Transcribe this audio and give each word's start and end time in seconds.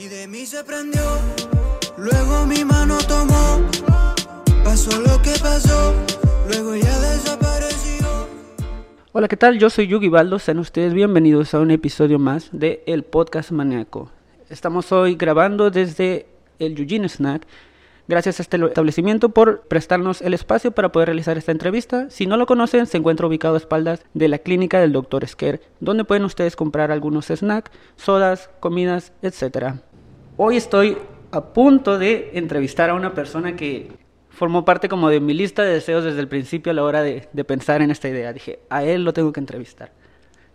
Y 0.00 0.06
de 0.06 0.28
mí 0.28 0.46
se 0.46 0.62
prendió, 0.62 1.02
luego 1.96 2.46
mi 2.46 2.64
mano 2.64 2.98
tomó, 3.08 3.60
pasó 4.62 5.00
lo 5.00 5.20
que 5.22 5.32
pasó, 5.42 5.92
luego 6.46 6.76
ya 6.76 7.00
desapareció. 7.00 8.06
Hola, 9.10 9.26
¿qué 9.26 9.36
tal? 9.36 9.58
Yo 9.58 9.70
soy 9.70 9.88
Yugi 9.88 10.08
Baldo, 10.08 10.38
sean 10.38 10.60
ustedes 10.60 10.94
bienvenidos 10.94 11.52
a 11.52 11.58
un 11.58 11.72
episodio 11.72 12.20
más 12.20 12.48
de 12.52 12.84
El 12.86 13.02
Podcast 13.02 13.50
Maníaco. 13.50 14.08
Estamos 14.48 14.92
hoy 14.92 15.16
grabando 15.16 15.72
desde 15.72 16.28
el 16.60 16.78
Eugene 16.78 17.08
Snack. 17.08 17.44
Gracias 18.06 18.38
a 18.38 18.42
este 18.42 18.56
establecimiento 18.56 19.30
por 19.30 19.62
prestarnos 19.62 20.22
el 20.22 20.32
espacio 20.32 20.70
para 20.70 20.92
poder 20.92 21.08
realizar 21.08 21.36
esta 21.36 21.52
entrevista. 21.52 22.08
Si 22.08 22.26
no 22.26 22.36
lo 22.36 22.46
conocen, 22.46 22.86
se 22.86 22.96
encuentra 22.96 23.26
ubicado 23.26 23.54
a 23.54 23.58
espaldas 23.58 24.02
de 24.14 24.28
la 24.28 24.38
clínica 24.38 24.80
del 24.80 24.92
Dr. 24.92 25.26
Sker, 25.26 25.60
donde 25.80 26.04
pueden 26.04 26.24
ustedes 26.24 26.56
comprar 26.56 26.90
algunos 26.90 27.26
snacks, 27.26 27.70
sodas, 27.96 28.48
comidas, 28.60 29.12
etc. 29.20 29.74
Hoy 30.40 30.56
estoy 30.56 30.96
a 31.32 31.52
punto 31.52 31.98
de 31.98 32.30
entrevistar 32.34 32.90
a 32.90 32.94
una 32.94 33.12
persona 33.12 33.56
que 33.56 33.90
formó 34.30 34.64
parte 34.64 34.88
como 34.88 35.08
de 35.08 35.18
mi 35.18 35.34
lista 35.34 35.64
de 35.64 35.72
deseos 35.72 36.04
desde 36.04 36.20
el 36.20 36.28
principio 36.28 36.70
a 36.70 36.76
la 36.76 36.84
hora 36.84 37.02
de, 37.02 37.28
de 37.32 37.44
pensar 37.44 37.82
en 37.82 37.90
esta 37.90 38.08
idea. 38.08 38.32
Dije, 38.32 38.60
a 38.70 38.84
él 38.84 39.02
lo 39.02 39.12
tengo 39.12 39.32
que 39.32 39.40
entrevistar. 39.40 39.90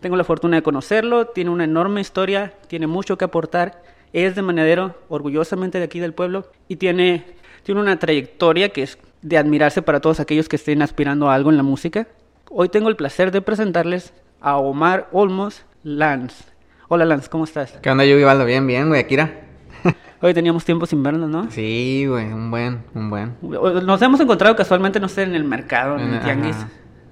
Tengo 0.00 0.16
la 0.16 0.24
fortuna 0.24 0.56
de 0.56 0.62
conocerlo, 0.62 1.26
tiene 1.26 1.50
una 1.50 1.64
enorme 1.64 2.00
historia, 2.00 2.54
tiene 2.66 2.86
mucho 2.86 3.18
que 3.18 3.26
aportar, 3.26 3.82
es 4.14 4.34
de 4.34 4.40
Manadero, 4.40 4.94
orgullosamente 5.10 5.76
de 5.76 5.84
aquí 5.84 6.00
del 6.00 6.14
pueblo, 6.14 6.50
y 6.66 6.76
tiene, 6.76 7.26
tiene 7.62 7.82
una 7.82 7.98
trayectoria 7.98 8.70
que 8.70 8.84
es 8.84 8.98
de 9.20 9.36
admirarse 9.36 9.82
para 9.82 10.00
todos 10.00 10.18
aquellos 10.18 10.48
que 10.48 10.56
estén 10.56 10.80
aspirando 10.80 11.28
a 11.28 11.34
algo 11.34 11.50
en 11.50 11.58
la 11.58 11.62
música. 11.62 12.08
Hoy 12.48 12.70
tengo 12.70 12.88
el 12.88 12.96
placer 12.96 13.32
de 13.32 13.42
presentarles 13.42 14.14
a 14.40 14.56
Omar 14.56 15.10
Olmos 15.12 15.66
Lance. 15.82 16.42
Hola 16.88 17.04
Lance, 17.04 17.28
¿cómo 17.28 17.44
estás? 17.44 17.72
¿Qué 17.82 17.90
onda, 17.90 18.06
Yugi 18.06 18.24
Baldo? 18.24 18.46
Bien, 18.46 18.66
bien, 18.66 18.88
güey, 18.88 19.02
Akira. 19.02 19.43
Hoy 20.20 20.34
teníamos 20.34 20.64
tiempo 20.64 20.86
sin 20.86 21.02
vernos, 21.02 21.28
¿no? 21.28 21.50
Sí, 21.50 22.06
güey, 22.08 22.32
un 22.32 22.50
buen, 22.50 22.82
un 22.94 23.10
buen. 23.10 23.36
Nos 23.42 24.00
hemos 24.02 24.20
encontrado 24.20 24.56
casualmente, 24.56 25.00
no 25.00 25.08
sé, 25.08 25.22
en 25.22 25.34
el 25.34 25.44
mercado, 25.44 25.98
en 25.98 26.14
el 26.14 26.20
tianguis. 26.20 26.56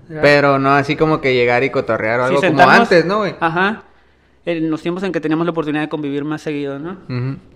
Pero 0.09 0.59
no 0.59 0.75
así 0.75 0.97
como 0.97 1.21
que 1.21 1.35
llegar 1.35 1.63
y 1.65 1.71
cotorrear 1.71 2.21
o 2.21 2.29
Sí, 2.29 2.35
algo 2.35 2.57
como 2.57 2.71
antes, 2.71 3.05
¿no, 3.05 3.19
güey? 3.19 3.35
Ajá. 3.41 3.85
En 4.45 4.71
los 4.71 4.83
tiempos 4.83 5.05
en 5.05 5.13
que 5.13 5.21
teníamos 5.21 5.47
la 5.47 5.53
oportunidad 5.53 5.83
de 5.83 5.89
convivir 5.89 6.25
más 6.25 6.43
seguido, 6.43 6.79
¿no? 6.79 6.99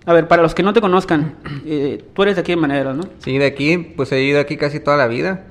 A 0.05 0.13
ver, 0.13 0.27
para 0.27 0.41
los 0.41 0.55
que 0.55 0.63
no 0.63 0.73
te 0.73 0.79
conozcan, 0.79 1.35
eh, 1.65 2.03
tú 2.13 2.23
eres 2.23 2.35
de 2.35 2.41
aquí 2.41 2.53
de 2.53 2.55
Manadero, 2.55 2.93
¿no? 2.93 3.03
Sí, 3.19 3.37
de 3.37 3.45
aquí, 3.45 3.77
pues 3.77 4.11
he 4.11 4.21
ido 4.21 4.39
aquí 4.39 4.57
casi 4.57 4.79
toda 4.79 4.95
la 4.95 5.07
vida. 5.07 5.43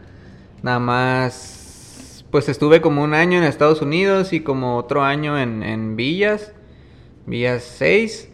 Nada 0.62 0.78
más, 0.78 2.24
pues 2.30 2.48
estuve 2.48 2.80
como 2.80 3.02
un 3.02 3.12
año 3.12 3.38
en 3.38 3.44
Estados 3.44 3.82
Unidos 3.82 4.32
y 4.32 4.40
como 4.40 4.78
otro 4.78 5.02
año 5.02 5.38
en, 5.38 5.62
en 5.62 5.94
Villas, 5.96 6.52
Villas 7.26 7.62
6, 7.76 8.30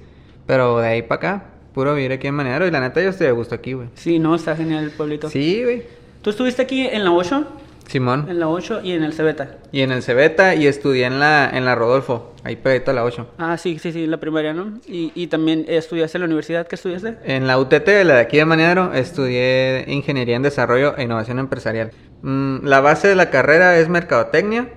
pero 0.46 0.78
de 0.78 0.88
ahí 0.88 1.02
para 1.02 1.16
acá, 1.16 1.44
puro 1.72 1.94
vivir 1.94 2.12
aquí 2.12 2.26
en 2.26 2.34
Manero. 2.34 2.66
Y 2.66 2.70
la 2.70 2.80
neta 2.80 3.02
yo 3.02 3.10
estoy 3.10 3.26
de 3.26 3.32
gusto 3.32 3.54
aquí, 3.54 3.72
güey. 3.72 3.88
Sí, 3.94 4.18
no, 4.18 4.34
está 4.34 4.56
genial 4.56 4.84
el 4.84 4.90
pueblito. 4.90 5.28
Sí, 5.28 5.62
güey. 5.62 5.84
¿Tú 6.22 6.30
estuviste 6.30 6.62
aquí 6.62 6.86
en 6.86 7.04
la 7.04 7.12
8? 7.12 7.46
Simón. 7.88 8.26
En 8.28 8.38
la 8.38 8.48
8 8.48 8.80
y 8.84 8.92
en 8.92 9.02
el 9.02 9.12
Cebeta. 9.12 9.56
Y 9.72 9.80
en 9.82 9.92
el 9.92 10.02
Cebeta 10.02 10.54
y 10.54 10.66
estudié 10.66 11.04
en 11.04 11.18
la, 11.18 11.50
en 11.52 11.64
la 11.64 11.74
Rodolfo, 11.74 12.32
ahí 12.44 12.56
pegadito 12.56 12.90
a 12.90 12.94
la 12.94 13.04
8. 13.04 13.34
Ah, 13.38 13.58
sí, 13.58 13.78
sí, 13.78 13.92
sí, 13.92 14.06
la 14.06 14.18
primaria, 14.18 14.54
¿no? 14.54 14.80
Y, 14.86 15.12
y 15.14 15.26
también 15.26 15.64
estudiaste 15.68 16.16
en 16.16 16.22
la 16.22 16.26
universidad, 16.26 16.66
¿qué 16.66 16.76
estudiaste? 16.76 17.18
En 17.24 17.46
la 17.46 17.58
UTT, 17.58 17.88
la 18.04 18.14
de 18.14 18.20
aquí 18.20 18.38
de 18.38 18.44
Maniadero, 18.44 18.94
estudié 18.94 19.84
Ingeniería 19.88 20.36
en 20.36 20.42
Desarrollo 20.42 20.96
e 20.96 21.02
Innovación 21.02 21.38
Empresarial. 21.38 21.90
Mm, 22.22 22.64
la 22.64 22.80
base 22.80 23.08
de 23.08 23.14
la 23.14 23.30
carrera 23.30 23.76
es 23.78 23.88
Mercadotecnia, 23.88 24.68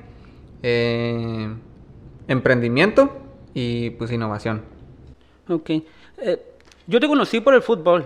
eh, 0.64 1.54
Emprendimiento 2.28 3.16
y 3.54 3.92
pues 3.92 4.12
Innovación. 4.12 4.64
Ok. 5.50 5.70
Eh, 5.70 5.84
yo 6.88 7.00
te 7.00 7.08
conocí 7.08 7.42
por 7.42 7.54
el 7.54 7.62
fútbol, 7.62 8.06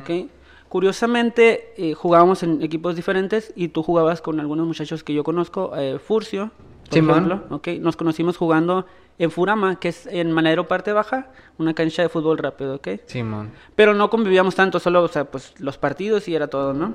¿ok? 0.00 0.28
Curiosamente, 0.68 1.72
eh, 1.76 1.94
jugábamos 1.94 2.42
en 2.44 2.62
equipos 2.62 2.94
diferentes 2.94 3.52
y 3.56 3.68
tú 3.68 3.82
jugabas 3.82 4.22
con 4.22 4.38
algunos 4.38 4.66
muchachos 4.66 5.02
que 5.02 5.12
yo 5.12 5.24
conozco, 5.24 5.72
eh, 5.76 5.98
Furcio, 5.98 6.52
por 6.84 6.94
Simón. 6.94 7.10
ejemplo, 7.26 7.56
¿ok? 7.56 7.68
Nos 7.80 7.96
conocimos 7.96 8.36
jugando 8.36 8.86
en 9.18 9.30
Furama, 9.30 9.80
que 9.80 9.88
es 9.88 10.06
en 10.06 10.30
Manadero 10.30 10.68
Parte 10.68 10.92
Baja, 10.92 11.30
una 11.58 11.74
cancha 11.74 12.02
de 12.02 12.08
fútbol 12.08 12.38
rápido, 12.38 12.76
¿ok? 12.76 12.88
Simón. 13.06 13.50
Pero 13.74 13.94
no 13.94 14.08
convivíamos 14.10 14.54
tanto, 14.54 14.78
solo, 14.78 15.02
o 15.02 15.08
sea, 15.08 15.24
pues 15.24 15.54
los 15.58 15.76
partidos 15.76 16.28
y 16.28 16.34
era 16.34 16.46
todo, 16.46 16.72
¿no? 16.72 16.94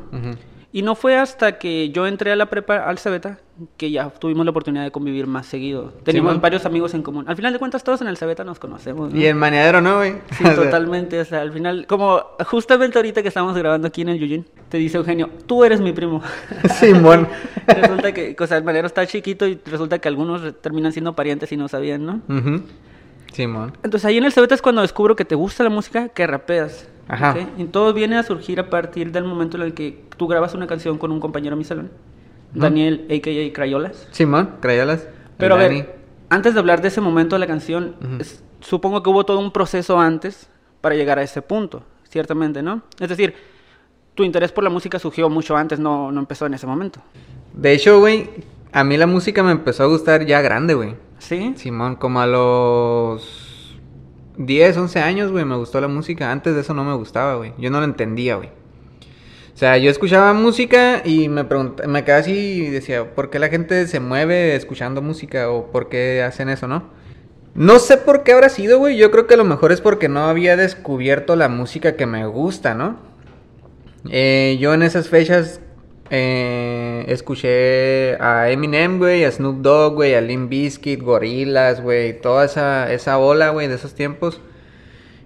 Y 0.75 0.81
no 0.81 0.95
fue 0.95 1.15
hasta 1.15 1.57
que 1.57 1.89
yo 1.91 2.05
entré 2.05 2.33
a 2.33 2.35
la 2.35 2.47
prepa, 2.47 2.75
al 2.79 2.97
Cebeta, 2.97 3.39
que 3.77 3.91
ya 3.91 4.09
tuvimos 4.09 4.43
la 4.43 4.51
oportunidad 4.51 4.83
de 4.83 4.91
convivir 4.91 5.25
más 5.25 5.45
seguido. 5.45 5.93
Teníamos 6.03 6.41
varios 6.41 6.65
amigos 6.65 6.93
en 6.93 7.01
común. 7.01 7.23
Al 7.29 7.37
final 7.37 7.53
de 7.53 7.59
cuentas, 7.59 7.81
todos 7.81 8.01
en 8.01 8.09
el 8.09 8.17
Cebeta 8.17 8.43
nos 8.43 8.59
conocemos, 8.59 9.13
¿no? 9.13 9.17
Y 9.17 9.25
en 9.25 9.37
Maniadero, 9.37 9.79
¿no, 9.79 9.99
güey? 9.99 10.15
Sí, 10.31 10.43
totalmente. 10.55 11.17
O 11.21 11.23
sea, 11.23 11.39
al 11.39 11.53
final, 11.53 11.87
como 11.87 12.21
justamente 12.45 12.97
ahorita 12.97 13.21
que 13.21 13.29
estamos 13.29 13.55
grabando 13.55 13.87
aquí 13.87 14.01
en 14.01 14.09
el 14.09 14.19
Yujin, 14.19 14.45
te 14.67 14.77
dice 14.77 14.97
Eugenio, 14.97 15.29
tú 15.45 15.63
eres 15.63 15.79
mi 15.79 15.93
primo. 15.93 16.21
Simón. 16.77 17.29
resulta 17.67 18.13
que, 18.13 18.35
o 18.37 18.45
sea, 18.45 18.57
el 18.57 18.65
manero 18.65 18.87
está 18.87 19.07
chiquito 19.07 19.47
y 19.47 19.57
resulta 19.65 19.99
que 19.99 20.09
algunos 20.09 20.59
terminan 20.59 20.91
siendo 20.91 21.15
parientes 21.15 21.49
y 21.53 21.55
no 21.55 21.69
sabían, 21.69 22.05
¿no? 22.05 22.21
Simón. 23.31 23.77
Entonces 23.81 24.03
ahí 24.03 24.17
en 24.17 24.25
el 24.25 24.33
Cebeta 24.33 24.55
es 24.55 24.61
cuando 24.61 24.81
descubro 24.81 25.15
que 25.15 25.23
te 25.23 25.35
gusta 25.35 25.63
la 25.63 25.69
música, 25.69 26.09
que 26.09 26.27
rapeas. 26.27 26.89
Ajá. 27.07 27.35
Y 27.57 27.65
todo 27.65 27.93
viene 27.93 28.17
a 28.17 28.23
surgir 28.23 28.59
a 28.59 28.69
partir 28.69 29.11
del 29.11 29.23
momento 29.25 29.57
en 29.57 29.63
el 29.63 29.73
que 29.73 30.03
tú 30.17 30.27
grabas 30.27 30.53
una 30.53 30.65
canción 30.67 30.97
con 30.97 31.11
un 31.11 31.19
compañero 31.19 31.55
de 31.55 31.59
mi 31.59 31.63
salón, 31.63 31.91
Daniel, 32.53 33.05
a.k.a. 33.09 33.53
Crayolas. 33.53 34.07
Simón, 34.11 34.55
Crayolas. 34.61 35.07
Pero 35.37 35.55
a 35.55 35.61
Dani. 35.61 35.75
ver, 35.81 35.95
antes 36.29 36.53
de 36.53 36.59
hablar 36.59 36.81
de 36.81 36.87
ese 36.87 37.01
momento 37.01 37.35
de 37.35 37.39
la 37.39 37.47
canción, 37.47 37.95
es- 38.19 38.43
supongo 38.61 39.03
que 39.03 39.09
hubo 39.09 39.25
todo 39.25 39.39
un 39.39 39.51
proceso 39.51 39.99
antes 39.99 40.49
para 40.81 40.95
llegar 40.95 41.19
a 41.19 41.23
ese 41.23 41.41
punto, 41.41 41.83
ciertamente, 42.09 42.63
¿no? 42.63 42.81
Es 42.99 43.09
decir, 43.09 43.35
tu 44.15 44.23
interés 44.23 44.51
por 44.51 44.63
la 44.63 44.69
música 44.69 44.97
surgió 44.97 45.29
mucho 45.29 45.55
antes, 45.57 45.77
no, 45.79 46.11
no 46.11 46.19
empezó 46.19 46.45
en 46.45 46.53
ese 46.53 46.65
momento. 46.65 47.01
De 47.53 47.73
hecho, 47.73 47.99
güey, 47.99 48.29
a 48.71 48.83
mí 48.83 48.95
la 48.97 49.07
música 49.07 49.43
me 49.43 49.51
empezó 49.51 49.83
a 49.83 49.87
gustar 49.87 50.25
ya 50.25 50.41
grande, 50.41 50.73
güey. 50.73 50.95
¿Sí? 51.19 51.53
Simón, 51.57 51.95
como 51.97 52.19
a 52.21 52.27
los 52.27 53.44
10, 54.37 54.77
11 54.77 54.99
años, 54.99 55.31
güey, 55.31 55.45
me 55.45 55.55
gustó 55.55 55.79
la 55.81 55.87
música. 55.87 56.31
Antes 56.31 56.55
de 56.55 56.61
eso 56.61 56.73
no 56.73 56.83
me 56.83 56.93
gustaba, 56.95 57.35
güey. 57.35 57.53
Yo 57.57 57.69
no 57.69 57.79
lo 57.79 57.85
entendía, 57.85 58.35
güey. 58.35 58.49
O 59.53 59.57
sea, 59.57 59.77
yo 59.77 59.89
escuchaba 59.89 60.33
música 60.33 61.01
y 61.05 61.29
me 61.29 61.45
preguntaba, 61.45 61.87
me 61.87 62.03
quedaba 62.03 62.19
así 62.19 62.33
y 62.33 62.69
decía, 62.69 63.15
¿por 63.15 63.29
qué 63.29 63.39
la 63.39 63.47
gente 63.47 63.87
se 63.87 64.01
mueve 64.01 64.53
escuchando 64.55 65.01
música 65.01 65.49
o 65.49 65.71
por 65.71 65.87
qué 65.87 66.23
hacen 66.23 66.49
eso, 66.49 66.67
no? 66.67 66.89
No 67.53 67.79
sé 67.79 67.95
por 67.95 68.23
qué 68.23 68.33
habrá 68.33 68.49
sido, 68.49 68.79
güey. 68.79 68.97
Yo 68.97 69.11
creo 69.11 69.27
que 69.27 69.35
a 69.35 69.37
lo 69.37 69.45
mejor 69.45 69.71
es 69.71 69.79
porque 69.79 70.09
no 70.09 70.25
había 70.25 70.57
descubierto 70.57 71.37
la 71.37 71.47
música 71.47 71.95
que 71.95 72.05
me 72.05 72.25
gusta, 72.25 72.73
¿no? 72.73 72.97
Eh, 74.09 74.57
yo 74.59 74.73
en 74.73 74.83
esas 74.83 75.07
fechas 75.07 75.61
eh, 76.09 77.05
escuché 77.07 78.15
a 78.21 78.49
Eminem, 78.51 78.99
güey, 78.99 79.23
a 79.23 79.31
Snoop 79.31 79.61
Dogg, 79.61 79.95
güey, 79.95 80.13
a 80.13 80.21
Limp 80.21 80.49
Bizkit, 80.49 81.01
Gorillaz, 81.01 81.81
güey, 81.81 82.19
toda 82.21 82.45
esa, 82.45 82.91
esa 82.93 83.17
ola, 83.17 83.49
güey, 83.49 83.67
de 83.67 83.75
esos 83.75 83.95
tiempos. 83.95 84.41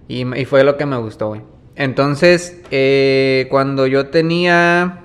Y, 0.08 0.24
fue 0.46 0.64
lo 0.64 0.76
que 0.76 0.86
me 0.86 0.96
gustó, 0.96 1.28
güey. 1.28 1.42
Entonces, 1.76 2.60
eh, 2.70 3.46
cuando 3.50 3.86
yo 3.86 4.08
tenía 4.08 5.04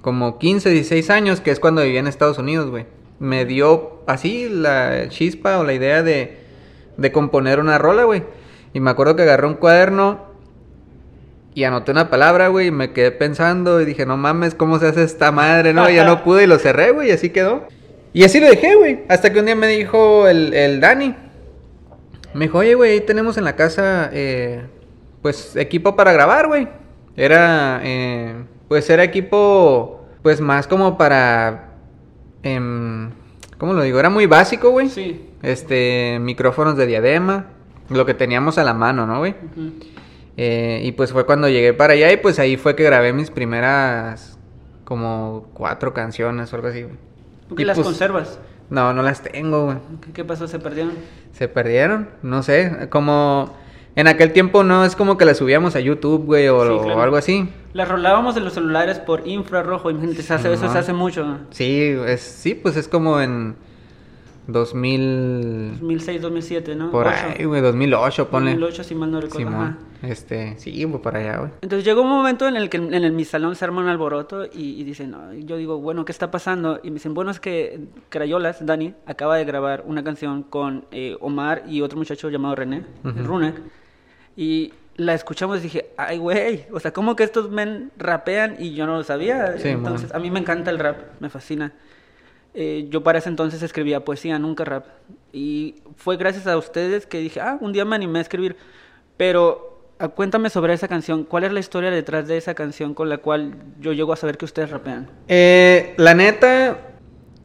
como 0.00 0.38
15, 0.38 0.70
16 0.70 1.10
años, 1.10 1.40
que 1.40 1.50
es 1.50 1.60
cuando 1.60 1.82
vivía 1.82 2.00
en 2.00 2.06
Estados 2.06 2.38
Unidos, 2.38 2.70
güey, 2.70 2.86
me 3.18 3.44
dio 3.44 4.00
así 4.06 4.48
la 4.48 5.08
chispa 5.10 5.58
o 5.58 5.64
la 5.64 5.74
idea 5.74 6.02
de, 6.02 6.38
de 6.96 7.12
componer 7.12 7.60
una 7.60 7.76
rola, 7.76 8.04
güey. 8.04 8.22
Y 8.72 8.80
me 8.80 8.90
acuerdo 8.90 9.14
que 9.14 9.22
agarré 9.22 9.46
un 9.46 9.54
cuaderno 9.54 10.29
y 11.54 11.64
anoté 11.64 11.90
una 11.90 12.10
palabra, 12.10 12.48
güey, 12.48 12.68
y 12.68 12.70
me 12.70 12.92
quedé 12.92 13.10
pensando 13.10 13.80
y 13.80 13.84
dije, 13.84 14.06
no 14.06 14.16
mames, 14.16 14.54
¿cómo 14.54 14.78
se 14.78 14.86
hace 14.86 15.02
esta 15.02 15.32
madre, 15.32 15.72
no? 15.74 15.90
Ya 15.90 16.04
no 16.04 16.22
pude 16.24 16.44
y 16.44 16.46
lo 16.46 16.58
cerré, 16.58 16.92
güey, 16.92 17.08
y 17.08 17.12
así 17.12 17.30
quedó. 17.30 17.66
Y 18.12 18.24
así 18.24 18.40
lo 18.40 18.46
dejé, 18.46 18.74
güey, 18.76 19.00
hasta 19.08 19.32
que 19.32 19.40
un 19.40 19.46
día 19.46 19.56
me 19.56 19.68
dijo 19.68 20.28
el, 20.28 20.54
el 20.54 20.80
Dani. 20.80 21.14
Me 22.34 22.44
dijo, 22.44 22.58
oye, 22.58 22.74
güey, 22.74 22.92
ahí 22.92 23.00
tenemos 23.00 23.36
en 23.36 23.44
la 23.44 23.56
casa, 23.56 24.10
eh, 24.12 24.62
pues, 25.22 25.56
equipo 25.56 25.96
para 25.96 26.12
grabar, 26.12 26.46
güey. 26.46 26.68
Era, 27.16 27.80
eh, 27.82 28.34
pues, 28.68 28.88
era 28.88 29.02
equipo, 29.02 30.06
pues, 30.22 30.40
más 30.40 30.68
como 30.68 30.96
para, 30.96 31.72
em, 32.44 33.10
¿cómo 33.58 33.72
lo 33.72 33.82
digo? 33.82 33.98
Era 33.98 34.10
muy 34.10 34.26
básico, 34.26 34.70
güey. 34.70 34.88
Sí. 34.88 35.26
Este, 35.42 36.18
micrófonos 36.20 36.76
de 36.76 36.86
diadema, 36.86 37.46
lo 37.88 38.06
que 38.06 38.14
teníamos 38.14 38.58
a 38.58 38.64
la 38.64 38.74
mano, 38.74 39.06
¿no, 39.06 39.18
güey? 39.18 39.34
Eh, 40.36 40.80
y 40.84 40.92
pues 40.92 41.12
fue 41.12 41.26
cuando 41.26 41.48
llegué 41.48 41.74
para 41.74 41.94
allá 41.94 42.12
y 42.12 42.16
pues 42.16 42.38
ahí 42.38 42.56
fue 42.56 42.76
que 42.76 42.84
grabé 42.84 43.12
mis 43.12 43.30
primeras 43.30 44.38
como 44.84 45.46
cuatro 45.54 45.92
canciones 45.92 46.52
o 46.52 46.56
algo 46.56 46.68
así. 46.68 46.86
¿Tú 47.48 47.54
qué 47.54 47.62
Y, 47.62 47.64
las 47.64 47.76
pues, 47.76 47.86
conservas? 47.86 48.38
No, 48.70 48.92
no 48.94 49.02
las 49.02 49.22
tengo, 49.22 49.66
güey. 49.66 49.76
¿Qué, 50.14 50.24
pasó? 50.24 50.46
¿Se 50.46 50.58
perdieron? 50.58 50.94
Se 51.32 51.48
perdieron, 51.48 52.08
no 52.22 52.42
sé, 52.42 52.88
como 52.90 53.54
en 53.96 54.06
aquel 54.06 54.32
tiempo 54.32 54.62
no 54.62 54.84
es 54.84 54.94
como 54.94 55.16
que 55.18 55.24
las 55.24 55.38
subíamos 55.38 55.74
a 55.74 55.80
YouTube, 55.80 56.24
güey, 56.24 56.48
o, 56.48 56.62
Sí, 56.64 56.90
o 56.90 57.00
algo 57.00 57.16
así. 57.16 57.48
Las 57.72 57.88
rolábamos 57.88 58.34
de 58.34 58.40
los 58.40 58.52
celulares 58.52 58.98
por 58.98 59.26
infrarrojo, 59.26 59.90
imagínate, 59.90 60.22
se 60.22 60.34
hace, 60.34 60.52
eso 60.52 60.70
se 60.70 60.78
hace 60.78 60.92
mucho. 60.92 61.38
Sí, 61.50 61.96
es, 62.06 62.20
sí, 62.20 62.54
pues 62.54 62.76
es 62.76 62.88
como 62.88 63.20
en 63.20 63.56
2000... 64.52 65.70
2006, 65.80 66.22
2007, 66.22 66.74
¿no? 66.76 66.90
Por 66.90 67.06
Ocho. 67.06 67.16
ahí, 67.38 67.44
güey, 67.44 67.60
2008, 67.60 68.28
ponle. 68.28 68.50
2008, 68.52 68.84
si 68.84 68.94
mal 68.94 69.10
no 69.10 69.20
recuerdo. 69.20 69.50
Simón. 69.50 69.78
Este, 70.02 70.58
sí, 70.58 70.84
güey, 70.84 71.02
por 71.02 71.16
allá, 71.16 71.38
güey. 71.38 71.50
Entonces 71.60 71.84
llegó 71.84 72.02
un 72.02 72.08
momento 72.08 72.48
en 72.48 72.56
el 72.56 72.70
que 72.70 72.78
en 72.78 72.94
el, 72.94 73.12
mi 73.12 73.24
salón 73.24 73.54
se 73.54 73.64
arma 73.64 73.82
un 73.82 73.88
alboroto 73.88 74.46
y, 74.46 74.80
y 74.80 74.84
dicen, 74.84 75.10
no, 75.10 75.32
yo 75.34 75.56
digo, 75.56 75.78
bueno, 75.78 76.04
¿qué 76.04 76.12
está 76.12 76.30
pasando? 76.30 76.80
Y 76.82 76.88
me 76.88 76.94
dicen, 76.94 77.12
bueno, 77.14 77.30
es 77.30 77.40
que 77.40 77.80
Crayolas, 78.08 78.64
Dani, 78.64 78.94
acaba 79.06 79.36
de 79.36 79.44
grabar 79.44 79.84
una 79.86 80.02
canción 80.02 80.42
con 80.42 80.86
eh, 80.90 81.16
Omar 81.20 81.64
y 81.68 81.82
otro 81.82 81.98
muchacho 81.98 82.30
llamado 82.30 82.54
René, 82.54 82.84
Ujú. 83.04 83.24
Runek, 83.24 83.60
y 84.36 84.72
la 84.96 85.14
escuchamos 85.14 85.58
y 85.58 85.62
dije, 85.62 85.90
ay, 85.96 86.18
güey, 86.18 86.66
o 86.72 86.80
sea, 86.80 86.92
¿cómo 86.92 87.16
que 87.16 87.24
estos 87.24 87.50
men 87.50 87.90
rapean 87.96 88.56
y 88.58 88.74
yo 88.74 88.86
no 88.86 88.96
lo 88.96 89.02
sabía? 89.02 89.58
Sí, 89.58 89.68
entonces, 89.68 90.10
man. 90.10 90.16
a 90.16 90.22
mí 90.22 90.30
me 90.30 90.40
encanta 90.40 90.70
el 90.70 90.78
rap, 90.78 90.96
me 91.20 91.28
fascina. 91.30 91.72
Eh, 92.54 92.88
yo 92.90 93.02
para 93.02 93.18
ese 93.18 93.28
entonces 93.28 93.62
escribía 93.62 94.04
poesía, 94.04 94.38
nunca 94.38 94.64
rap. 94.64 94.86
Y 95.32 95.76
fue 95.96 96.16
gracias 96.16 96.46
a 96.46 96.56
ustedes 96.56 97.06
que 97.06 97.18
dije, 97.18 97.40
ah, 97.40 97.58
un 97.60 97.72
día 97.72 97.84
me 97.84 97.96
animé 97.96 98.18
a 98.18 98.22
escribir. 98.22 98.56
Pero 99.16 99.84
ah, 99.98 100.08
cuéntame 100.08 100.50
sobre 100.50 100.74
esa 100.74 100.88
canción. 100.88 101.24
¿Cuál 101.24 101.44
es 101.44 101.52
la 101.52 101.60
historia 101.60 101.90
detrás 101.90 102.26
de 102.26 102.36
esa 102.36 102.54
canción 102.54 102.94
con 102.94 103.08
la 103.08 103.18
cual 103.18 103.54
yo 103.80 103.92
llego 103.92 104.12
a 104.12 104.16
saber 104.16 104.36
que 104.36 104.44
ustedes 104.44 104.70
rapean? 104.70 105.08
Eh, 105.28 105.94
la 105.96 106.14
neta, 106.14 106.78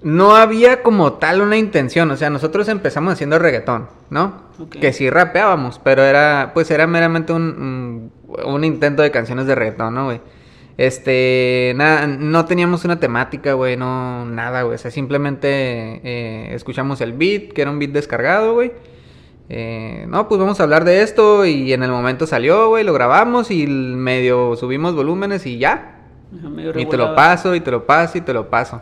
no 0.01 0.35
había 0.35 0.83
como 0.83 1.13
tal 1.13 1.41
una 1.41 1.57
intención. 1.57 2.09
O 2.11 2.17
sea, 2.17 2.29
nosotros 2.29 2.67
empezamos 2.67 3.13
haciendo 3.13 3.39
reggaetón, 3.39 3.87
¿no? 4.09 4.45
Que 4.69 4.93
sí 4.93 5.09
rapeábamos, 5.09 5.79
pero 5.83 6.03
era, 6.03 6.51
pues 6.53 6.71
era 6.71 6.87
meramente 6.87 7.33
un, 7.33 8.11
un, 8.27 8.45
un 8.45 8.63
intento 8.63 9.01
de 9.01 9.11
canciones 9.11 9.47
de 9.47 9.55
reggaetón, 9.55 9.93
¿no, 9.95 10.05
güey? 10.05 10.21
Este, 10.77 11.73
nada, 11.77 12.05
no 12.05 12.45
teníamos 12.45 12.83
una 12.83 12.99
temática, 12.99 13.53
güey, 13.53 13.77
no, 13.77 14.25
nada, 14.25 14.63
güey. 14.63 14.75
O 14.75 14.77
sea, 14.77 14.91
simplemente 14.91 15.47
eh, 16.03 16.53
escuchamos 16.53 16.99
el 17.01 17.13
beat, 17.13 17.53
que 17.53 17.61
era 17.61 17.71
un 17.71 17.79
beat 17.79 17.91
descargado, 17.91 18.53
güey. 18.53 18.73
Eh, 19.47 20.05
no, 20.09 20.27
pues 20.27 20.39
vamos 20.39 20.59
a 20.59 20.63
hablar 20.63 20.85
de 20.85 21.03
esto 21.03 21.45
y 21.45 21.71
en 21.71 21.83
el 21.83 21.91
momento 21.91 22.25
salió, 22.25 22.69
güey, 22.69 22.83
lo 22.83 22.93
grabamos 22.93 23.51
y 23.51 23.67
medio 23.67 24.55
subimos 24.55 24.95
volúmenes 24.95 25.45
y 25.45 25.59
ya. 25.59 26.07
Ajá, 26.37 26.49
medio 26.49 26.77
Y 26.77 26.85
te 26.87 26.97
lo 26.97 27.15
paso, 27.15 27.55
y 27.55 27.61
te 27.61 27.71
lo 27.71 27.85
paso, 27.85 28.17
y 28.17 28.21
te 28.21 28.33
lo 28.33 28.49
paso. 28.49 28.81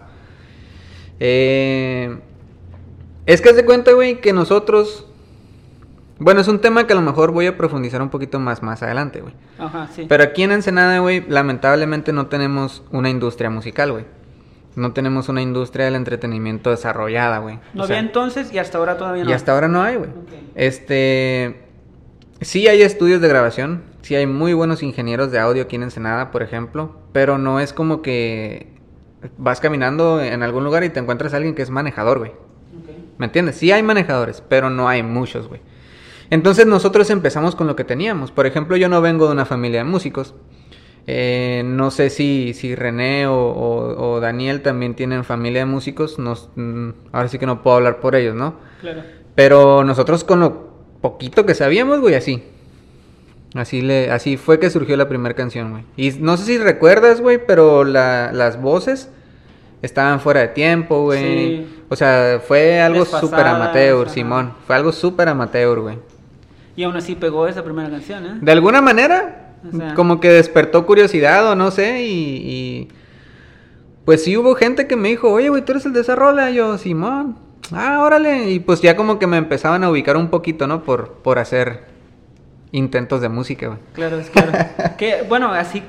Eh, 1.19 2.18
es 3.25 3.42
que 3.42 3.50
haz 3.50 3.56
de 3.56 3.66
cuenta, 3.66 3.92
güey, 3.94 4.19
que 4.19 4.34
nosotros... 4.34 5.07
Bueno, 6.19 6.42
es 6.42 6.48
un 6.48 6.60
tema 6.60 6.86
que 6.86 6.94
a 6.94 6.95
lo 6.95 7.01
mejor 7.01 7.31
voy 7.31 7.48
a 7.48 7.57
profundizar 7.57 8.01
un 8.01 8.10
poquito 8.10 8.39
más 8.39 8.62
más 8.62 8.83
adelante, 8.83 9.21
güey. 9.21 9.33
Ajá, 9.57 9.88
sí. 9.94 10.06
Pero 10.07 10.24
aquí 10.24 10.44
en 10.44 10.51
Ensenada, 10.51 11.00
güey, 11.00 11.25
lamentablemente 11.27 12.13
no 12.13 12.27
tenemos 12.27 12.83
una 12.92 13.10
industria 13.10 13.50
musical, 13.50 13.92
güey. 13.92 14.06
No 14.75 14.94
tenemos 14.94 15.30
una 15.30 15.42
industria 15.42 15.86
del 15.86 15.95
entretenimiento 15.95 16.69
desarrollada, 16.69 17.39
güey. 17.39 17.60
no 17.74 17.83
O 17.83 17.88
sea, 17.88 17.98
había 17.98 18.07
entonces 18.07 18.51
y 18.54 18.57
hasta 18.57 18.77
ahora 18.77 18.98
todavía 18.98 19.24
no. 19.24 19.30
y 19.30 19.33
hasta 19.33 19.51
ahora 19.51 19.68
no 19.68 19.81
hay, 19.81 19.95
güey. 19.98 20.10
Este. 20.56 21.62
Sí 22.42 22.68
hay 22.68 22.81
estudios 22.81 23.21
de 23.21 23.27
grabación. 23.27 23.83
Sí 24.01 24.16
hay 24.16 24.25
muy 24.27 24.54
buenos 24.54 24.83
ingenieros 24.83 25.31
de 25.31 25.39
audio 25.39 25.63
aquí 25.63 25.75
en 25.75 25.83
Ensenada, 25.83 26.31
por 26.31 26.44
ejemplo. 26.44 26.95
Pero 27.13 27.38
no 27.38 27.59
es 27.59 27.71
como 27.74 28.01
que 28.01 28.74
vas 29.38 29.59
caminando 29.59 30.21
en 30.21 30.44
algún 30.44 30.63
lugar 30.63 30.83
y 30.83 30.89
te 30.89 31.00
encuentras 31.00 31.33
a 31.33 31.38
alguien 31.38 31.56
que 31.56 31.62
es 31.62 31.69
manejador, 31.69 32.19
güey. 32.19 32.31
¿Me 33.18 33.27
entiendes? 33.27 33.56
Sí 33.56 33.71
hay 33.71 33.83
manejadores, 33.83 34.44
pero 34.48 34.69
no 34.69 34.89
hay 34.89 35.04
muchos, 35.04 35.48
güey. 35.48 35.62
Entonces 36.33 36.65
nosotros 36.65 37.09
empezamos 37.12 37.56
con 37.56 37.68
lo 37.68 37.75
que 37.75 37.83
teníamos. 37.83 38.31
Por 38.31 38.47
ejemplo, 38.47 38.75
yo 38.75 38.89
no 38.89 39.01
vengo 39.01 39.27
de 39.27 39.33
una 39.33 39.45
familia 39.45 39.80
de 39.80 39.83
músicos. 39.85 40.33
Eh, 41.06 41.62
no 41.65 41.91
sé 41.91 42.09
si, 42.09 42.53
si 42.56 42.74
René 42.75 43.27
o, 43.27 43.35
o- 43.35 44.13
o 44.13 44.19
Daniel 44.19 44.62
también 44.62 44.95
tienen 44.95 45.24
familia 45.24 45.59
de 45.62 45.65
músicos. 45.65 46.18
Nos- 46.18 46.50
mm, 46.56 46.89
ahora 47.12 47.27
sí 47.27 47.38
que 47.38 47.45
no 47.45 47.62
puedo 47.62 47.77
hablar 47.77 48.00
por 48.00 48.15
ellos, 48.15 48.33
¿no? 48.35 48.56
Claro. 48.81 49.03
Pero 49.35 49.83
nosotros 49.83 50.24
con 50.24 50.39
lo 50.39 50.74
poquito 51.01 51.45
que 51.45 51.53
sabíamos, 51.53 52.00
güey, 52.00 52.15
así. 52.15 52.41
Así, 53.53 53.81
le, 53.81 54.09
así 54.09 54.38
fue 54.38 54.59
que 54.59 54.71
surgió 54.71 54.97
la 54.97 55.07
primera 55.07 55.35
canción, 55.35 55.69
güey. 55.71 55.83
Y 55.97 56.12
no 56.19 56.35
sé 56.38 56.45
si 56.45 56.57
recuerdas, 56.57 57.21
güey, 57.21 57.45
pero 57.45 57.83
la- 57.83 58.31
las 58.33 58.59
voces 58.59 59.12
estaban 59.83 60.19
fuera 60.19 60.39
de 60.39 60.47
tiempo, 60.47 61.03
güey. 61.03 61.57
Sí. 61.57 61.68
O 61.89 61.95
sea, 61.95 62.41
fue 62.44 62.81
algo 62.81 63.06
súper 63.06 63.45
amateur. 63.45 64.09
Simón. 64.09 64.53
Fue 64.65 64.75
algo 64.75 64.91
súper 64.91 65.30
amateur, 65.30 65.80
güey. 65.81 66.00
Y 66.75 66.84
aún 66.84 66.96
así 66.96 67.16
pegó 67.16 67.48
esa 67.48 67.64
primera 67.64 67.90
canción, 67.90 68.25
¿eh? 68.25 68.38
De 68.42 68.52
alguna 68.52 68.81
manera, 68.81 69.54
O 69.72 69.75
sea. 69.78 69.94
como 69.94 70.20
que 70.20 70.30
despertó 70.30 70.86
curiosidad 70.86 71.48
o 71.52 71.56
no 71.56 71.70
sé, 71.72 72.04
y, 72.04 72.12
y, 72.12 72.88
Pues 74.06 74.24
sí 74.24 74.36
hubo 74.38 74.56
gente 74.56 74.88
que 74.88 74.96
me 74.96 75.10
dijo, 75.10 75.31
oye, 75.31 75.50
güey, 75.50 75.64
tú 75.64 75.72
eres 75.74 75.86
el 75.86 75.94
de 75.94 76.02
esa 76.02 76.16
rola. 76.16 76.52
Y 76.52 76.56
yo, 76.56 76.78
Simón, 76.78 77.38
ah, 77.72 78.02
órale. 78.04 78.50
Y 78.52 78.60
pues 78.60 78.81
ya 78.81 78.96
como 78.96 79.18
que 79.20 79.28
me 79.28 79.38
empezaban 79.38 79.84
a 79.84 79.90
ubicar 79.90 80.18
un 80.18 80.30
poquito, 80.30 80.68
¿no? 80.68 80.84
Por, 80.84 81.14
por 81.24 81.40
hacer 81.40 81.86
intentos 82.72 83.22
de 83.22 83.30
música, 83.30 83.68
güey. 83.68 83.80
Claro, 83.94 84.18
es 84.19 84.30
claro. 84.30 84.52
que, 84.98 85.24
bueno, 85.30 85.50
así 85.54 85.84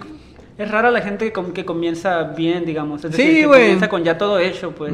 es 0.58 0.70
rara 0.70 0.90
la 0.92 1.00
gente 1.00 1.24
que, 1.24 1.32
com- 1.32 1.52
que 1.52 1.64
comienza 1.64 2.22
bien, 2.36 2.64
digamos. 2.64 3.04
Es 3.04 3.16
Sí, 3.16 3.22
que 3.40 3.46
güey. 3.46 3.60
comienza 3.62 3.88
con 3.88 4.04
ya 4.04 4.16
todo 4.18 4.38
hecho, 4.38 4.72
pues. 4.72 4.92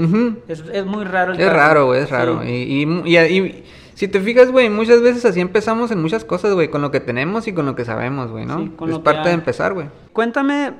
Es, 0.49 0.63
es 0.73 0.87
muy 0.87 1.05
raro. 1.05 1.33
el 1.33 1.41
Es 1.41 1.47
caso. 1.47 1.57
raro, 1.59 1.87
güey, 1.87 2.01
es 2.03 2.09
raro. 2.11 2.43
Y, 2.45 2.49
y, 2.49 2.83
y- 3.05 3.19
y- 3.19 3.65
si 4.01 4.09
te 4.09 4.19
fijas, 4.19 4.51
güey, 4.51 4.71
muchas 4.71 5.03
veces 5.03 5.27
así 5.27 5.41
empezamos 5.41 5.91
en 5.91 6.01
muchas 6.01 6.25
cosas, 6.25 6.55
güey, 6.55 6.69
con 6.69 6.81
lo 6.81 6.91
que 6.91 7.01
tenemos 7.01 7.47
y 7.47 7.53
con 7.53 7.67
lo 7.67 7.77
que 7.77 7.85
sabemos, 7.85 8.31
güey, 8.31 8.47
¿no? 8.47 8.59
Sí, 8.59 8.71
con 8.71 8.89
es 8.89 8.95
lo 8.95 9.01
que 9.01 9.05
parte 9.05 9.29
de 9.29 9.35
empezar, 9.35 9.75
güey. 9.75 9.89
Cuéntame 10.15 10.73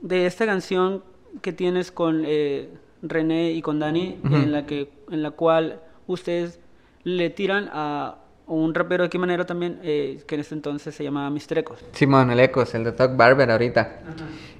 de 0.00 0.24
esta 0.24 0.46
canción 0.46 1.02
que 1.42 1.52
tienes 1.52 1.92
con 1.92 2.22
eh, 2.24 2.70
René 3.02 3.50
y 3.52 3.60
con 3.60 3.78
Dani, 3.78 4.18
en 4.24 4.52
la 4.52 4.64
que 4.64 4.88
en 5.10 5.22
la 5.22 5.32
cual 5.32 5.80
ustedes 6.06 6.60
le 7.04 7.28
tiran 7.28 7.68
a 7.74 8.16
un 8.46 8.72
rapero 8.72 9.02
de 9.02 9.08
aquí 9.08 9.18
manera 9.18 9.44
también, 9.44 9.78
eh, 9.82 10.22
que 10.26 10.36
en 10.36 10.40
ese 10.40 10.54
entonces 10.54 10.94
se 10.94 11.04
llamaba 11.04 11.28
Mr. 11.28 11.58
Ecos. 11.58 11.84
Simón, 11.92 12.30
el 12.30 12.40
Ecos, 12.40 12.74
el 12.74 12.84
de 12.84 12.92
Talk 12.92 13.18
Barber 13.18 13.50
ahorita. 13.50 14.00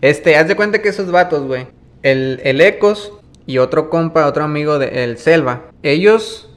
Este, 0.03 0.37
haz 0.37 0.49
de 0.49 0.55
cuenta 0.55 0.83
que 0.83 0.91
esos 0.91 1.11
vatos, 1.11 1.47
güey. 1.47 1.67
El, 2.03 2.43
el 2.45 2.61
Ecos 2.61 3.15
y 3.47 3.57
otro 3.57 3.89
compa, 3.89 4.27
otro 4.27 4.45
amigo 4.45 4.79
de 4.79 5.03
el 5.03 5.17
Selva. 5.17 5.71
Ellos, 5.83 6.52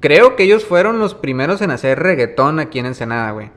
creo 0.00 0.36
que 0.36 0.44
ellos 0.44 0.64
fueron 0.64 0.98
los 0.98 1.14
primeros 1.14 1.60
en 1.62 1.70
hacer 1.70 1.98
reggaetón 1.98 2.58
aquí 2.60 2.78
en 2.78 2.86
Ensenada, 2.86 3.30
güey. 3.32 3.50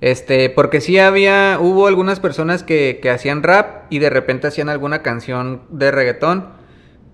Este, 0.00 0.48
porque 0.50 0.80
sí 0.80 0.98
había, 0.98 1.58
hubo 1.60 1.86
algunas 1.88 2.20
personas 2.20 2.62
que, 2.62 3.00
que 3.02 3.10
hacían 3.10 3.42
rap 3.42 3.86
y 3.90 3.98
de 3.98 4.10
repente 4.10 4.46
hacían 4.46 4.68
alguna 4.68 5.02
canción 5.02 5.62
de 5.70 5.90
reggaetón, 5.90 6.46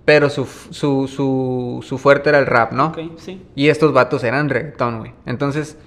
pero 0.05 0.29
su, 0.29 0.45
su, 0.45 1.09
su, 1.09 1.81
su 1.83 1.97
fuerte 1.99 2.29
era 2.29 2.39
el 2.39 2.45
rap, 2.47 2.73
¿no? 2.73 2.89
Ok, 2.89 2.99
sí. 3.17 3.43
Y 3.55 3.69
estos 3.69 3.95
vatos 3.95 4.23
eran 4.23 4.51
reggaetón, 4.51 4.99
güey. 4.99 5.13
Entonces, 5.27 5.79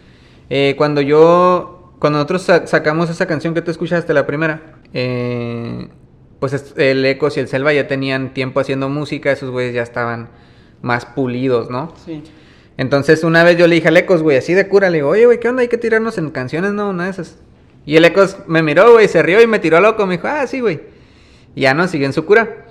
eh, 0.49 0.73
cuando 0.77 1.01
yo. 1.01 1.73
Cuando 1.99 2.17
nosotros 2.19 2.43
sa- 2.43 2.67
sacamos 2.67 3.09
esa 3.09 3.25
canción 3.25 3.55
que 3.55 3.61
tú 3.63 3.71
escuchaste, 3.71 4.13
la 4.13 4.27
primera, 4.27 4.75
eh, 4.93 5.87
pues 6.39 6.53
es- 6.53 6.73
el 6.77 7.03
Ecos 7.05 7.37
y 7.37 7.39
el 7.39 7.47
Selva 7.47 7.73
ya 7.73 7.87
tenían 7.87 8.33
tiempo 8.35 8.59
haciendo 8.59 8.87
música, 8.87 9.31
esos 9.31 9.49
güeyes 9.49 9.73
ya 9.73 9.81
estaban 9.81 10.29
más 10.83 11.05
pulidos, 11.07 11.71
¿no? 11.71 11.93
Sí. 12.05 12.23
Entonces, 12.77 13.23
una 13.23 13.43
vez 13.43 13.57
yo 13.57 13.67
le 13.67 13.75
dije 13.75 13.87
al 13.87 13.97
Ecos, 13.97 14.21
güey, 14.21 14.37
así 14.37 14.53
de 14.53 14.67
cura, 14.67 14.89
le 14.89 14.97
digo, 14.97 15.09
oye, 15.09 15.25
güey, 15.25 15.39
¿qué 15.39 15.49
onda? 15.49 15.63
Hay 15.63 15.67
que 15.67 15.77
tirarnos 15.77 16.17
en 16.19 16.29
canciones, 16.29 16.73
no, 16.73 16.89
una 16.89 17.05
de 17.05 17.09
esas. 17.09 17.37
Y 17.85 17.97
el 17.97 18.05
Ecos 18.05 18.37
me 18.45 18.61
miró, 18.61 18.91
güey, 18.91 19.07
se 19.07 19.23
rió 19.23 19.41
y 19.41 19.47
me 19.47 19.59
tiró 19.59 19.81
loco, 19.81 20.05
me 20.05 20.17
dijo, 20.17 20.27
ah, 20.27 20.45
sí, 20.45 20.59
güey. 20.59 20.81
Y 21.55 21.61
ya 21.61 21.73
no, 21.73 21.87
siguió 21.87 22.05
en 22.05 22.13
su 22.13 22.25
cura. 22.25 22.65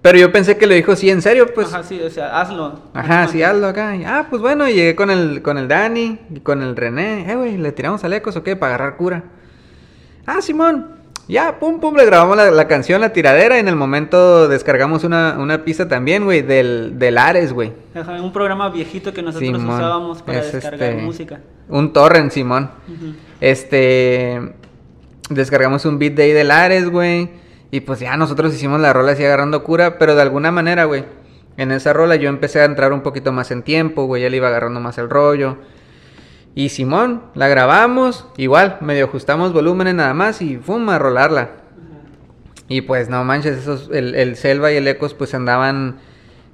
Pero 0.00 0.18
yo 0.18 0.32
pensé 0.32 0.56
que 0.56 0.66
lo 0.66 0.74
dijo 0.74 0.96
sí, 0.96 1.10
en 1.10 1.22
serio, 1.22 1.52
pues. 1.54 1.68
Ajá, 1.68 1.84
sí, 1.84 2.00
o 2.00 2.10
sea, 2.10 2.40
hazlo. 2.40 2.80
Ajá, 2.94 3.28
sí, 3.28 3.42
hazlo 3.42 3.68
acá. 3.68 3.94
Y, 3.94 4.04
ah, 4.04 4.26
pues 4.30 4.42
bueno, 4.42 4.68
y 4.68 4.74
llegué 4.74 4.96
con 4.96 5.10
el, 5.10 5.42
con 5.42 5.58
el 5.58 5.68
Dani 5.68 6.18
y 6.34 6.40
con 6.40 6.62
el 6.62 6.74
René. 6.74 7.30
Eh, 7.30 7.36
güey, 7.36 7.56
¿le 7.56 7.70
tiramos 7.70 8.02
al 8.02 8.12
Ecos 8.14 8.34
o 8.36 8.42
qué? 8.42 8.56
Para 8.56 8.74
agarrar 8.74 8.96
cura. 8.96 9.24
Ah, 10.26 10.40
Simón. 10.40 11.01
Ya, 11.28 11.58
pum, 11.58 11.78
pum, 11.80 11.94
le 11.94 12.04
grabamos 12.04 12.36
la, 12.36 12.50
la 12.50 12.66
canción, 12.66 13.00
la 13.00 13.12
tiradera. 13.12 13.56
Y 13.56 13.60
en 13.60 13.68
el 13.68 13.76
momento 13.76 14.48
descargamos 14.48 15.04
una, 15.04 15.36
una 15.38 15.64
pista 15.64 15.88
también, 15.88 16.24
güey, 16.24 16.42
del, 16.42 16.98
del 16.98 17.16
Ares, 17.16 17.52
güey. 17.52 17.72
Ajá, 17.94 18.20
un 18.20 18.32
programa 18.32 18.68
viejito 18.70 19.12
que 19.12 19.22
nosotros 19.22 19.48
Simón, 19.48 19.76
usábamos 19.76 20.22
para 20.22 20.40
es 20.40 20.52
descargar 20.52 20.90
este, 20.90 21.02
música. 21.02 21.40
Un 21.68 21.92
torrent, 21.92 22.32
Simón. 22.32 22.70
Este. 23.40 24.54
Descargamos 25.30 25.84
un 25.84 25.98
beat 25.98 26.14
de 26.14 26.24
ahí 26.24 26.32
del 26.32 26.50
Ares, 26.50 26.90
güey. 26.90 27.30
Y 27.70 27.80
pues 27.80 28.00
ya 28.00 28.16
nosotros 28.16 28.52
hicimos 28.52 28.80
la 28.80 28.92
rola 28.92 29.12
así 29.12 29.24
agarrando 29.24 29.62
cura. 29.62 29.98
Pero 29.98 30.14
de 30.14 30.22
alguna 30.22 30.50
manera, 30.50 30.84
güey. 30.84 31.04
En 31.56 31.70
esa 31.70 31.92
rola 31.92 32.16
yo 32.16 32.28
empecé 32.28 32.60
a 32.60 32.64
entrar 32.64 32.92
un 32.92 33.02
poquito 33.02 33.30
más 33.30 33.50
en 33.50 33.62
tiempo, 33.62 34.06
güey. 34.06 34.22
Ya 34.22 34.28
le 34.28 34.38
iba 34.38 34.48
agarrando 34.48 34.80
más 34.80 34.98
el 34.98 35.08
rollo. 35.08 35.58
Y 36.54 36.68
Simón, 36.68 37.22
la 37.34 37.48
grabamos. 37.48 38.26
Igual, 38.36 38.78
medio 38.80 39.06
ajustamos 39.06 39.52
volúmenes 39.52 39.94
nada 39.94 40.14
más 40.14 40.42
y 40.42 40.56
fum, 40.56 40.88
a 40.90 40.98
rolarla. 40.98 41.50
Y 42.68 42.82
pues 42.82 43.08
no 43.08 43.24
manches, 43.24 43.58
esos, 43.58 43.90
el, 43.92 44.14
el 44.14 44.36
Selva 44.36 44.72
y 44.72 44.76
el 44.76 44.88
Ecos 44.88 45.14
pues 45.14 45.34
andaban. 45.34 45.96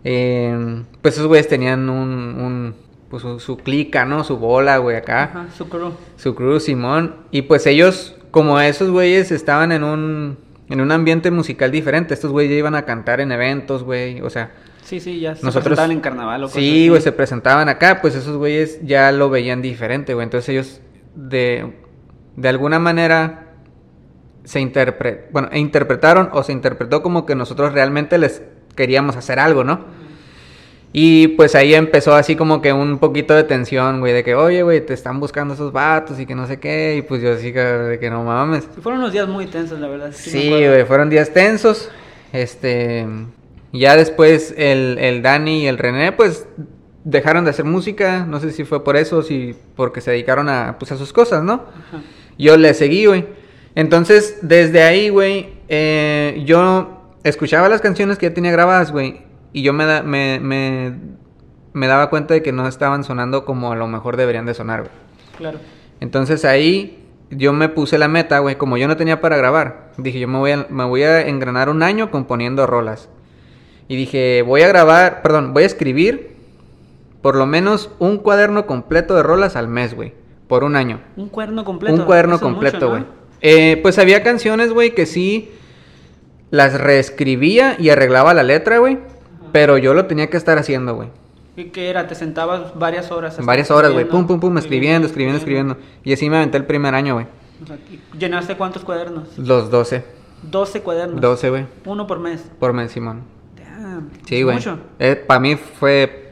eh, 0.05 0.83
pues 1.03 1.15
esos 1.15 1.27
güeyes 1.27 1.49
tenían 1.49 1.89
un. 1.89 2.09
un 2.09 2.75
pues 3.11 3.23
su, 3.23 3.41
su 3.41 3.57
clica, 3.57 4.05
¿no? 4.05 4.23
Su 4.23 4.37
bola, 4.37 4.77
güey, 4.77 4.95
acá 4.97 5.23
Ajá, 5.25 5.47
su 5.57 5.67
crew. 5.71 5.93
su 6.17 6.35
crew 6.35 6.61
Simón 6.61 7.15
y 7.31 7.41
pues 7.43 7.67
ellos 7.67 8.15
como 8.31 8.61
esos 8.61 8.91
güeyes 8.91 9.33
estaban 9.33 9.73
en 9.73 9.83
un 9.83 10.37
en 10.69 10.83
un 10.83 10.93
ambiente 10.93 11.31
musical 11.31 11.71
diferente 11.71 12.13
estos 12.13 12.31
güeyes 12.33 12.53
ya 12.53 12.59
iban 12.59 12.75
a 12.75 12.85
cantar 12.85 13.23
en 13.23 13.33
eventos 13.33 13.83
güey 13.83 14.21
o 14.21 14.29
sea 14.29 14.51
Sí, 14.89 15.01
sí, 15.01 15.21
ya 15.21 15.35
se 15.35 15.45
Nosotros- 15.45 15.65
presentaban 15.65 15.91
en 15.93 16.01
carnaval 16.01 16.45
o 16.45 16.47
cosas 16.47 16.63
Sí, 16.63 16.89
güey, 16.89 17.03
se 17.03 17.13
presentaban 17.13 17.69
acá, 17.69 18.01
pues 18.01 18.15
esos 18.15 18.39
güeyes 18.39 18.79
ya 18.87 19.13
lo 19.13 19.29
veían 19.29 19.61
diferente, 19.61 20.15
güey. 20.15 20.25
Entonces 20.25 20.49
ellos 20.49 20.81
de, 21.15 21.75
de 22.37 22.49
alguna 22.49 22.79
manera 22.79 23.53
se 24.45 24.61
interpre 24.61 25.27
bueno, 25.31 25.51
e 25.53 25.59
interpretaron 25.59 26.31
o 26.33 26.43
se 26.43 26.53
interpretó 26.53 27.03
como 27.03 27.27
que 27.27 27.35
nosotros 27.35 27.75
realmente 27.75 28.17
les 28.17 28.41
queríamos 28.77 29.15
hacer 29.17 29.39
algo, 29.39 29.63
¿no? 29.63 29.85
Y 30.91 31.29
pues 31.29 31.55
ahí 31.55 31.75
empezó 31.75 32.15
así 32.15 32.35
como 32.35 32.63
que 32.63 32.73
un 32.73 32.99
poquito 32.99 33.35
de 33.35 33.45
tensión, 33.45 34.01
güey, 34.01 34.15
de 34.15 34.25
que, 34.25 34.35
oye, 34.35 34.63
güey, 34.63 34.81
te 34.81 34.95
están 34.95 35.21
buscando 35.21 35.53
esos 35.53 35.71
vatos 35.71 36.19
y 36.19 36.25
que 36.25 36.35
no 36.35 36.47
sé 36.47 36.59
qué. 36.59 36.97
Y 36.97 37.03
pues 37.03 37.21
yo 37.21 37.35
así 37.35 37.53
que, 37.53 37.61
de 37.61 37.99
que 37.99 38.09
no 38.09 38.25
mames. 38.25 38.65
Sí, 38.75 38.81
fueron 38.81 39.01
unos 39.03 39.13
días 39.13 39.29
muy 39.29 39.45
tensos, 39.45 39.79
la 39.81 39.89
verdad. 39.89 40.13
Sí, 40.15 40.47
acuerdo. 40.47 40.73
güey, 40.73 40.85
fueron 40.87 41.11
días 41.11 41.31
tensos. 41.31 41.91
Este. 42.33 43.07
Ya 43.73 43.97
después 43.97 44.55
el, 44.57 44.97
el 44.99 45.23
Dani 45.23 45.63
y 45.65 45.67
el 45.67 45.79
René, 45.79 46.13
pues 46.13 46.47
dejaron 47.05 47.45
de 47.45 47.51
hacer 47.51 47.65
música. 47.65 48.25
No 48.27 48.41
sé 48.41 48.51
si 48.53 48.65
fue 48.65 48.83
por 48.85 48.97
eso, 48.97 49.23
si 49.23 49.55
porque 49.77 50.01
se 50.01 50.11
dedicaron 50.11 50.49
a, 50.49 50.77
pues, 50.79 50.93
a 50.93 50.97
sus 50.97 51.13
cosas, 51.13 51.43
¿no? 51.43 51.55
Ajá. 51.55 52.03
Yo 52.39 52.57
le 52.57 52.73
seguí, 52.75 53.07
güey. 53.07 53.27
Entonces, 53.75 54.39
desde 54.43 54.83
ahí, 54.83 55.09
güey, 55.09 55.55
eh, 55.69 56.43
yo 56.47 57.13
escuchaba 57.25 57.69
las 57.69 57.81
canciones 57.81 58.17
que 58.19 58.29
ya 58.29 58.35
tenía 58.35 58.51
grabadas, 58.53 58.91
güey. 58.93 59.23
Y 59.53 59.63
yo 59.63 59.73
me, 59.73 59.85
da- 59.85 60.03
me, 60.03 60.41
me, 60.41 60.95
me 61.73 61.87
daba 61.87 62.11
cuenta 62.11 62.35
de 62.35 62.43
que 62.43 62.53
no 62.53 62.67
estaban 62.67 63.05
sonando 63.05 63.45
como 63.45 63.73
a 63.73 63.77
lo 63.77 63.87
mejor 63.87 64.17
deberían 64.17 64.47
de 64.47 64.55
sonar, 64.55 64.81
güey. 64.81 64.93
Claro. 65.37 65.59
Entonces 66.01 66.45
ahí 66.45 67.05
yo 67.31 67.53
me 67.53 67.69
puse 67.69 67.99
la 67.99 68.09
meta, 68.09 68.39
güey, 68.39 68.57
como 68.57 68.77
yo 68.79 68.89
no 68.89 68.97
tenía 68.97 69.21
para 69.21 69.37
grabar. 69.37 69.93
Dije, 69.99 70.19
yo 70.21 70.29
me 70.29 70.39
voy 70.39 70.53
a, 70.53 70.67
me 70.71 70.85
voy 70.85 71.03
a 71.03 71.27
engranar 71.29 71.69
un 71.69 71.83
año 71.83 72.11
componiendo 72.11 72.67
rolas. 72.67 73.09
Y 73.89 73.97
dije, 73.97 74.43
voy 74.43 74.63
a 74.63 74.69
grabar, 74.69 75.23
perdón, 75.23 75.55
voy 75.55 75.63
a 75.63 75.67
escribir 75.67 76.37
por 77.23 77.35
lo 77.35 77.47
menos 77.47 77.91
un 77.99 78.19
cuaderno 78.19 78.67
completo 78.67 79.17
de 79.17 79.23
rolas 79.23 79.57
al 79.57 79.69
mes, 79.69 79.95
güey. 79.95 80.13
Por 80.47 80.65
un 80.65 80.77
año. 80.77 81.01
Un 81.17 81.29
cuaderno 81.29 81.65
completo. 81.65 81.95
Un 81.95 82.03
cuaderno 82.03 82.41
completo, 82.41 82.81
¿no? 82.81 82.91
güey. 82.91 83.05
Eh, 83.41 83.79
pues 83.83 83.99
había 83.99 84.23
canciones, 84.23 84.73
güey, 84.73 84.95
que 84.95 85.07
sí 85.07 85.51
las 86.51 86.81
reescribía 86.81 87.77
y 87.79 87.91
arreglaba 87.91 88.35
la 88.35 88.43
letra, 88.43 88.79
güey. 88.79 88.99
Pero 89.53 89.79
yo 89.79 89.95
lo 89.95 90.07
tenía 90.07 90.29
que 90.29 90.37
estar 90.37 90.59
haciendo, 90.59 90.95
güey. 90.95 91.09
¿Y 91.57 91.65
qué 91.67 91.91
era? 91.91 92.07
Te 92.07 92.15
sentabas 92.15 92.79
varias 92.79 93.11
horas. 93.11 93.45
Varias 93.45 93.71
horas, 93.71 93.93
güey. 93.93 94.07
Pum, 94.07 94.27
pum, 94.27 94.39
pum, 94.39 94.57
escribiendo, 94.59 95.07
escribiendo, 95.07 95.39
escribiendo. 95.39 95.77
Y 96.05 96.13
así 96.13 96.31
me 96.31 96.37
aventé 96.37 96.57
el 96.57 96.67
primer 96.67 96.95
año, 96.95 97.15
güey. 97.15 97.27
O 97.63 97.67
sea, 97.67 97.77
¿y 97.91 98.01
¿Llenaste 98.17 98.57
cuántos 98.57 98.85
cuadernos? 98.85 99.37
Los 99.37 99.71
12. 99.71 100.05
12 100.43 100.81
cuadernos. 100.83 101.21
12, 101.21 101.51
güey. 101.51 101.67
Uno 101.85 102.07
por 102.07 102.21
mes. 102.21 102.45
Por 102.61 102.73
mes, 102.73 102.93
Simón. 102.93 103.38
Sí, 104.27 104.37
es 104.39 104.45
güey. 104.45 104.57
Mucho. 104.57 104.79
Para 105.27 105.41
mí 105.41 105.57
fue. 105.57 106.25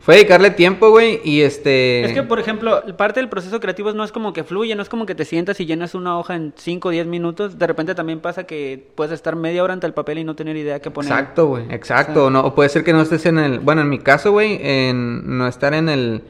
Fue 0.00 0.16
dedicarle 0.16 0.50
tiempo, 0.50 0.90
güey. 0.90 1.20
Y 1.22 1.42
este. 1.42 2.04
Es 2.04 2.12
que, 2.12 2.24
por 2.24 2.40
ejemplo, 2.40 2.82
parte 2.96 3.20
del 3.20 3.28
proceso 3.28 3.60
creativo 3.60 3.92
no 3.92 4.02
es 4.02 4.10
como 4.10 4.32
que 4.32 4.42
fluye, 4.42 4.74
no 4.74 4.82
es 4.82 4.88
como 4.88 5.06
que 5.06 5.14
te 5.14 5.24
sientas 5.24 5.60
y 5.60 5.66
llenas 5.66 5.94
una 5.94 6.18
hoja 6.18 6.34
en 6.34 6.52
5 6.56 6.88
o 6.88 6.90
10 6.90 7.06
minutos. 7.06 7.56
De 7.56 7.66
repente 7.68 7.94
también 7.94 8.18
pasa 8.18 8.42
que 8.42 8.84
puedes 8.96 9.12
estar 9.12 9.36
media 9.36 9.62
hora 9.62 9.74
ante 9.74 9.86
el 9.86 9.92
papel 9.94 10.18
y 10.18 10.24
no 10.24 10.34
tener 10.34 10.56
idea 10.56 10.80
qué 10.80 10.90
poner. 10.90 11.12
Exacto, 11.12 11.46
güey. 11.46 11.66
Exacto. 11.70 12.30
No, 12.30 12.40
o 12.40 12.52
puede 12.52 12.68
ser 12.68 12.82
que 12.82 12.92
no 12.92 13.00
estés 13.00 13.26
en 13.26 13.38
el. 13.38 13.60
Bueno, 13.60 13.82
en 13.82 13.88
mi 13.90 14.00
caso, 14.00 14.32
güey, 14.32 14.58
en 14.60 15.38
no 15.38 15.46
estar 15.46 15.72
en 15.72 15.88
el. 15.88 16.22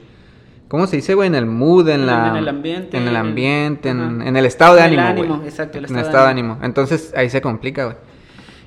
¿Cómo 0.69 0.87
se 0.87 0.97
dice, 0.97 1.14
güey? 1.14 1.28
En 1.28 1.35
el 1.35 1.47
mood, 1.47 1.88
en 1.88 2.00
En- 2.00 2.07
la. 2.07 2.28
en 2.28 2.37
el 2.37 2.49
ambiente, 2.49 2.97
En 2.99 3.04
el 3.04 3.09
en- 3.11 3.16
ambiente, 3.16 3.88
en, 3.88 4.00
ajá. 4.00 4.28
en 4.28 4.37
el 4.37 4.45
estado 4.45 4.75
de 4.75 4.81
En 4.83 4.92
el 4.92 4.99
ánimo, 4.99 5.21
ánimo, 5.23 5.37
güey. 5.37 5.49
exacto, 5.49 5.78
el 5.78 5.85
En 5.85 5.87
estado 5.87 6.02
de 6.02 6.09
estado 6.09 6.25
de 6.26 6.31
ánimo. 6.31 6.59
Entonces 6.62 7.14
ahí 7.16 7.31
se 7.31 7.40
complica, 7.40 7.85
güey. 7.87 7.97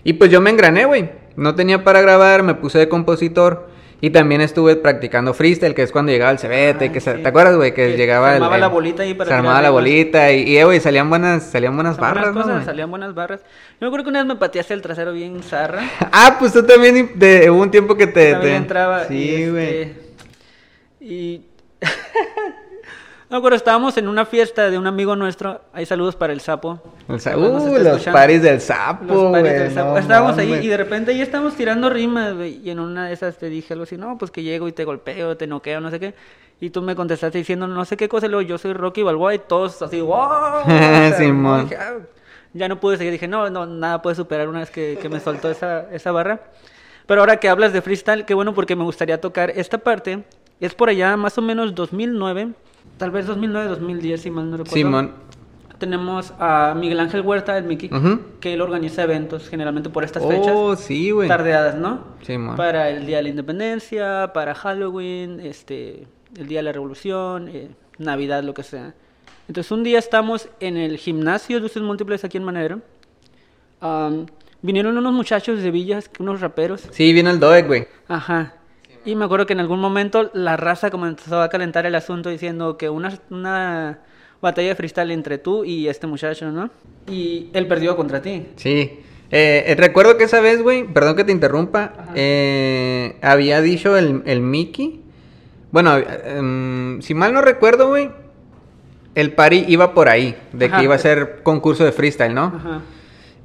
Y 0.04 0.14
pues 0.14 0.32
yo 0.32 0.42
me 0.42 0.50
engrané, 0.50 0.86
güey. 0.86 1.10
No 1.38 1.56
tenía 1.56 1.84
para 1.84 2.02
grabar, 2.02 2.44
me 2.44 2.54
puse 2.56 2.80
de 2.80 2.90
compositor. 2.90 3.74
Y 4.02 4.10
también 4.10 4.42
estuve 4.42 4.76
practicando 4.76 5.34
freestyle, 5.34 5.74
que 5.74 5.82
es 5.82 5.92
cuando 5.92 6.12
llegaba 6.12 6.30
el 6.30 6.38
cebete, 6.38 6.86
Ay, 6.86 6.90
que 6.92 7.00
se- 7.00 7.16
sí. 7.16 7.22
¿te 7.24 7.28
acuerdas, 7.30 7.56
güey? 7.56 7.74
Que, 7.74 7.92
Que 7.92 7.98
llegaba 7.98 8.28
se 8.30 8.36
armaba 8.36 8.56
el- 8.56 8.62
la 8.62 8.68
bolita 8.68 9.04
ahí 9.04 9.14
para 9.14 9.30
Se 9.30 9.34
armaba 9.34 9.62
la 9.62 9.70
bolita 9.70 10.32
y, 10.34 10.44
y, 10.44 10.58
eh, 10.58 10.66
güey, 10.66 10.80
salían 10.82 11.10
buenas, 11.10 11.44
salían 11.44 11.76
buenas 11.76 11.98
buenas 11.98 12.16
barras, 12.16 12.34
¿no, 12.36 12.42
cosas, 12.42 12.54
güey? 12.56 12.66
salían 12.66 12.90
buenas 12.92 13.16
barras. 13.16 13.40
Yo 13.42 13.78
me 13.82 13.88
acuerdo 13.88 14.04
que 14.04 14.10
una 14.10 14.20
vez 14.20 14.28
me 14.28 14.36
pateaste 14.36 14.74
el 14.74 14.82
trasero 14.82 15.14
bien 15.14 15.42
zarra. 15.42 15.82
Ah, 16.12 16.36
pues 16.38 16.52
tú 16.54 16.64
también 16.64 17.14
de, 17.16 17.50
hubo 17.50 17.62
un 17.62 17.72
tiempo 17.72 17.96
que 17.96 18.06
te... 18.08 18.36
Te- 18.36 18.56
entraba. 18.56 19.06
Sí, 19.06 19.16
y, 19.18 19.50
güey. 19.50 19.82
este, 19.82 19.96
y 21.00 21.42
No, 23.36 23.42
pero 23.42 23.58
estábamos 23.58 23.98
en 23.98 24.08
una 24.08 24.26
fiesta 24.26 24.70
de 24.70 24.78
un 24.78 24.88
amigo 24.88 25.14
nuestro. 25.18 25.60
Hay 25.74 25.86
saludos 25.86 26.16
para 26.16 26.32
el 26.32 26.40
sapo. 26.40 26.80
El 27.10 27.20
sa- 27.20 27.38
uh, 27.38 27.78
los 27.84 28.02
paris 28.06 28.42
del 28.42 28.62
sapo, 28.62 29.04
Los 29.04 29.24
paris 29.34 29.42
güey, 29.52 29.60
del 29.60 29.74
sapo. 29.74 29.92
no 29.92 29.98
estábamos 29.98 30.38
ahí 30.38 30.48
mames. 30.52 30.64
y 30.64 30.68
de 30.70 30.78
repente 30.78 31.12
ahí 31.12 31.22
estábamos 31.22 31.54
tirando 31.56 31.90
rimas, 31.90 32.34
güey. 32.34 32.62
Y 32.64 32.70
en 32.70 32.80
una 32.80 33.08
de 33.08 33.14
esas 33.14 33.38
te 33.38 33.50
dije 33.50 33.74
algo 33.74 33.84
así, 33.84 33.98
no, 33.98 34.18
pues 34.18 34.32
que 34.32 34.42
llego 34.42 34.70
y 34.70 34.72
te 34.72 34.86
golpeo, 34.86 35.36
te 35.36 35.48
noqueo, 35.48 35.82
no 35.82 35.92
sé 35.92 36.00
qué. 36.00 36.14
Y 36.62 36.70
tú 36.70 36.82
me 36.82 36.96
contestaste 36.96 37.38
diciendo 37.38 37.68
no 37.68 37.84
sé 37.84 37.98
qué 37.98 38.08
cosa. 38.08 38.28
Y 38.28 38.30
luego 38.30 38.48
yo 38.48 38.58
soy 38.58 38.72
Rocky 38.72 39.04
Balboa 39.04 39.36
y 39.36 39.40
todos 39.40 39.82
así, 39.82 40.00
wow. 40.00 40.64
Simón. 41.18 41.64
dije, 41.68 41.76
"Ah". 41.78 41.96
ya 42.54 42.70
no 42.70 42.80
pude 42.80 42.96
seguir. 42.96 43.12
Dije, 43.12 43.28
no, 43.28 43.50
no, 43.50 43.66
nada 43.66 44.02
puede 44.02 44.16
superar 44.16 44.48
una 44.48 44.60
vez 44.60 44.72
que, 44.72 44.98
que 45.02 45.10
me 45.10 45.20
soltó 45.20 45.52
esa, 45.52 45.92
esa 45.92 46.14
barra. 46.14 46.40
Pero 47.06 47.20
ahora 47.20 47.36
que 47.36 47.50
hablas 47.50 47.74
de 47.74 47.82
freestyle, 47.82 48.24
qué 48.24 48.34
bueno 48.34 48.54
porque 48.54 48.78
me 48.78 48.86
gustaría 48.86 49.20
tocar 49.20 49.50
esta 49.50 49.78
parte. 49.78 50.24
Es 50.62 50.74
por 50.74 50.88
allá 50.88 51.18
más 51.18 51.38
o 51.38 51.42
menos 51.42 51.76
2009, 51.76 52.54
tal 52.98 53.12
vez 53.12 53.26
2009, 53.28 53.68
2010, 53.70 54.22
si 54.22 54.32
mal 54.32 54.46
no 54.50 54.58
recuerdo. 54.58 54.76
Simón. 54.76 55.12
Tenemos 55.78 56.34
a 56.40 56.74
Miguel 56.78 57.00
Ángel 57.02 57.22
Huerta, 57.22 57.58
el 57.58 57.66
Mickey, 57.66 57.90
Ujú. 57.94 58.22
que 58.40 58.54
él 58.54 58.62
organiza 58.62 59.04
eventos 59.04 59.50
generalmente 59.50 59.90
por 59.90 60.06
estas 60.06 60.26
fechas. 60.26 60.54
Oh, 60.56 60.76
sí, 60.78 61.12
güey. 61.12 61.28
Tardeadas, 61.28 61.76
¿no? 61.76 62.00
Simón. 62.22 62.56
Para 62.56 62.90
el 62.90 63.06
Día 63.06 63.18
de 63.18 63.24
la 63.24 63.30
Independencia, 63.30 64.32
para 64.34 64.56
Halloween, 64.56 65.42
este, 65.42 66.08
el 66.38 66.48
Día 66.48 66.60
de 66.60 66.64
la 66.64 66.72
Revolución, 66.72 67.50
eh, 67.50 67.70
Navidad, 67.98 68.42
lo 68.44 68.54
que 68.54 68.64
sea. 68.64 68.94
Entonces 69.48 69.70
un 69.72 69.84
día 69.84 70.00
estamos 70.00 70.48
en 70.60 70.76
el 70.78 70.98
gimnasio 70.98 71.60
de 71.60 71.66
usos 71.68 71.84
múltiples 71.84 72.24
aquí 72.24 72.38
en 72.38 72.44
Manero. 72.46 72.82
Am, 73.82 74.26
vinieron 74.62 74.98
unos 74.98 75.14
muchachos 75.14 75.62
de 75.62 75.70
Villas, 75.72 76.10
unos 76.20 76.42
raperos. 76.42 76.88
Sí, 76.92 77.14
vino 77.14 77.30
el 77.30 77.40
Doeg, 77.40 77.68
güey. 77.68 77.88
Ajá. 78.08 78.55
Y 79.06 79.16
me 79.16 79.26
acuerdo 79.26 79.46
que 79.46 79.54
en 79.54 79.60
algún 79.60 79.80
momento 79.80 80.30
la 80.34 80.58
raza 80.58 80.90
comenzó 80.90 81.42
a 81.42 81.50
calentar 81.50 81.86
el 81.86 81.94
asunto 81.96 82.30
diciendo 82.30 82.76
que 82.78 82.90
una, 82.90 83.20
una 83.30 84.00
batalla 84.42 84.70
de 84.70 84.76
freestyle 84.76 85.12
entre 85.12 85.38
tú 85.38 85.64
y 85.64 85.88
este 85.88 86.08
muchacho, 86.08 86.52
¿no? 86.52 86.70
Y 87.08 87.50
él 87.54 87.68
perdió 87.68 87.96
contra 87.96 88.22
ti. 88.22 88.48
Sí. 88.56 89.00
Eh, 89.32 89.64
eh, 89.68 89.76
recuerdo 89.78 90.18
que 90.18 90.24
esa 90.24 90.40
vez, 90.40 90.62
güey, 90.62 90.86
perdón 90.88 91.16
que 91.16 91.24
te 91.24 91.32
interrumpa, 91.32 91.94
eh, 92.16 93.18
había 93.22 93.62
dicho 93.62 93.96
el, 93.96 94.24
el 94.26 94.42
Mickey. 94.42 95.02
Bueno, 95.72 95.98
em, 95.98 97.02
si 97.02 97.14
mal 97.14 97.34
no 97.34 97.42
recuerdo, 97.42 97.88
güey, 97.90 98.10
el 99.14 99.34
pari 99.34 99.66
iba 99.68 99.94
por 99.94 100.10
ahí, 100.10 100.36
de 100.54 100.66
Ajá. 100.66 100.78
que 100.78 100.84
iba 100.84 100.96
a 100.96 101.00
ser 101.00 101.42
concurso 101.44 101.84
de 101.86 101.92
freestyle, 101.92 102.34
¿no? 102.34 102.54
Ajá. 102.56 102.82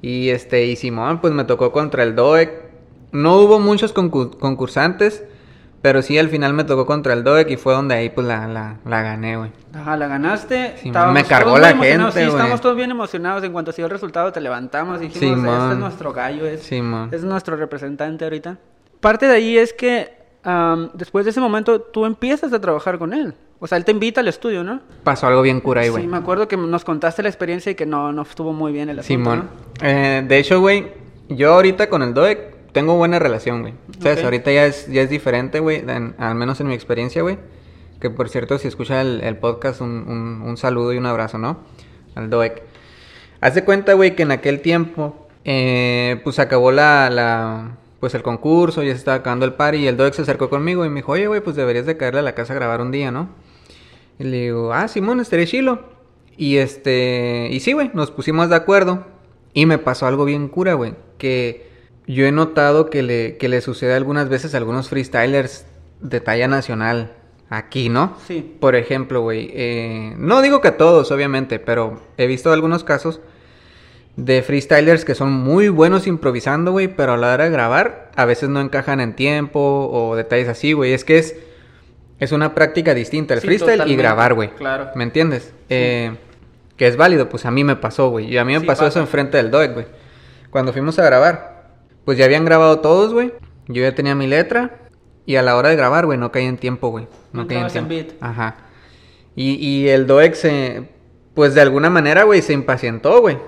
Y 0.00 0.30
este, 0.30 0.64
y 0.66 0.76
Simón, 0.76 1.20
pues 1.20 1.34
me 1.34 1.44
tocó 1.44 1.70
contra 1.72 2.02
el 2.02 2.14
Doeg. 2.14 2.70
No 3.12 3.36
hubo 3.38 3.58
muchos 3.58 3.94
concur- 3.94 4.38
concursantes, 4.38 5.24
pero 5.82 6.02
sí 6.02 6.18
al 6.18 6.28
final 6.28 6.52
me 6.52 6.64
tocó 6.64 6.84
contra 6.86 7.12
el 7.14 7.24
Doeg 7.24 7.50
y 7.50 7.56
fue 7.56 7.72
donde 7.72 7.94
ahí 7.94 8.10
pues 8.10 8.26
la, 8.26 8.46
la, 8.46 8.76
la 8.84 9.02
gané, 9.02 9.36
güey. 9.36 9.50
Ajá, 9.74 9.96
la 9.96 10.08
ganaste. 10.08 10.74
Sí, 10.78 10.88
Estábamos 10.88 11.14
me 11.14 11.24
cargó 11.24 11.50
todos 11.50 11.60
la 11.60 11.68
gente, 11.76 12.12
Sí, 12.12 12.20
estamos 12.20 12.60
todos 12.60 12.76
bien 12.76 12.90
emocionados. 12.90 13.42
En 13.44 13.52
cuanto 13.52 13.72
se 13.72 13.76
dio 13.76 13.86
el 13.86 13.90
resultado, 13.92 14.30
te 14.32 14.40
levantamos 14.40 15.00
y 15.00 15.08
dijimos, 15.08 15.40
Sí, 15.40 15.48
este 15.50 15.72
es 15.72 15.78
nuestro 15.78 16.12
gallo, 16.12 16.46
es, 16.46 16.62
Simón. 16.62 17.08
es 17.12 17.24
nuestro 17.24 17.56
representante 17.56 18.24
ahorita. 18.24 18.58
Parte 19.00 19.26
de 19.26 19.34
ahí 19.34 19.56
es 19.56 19.72
que 19.72 20.20
después 20.94 21.24
de 21.24 21.30
ese 21.30 21.40
momento 21.40 21.80
tú 21.80 22.04
empiezas 22.06 22.52
a 22.52 22.60
trabajar 22.60 22.98
con 22.98 23.12
él. 23.12 23.34
O 23.62 23.66
sea, 23.66 23.76
él 23.76 23.84
te 23.84 23.92
invita 23.92 24.20
al 24.20 24.28
estudio, 24.28 24.64
¿no? 24.64 24.80
Pasó 25.04 25.26
algo 25.26 25.42
bien 25.42 25.60
cura 25.60 25.82
ahí, 25.82 25.90
güey. 25.90 26.02
Sí, 26.04 26.08
me 26.08 26.16
acuerdo 26.16 26.48
que 26.48 26.56
nos 26.56 26.82
contaste 26.84 27.22
la 27.22 27.28
experiencia 27.28 27.70
y 27.70 27.74
que 27.74 27.84
no, 27.84 28.10
no 28.10 28.22
estuvo 28.22 28.54
muy 28.54 28.72
bien 28.72 28.88
el 28.88 28.98
asunto, 29.00 29.30
Simón. 29.30 29.50
Eh, 29.82 30.24
de 30.26 30.38
hecho, 30.38 30.60
güey, 30.60 30.88
yo 31.28 31.52
ahorita 31.52 31.90
con 31.90 32.02
el 32.02 32.14
Doec 32.14 32.54
tengo 32.72 32.96
buena 32.96 33.18
relación, 33.18 33.62
güey. 33.62 33.74
¿Sabes? 34.00 34.18
Ok. 34.18 34.24
Ahorita 34.24 34.52
ya 34.52 34.66
es, 34.66 34.86
ya 34.88 35.02
es 35.02 35.10
diferente, 35.10 35.60
güey, 35.60 35.84
al 36.18 36.34
menos 36.34 36.60
en 36.60 36.68
mi 36.68 36.74
experiencia, 36.74 37.22
güey. 37.22 37.38
Que 38.00 38.10
por 38.10 38.28
cierto, 38.28 38.58
si 38.58 38.68
escucha 38.68 39.00
el, 39.00 39.20
el 39.22 39.36
podcast, 39.36 39.80
un, 39.80 39.90
un- 40.08 40.42
un 40.48 40.56
saludo 40.56 40.92
y 40.92 40.96
un 40.98 41.06
abrazo, 41.06 41.38
¿no? 41.38 41.58
Al 42.14 42.30
Doec. 42.30 42.62
Haz 43.40 43.54
de 43.54 43.64
cuenta, 43.64 43.92
güey, 43.94 44.14
que 44.16 44.22
en 44.22 44.32
aquel 44.32 44.60
tiempo, 44.60 45.26
eh, 45.44 46.20
pues 46.24 46.38
acabó 46.38 46.72
la, 46.72 47.08
la, 47.10 47.76
pues 48.00 48.14
el 48.14 48.22
concurso, 48.22 48.82
ya 48.82 48.92
se 48.92 48.98
estaba 48.98 49.18
acabando 49.18 49.44
el 49.46 49.54
party 49.54 49.78
y 49.78 49.86
el 49.86 49.96
Doec 49.96 50.14
se 50.14 50.22
acercó 50.22 50.48
conmigo 50.50 50.84
y 50.84 50.88
me 50.88 50.96
dijo, 50.96 51.12
oye, 51.12 51.26
güey, 51.26 51.40
pues 51.40 51.56
deberías 51.56 51.86
de 51.86 51.96
caerle 51.96 52.20
a 52.20 52.22
la 52.22 52.34
casa 52.34 52.52
a 52.52 52.56
grabar 52.56 52.80
un 52.80 52.90
día, 52.90 53.10
¿no? 53.10 53.28
Y 54.18 54.24
le 54.24 54.42
digo, 54.42 54.72
ah, 54.72 54.88
Simón, 54.88 55.20
estaría 55.20 55.46
chilo. 55.46 55.80
Y 56.36 56.56
este, 56.56 57.48
y 57.50 57.60
sí, 57.60 57.72
güey, 57.72 57.90
nos 57.94 58.10
pusimos 58.10 58.48
de 58.50 58.56
acuerdo. 58.56 59.06
Y 59.52 59.66
me 59.66 59.78
pasó 59.78 60.06
algo 60.06 60.24
bien 60.24 60.48
cura, 60.48 60.74
güey. 60.74 60.94
Que 61.18 61.69
yo 62.12 62.26
he 62.26 62.32
notado 62.32 62.90
que 62.90 63.02
le, 63.02 63.36
que 63.36 63.48
le 63.48 63.60
sucede 63.60 63.94
algunas 63.94 64.28
veces 64.28 64.54
a 64.54 64.58
algunos 64.58 64.88
freestylers 64.88 65.66
de 66.00 66.20
talla 66.20 66.48
nacional 66.48 67.12
aquí, 67.50 67.88
¿no? 67.88 68.16
Sí. 68.26 68.56
Por 68.60 68.74
ejemplo, 68.76 69.20
güey, 69.22 69.50
eh, 69.52 70.14
no 70.16 70.40
digo 70.42 70.60
que 70.60 70.68
a 70.68 70.76
todos, 70.76 71.10
obviamente, 71.10 71.58
pero 71.58 72.00
he 72.16 72.26
visto 72.26 72.52
algunos 72.52 72.84
casos 72.84 73.20
de 74.16 74.42
freestylers 74.42 75.04
que 75.04 75.14
son 75.14 75.32
muy 75.32 75.68
buenos 75.68 76.06
improvisando, 76.06 76.72
güey, 76.72 76.88
pero 76.88 77.12
a 77.14 77.16
la 77.16 77.32
hora 77.34 77.44
de 77.44 77.50
grabar 77.50 78.10
a 78.16 78.24
veces 78.24 78.48
no 78.48 78.60
encajan 78.60 79.00
en 79.00 79.14
tiempo 79.14 79.88
o 79.92 80.16
detalles 80.16 80.48
así, 80.48 80.72
güey. 80.72 80.92
Es 80.92 81.04
que 81.04 81.18
es, 81.18 81.36
es 82.18 82.32
una 82.32 82.54
práctica 82.54 82.92
distinta 82.94 83.34
el 83.34 83.40
Sí, 83.40 83.46
freestyle 83.46 83.82
y 83.86 83.96
grabar, 83.96 84.34
güey. 84.34 84.50
claro. 84.50 84.88
¿Me 84.94 85.04
entiendes? 85.04 85.52
Eh, 85.68 86.16
que 86.76 86.86
es 86.86 86.96
válido, 86.96 87.28
pues 87.28 87.44
a 87.46 87.50
mí 87.50 87.62
me 87.64 87.76
pasó, 87.76 88.10
güey. 88.10 88.26
Y 88.32 88.38
a 88.38 88.44
mí 88.44 88.52
me 88.54 88.60
Sí, 88.60 88.66
pasó 88.66 88.80
pasa. 88.84 88.88
eso 88.88 89.00
enfrente 89.00 89.36
del 89.36 89.50
DOEC, 89.50 89.74
güey. 89.74 89.86
Cuando 90.50 90.72
fuimos 90.72 90.98
a 90.98 91.04
grabar, 91.04 91.59
pues 92.04 92.18
ya 92.18 92.24
habían 92.24 92.44
grabado 92.44 92.80
todos, 92.80 93.12
güey. 93.12 93.32
Yo 93.68 93.82
ya 93.82 93.94
tenía 93.94 94.14
mi 94.14 94.26
letra. 94.26 94.76
Y 95.26 95.36
a 95.36 95.42
la 95.42 95.56
hora 95.56 95.68
de 95.68 95.76
grabar, 95.76 96.06
güey, 96.06 96.18
no 96.18 96.32
caía 96.32 96.48
en 96.48 96.56
tiempo, 96.56 96.88
güey. 96.88 97.06
No 97.32 97.44
No 97.44 97.50
en 97.50 97.68
tiempo. 97.68 97.88
beat. 97.88 98.08
Ajá. 98.20 98.56
Y, 99.36 99.54
y 99.64 99.88
el 99.88 100.06
DOEC 100.08 100.34
se, 100.34 100.88
pues 101.34 101.54
de 101.54 101.60
alguna 101.60 101.88
manera, 101.88 102.24
güey, 102.24 102.42
se 102.42 102.52
impacientó, 102.52 103.20
güey. 103.20 103.38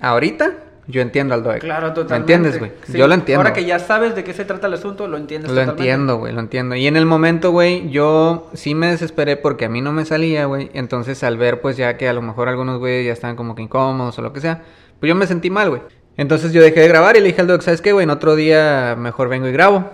Ahorita, 0.00 0.52
yo 0.86 1.02
entiendo 1.02 1.34
al 1.34 1.42
DOEC. 1.42 1.60
Claro, 1.60 1.92
totalmente. 1.92 2.14
¿Me 2.14 2.18
entiendes, 2.48 2.58
güey? 2.58 2.72
Sí, 2.84 2.96
Yo 2.96 3.06
lo 3.06 3.14
entiendo. 3.14 3.40
Ahora 3.40 3.52
que 3.52 3.64
ya 3.64 3.78
sabes 3.78 4.14
de 4.14 4.24
qué 4.24 4.32
se 4.32 4.44
trata 4.46 4.68
el 4.68 4.74
asunto, 4.74 5.06
lo 5.06 5.18
entiendes 5.18 5.50
Lo 5.50 5.54
totalmente. 5.56 5.82
entiendo, 5.82 6.16
güey, 6.18 6.32
lo 6.32 6.40
entiendo. 6.40 6.74
Y 6.76 6.86
en 6.86 6.96
el 6.96 7.04
momento, 7.04 7.50
güey, 7.50 7.90
yo 7.90 8.48
sí 8.54 8.74
me 8.74 8.86
desesperé 8.86 9.36
porque 9.36 9.66
a 9.66 9.68
mí 9.68 9.82
no 9.82 9.92
me 9.92 10.04
salía, 10.06 10.46
güey. 10.46 10.70
Entonces, 10.72 11.22
al 11.22 11.36
ver, 11.36 11.60
pues 11.60 11.76
ya 11.76 11.98
que 11.98 12.08
a 12.08 12.12
lo 12.14 12.22
mejor 12.22 12.48
algunos 12.48 12.78
güeyes 12.78 13.06
ya 13.06 13.12
estaban 13.12 13.36
como 13.36 13.54
que 13.54 13.62
incómodos 13.62 14.18
o 14.18 14.22
lo 14.22 14.32
que 14.32 14.40
sea, 14.40 14.62
pues 14.98 15.08
yo 15.08 15.14
me 15.14 15.26
sentí 15.26 15.50
mal, 15.50 15.68
güey. 15.68 15.82
Entonces 16.20 16.52
yo 16.52 16.60
dejé 16.60 16.80
de 16.80 16.88
grabar 16.88 17.16
y 17.16 17.20
le 17.20 17.28
dije 17.28 17.40
al 17.40 17.46
doc, 17.46 17.62
¿sabes 17.62 17.80
qué, 17.80 17.92
güey? 17.92 18.04
En 18.04 18.10
otro 18.10 18.36
día 18.36 18.94
mejor 18.98 19.30
vengo 19.30 19.48
y 19.48 19.52
grabo. 19.52 19.88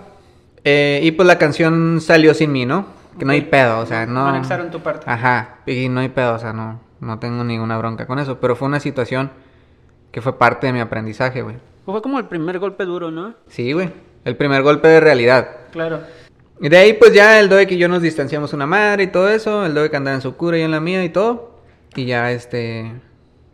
Eh, 0.65 0.99
y 1.01 1.11
pues 1.11 1.25
la 1.25 1.37
canción 1.37 2.01
salió 2.01 2.33
sin 2.33 2.51
mí, 2.51 2.65
¿no? 2.65 2.85
Que 3.17 3.23
no 3.23 3.31
hay 3.31 3.43
pedo, 3.43 3.79
o 3.79 3.85
sea, 3.85 4.05
no... 4.05 4.25
No 4.25 4.27
anexaron 4.27 4.69
tu 4.69 4.81
parte. 4.81 5.09
Ajá, 5.09 5.59
y 5.65 5.87
no 5.87 6.01
hay 6.01 6.09
pedo, 6.09 6.33
o 6.35 6.37
sea, 6.39 6.51
no, 6.51 6.81
no 6.99 7.17
tengo 7.19 7.45
ninguna 7.45 7.77
bronca 7.77 8.07
con 8.07 8.19
eso. 8.19 8.41
Pero 8.41 8.57
fue 8.57 8.67
una 8.67 8.81
situación 8.81 9.31
que 10.11 10.21
fue 10.21 10.37
parte 10.37 10.67
de 10.67 10.73
mi 10.73 10.81
aprendizaje, 10.81 11.43
güey. 11.43 11.55
Fue 11.85 12.01
como 12.01 12.19
el 12.19 12.25
primer 12.25 12.59
golpe 12.59 12.83
duro, 12.83 13.09
¿no? 13.09 13.35
Sí, 13.47 13.71
güey. 13.71 13.89
El 14.25 14.35
primer 14.35 14.63
golpe 14.63 14.89
de 14.89 14.99
realidad. 14.99 15.47
Claro. 15.71 16.01
Y 16.59 16.67
de 16.67 16.77
ahí, 16.77 16.91
pues 16.91 17.13
ya 17.13 17.39
el 17.39 17.47
Doek 17.47 17.71
y 17.71 17.77
yo 17.77 17.87
nos 17.87 18.01
distanciamos 18.01 18.51
una 18.51 18.65
madre 18.65 19.03
y 19.03 19.07
todo 19.07 19.29
eso. 19.29 19.65
El 19.65 19.73
Doek 19.73 19.93
andaba 19.93 20.15
en 20.15 20.21
su 20.21 20.35
cura 20.35 20.57
y 20.57 20.59
yo 20.59 20.65
en 20.65 20.71
la 20.71 20.81
mía 20.81 21.05
y 21.05 21.09
todo. 21.09 21.61
Y 21.95 22.03
ya, 22.03 22.33
este. 22.33 22.91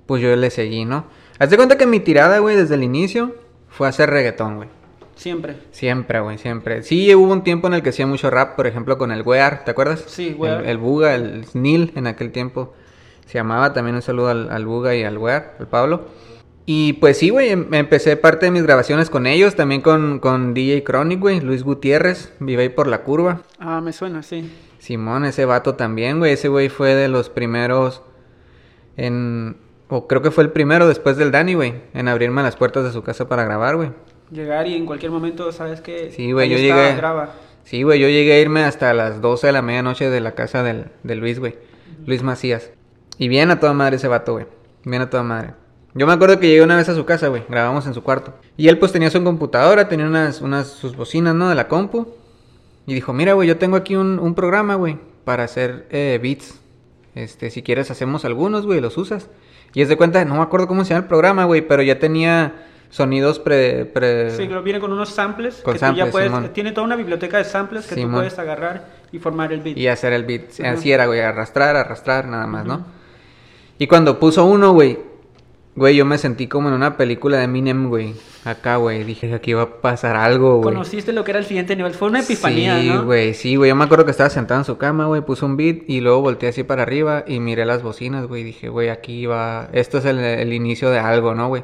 Pues 0.07 0.23
yo 0.23 0.35
le 0.35 0.49
seguí, 0.49 0.85
¿no? 0.85 1.05
Hazte 1.43 1.57
cuenta 1.57 1.77
que 1.77 1.85
mi 1.85 1.99
tirada, 1.99 2.39
güey, 2.39 2.55
desde 2.55 2.75
el 2.75 2.83
inicio 2.83 3.35
fue 3.69 3.87
hacer 3.87 4.09
reggaetón, 4.09 4.55
güey. 4.57 4.69
Siempre. 5.15 5.57
Siempre, 5.71 6.19
güey, 6.21 6.37
siempre. 6.37 6.83
Sí, 6.83 7.13
hubo 7.13 7.31
un 7.31 7.43
tiempo 7.43 7.67
en 7.67 7.75
el 7.75 7.83
que 7.83 7.89
hacía 7.89 8.07
mucho 8.07 8.29
rap, 8.29 8.55
por 8.55 8.65
ejemplo, 8.67 8.97
con 8.97 9.11
el 9.11 9.21
Wear, 9.21 9.63
¿te 9.63 9.71
acuerdas? 9.71 10.03
Sí, 10.07 10.35
Wear. 10.37 10.61
El, 10.63 10.69
el 10.69 10.77
Buga, 10.77 11.15
el 11.15 11.45
Snil 11.45 11.91
en 11.95 12.07
aquel 12.07 12.31
tiempo 12.31 12.73
se 13.25 13.33
llamaba. 13.37 13.73
También 13.73 13.95
un 13.95 14.01
saludo 14.01 14.29
al, 14.29 14.49
al 14.49 14.65
Buga 14.65 14.95
y 14.95 15.03
al 15.03 15.17
Wear, 15.17 15.55
al 15.59 15.67
Pablo. 15.67 16.05
Y 16.65 16.93
pues 16.93 17.17
sí, 17.17 17.29
güey, 17.29 17.49
em- 17.49 17.73
empecé 17.73 18.15
parte 18.15 18.45
de 18.45 18.51
mis 18.51 18.63
grabaciones 18.63 19.09
con 19.09 19.27
ellos, 19.27 19.55
también 19.55 19.81
con, 19.81 20.19
con 20.19 20.53
DJ 20.53 20.83
Chronic, 20.83 21.19
güey, 21.19 21.41
Luis 21.41 21.61
Gutiérrez, 21.63 22.31
vive 22.39 22.63
ahí 22.63 22.69
por 22.69 22.87
la 22.87 23.03
curva. 23.03 23.41
Ah, 23.59 23.81
me 23.81 23.91
suena, 23.91 24.23
sí. 24.23 24.49
Simón, 24.79 25.25
ese 25.25 25.45
vato 25.45 25.75
también, 25.75 26.19
güey. 26.19 26.33
Ese 26.33 26.47
güey 26.47 26.69
fue 26.69 26.95
de 26.95 27.07
los 27.09 27.29
primeros 27.29 28.01
en... 28.97 29.57
O 29.95 30.07
creo 30.07 30.23
que 30.23 30.31
fue 30.31 30.43
el 30.43 30.49
primero 30.49 30.87
después 30.87 31.17
del 31.17 31.29
Dani, 31.31 31.53
güey. 31.53 31.75
En 31.93 32.07
abrirme 32.07 32.41
las 32.41 32.55
puertas 32.55 32.83
de 32.83 32.91
su 32.91 33.03
casa 33.03 33.27
para 33.27 33.43
grabar, 33.43 33.75
güey. 33.75 33.91
Llegar 34.31 34.65
y 34.67 34.73
en 34.75 34.87
cualquier 34.87 35.11
momento, 35.11 35.51
¿sabes 35.51 35.81
qué? 35.81 36.09
Sí, 36.11 36.31
güey, 36.31 36.49
yo 36.49 36.57
está, 36.57 36.75
llegué- 36.75 36.97
Graba. 36.97 37.33
Sí, 37.63 37.83
güey, 37.83 37.99
yo 37.99 38.07
llegué 38.07 38.33
a 38.33 38.39
irme 38.41 38.63
hasta 38.63 38.91
las 38.95 39.21
12 39.21 39.47
de 39.47 39.53
la 39.53 39.61
medianoche 39.61 40.09
de 40.09 40.19
la 40.19 40.31
casa 40.33 40.63
del, 40.63 40.85
de 41.03 41.15
Luis, 41.15 41.37
güey. 41.39 41.55
Luis 42.07 42.23
Macías. 42.23 42.71
Y 43.19 43.27
bien 43.27 43.51
a 43.51 43.59
toda 43.59 43.73
madre 43.73 43.97
ese 43.97 44.07
vato, 44.07 44.33
güey. 44.33 44.47
Bien 44.83 45.01
a 45.03 45.09
toda 45.11 45.21
madre. 45.21 45.51
Yo 45.93 46.07
me 46.07 46.13
acuerdo 46.13 46.39
que 46.39 46.47
llegué 46.47 46.63
una 46.63 46.75
vez 46.75 46.89
a 46.89 46.95
su 46.95 47.05
casa, 47.05 47.27
güey. 47.27 47.43
Grabamos 47.47 47.85
en 47.85 47.93
su 47.93 48.01
cuarto. 48.01 48.33
Y 48.57 48.69
él 48.69 48.79
pues 48.79 48.91
tenía 48.91 49.11
su 49.11 49.23
computadora, 49.23 49.87
tenía 49.87 50.07
unas, 50.07 50.41
unas 50.41 50.67
sus 50.67 50.95
bocinas, 50.97 51.35
¿no? 51.35 51.49
De 51.49 51.55
la 51.55 51.67
compu. 51.67 52.07
Y 52.87 52.95
dijo, 52.95 53.13
mira, 53.13 53.33
güey, 53.33 53.47
yo 53.47 53.57
tengo 53.57 53.75
aquí 53.77 53.95
un, 53.95 54.17
un 54.17 54.33
programa, 54.33 54.73
güey, 54.75 54.97
para 55.23 55.43
hacer 55.43 55.85
eh, 55.91 56.19
beats. 56.21 56.59
Este, 57.13 57.51
si 57.51 57.61
quieres 57.61 57.91
hacemos 57.91 58.25
algunos, 58.25 58.65
güey, 58.65 58.81
los 58.81 58.97
usas. 58.97 59.29
Y 59.73 59.81
es 59.81 59.89
de 59.89 59.97
cuenta, 59.97 60.23
no 60.25 60.35
me 60.35 60.41
acuerdo 60.41 60.67
cómo 60.67 60.83
se 60.85 60.89
llama 60.89 61.03
el 61.03 61.07
programa, 61.07 61.45
güey, 61.45 61.61
pero 61.61 61.81
ya 61.81 61.99
tenía 61.99 62.53
sonidos 62.89 63.39
pre... 63.39 63.85
pre... 63.85 64.29
Sí, 64.29 64.47
que 64.47 64.59
viene 64.59 64.79
con 64.79 64.91
unos 64.93 65.09
samples. 65.09 65.61
Con 65.63 65.73
que 65.73 65.79
tú 65.79 65.85
samples, 65.85 66.05
ya 66.05 66.11
puedes, 66.11 66.29
Simón. 66.29 66.51
tiene 66.53 66.71
toda 66.71 66.85
una 66.85 66.95
biblioteca 66.95 67.37
de 67.39 67.43
samples 67.43 67.87
que 67.87 67.95
tú 67.95 68.01
Simón. 68.01 68.15
puedes 68.15 68.37
agarrar 68.37 68.85
y 69.11 69.17
formar 69.17 69.51
el 69.51 69.61
beat. 69.61 69.77
Y 69.77 69.87
hacer 69.87 70.13
el 70.13 70.25
beat. 70.25 70.59
Así 70.63 70.91
era, 70.91 71.07
güey, 71.07 71.21
arrastrar, 71.21 71.75
arrastrar, 71.75 72.27
nada 72.27 72.45
más, 72.45 72.65
¿no? 72.65 72.85
Y 73.79 73.87
cuando 73.87 74.19
puso 74.19 74.45
uno, 74.45 74.73
güey, 74.73 74.99
güey, 75.75 75.95
yo 75.95 76.05
me 76.05 76.19
sentí 76.19 76.47
como 76.47 76.69
en 76.69 76.75
una 76.75 76.95
película 76.95 77.37
de 77.37 77.45
Eminem, 77.45 77.89
güey. 77.89 78.13
Acá, 78.45 78.75
güey, 78.75 79.05
dije, 79.05 79.33
aquí 79.33 79.53
va 79.53 79.61
a 79.61 79.69
pasar 79.81 80.17
algo, 80.17 80.57
güey. 80.57 80.73
Conociste 80.73 81.13
lo 81.13 81.23
que 81.23 81.31
era 81.31 81.39
el 81.39 81.45
siguiente 81.45 81.77
nivel. 81.77 81.93
Fue 81.93 82.09
una 82.09 82.19
epifanía, 82.19 82.79
sí, 82.81 82.89
¿no? 82.89 83.05
güey, 83.05 83.33
sí, 83.33 83.55
güey. 83.55 83.69
Yo 83.69 83.75
me 83.75 83.85
acuerdo 83.85 84.03
que 84.03 84.11
estaba 84.11 84.29
sentado 84.29 84.59
en 84.59 84.65
su 84.65 84.77
cama, 84.77 85.05
güey, 85.05 85.21
puso 85.21 85.45
un 85.45 85.55
beat 85.55 85.83
y 85.87 86.01
luego 86.01 86.21
volteé 86.21 86.49
así 86.49 86.63
para 86.63 86.81
arriba 86.81 87.23
y 87.25 87.39
miré 87.39 87.65
las 87.65 87.83
bocinas, 87.83 88.27
güey. 88.27 88.43
Dije, 88.43 88.67
güey, 88.67 88.89
aquí 88.89 89.25
va. 89.25 89.69
Esto 89.71 89.99
es 89.99 90.05
el, 90.05 90.19
el 90.19 90.51
inicio 90.51 90.89
de 90.89 90.99
algo, 90.99 91.33
¿no, 91.35 91.47
güey? 91.47 91.63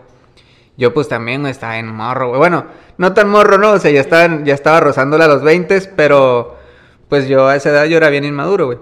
Yo, 0.77 0.93
pues 0.93 1.09
también 1.09 1.45
estaba 1.45 1.77
en 1.77 1.93
morro, 1.93 2.29
güey. 2.29 2.39
Bueno, 2.39 2.65
no 2.97 3.13
tan 3.13 3.27
morro, 3.27 3.57
no, 3.57 3.73
o 3.73 3.79
sea, 3.79 3.91
ya 3.91 3.99
estaba, 3.99 4.41
ya 4.45 4.53
estaba 4.53 4.79
rozándole 4.79 5.25
a 5.25 5.27
los 5.27 5.43
20, 5.43 5.81
pero 5.97 6.55
pues 7.09 7.27
yo 7.27 7.49
a 7.49 7.57
esa 7.57 7.71
edad 7.71 7.85
yo 7.85 7.97
era 7.97 8.09
bien 8.09 8.23
inmaduro, 8.23 8.67
güey. 8.67 8.77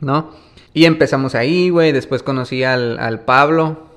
¿No? 0.00 0.30
Y 0.72 0.84
empezamos 0.84 1.34
ahí, 1.34 1.70
güey. 1.70 1.90
Después 1.90 2.22
conocí 2.22 2.62
al, 2.62 3.00
al 3.00 3.24
Pablo, 3.24 3.88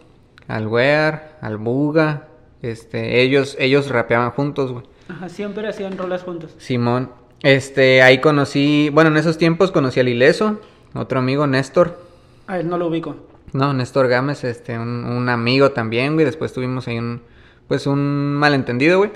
al 0.47 0.65
Wear, 0.65 1.37
al 1.41 1.57
Buga. 1.57 2.30
Este, 2.61 3.21
ellos, 3.21 3.55
ellos 3.59 3.89
rapeaban 3.89 4.31
juntos, 4.31 4.71
güey. 4.71 4.85
Ajá, 5.09 5.29
siempre 5.29 5.67
hacían 5.67 5.97
rolas 5.97 6.23
juntos. 6.23 6.55
Simón. 6.57 7.11
Este, 7.43 8.01
ahí 8.01 8.19
conocí, 8.19 8.89
bueno, 8.93 9.09
en 9.09 9.17
esos 9.17 9.37
tiempos 9.37 9.71
conocí 9.71 9.99
al 9.99 10.07
Ileso, 10.07 10.61
otro 10.93 11.19
amigo, 11.19 11.47
Néstor. 11.47 11.99
A 12.47 12.59
él 12.59 12.69
no 12.69 12.77
lo 12.77 12.87
ubico. 12.87 13.15
No, 13.53 13.73
Néstor 13.73 14.07
Gámez, 14.07 14.43
este, 14.43 14.77
un, 14.77 15.05
un 15.05 15.27
amigo 15.27 15.71
también, 15.71 16.13
güey. 16.13 16.25
Después 16.25 16.53
tuvimos 16.53 16.87
ahí 16.87 16.99
un, 16.99 17.21
pues 17.67 17.87
un 17.87 18.35
malentendido, 18.35 18.99
güey. 18.99 19.11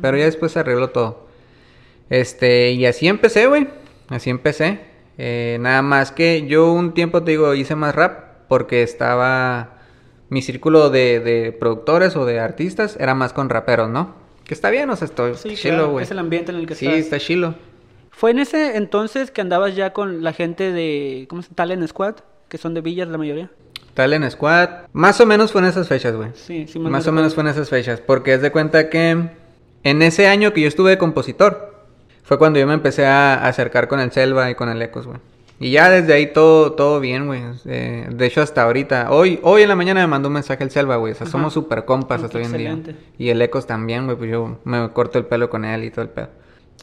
Pero 0.00 0.16
ya 0.16 0.24
después 0.24 0.52
se 0.52 0.60
arregló 0.60 0.90
todo. 0.90 1.26
Este, 2.10 2.72
y 2.72 2.86
así 2.86 3.08
empecé, 3.08 3.46
güey. 3.46 3.68
Así 4.08 4.30
empecé. 4.30 4.80
Eh, 5.18 5.58
nada 5.60 5.82
más 5.82 6.12
que 6.12 6.46
yo 6.46 6.72
un 6.72 6.94
tiempo, 6.94 7.22
te 7.22 7.32
digo, 7.32 7.54
hice 7.54 7.74
más 7.76 7.94
rap 7.94 8.46
porque 8.48 8.82
estaba... 8.82 9.79
Mi 10.30 10.42
círculo 10.42 10.88
de, 10.90 11.20
de 11.20 11.52
productores 11.52 12.16
o 12.16 12.24
de 12.24 12.40
artistas 12.40 12.96
era 12.98 13.14
más 13.14 13.32
con 13.32 13.48
raperos, 13.50 13.90
¿no? 13.90 14.14
Que 14.44 14.54
está 14.54 14.70
bien, 14.70 14.88
o 14.90 14.96
sea, 14.96 15.04
estoy 15.06 15.34
Sí, 15.34 15.54
chilo, 15.56 15.90
güey. 15.90 16.04
es 16.04 16.10
el 16.10 16.18
ambiente 16.18 16.50
en 16.52 16.58
el 16.58 16.66
que 16.66 16.74
Sí, 16.74 16.86
estás. 16.86 17.00
está 17.00 17.18
chilo. 17.18 17.54
Fue 18.10 18.30
en 18.32 18.38
ese 18.38 18.76
entonces 18.76 19.30
que 19.30 19.40
andabas 19.40 19.76
ya 19.76 19.92
con 19.92 20.22
la 20.22 20.32
gente 20.32 20.72
de, 20.72 21.26
¿cómo 21.28 21.42
se 21.42 21.48
llama? 21.48 21.56
Talent 21.56 21.86
Squad, 21.88 22.14
que 22.48 22.58
son 22.58 22.74
de 22.74 22.80
Villas 22.80 23.08
la 23.08 23.18
mayoría. 23.18 23.50
Talent 23.94 24.28
Squad. 24.30 24.68
Más 24.92 25.20
o 25.20 25.26
menos 25.26 25.52
fue 25.52 25.60
en 25.62 25.66
esas 25.68 25.88
fechas, 25.88 26.14
güey. 26.14 26.30
Sí, 26.34 26.66
sí, 26.68 26.78
Más 26.78 27.06
no 27.06 27.10
o 27.10 27.14
menos 27.14 27.34
fue 27.34 27.42
en 27.42 27.48
esas 27.48 27.68
fechas. 27.68 28.00
Porque 28.00 28.34
es 28.34 28.42
de 28.42 28.50
cuenta 28.52 28.88
que 28.88 29.30
en 29.82 30.02
ese 30.02 30.26
año 30.28 30.52
que 30.52 30.60
yo 30.62 30.68
estuve 30.68 30.90
de 30.90 30.98
compositor, 30.98 31.74
fue 32.22 32.38
cuando 32.38 32.58
yo 32.60 32.66
me 32.66 32.74
empecé 32.74 33.06
a 33.06 33.46
acercar 33.46 33.88
con 33.88 33.98
el 34.00 34.12
Selva 34.12 34.50
y 34.50 34.54
con 34.54 34.68
el 34.68 34.80
Ecos, 34.82 35.06
güey. 35.06 35.18
Y 35.62 35.72
ya 35.72 35.90
desde 35.90 36.14
ahí 36.14 36.32
todo, 36.32 36.72
todo 36.72 37.00
bien, 37.00 37.26
güey. 37.26 37.42
Eh, 37.66 38.08
de 38.10 38.26
hecho, 38.26 38.40
hasta 38.40 38.62
ahorita. 38.62 39.10
Hoy, 39.12 39.38
hoy 39.42 39.62
en 39.62 39.68
la 39.68 39.76
mañana 39.76 40.00
me 40.00 40.06
mandó 40.06 40.28
un 40.28 40.32
mensaje 40.34 40.64
el 40.64 40.70
Selva, 40.70 40.96
güey. 40.96 41.12
O 41.12 41.14
sea, 41.14 41.24
Ajá. 41.24 41.32
somos 41.32 41.52
super 41.52 41.84
compas 41.84 42.22
hasta 42.22 42.38
hoy 42.38 42.44
en 42.44 42.52
día. 42.56 42.78
Y 43.18 43.28
el 43.28 43.42
Ecos 43.42 43.66
también, 43.66 44.06
güey. 44.06 44.16
Pues 44.16 44.30
yo 44.30 44.58
me 44.64 44.90
corto 44.92 45.18
el 45.18 45.26
pelo 45.26 45.50
con 45.50 45.66
él 45.66 45.84
y 45.84 45.90
todo 45.90 46.00
el 46.02 46.08
pedo. 46.08 46.28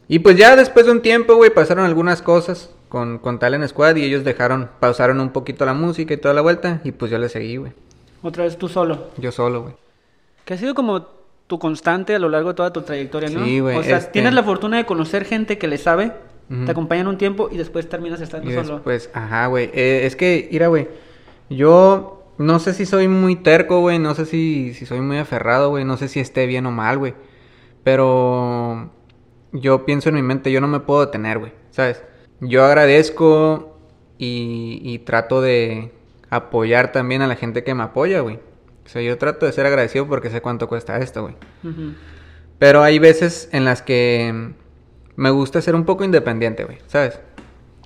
Y 0.07 0.19
pues 0.19 0.37
ya 0.37 0.55
después 0.55 0.85
de 0.85 0.91
un 0.91 1.01
tiempo, 1.01 1.35
güey, 1.35 1.49
pasaron 1.49 1.85
algunas 1.85 2.21
cosas 2.21 2.69
con, 2.87 3.17
con 3.17 3.39
Talent 3.39 3.65
Squad 3.67 3.95
y 3.95 4.03
ellos 4.03 4.23
dejaron, 4.23 4.69
pausaron 4.79 5.19
un 5.19 5.31
poquito 5.31 5.65
la 5.65 5.73
música 5.73 6.13
y 6.13 6.17
toda 6.17 6.35
la 6.35 6.41
vuelta. 6.41 6.79
Y 6.83 6.91
pues 6.91 7.09
yo 7.09 7.17
le 7.17 7.29
seguí, 7.29 7.57
güey. 7.57 7.71
Otra 8.21 8.43
vez 8.43 8.57
tú 8.57 8.69
solo. 8.69 9.07
Yo 9.17 9.31
solo, 9.31 9.63
güey. 9.63 9.73
Que 10.45 10.53
ha 10.53 10.57
sido 10.57 10.75
como 10.75 11.07
tu 11.47 11.57
constante 11.59 12.13
a 12.13 12.19
lo 12.19 12.29
largo 12.29 12.49
de 12.49 12.55
toda 12.55 12.71
tu 12.73 12.81
trayectoria, 12.83 13.29
¿no? 13.29 13.43
Sí, 13.43 13.59
güey, 13.59 13.75
O 13.77 13.81
sea, 13.83 13.97
este- 13.97 14.11
tienes 14.11 14.33
la 14.33 14.43
fortuna 14.43 14.77
de 14.77 14.85
conocer 14.85 15.25
gente 15.25 15.57
que 15.57 15.67
le 15.67 15.77
sabe, 15.77 16.11
Te 16.65 16.71
acompañan 16.71 17.07
un 17.07 17.17
tiempo 17.17 17.49
y 17.51 17.57
después 17.57 17.89
terminas 17.89 18.21
estando 18.21 18.49
Y 18.49 18.53
solo. 18.53 18.75
después, 18.75 19.09
ajá, 19.13 19.47
güey. 19.47 19.69
Eh, 19.73 20.05
es 20.05 20.15
que, 20.15 20.47
mira, 20.51 20.67
güey. 20.67 20.87
Yo 21.49 22.33
no 22.37 22.59
sé 22.59 22.73
si 22.73 22.85
soy 22.85 23.09
muy 23.09 23.35
terco, 23.35 23.81
güey. 23.81 23.99
No 23.99 24.15
sé 24.15 24.25
si, 24.25 24.73
si 24.73 24.85
soy 24.85 25.01
muy 25.01 25.17
aferrado, 25.17 25.69
güey. 25.69 25.83
No 25.83 25.97
sé 25.97 26.07
si 26.07 26.21
esté 26.21 26.45
bien 26.45 26.65
o 26.65 26.71
mal, 26.71 26.97
güey. 26.97 27.15
Pero 27.83 28.91
yo 29.51 29.85
pienso 29.85 30.09
en 30.09 30.15
mi 30.15 30.21
mente, 30.21 30.51
yo 30.51 30.61
no 30.61 30.67
me 30.67 30.79
puedo 30.79 31.05
detener, 31.05 31.39
güey. 31.39 31.51
¿Sabes? 31.71 32.03
Yo 32.39 32.63
agradezco 32.63 33.77
y, 34.17 34.79
y 34.83 34.99
trato 34.99 35.41
de 35.41 35.91
apoyar 36.29 36.91
también 36.91 37.21
a 37.21 37.27
la 37.27 37.35
gente 37.35 37.63
que 37.63 37.73
me 37.75 37.83
apoya, 37.83 38.21
güey. 38.21 38.39
O 38.85 38.89
sea, 38.89 39.01
yo 39.01 39.17
trato 39.17 39.45
de 39.45 39.51
ser 39.51 39.65
agradecido 39.65 40.07
porque 40.07 40.29
sé 40.29 40.41
cuánto 40.41 40.67
cuesta 40.69 40.97
esto, 40.97 41.23
güey. 41.23 41.35
Ujú. 41.63 41.93
Pero 42.59 42.83
hay 42.83 42.99
veces 42.99 43.49
en 43.51 43.65
las 43.65 43.81
que 43.81 44.53
me 45.17 45.29
gusta 45.31 45.61
ser 45.61 45.75
un 45.75 45.83
poco 45.83 46.05
independiente, 46.05 46.63
güey. 46.63 46.77
¿Sabes? 46.87 47.19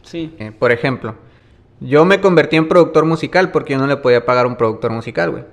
Sí. 0.04 0.36
Eh, 0.38 0.52
por 0.52 0.72
ejemplo, 0.72 1.15
yo 1.80 2.06
me 2.06 2.22
convertí 2.22 2.58
en 2.58 2.67
productor 2.67 3.06
musical 3.06 3.52
porque 3.52 3.74
yo 3.74 3.80
no 3.80 3.88
le 3.88 3.98
podía 3.98 4.26
pagar 4.26 4.46
un 4.46 4.58
productor 4.58 4.91
musical, 4.91 5.32
güey. 5.32 5.44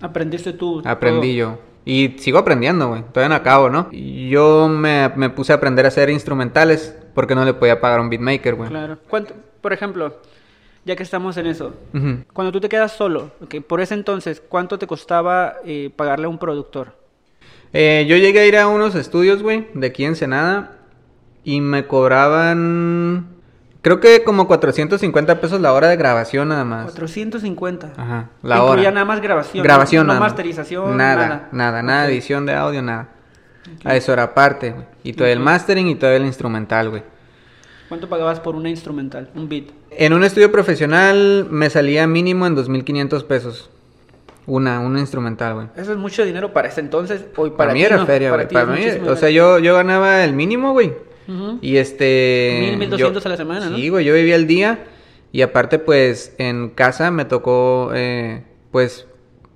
Aprendiste 0.00 0.52
tú. 0.52 0.82
Aprendí 0.84 1.38
todo. 1.38 1.56
yo. 1.56 1.58
Y 1.84 2.16
sigo 2.18 2.38
aprendiendo, 2.38 2.88
güey. 2.88 3.02
Todavía 3.12 3.30
no 3.30 3.34
acabo, 3.34 3.68
¿no? 3.70 3.90
Yo 3.90 4.68
me, 4.68 5.10
me 5.16 5.30
puse 5.30 5.52
a 5.52 5.56
aprender 5.56 5.84
a 5.84 5.88
hacer 5.88 6.10
instrumentales 6.10 6.96
porque 7.14 7.34
no 7.34 7.44
le 7.44 7.54
podía 7.54 7.80
pagar 7.80 7.98
a 7.98 8.02
un 8.02 8.10
beatmaker, 8.10 8.54
güey. 8.54 8.68
Claro. 8.68 8.98
¿Cuánto, 9.08 9.34
por 9.60 9.72
ejemplo, 9.72 10.20
ya 10.84 10.96
que 10.96 11.02
estamos 11.02 11.36
en 11.38 11.46
eso, 11.46 11.74
cuando 12.32 12.52
tú 12.52 12.60
te 12.60 12.68
quedas 12.68 12.92
solo, 12.92 13.30
ok, 13.40 13.56
por 13.66 13.80
ese 13.80 13.94
entonces, 13.94 14.40
¿cuánto 14.46 14.78
te 14.78 14.86
costaba 14.86 15.54
eh, 15.64 15.90
pagarle 15.94 16.26
a 16.26 16.28
un 16.28 16.38
productor? 16.38 16.94
Eh, 17.72 18.04
yo 18.06 18.16
llegué 18.16 18.40
a 18.40 18.46
ir 18.46 18.56
a 18.56 18.68
unos 18.68 18.94
estudios, 18.94 19.42
güey, 19.42 19.66
de 19.74 19.86
aquí 19.86 20.04
en 20.04 20.10
Ensenada. 20.10 20.81
Y 21.44 21.60
me 21.60 21.86
cobraban. 21.86 23.26
Creo 23.82 23.98
que 23.98 24.22
como 24.22 24.46
450 24.46 25.40
pesos 25.40 25.60
la 25.60 25.72
hora 25.72 25.88
de 25.88 25.96
grabación 25.96 26.48
nada 26.48 26.64
más. 26.64 26.84
450. 26.84 27.92
Ajá, 27.96 28.30
la 28.42 28.58
incluía 28.58 28.82
hora. 28.82 28.90
nada 28.92 29.04
más 29.04 29.20
grabación. 29.20 29.64
Grabación, 29.64 30.06
no, 30.06 30.12
nada. 30.12 30.20
No 30.20 30.26
masterización, 30.26 30.96
Nada, 30.96 31.48
nada. 31.50 31.82
nada, 31.82 32.06
edición 32.08 32.46
de 32.46 32.54
audio, 32.54 32.80
nada. 32.80 33.08
A 33.84 33.96
eso 33.96 34.12
era 34.12 34.24
aparte, 34.24 34.70
güey. 34.70 34.84
Y 35.02 35.12
todo 35.14 35.26
el 35.26 35.40
mastering 35.40 35.88
y 35.88 35.96
todo 35.96 36.10
el 36.10 36.24
instrumental, 36.24 36.90
güey. 36.90 37.02
¿Cuánto 37.88 38.08
pagabas 38.08 38.40
por 38.40 38.54
una 38.54 38.68
instrumental, 38.70 39.28
un 39.34 39.48
beat? 39.48 39.64
En 39.90 40.12
un 40.12 40.24
estudio 40.24 40.50
profesional 40.52 41.46
me 41.50 41.68
salía 41.68 42.06
mínimo 42.06 42.46
en 42.46 42.56
2.500 42.56 43.24
pesos. 43.24 43.70
Una, 44.46 44.80
una 44.80 44.98
instrumental, 45.00 45.54
güey. 45.54 45.66
Eso 45.76 45.92
es 45.92 45.98
mucho 45.98 46.24
dinero 46.24 46.52
para 46.52 46.68
ese 46.68 46.80
entonces. 46.80 47.24
Hoy 47.36 47.50
para, 47.50 47.58
Para, 47.58 47.72
mí 47.74 47.80
ti 47.80 47.84
era 47.86 47.96
no, 47.98 48.06
feria, 48.06 48.30
para 48.30 48.44
güey. 48.44 48.54
Para 48.54 48.78
es 48.78 49.00
mí, 49.00 49.08
o 49.08 49.16
sea, 49.16 49.30
yo, 49.30 49.58
yo 49.58 49.74
ganaba 49.74 50.24
el 50.24 50.32
mínimo, 50.34 50.72
güey. 50.72 50.92
Y 51.60 51.76
este... 51.76 52.66
Mil, 52.70 52.78
mil 52.78 52.90
doscientos 52.90 53.24
a 53.26 53.28
la 53.28 53.36
semana, 53.36 53.70
¿no? 53.70 53.76
Sí, 53.76 53.88
güey, 53.88 54.04
yo 54.04 54.14
vivía 54.14 54.36
el 54.36 54.46
día. 54.46 54.84
Y 55.32 55.42
aparte, 55.42 55.78
pues, 55.78 56.34
en 56.38 56.70
casa 56.70 57.10
me 57.10 57.24
tocó, 57.24 57.90
eh, 57.94 58.44
pues, 58.70 59.06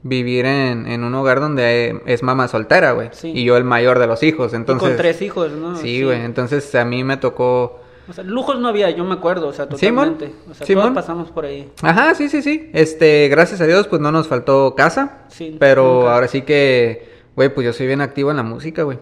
vivir 0.02 0.46
en, 0.46 0.86
en 0.86 1.04
un 1.04 1.14
hogar 1.14 1.40
donde 1.40 1.88
eh, 1.90 2.02
es 2.06 2.22
mamá 2.22 2.48
soltera, 2.48 2.92
güey. 2.92 3.10
Sí. 3.12 3.32
Y 3.34 3.44
yo 3.44 3.56
el 3.56 3.64
mayor 3.64 3.98
de 3.98 4.06
los 4.06 4.22
hijos, 4.22 4.54
entonces... 4.54 4.86
y 4.86 4.90
con 4.90 4.96
tres 4.96 5.20
hijos, 5.20 5.52
¿no? 5.52 5.76
Sí, 5.76 6.02
güey. 6.02 6.22
Entonces, 6.22 6.74
a 6.74 6.84
mí 6.84 7.04
me 7.04 7.16
tocó... 7.18 7.80
O 8.08 8.12
sea, 8.12 8.22
lujos 8.22 8.58
no 8.60 8.68
había, 8.68 8.88
yo 8.90 9.04
me 9.04 9.14
acuerdo, 9.14 9.48
o 9.48 9.52
sea, 9.52 9.68
totalmente. 9.68 10.32
O 10.48 10.54
sea, 10.54 10.64
Simón. 10.64 10.84
todos 10.84 10.94
pasamos 10.94 11.30
por 11.32 11.44
ahí. 11.44 11.68
Ajá, 11.82 12.14
sí, 12.14 12.28
sí, 12.28 12.40
sí. 12.40 12.70
Este, 12.72 13.28
gracias 13.28 13.60
a 13.60 13.66
Dios, 13.66 13.88
pues, 13.88 14.00
no 14.00 14.12
nos 14.12 14.28
faltó 14.28 14.74
casa. 14.76 15.24
Sí, 15.28 15.56
Pero 15.58 15.94
nunca. 15.94 16.14
ahora 16.14 16.28
sí 16.28 16.42
que, 16.42 17.10
güey, 17.34 17.52
pues, 17.52 17.64
yo 17.64 17.72
soy 17.72 17.88
bien 17.88 18.00
activo 18.00 18.30
en 18.30 18.36
la 18.36 18.44
música, 18.44 18.84
güey. 18.84 18.98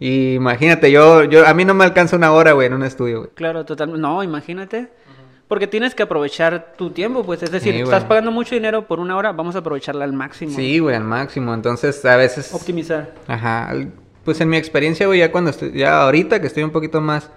Y 0.00 0.34
imagínate, 0.34 0.90
yo, 0.90 1.24
yo, 1.24 1.46
a 1.46 1.54
mí 1.54 1.64
no 1.64 1.74
me 1.74 1.84
alcanza 1.84 2.16
una 2.16 2.32
hora, 2.32 2.52
güey, 2.52 2.66
en 2.66 2.72
un 2.74 2.82
estudio, 2.82 3.18
güey. 3.18 3.30
Claro, 3.34 3.64
totalmente. 3.64 4.00
No, 4.00 4.22
imagínate. 4.22 4.88
Porque 5.46 5.66
tienes 5.66 5.94
que 5.94 6.02
aprovechar 6.04 6.74
tu 6.78 6.90
tiempo, 6.90 7.22
pues. 7.22 7.42
Es 7.42 7.50
decir, 7.50 7.74
Sí, 7.74 7.80
estás 7.80 8.04
pagando 8.04 8.30
mucho 8.30 8.54
dinero 8.54 8.86
por 8.86 8.98
una 8.98 9.16
hora, 9.16 9.32
vamos 9.32 9.56
a 9.56 9.58
aprovecharla 9.58 10.04
al 10.04 10.12
máximo. 10.12 10.56
Sí, 10.56 10.78
güey, 10.78 10.96
al 10.96 11.04
máximo. 11.04 11.52
Entonces, 11.52 12.02
a 12.04 12.16
veces... 12.16 12.54
Optimizar. 12.54 13.12
Ajá. 13.26 13.74
Pues 14.24 14.40
en 14.40 14.48
mi 14.48 14.56
experiencia, 14.56 15.06
güey, 15.06 15.18
ya 15.18 15.30
cuando 15.30 15.50
estoy, 15.50 15.72
ya 15.72 16.02
ahorita 16.02 16.40
que 16.40 16.46
estoy 16.46 16.62
un 16.62 16.70
poquito 16.70 17.00
más 17.00 17.30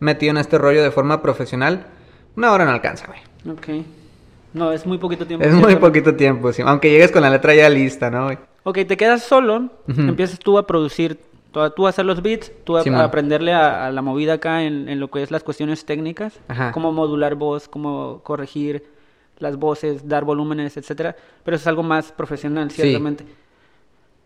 metido 0.00 0.30
en 0.30 0.36
este 0.36 0.58
rollo 0.58 0.82
de 0.82 0.90
forma 0.90 1.22
profesional, 1.22 1.86
una 2.36 2.52
hora 2.52 2.64
no 2.64 2.70
alcanza, 2.72 3.06
güey. 3.06 3.56
Ok. 3.56 3.84
No, 4.52 4.72
es 4.72 4.86
muy 4.86 4.98
poquito 4.98 5.26
tiempo. 5.26 5.44
Es 5.44 5.52
muy 5.52 5.76
poquito 5.76 6.14
tiempo, 6.14 6.52
sí. 6.52 6.62
Aunque 6.64 6.90
llegues 6.90 7.10
con 7.10 7.22
la 7.22 7.30
letra 7.30 7.54
ya 7.54 7.68
lista, 7.68 8.10
¿no, 8.10 8.24
güey? 8.26 8.38
Ok, 8.64 8.78
te 8.86 8.96
quedas 8.96 9.22
solo, 9.22 9.70
empiezas 9.86 10.38
tú 10.38 10.58
a 10.58 10.66
producir, 10.66 11.18
tú 11.74 11.86
hacer 11.86 12.04
los 12.04 12.22
beats, 12.22 12.52
tú 12.64 12.78
Simón. 12.82 13.00
a 13.00 13.04
aprenderle 13.04 13.52
a, 13.52 13.86
a 13.86 13.90
la 13.90 14.02
movida 14.02 14.34
acá 14.34 14.62
en, 14.62 14.88
en 14.88 15.00
lo 15.00 15.10
que 15.10 15.22
es 15.22 15.30
las 15.30 15.42
cuestiones 15.42 15.84
técnicas, 15.84 16.38
Ajá. 16.48 16.72
cómo 16.72 16.92
modular 16.92 17.34
voz, 17.34 17.68
cómo 17.68 18.20
corregir 18.22 18.84
las 19.38 19.56
voces, 19.56 20.08
dar 20.08 20.24
volúmenes, 20.24 20.76
etcétera. 20.76 21.14
Pero 21.44 21.56
eso 21.56 21.62
es 21.64 21.66
algo 21.66 21.82
más 21.82 22.12
profesional, 22.12 22.70
Sí. 22.70 22.82
ciertamente. 22.82 23.24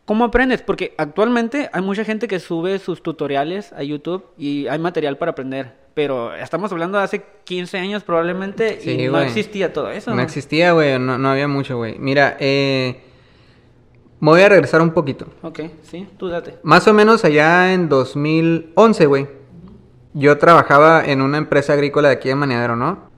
¿Cómo 0.04 0.24
aprendes? 0.24 0.60
Porque 0.62 0.94
actualmente 0.98 1.70
hay 1.72 1.82
mucha 1.82 2.04
gente 2.04 2.26
que 2.26 2.40
sube 2.40 2.78
sus 2.80 3.02
tutoriales 3.02 3.72
a 3.72 3.82
YouTube 3.84 4.24
y 4.36 4.66
hay 4.66 4.78
material 4.80 5.16
para 5.18 5.32
aprender. 5.32 5.72
Pero 5.94 6.34
estamos 6.34 6.72
hablando 6.72 6.98
de 6.98 7.04
hace 7.04 7.24
15 7.44 7.78
años 7.78 8.02
probablemente 8.02 8.80
Sí, 8.80 8.90
y 8.92 9.08
no 9.08 9.20
existía 9.20 9.72
todo 9.72 9.90
eso. 9.90 10.12
No 10.14 10.22
existía, 10.22 10.72
güey, 10.72 10.98
no, 10.98 11.18
no 11.18 11.28
había 11.30 11.46
mucho, 11.48 11.76
güey. 11.76 11.96
Mira, 11.98 12.36
eh, 12.40 13.00
me 14.20 14.30
voy 14.30 14.42
a 14.42 14.48
regresar 14.48 14.80
un 14.82 14.90
poquito. 14.90 15.26
Ok, 15.42 15.60
sí, 15.82 16.08
tú 16.18 16.28
date. 16.28 16.58
Más 16.62 16.86
o 16.88 16.92
menos 16.94 17.24
allá 17.24 17.72
en 17.72 17.88
2011, 17.88 19.06
güey. 19.06 19.28
Yo 20.12 20.38
trabajaba 20.38 21.04
en 21.04 21.22
una 21.22 21.38
empresa 21.38 21.72
agrícola 21.72 22.08
de 22.08 22.14
aquí 22.14 22.28
de 22.28 22.34
Maniadero, 22.34 22.76
¿no? 22.76 23.10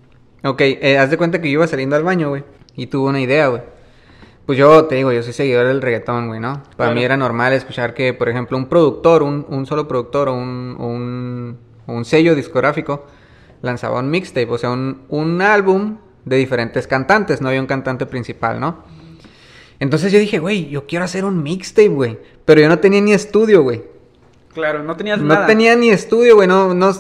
Ok, 0.45 0.61
eh, 0.63 0.99
haz 0.99 1.11
de 1.11 1.17
cuenta 1.17 1.41
que 1.41 1.49
yo 1.49 1.55
iba 1.55 1.67
saliendo 1.67 1.97
al 1.97 2.03
baño, 2.05 2.29
güey. 2.29 2.45
Y 2.77 2.87
tuve 2.87 3.09
una 3.11 3.21
idea, 3.21 3.49
güey. 3.49 3.63
Pues 4.47 4.59
yo 4.59 4.85
te 4.87 4.97
digo, 4.97 5.13
yo 5.13 5.23
soy 5.23 5.33
seguidor 5.33 5.67
del 5.69 5.81
reggaetón, 5.81 6.27
güey, 6.29 6.41
¿no? 6.41 6.55
Para 6.55 6.75
Claro. 6.77 6.95
mí 6.95 7.05
era 7.05 7.17
normal 7.17 7.53
escuchar 7.53 7.95
que, 7.95 8.13
por 8.13 8.29
ejemplo, 8.29 8.57
un 8.59 8.67
productor, 8.67 9.23
un, 9.23 9.47
un 9.49 9.67
solo 9.67 9.87
productor 9.87 10.29
o 10.29 10.35
un, 10.35 11.57
un, 11.87 12.05
sello 12.05 12.35
discográfico 12.35 13.07
lanzaba 13.63 14.01
un 14.01 14.11
mixtape, 14.11 14.51
o 14.51 14.59
sea, 14.59 14.71
un, 14.71 15.03
un 15.09 15.41
álbum 15.43 15.99
de 16.25 16.37
diferentes 16.37 16.87
cantantes, 16.89 17.41
no 17.41 17.49
había 17.49 17.61
un 17.61 17.67
cantante 17.69 18.05
principal, 18.07 18.59
¿no? 18.59 18.83
Entonces 19.83 20.13
yo 20.13 20.21
dije, 20.21 20.39
güey, 20.39 20.69
yo 20.69 20.87
quiero 20.87 21.05
hacer 21.05 21.25
un 21.25 21.43
mixtape, 21.43 21.89
güey. 21.89 22.17
Pero 22.45 22.61
yo 22.61 22.69
no 22.69 22.79
tenía 22.79 23.01
ni 23.01 23.13
estudio, 23.13 23.65
güey. 23.65 23.83
Claro, 24.55 24.85
no 24.85 24.95
tenías 24.97 25.19
No 25.19 25.35
nada. 25.35 25.47
tenía 25.49 25.75
ni 25.75 25.91
estudio, 25.91 26.37
güey. 26.37 26.47
No, 26.47 26.73
no, 26.73 26.93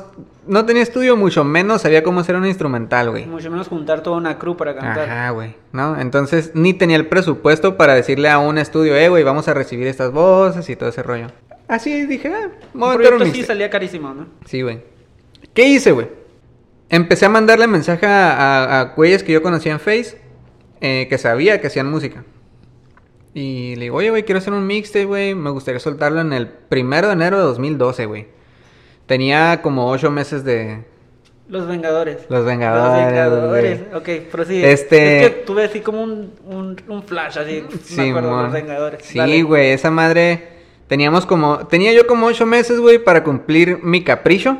no 0.48 0.66
tenía 0.66 0.82
estudio, 0.82 1.16
mucho 1.16 1.44
menos 1.44 1.82
sabía 1.82 2.02
cómo 2.02 2.18
hacer 2.18 2.34
un 2.34 2.44
instrumental, 2.44 3.10
güey. 3.10 3.24
Mucho 3.26 3.52
menos 3.52 3.68
juntar 3.68 4.02
toda 4.02 4.16
una 4.16 4.36
crew 4.36 4.56
para 4.56 4.74
cantar. 4.74 5.08
Ajá, 5.08 5.30
güey. 5.30 5.54
¿No? 5.70 5.96
Entonces 6.00 6.50
ni 6.54 6.74
tenía 6.74 6.96
el 6.96 7.06
presupuesto 7.06 7.76
para 7.76 7.94
decirle 7.94 8.28
a 8.28 8.40
un 8.40 8.58
estudio, 8.58 8.96
eh, 8.96 9.08
güey, 9.08 9.22
vamos 9.22 9.46
a 9.46 9.54
recibir 9.54 9.86
estas 9.86 10.10
voces 10.10 10.68
y 10.68 10.74
todo 10.74 10.88
ese 10.88 11.04
rollo. 11.04 11.28
Así 11.68 12.04
dije, 12.06 12.32
ah, 12.34 12.48
voy 12.74 13.06
a 13.06 13.14
Un 13.14 13.32
sí 13.32 13.44
salía 13.44 13.70
carísimo, 13.70 14.12
¿no? 14.12 14.26
Sí, 14.44 14.60
güey. 14.62 14.80
¿Qué 15.54 15.68
hice, 15.68 15.92
güey? 15.92 16.08
Empecé 16.88 17.26
a 17.26 17.28
mandarle 17.28 17.68
mensaje 17.68 18.06
a, 18.06 18.32
a, 18.32 18.80
a 18.80 18.84
güeyes 18.96 19.22
que 19.22 19.30
yo 19.32 19.40
conocía 19.40 19.70
en 19.70 19.78
Face, 19.78 20.20
eh, 20.80 21.06
que 21.08 21.16
sabía 21.16 21.60
que 21.60 21.68
hacían 21.68 21.88
música. 21.88 22.24
Y 23.34 23.76
le 23.76 23.82
digo, 23.84 23.96
oye, 23.96 24.10
güey, 24.10 24.24
quiero 24.24 24.38
hacer 24.38 24.52
un 24.52 24.66
mixtape, 24.66 25.06
güey. 25.06 25.34
Me 25.34 25.50
gustaría 25.50 25.80
soltarlo 25.80 26.20
en 26.20 26.32
el 26.32 26.48
primero 26.48 27.06
de 27.08 27.14
enero 27.14 27.38
de 27.38 27.44
2012, 27.44 28.06
güey. 28.06 28.26
Tenía 29.06 29.60
como 29.62 29.88
ocho 29.88 30.10
meses 30.10 30.44
de... 30.44 30.84
Los 31.48 31.66
Vengadores. 31.66 32.18
Los 32.28 32.44
Vengadores, 32.44 33.04
Los 33.04 33.12
Vengadores. 33.12 33.80
güey. 33.90 34.18
Ok, 34.20 34.30
prosigue. 34.30 34.72
Este- 34.72 35.24
Es 35.24 35.30
que 35.30 35.36
tuve 35.40 35.64
así 35.64 35.80
como 35.80 36.02
un, 36.02 36.32
un, 36.46 36.80
un 36.88 37.02
flash, 37.02 37.38
así. 37.38 37.64
me 37.96 38.10
acuerdo 38.10 38.42
los 38.42 38.52
Vengadores. 38.52 39.04
Sí, 39.04 39.18
Dale. 39.18 39.42
güey, 39.42 39.70
esa 39.72 39.90
madre... 39.90 40.48
Teníamos 40.88 41.24
como... 41.24 41.66
Tenía 41.68 41.92
yo 41.94 42.06
como 42.06 42.26
ocho 42.26 42.44
meses, 42.44 42.78
güey, 42.78 42.98
para 42.98 43.24
cumplir 43.24 43.78
mi 43.82 44.04
capricho. 44.04 44.58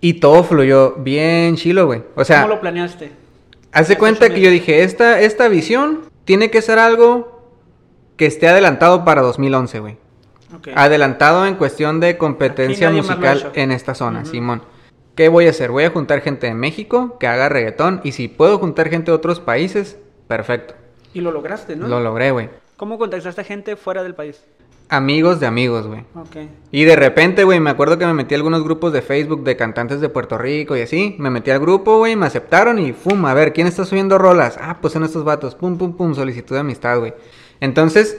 Y 0.00 0.14
todo 0.14 0.42
fluyó 0.42 0.94
bien 0.96 1.56
chilo, 1.56 1.84
güey. 1.86 2.02
O 2.16 2.24
sea... 2.24 2.42
¿Cómo 2.42 2.54
lo 2.54 2.60
planeaste? 2.60 3.12
Haz 3.72 3.88
de 3.88 3.94
Hace 3.94 3.98
cuenta 3.98 4.30
que 4.30 4.40
yo 4.40 4.50
dije, 4.50 4.82
esta, 4.82 5.20
esta 5.20 5.48
visión 5.48 6.00
tiene 6.24 6.50
que 6.50 6.62
ser 6.62 6.78
algo 6.78 7.29
que 8.20 8.26
esté 8.26 8.48
adelantado 8.48 9.02
para 9.02 9.22
2011, 9.22 9.80
güey. 9.80 9.96
Adelantado 10.74 11.46
en 11.46 11.54
cuestión 11.54 12.00
de 12.00 12.18
competencia 12.18 12.90
musical 12.90 13.50
en 13.54 13.72
esta 13.72 13.94
zona. 13.94 14.26
Simón. 14.26 14.60
¿Qué 15.14 15.30
voy 15.30 15.46
a 15.46 15.50
hacer? 15.50 15.70
Voy 15.70 15.84
a 15.84 15.90
juntar 15.90 16.20
gente 16.20 16.46
de 16.46 16.52
México 16.52 17.16
que 17.18 17.26
haga 17.26 17.48
reggaetón 17.48 18.02
y 18.04 18.12
si 18.12 18.28
puedo 18.28 18.58
juntar 18.58 18.90
gente 18.90 19.10
de 19.10 19.16
otros 19.16 19.40
países, 19.40 19.98
perfecto. 20.28 20.74
Y 21.14 21.22
lo 21.22 21.32
lograste, 21.32 21.76
¿no? 21.76 21.88
Lo 21.88 22.00
logré, 22.00 22.30
güey. 22.30 22.50
¿Cómo 22.76 22.98
contactaste 22.98 23.40
a 23.40 23.44
gente 23.44 23.74
fuera 23.76 24.02
del 24.02 24.14
país? 24.14 24.44
Amigos 24.90 25.40
de 25.40 25.46
amigos, 25.46 25.86
güey. 25.86 26.00
Ok. 26.14 26.36
Y 26.72 26.84
de 26.84 26.96
repente, 26.96 27.44
güey, 27.44 27.58
me 27.58 27.70
acuerdo 27.70 27.96
que 27.96 28.04
me 28.04 28.12
metí 28.12 28.34
a 28.34 28.36
algunos 28.36 28.62
grupos 28.62 28.92
de 28.92 29.00
Facebook 29.00 29.44
de 29.44 29.56
cantantes 29.56 30.02
de 30.02 30.10
Puerto 30.10 30.36
Rico 30.36 30.76
y 30.76 30.82
así. 30.82 31.16
Me 31.18 31.30
metí 31.30 31.50
al 31.50 31.60
grupo, 31.60 31.96
güey, 31.96 32.16
me 32.16 32.26
aceptaron 32.26 32.78
y 32.80 32.92
¡fum! 32.92 33.24
A 33.24 33.32
ver, 33.32 33.54
¿quién 33.54 33.66
está 33.66 33.86
subiendo 33.86 34.18
rolas? 34.18 34.58
Ah, 34.60 34.76
pues 34.78 34.92
son 34.92 35.04
estos 35.04 35.24
vatos. 35.24 35.54
Pum, 35.54 35.78
pum, 35.78 35.96
pum, 35.96 36.14
solicitud 36.14 36.54
de 36.54 36.60
amistad, 36.60 36.98
güey. 36.98 37.14
Entonces, 37.60 38.18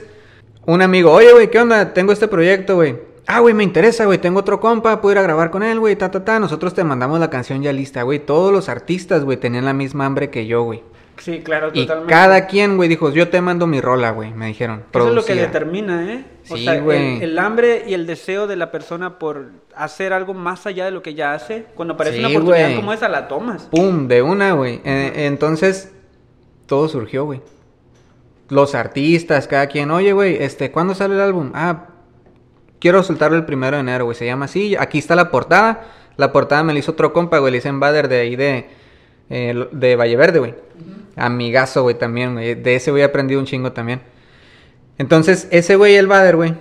un 0.66 0.82
amigo, 0.82 1.10
oye, 1.12 1.32
güey, 1.32 1.50
¿qué 1.50 1.58
onda? 1.60 1.92
Tengo 1.92 2.12
este 2.12 2.28
proyecto, 2.28 2.76
güey. 2.76 2.96
Ah, 3.26 3.40
güey, 3.40 3.54
me 3.54 3.62
interesa, 3.64 4.04
güey. 4.04 4.18
Tengo 4.18 4.40
otro 4.40 4.60
compa, 4.60 5.00
puedo 5.00 5.12
ir 5.12 5.18
a 5.18 5.22
grabar 5.22 5.50
con 5.50 5.62
él, 5.62 5.78
güey, 5.78 5.96
ta, 5.96 6.10
ta, 6.10 6.24
ta. 6.24 6.38
Nosotros 6.40 6.74
te 6.74 6.82
mandamos 6.84 7.20
la 7.20 7.30
canción 7.30 7.62
ya 7.62 7.72
lista, 7.72 8.02
güey. 8.02 8.18
Todos 8.18 8.52
los 8.52 8.68
artistas, 8.68 9.24
güey, 9.24 9.36
tenían 9.36 9.64
la 9.64 9.72
misma 9.72 10.06
hambre 10.06 10.30
que 10.30 10.46
yo, 10.46 10.62
güey. 10.62 10.82
Sí, 11.18 11.40
claro, 11.40 11.68
Y 11.72 11.82
totalmente. 11.82 12.12
cada 12.12 12.46
quien, 12.46 12.76
güey, 12.76 12.88
dijo, 12.88 13.10
yo 13.12 13.28
te 13.28 13.40
mando 13.40 13.66
mi 13.68 13.80
rola, 13.80 14.10
güey, 14.10 14.32
me 14.32 14.46
dijeron. 14.46 14.82
Eso 14.92 15.08
es 15.08 15.14
lo 15.14 15.24
que 15.24 15.34
determina, 15.36 16.12
¿eh? 16.12 16.24
O 16.50 16.56
Sí, 16.56 16.64
sea, 16.64 16.74
el, 16.74 16.82
güey. 16.82 17.22
el 17.22 17.38
hambre 17.38 17.84
y 17.86 17.94
el 17.94 18.06
deseo 18.06 18.48
de 18.48 18.56
la 18.56 18.72
persona 18.72 19.20
por 19.20 19.50
hacer 19.76 20.12
algo 20.12 20.34
más 20.34 20.66
allá 20.66 20.86
de 20.86 20.90
lo 20.90 21.02
que 21.02 21.14
ya 21.14 21.34
hace. 21.34 21.66
Cuando 21.76 21.94
aparece 21.94 22.16
Sí, 22.16 22.24
una 22.24 22.30
oportunidad 22.30 22.74
como 22.74 22.92
esa, 22.92 23.08
la 23.08 23.28
tomas. 23.28 23.64
Pum, 23.70 24.08
de 24.08 24.22
una, 24.22 24.52
güey. 24.54 24.80
Eh, 24.84 25.26
entonces, 25.26 25.92
todo 26.66 26.88
surgió, 26.88 27.24
güey. 27.24 27.40
Los 28.52 28.74
artistas, 28.74 29.48
cada 29.48 29.66
quien, 29.66 29.90
oye, 29.90 30.12
güey, 30.12 30.36
este, 30.38 30.70
¿cuándo 30.70 30.94
sale 30.94 31.14
el 31.14 31.22
álbum? 31.22 31.52
Ah, 31.54 31.86
quiero 32.78 33.02
soltarlo 33.02 33.38
el 33.38 33.46
primero 33.46 33.78
de 33.78 33.80
enero, 33.80 34.04
güey. 34.04 34.14
Se 34.14 34.26
llama 34.26 34.44
así. 34.44 34.76
Aquí 34.78 34.98
está 34.98 35.16
la 35.16 35.30
portada. 35.30 35.84
La 36.18 36.32
portada 36.32 36.62
me 36.62 36.74
la 36.74 36.78
hizo 36.78 36.92
otro 36.92 37.14
compa, 37.14 37.38
güey. 37.38 37.50
Le 37.50 37.58
hice 37.58 37.70
en 37.70 37.80
Bader 37.80 38.08
de 38.08 38.20
ahí 38.20 38.36
de, 38.36 38.66
eh, 39.30 39.68
de 39.72 39.96
Valle 39.96 40.16
Verde, 40.16 40.38
güey. 40.38 40.54
Amigazo, 41.16 41.80
güey, 41.80 41.94
también, 41.94 42.34
güey. 42.34 42.54
De 42.54 42.74
ese, 42.74 42.90
güey, 42.90 43.02
he 43.02 43.06
aprendido 43.06 43.40
un 43.40 43.46
chingo 43.46 43.72
también. 43.72 44.02
Entonces, 44.98 45.48
ese 45.50 45.76
güey, 45.76 45.94
el 45.96 46.06
Bader, 46.06 46.36
güey, 46.36 46.54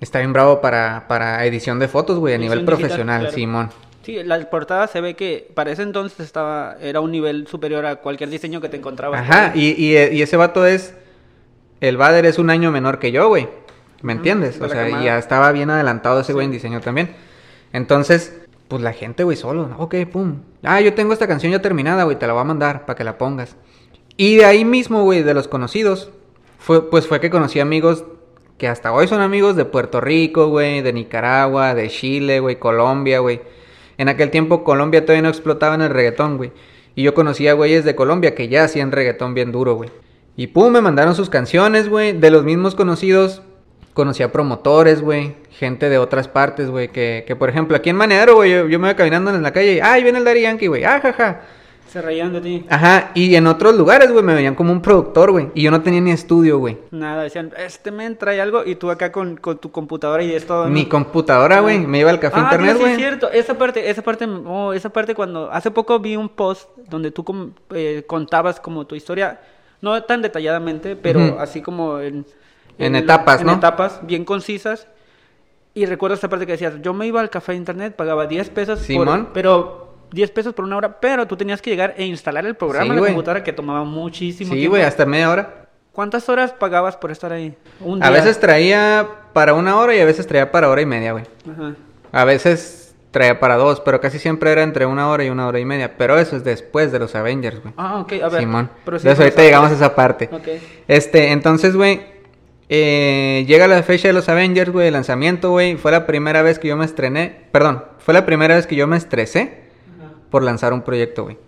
está 0.00 0.20
bien 0.20 0.32
bravo 0.32 0.60
para, 0.60 1.06
para 1.08 1.44
edición 1.44 1.80
de 1.80 1.88
fotos, 1.88 2.20
güey, 2.20 2.34
a 2.34 2.38
nivel 2.38 2.60
digital, 2.60 2.78
profesional, 2.78 3.20
claro. 3.22 3.34
Simón. 3.34 3.70
Sí, 4.04 4.22
la 4.22 4.38
portada 4.48 4.86
se 4.86 5.00
ve 5.00 5.14
que 5.16 5.50
para 5.54 5.72
ese 5.72 5.82
entonces 5.82 6.20
estaba 6.20 6.76
era 6.80 7.00
un 7.00 7.10
nivel 7.10 7.48
superior 7.48 7.84
a 7.84 7.96
cualquier 7.96 8.30
diseño 8.30 8.60
que 8.60 8.68
te 8.68 8.76
encontrabas. 8.76 9.20
Ajá, 9.20 9.50
y, 9.56 9.70
y, 9.70 9.96
y 9.96 10.22
ese 10.22 10.36
vato 10.36 10.64
es. 10.64 10.94
El 11.80 11.96
Bader 11.96 12.26
es 12.26 12.38
un 12.38 12.50
año 12.50 12.70
menor 12.72 12.98
que 12.98 13.12
yo, 13.12 13.28
güey. 13.28 13.48
¿Me 14.02 14.12
Ujú, 14.12 14.18
entiendes? 14.18 14.58
de 14.58 14.66
O 14.66 14.68
sea, 14.68 14.84
camada. 14.86 15.04
ya 15.04 15.18
estaba 15.18 15.52
bien 15.52 15.70
adelantado 15.70 16.20
ese 16.20 16.32
güey 16.32 16.44
Sí. 16.44 16.48
en 16.48 16.52
diseño 16.52 16.80
también. 16.80 17.10
Entonces, 17.72 18.34
pues 18.68 18.82
la 18.82 18.92
gente, 18.92 19.24
güey, 19.24 19.36
solo. 19.36 19.66
¿no? 19.68 19.76
Ok, 19.78 19.94
pum. 20.10 20.36
Ah, 20.62 20.80
yo 20.80 20.94
tengo 20.94 21.12
esta 21.12 21.26
canción 21.26 21.52
ya 21.52 21.60
terminada, 21.62 22.04
güey, 22.04 22.18
te 22.18 22.26
la 22.26 22.32
voy 22.32 22.40
a 22.42 22.44
mandar 22.44 22.86
para 22.86 22.96
que 22.96 23.04
la 23.04 23.18
pongas. 23.18 23.56
Y 24.16 24.36
de 24.36 24.44
ahí 24.44 24.64
mismo, 24.64 25.02
güey, 25.02 25.22
de 25.22 25.34
los 25.34 25.48
conocidos, 25.48 26.10
fue, 26.58 26.90
pues 26.90 27.06
fue 27.06 27.20
que 27.20 27.30
conocí 27.30 27.60
amigos 27.60 28.04
que 28.58 28.68
hasta 28.68 28.92
hoy 28.92 29.06
son 29.06 29.20
amigos 29.20 29.54
de 29.56 29.66
Puerto 29.66 30.00
Rico, 30.00 30.48
güey, 30.48 30.80
de 30.80 30.92
Nicaragua, 30.94 31.74
de 31.74 31.88
Chile, 31.90 32.40
güey, 32.40 32.56
Colombia, 32.58 33.18
güey. 33.18 33.42
En 33.98 34.08
aquel 34.08 34.30
tiempo 34.30 34.64
Colombia 34.64 35.02
todavía 35.02 35.22
no 35.22 35.28
explotaba 35.28 35.74
en 35.74 35.82
el 35.82 35.90
reggaetón, 35.90 36.38
güey. 36.38 36.52
Y 36.94 37.02
yo 37.02 37.12
conocía 37.12 37.52
güeyes 37.52 37.84
de 37.84 37.94
Colombia 37.94 38.34
que 38.34 38.48
ya 38.48 38.64
hacían 38.64 38.92
reggaetón 38.92 39.34
bien 39.34 39.52
duro, 39.52 39.74
güey. 39.74 39.90
Y 40.36 40.48
pum, 40.48 40.70
me 40.72 40.80
mandaron 40.80 41.14
sus 41.14 41.30
canciones, 41.30 41.88
güey. 41.88 42.12
De 42.12 42.30
los 42.30 42.44
mismos 42.44 42.74
conocidos, 42.74 43.42
conocí 43.94 44.22
a 44.22 44.32
promotores, 44.32 45.00
güey. 45.00 45.34
Gente 45.50 45.88
de 45.88 45.98
otras 45.98 46.28
partes, 46.28 46.68
güey. 46.70 46.88
Que, 46.88 47.24
que, 47.26 47.34
por 47.36 47.48
ejemplo, 47.48 47.76
aquí 47.76 47.90
en 47.90 47.96
Manearo, 47.96 48.34
güey, 48.36 48.50
yo, 48.52 48.68
yo 48.68 48.78
me 48.78 48.88
voy 48.88 48.94
caminando 48.96 49.34
en 49.34 49.42
la 49.42 49.52
calle 49.52 49.74
y, 49.74 49.80
¡ay, 49.80 50.02
viene 50.02 50.18
el 50.18 50.24
Daddy 50.24 50.42
Yankee, 50.42 50.66
güey! 50.66 50.84
¡Ah, 50.84 51.00
jaja! 51.00 51.40
Se 51.88 52.02
reían 52.02 52.32
de 52.32 52.40
ti. 52.42 52.66
Ajá, 52.68 53.12
y 53.14 53.36
en 53.36 53.46
otros 53.46 53.74
lugares, 53.76 54.10
güey, 54.12 54.22
me 54.22 54.34
veían 54.34 54.54
como 54.56 54.72
un 54.72 54.82
productor, 54.82 55.30
güey. 55.30 55.48
Y 55.54 55.62
yo 55.62 55.70
no 55.70 55.80
tenía 55.80 56.00
ni 56.02 56.10
estudio, 56.10 56.58
güey. 56.58 56.76
Nada, 56.90 57.22
decían, 57.22 57.52
este 57.56 57.90
men 57.90 58.18
trae 58.18 58.38
algo 58.40 58.64
y 58.66 58.74
tú 58.74 58.90
acá 58.90 59.12
con, 59.12 59.36
con 59.36 59.56
tu 59.58 59.70
computadora 59.70 60.22
y 60.22 60.34
es 60.34 60.46
todo. 60.46 60.64
¿no? 60.64 60.70
Mi 60.70 60.86
computadora, 60.86 61.60
güey. 61.60 61.78
Me 61.78 62.00
iba 62.00 62.10
al 62.10 62.18
café 62.20 62.36
Ah, 62.40 62.42
internet, 62.42 62.70
Dios, 62.72 62.76
sí, 62.78 62.82
güey. 62.82 62.92
es 62.92 62.98
cierto. 62.98 63.30
Esa 63.30 63.54
parte, 63.56 63.88
esa 63.88 64.02
parte, 64.02 64.26
oh, 64.26 64.72
esa 64.74 64.90
parte 64.90 65.14
cuando 65.14 65.50
hace 65.50 65.70
poco 65.70 65.98
vi 66.00 66.16
un 66.16 66.28
post 66.28 66.68
donde 66.90 67.12
tú 67.12 67.24
eh, 67.72 68.02
contabas 68.06 68.60
como 68.60 68.84
tu 68.84 68.94
historia, 68.96 69.40
no 69.94 70.02
tan 70.04 70.22
detalladamente, 70.22 70.96
pero 70.96 71.38
así 71.40 71.62
como 71.62 72.00
en, 72.00 72.26
En 72.78 72.96
etapas, 72.96 73.40
en 73.40 73.46
¿no? 73.46 73.52
etapas 73.54 74.00
bien 74.02 74.24
concisas. 74.24 74.88
Y 75.74 75.84
recuerdo 75.86 76.14
esa 76.16 76.28
parte 76.28 76.46
que 76.46 76.52
decías, 76.52 76.74
yo 76.82 76.92
me 76.94 77.06
iba 77.06 77.20
al 77.20 77.28
café 77.30 77.54
internet, 77.54 77.94
pagaba 77.96 78.26
10 78.26 78.48
pesos, 78.50 78.78
por- 78.78 78.86
Simón. 78.86 79.28
pero 79.34 79.94
10 80.10 80.30
pesos 80.30 80.54
por 80.54 80.64
una 80.64 80.76
hora, 80.76 81.00
pero 81.00 81.26
tú 81.26 81.36
tenías 81.36 81.60
que 81.60 81.68
llegar 81.70 81.94
e 81.98 82.06
instalar 82.06 82.46
el 82.46 82.54
programa 82.54 82.86
Sí, 82.86 82.90
en 82.98 83.00
la 83.02 83.06
computadora 83.08 83.44
que 83.44 83.52
tomaba 83.52 83.84
muchísimo 83.84 84.52
Sí, 84.52 84.56
tiempo. 84.60 84.72
güey, 84.72 84.82
hasta 84.84 85.04
media 85.04 85.30
hora. 85.30 85.66
¿Cuántas 85.92 86.28
horas 86.28 86.52
pagabas 86.52 86.96
por 86.96 87.10
estar 87.10 87.32
ahí? 87.32 87.54
Un 87.80 88.02
A 88.02 88.10
veces 88.10 88.38
traía 88.40 89.06
para 89.32 89.54
una 89.54 89.76
hora 89.78 89.94
y 89.94 90.00
a 90.00 90.04
veces 90.04 90.26
traía 90.26 90.50
para 90.50 90.68
hora 90.68 90.80
y 90.82 90.86
media, 90.86 91.12
güey. 91.12 91.24
Ajá. 91.50 91.74
A 92.12 92.24
veces 92.24 92.85
traía 93.16 93.40
para 93.40 93.56
dos, 93.56 93.80
pero 93.80 93.98
casi 93.98 94.18
siempre 94.18 94.52
era 94.52 94.62
entre 94.62 94.84
una 94.84 95.08
hora 95.08 95.24
y 95.24 95.30
una 95.30 95.46
hora 95.46 95.58
y 95.58 95.64
media. 95.64 95.96
Pero 95.96 96.18
eso 96.18 96.36
es 96.36 96.44
después 96.44 96.92
de 96.92 96.98
los 96.98 97.14
Avengers, 97.14 97.62
güey. 97.62 97.72
Ah, 97.78 98.00
ok, 98.00 98.12
a 98.22 98.28
ver. 98.28 98.40
Simón. 98.42 98.70
pero 98.84 98.98
sí 98.98 99.06
Entonces 99.06 99.24
ahorita 99.24 99.42
llegamos 99.42 99.70
a 99.70 99.74
esa 99.74 99.94
parte. 99.94 100.28
Ok. 100.30 100.48
Este, 100.86 101.32
entonces, 101.32 101.74
güey, 101.74 102.02
eh, 102.68 103.46
llega 103.48 103.68
la 103.68 103.82
fecha 103.82 104.08
de 104.08 104.12
los 104.12 104.28
Avengers, 104.28 104.70
güey, 104.70 104.88
el 104.88 104.92
lanzamiento, 104.92 105.50
güey. 105.50 105.76
Fue 105.76 105.92
la 105.92 106.04
primera 106.04 106.42
vez 106.42 106.58
que 106.58 106.68
yo 106.68 106.76
me 106.76 106.84
estrené, 106.84 107.46
perdón, 107.52 107.84
fue 107.98 108.12
la 108.12 108.26
primera 108.26 108.54
vez 108.56 108.66
que 108.66 108.76
yo 108.76 108.86
me 108.86 108.98
estresé 108.98 109.64
por 110.28 110.42
lanzar 110.42 110.74
un 110.74 110.82
proyecto, 110.82 111.24
güey. 111.24 111.38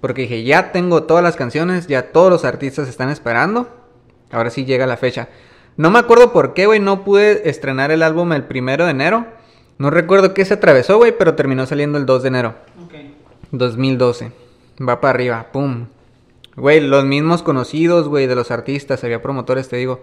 Porque 0.00 0.22
dije, 0.22 0.44
ya 0.44 0.70
tengo 0.70 1.02
todas 1.02 1.24
las 1.24 1.34
canciones, 1.34 1.88
ya 1.88 2.12
todos 2.12 2.30
los 2.30 2.44
artistas 2.44 2.88
están 2.88 3.08
esperando. 3.08 3.68
Ahora 4.30 4.50
sí 4.50 4.64
llega 4.64 4.86
la 4.86 4.96
fecha. 4.96 5.28
No 5.76 5.90
me 5.90 5.98
acuerdo 5.98 6.32
por 6.32 6.54
qué, 6.54 6.66
güey, 6.66 6.78
no 6.78 7.02
pude 7.02 7.50
estrenar 7.50 7.90
el 7.90 8.04
álbum 8.04 8.32
el 8.32 8.44
primero 8.44 8.84
de 8.84 8.92
enero. 8.92 9.26
No 9.78 9.90
recuerdo 9.90 10.34
qué 10.34 10.44
se 10.44 10.54
atravesó, 10.54 10.96
güey, 10.96 11.16
pero 11.16 11.34
terminó 11.34 11.66
saliendo 11.66 11.98
el 11.98 12.06
2 12.06 12.22
de 12.22 12.28
enero. 12.28 12.54
Ok. 12.84 12.94
2012. 13.52 14.32
Va 14.86 15.00
para 15.00 15.14
arriba, 15.14 15.46
pum. 15.52 15.86
Güey, 16.56 16.80
los 16.80 17.04
mismos 17.04 17.42
conocidos, 17.42 18.08
güey, 18.08 18.26
de 18.26 18.34
los 18.34 18.50
artistas, 18.50 19.04
había 19.04 19.22
promotores, 19.22 19.68
te 19.68 19.76
digo. 19.76 20.02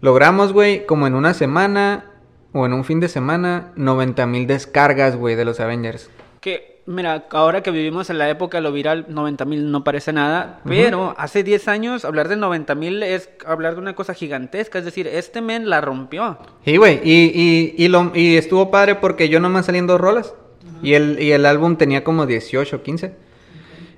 Logramos, 0.00 0.52
güey, 0.52 0.86
como 0.86 1.06
en 1.06 1.14
una 1.14 1.34
semana 1.34 2.06
o 2.52 2.66
en 2.66 2.72
un 2.72 2.84
fin 2.84 2.98
de 2.98 3.08
semana, 3.08 3.72
90 3.76 4.26
mil 4.26 4.46
descargas, 4.46 5.16
güey, 5.16 5.36
de 5.36 5.44
los 5.44 5.60
Avengers. 5.60 6.10
Que, 6.40 6.69
mira, 6.86 7.26
ahora 7.30 7.62
que 7.62 7.70
vivimos 7.70 8.10
en 8.10 8.18
la 8.18 8.28
época 8.28 8.58
de 8.58 8.62
lo 8.62 8.72
viral, 8.72 9.06
90 9.08 9.44
mil 9.44 9.70
no 9.70 9.84
parece 9.84 10.12
nada, 10.12 10.60
pero 10.64 11.14
hace 11.18 11.42
10 11.42 11.68
años 11.68 12.04
hablar 12.04 12.28
de 12.28 12.36
90 12.36 12.74
mil 12.74 13.02
es 13.02 13.30
hablar 13.46 13.74
de 13.74 13.80
una 13.80 13.94
cosa 13.94 14.14
gigantesca, 14.14 14.78
es 14.78 14.84
decir, 14.84 15.06
este 15.06 15.40
men 15.40 15.68
la 15.70 15.80
rompió. 15.80 16.38
Sí, 16.64 16.76
güey, 16.76 17.00
y, 17.04 17.30
y, 17.78 17.84
y, 17.84 17.88
lo- 17.88 18.12
y 18.14 18.36
estuvo 18.36 18.70
padre 18.70 18.96
porque 18.96 19.28
yo 19.28 19.40
nomás 19.40 19.66
salí 19.66 19.78
en 19.78 19.86
dos 19.86 20.00
rolas. 20.00 20.34
Y 20.82 20.94
el, 20.94 21.18
y 21.20 21.32
el 21.32 21.44
álbum 21.46 21.76
tenía 21.76 22.04
como 22.04 22.26
18, 22.26 22.82
15. 22.82 23.14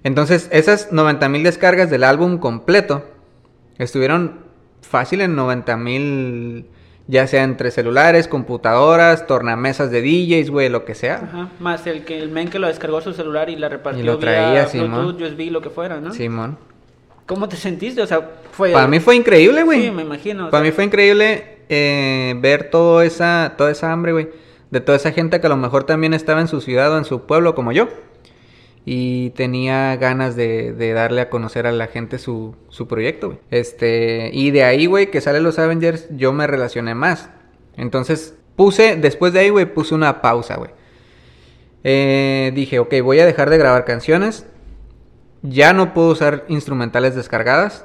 Entonces, 0.05 0.49
esas 0.53 0.91
90 0.93 1.29
mil 1.29 1.43
descargas 1.45 1.91
del 1.91 2.03
álbum 2.05 2.39
completo 2.39 3.05
estuvieron 3.79 4.41
fácil 4.81 5.21
en 5.21 5.37
90 5.37 5.77
mil, 5.77 6.67
ya 7.09 7.27
sea 7.27 7.43
entre 7.43 7.71
celulares, 7.71 8.29
computadoras, 8.29 9.27
tornamesas 9.27 9.91
de 9.91 10.03
DJs, 10.03 10.51
güey, 10.51 10.69
lo 10.69 10.85
que 10.85 10.95
sea. 10.95 11.17
Ajá. 11.17 11.49
Más 11.59 11.87
el 11.87 12.05
que 12.05 12.19
el 12.19 12.31
men 12.31 12.49
que 12.49 12.59
lo 12.59 12.69
descargó 12.69 13.01
su 13.01 13.13
celular 13.13 13.51
y 13.51 13.57
la 13.57 13.69
repartió 13.69 14.03
Y 14.03 14.07
lo 14.07 14.19
vía 14.19 14.21
traía, 14.21 14.67
Bluetooth, 14.67 14.71
Simón. 14.71 15.23
USB, 15.23 15.51
lo 15.51 15.61
que 15.61 15.71
fuera, 15.71 16.01
¿no? 16.01 16.13
Simón. 16.13 16.59
¿Cómo 17.27 17.49
te 17.49 17.57
sentiste? 17.57 18.03
O 18.03 18.07
sea, 18.07 18.31
fue... 18.53 18.73
Para 18.73 18.87
mí 18.87 19.01
fue 19.01 19.17
increíble, 19.17 19.63
güey. 19.63 19.83
Sí, 19.83 19.91
me 19.91 20.03
imagino. 20.03 20.51
Para 20.51 20.63
sea, 20.63 20.71
mí 20.71 20.75
fue 20.75 20.85
increíble 20.85 21.59
eh, 21.69 22.35
ver 22.39 22.71
todo 22.71 23.03
esa, 23.03 23.55
toda 23.57 23.71
esa 23.71 23.93
hambre, 23.93 24.13
güey. 24.13 24.29
De 24.71 24.81
toda 24.81 24.97
esa 24.97 25.13
gente 25.13 25.41
que 25.41 25.47
a 25.47 25.51
lo 25.51 25.57
mejor 25.57 25.85
también 25.85 26.15
estaba 26.15 26.41
en 26.41 26.49
su 26.49 26.61
ciudad 26.61 26.93
o 26.93 26.99
en 26.99 27.05
su 27.05 27.23
pueblo 27.23 27.55
como 27.55 27.73
yo. 27.73 27.89
Y 28.85 29.31
tenía 29.31 29.95
ganas 29.97 30.35
de, 30.35 30.93
darle 30.95 31.21
a 31.21 31.31
conocer 31.31 31.67
a 31.67 31.73
la 31.73 31.87
gente 31.87 32.19
su, 32.19 32.57
su 32.69 32.89
proyecto, 32.89 33.29
güey. 33.29 33.39
Este, 33.51 34.31
y 34.33 34.51
de 34.51 34.65
ahí, 34.65 34.87
güey, 34.87 35.11
que 35.11 35.21
sale 35.21 35.41
los 35.41 35.59
Avengers, 35.59 36.09
yo 36.11 36.33
me 36.33 36.47
relacioné 36.47 36.95
más. 36.95 37.31
Entonces, 37.77 38.35
puse, 38.57 38.97
después 38.97 39.33
de 39.33 39.41
ahí, 39.41 39.51
güey, 39.51 39.67
puse 39.67 39.95
una 39.95 40.21
pausa, 40.21 40.57
güey. 40.57 40.71
Eh, 41.85 42.53
dije, 42.55 42.79
ok, 42.79 42.95
voy 43.03 43.21
a 43.21 43.27
dejar 43.27 43.51
de 43.51 43.59
grabar 43.59 43.85
canciones. 43.85 44.47
Ya 45.43 45.73
no 45.73 45.95
puedo 45.95 46.09
usar 46.09 46.45
instrumentales 46.49 47.15
descargadas. 47.15 47.85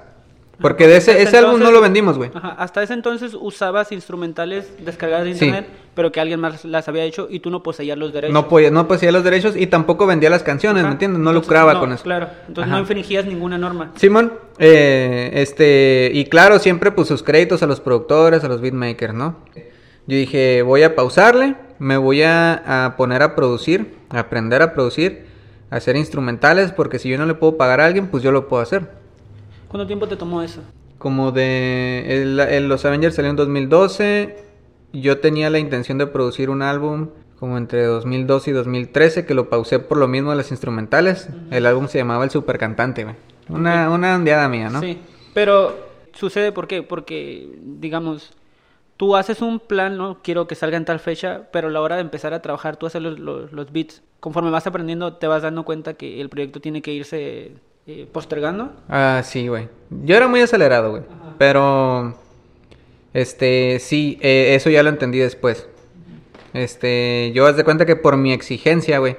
Porque 0.60 0.88
de 0.88 0.98
ese, 0.98 1.22
ese 1.22 1.38
álbum 1.38 1.60
no 1.60 1.70
lo 1.70 1.82
vendimos, 1.82 2.18
güey. 2.18 2.32
Hasta 2.58 2.82
ese 2.82 2.94
entonces 2.94 3.36
usabas 3.40 3.92
instrumentales 3.92 4.68
descargadas 4.84 5.26
de 5.26 5.36
Sí. 5.36 5.46
internet, 5.46 5.70
pero 5.94 6.12
que 6.12 6.20
alguien 6.20 6.40
más 6.40 6.66
las 6.66 6.88
había 6.88 7.04
hecho 7.04 7.28
y 7.30 7.42
tú 7.42 7.52
no 7.52 7.62
poseías 7.62 7.96
los 7.96 8.12
derechos. 8.12 8.34
No, 8.34 8.48
podía, 8.48 8.72
no 8.72 8.88
poseía 8.88 9.12
los 9.12 9.24
derechos 9.24 9.56
y 9.56 9.68
tampoco 9.68 10.08
vendía 10.08 10.32
las 10.32 10.42
canciones, 10.42 10.82
Ajá. 10.82 10.88
¿me 10.90 10.94
entiendes? 10.94 11.20
No 11.20 11.30
Entonces, 11.30 11.48
lucraba 11.48 11.74
no, 11.76 11.80
con 11.82 11.92
eso. 11.94 12.04
Claro, 12.04 12.28
entonces 12.48 12.64
Ajá. 12.64 12.72
no 12.74 12.80
infringías 12.80 13.26
ninguna 13.26 13.60
norma. 13.60 13.92
Simón, 13.98 14.34
eh, 14.58 15.30
este, 15.36 16.10
y 16.12 16.26
claro, 16.26 16.58
siempre 16.58 16.92
pues 16.92 17.08
sus 17.08 17.22
créditos 17.22 17.62
a 17.62 17.68
los 17.68 17.80
productores, 17.80 18.44
a 18.44 18.48
los 18.48 18.60
beatmakers, 18.60 19.14
¿no? 19.14 19.36
Yo 20.08 20.16
dije, 20.18 20.64
voy 20.64 20.82
a 20.84 20.96
pausarle, 20.96 21.56
me 21.78 21.98
voy 21.98 22.24
a, 22.24 22.86
a 22.86 22.96
poner 22.96 23.22
a 23.22 23.36
producir, 23.36 23.94
a 24.10 24.20
aprender 24.22 24.62
a 24.64 24.74
producir, 24.74 25.26
a 25.70 25.76
hacer 25.76 25.98
instrumentales, 25.98 26.72
porque 26.72 26.98
si 26.98 27.10
yo 27.10 27.18
no 27.20 27.26
le 27.28 27.36
puedo 27.36 27.58
pagar 27.58 27.80
a 27.82 27.86
alguien, 27.86 28.08
pues 28.08 28.24
yo 28.24 28.32
lo 28.32 28.48
puedo 28.48 28.64
hacer. 28.64 29.06
¿Cuánto 29.68 29.88
tiempo 29.88 30.08
te 30.08 30.16
tomó 30.16 30.42
eso? 30.42 30.62
Como 30.98 31.32
de, 31.32 32.06
el- 32.08 32.40
el- 32.40 32.68
los 32.68 32.86
Avengers 32.86 33.16
salió 33.16 33.30
en 33.30 33.36
2012, 33.38 34.38
yo 34.94 35.20
tenía 35.20 35.50
la 35.50 35.60
intención 35.60 35.98
de 35.98 36.08
producir 36.08 36.50
un 36.50 36.62
álbum 36.62 37.10
como 37.40 37.58
entre 37.58 37.84
2012 37.86 38.50
y 38.50 38.54
2013, 38.54 39.26
que 39.26 39.34
lo 39.36 39.50
pausé 39.50 39.78
por 39.80 39.98
lo 39.98 40.08
mismo 40.08 40.32
de 40.32 40.38
las 40.38 40.50
instrumentales. 40.50 41.30
El 41.52 41.68
álbum 41.68 41.88
se 41.88 42.00
llamaba 42.00 42.24
El 42.24 42.32
Supercantante, 42.32 43.04
güey. 43.04 43.16
Una, 43.50 43.92
una 43.92 44.16
ondeada 44.16 44.50
mía, 44.50 44.70
¿no? 44.70 44.80
Sí, 44.82 44.98
pero 45.36 45.78
sucede 46.14 46.52
¿por 46.52 46.68
qué? 46.68 46.82
Porque, 46.82 47.48
digamos, 47.62 48.34
tú 48.98 49.16
haces 49.16 49.42
un 49.44 49.60
plan, 49.60 49.98
¿no? 49.98 50.18
Quiero 50.24 50.48
que 50.48 50.56
salga 50.56 50.78
en 50.78 50.86
tal 50.86 51.00
fecha, 51.00 51.44
pero 51.54 51.68
a 51.68 51.72
la 51.72 51.80
hora 51.82 51.96
de 51.96 52.02
empezar 52.02 52.34
a 52.34 52.42
trabajar, 52.42 52.78
tú 52.78 52.88
haces 52.88 53.02
los, 53.04 53.20
los, 53.20 53.52
los 53.54 53.72
beats. 53.72 54.02
Conforme 54.20 54.50
vas 54.50 54.66
aprendiendo, 54.66 55.14
te 55.14 55.28
vas 55.28 55.44
dando 55.44 55.64
cuenta 55.64 55.94
que 55.94 56.20
el 56.20 56.30
proyecto 56.30 56.60
tiene 56.60 56.82
que 56.82 56.92
irse 56.92 57.52
eh, 57.88 58.06
postergando. 58.12 58.74
Ah, 58.90 59.22
sí, 59.24 59.48
güey. 59.48 59.70
Yo 59.90 60.18
era 60.18 60.28
muy 60.28 60.42
acelerado, 60.42 60.92
güey. 60.92 61.04
Pero, 61.38 62.16
este, 63.14 63.80
sí, 63.80 64.18
eh, 64.22 64.56
eso 64.56 64.70
ya 64.70 64.84
lo 64.84 64.90
entendí 64.90 65.20
después. 65.20 65.70
Este, 66.54 67.32
yo 67.34 67.46
haz 67.46 67.56
de 67.56 67.64
cuenta 67.64 67.86
que 67.86 67.96
por 67.96 68.18
mi 68.18 68.34
exigencia, 68.34 69.00
güey. 69.00 69.16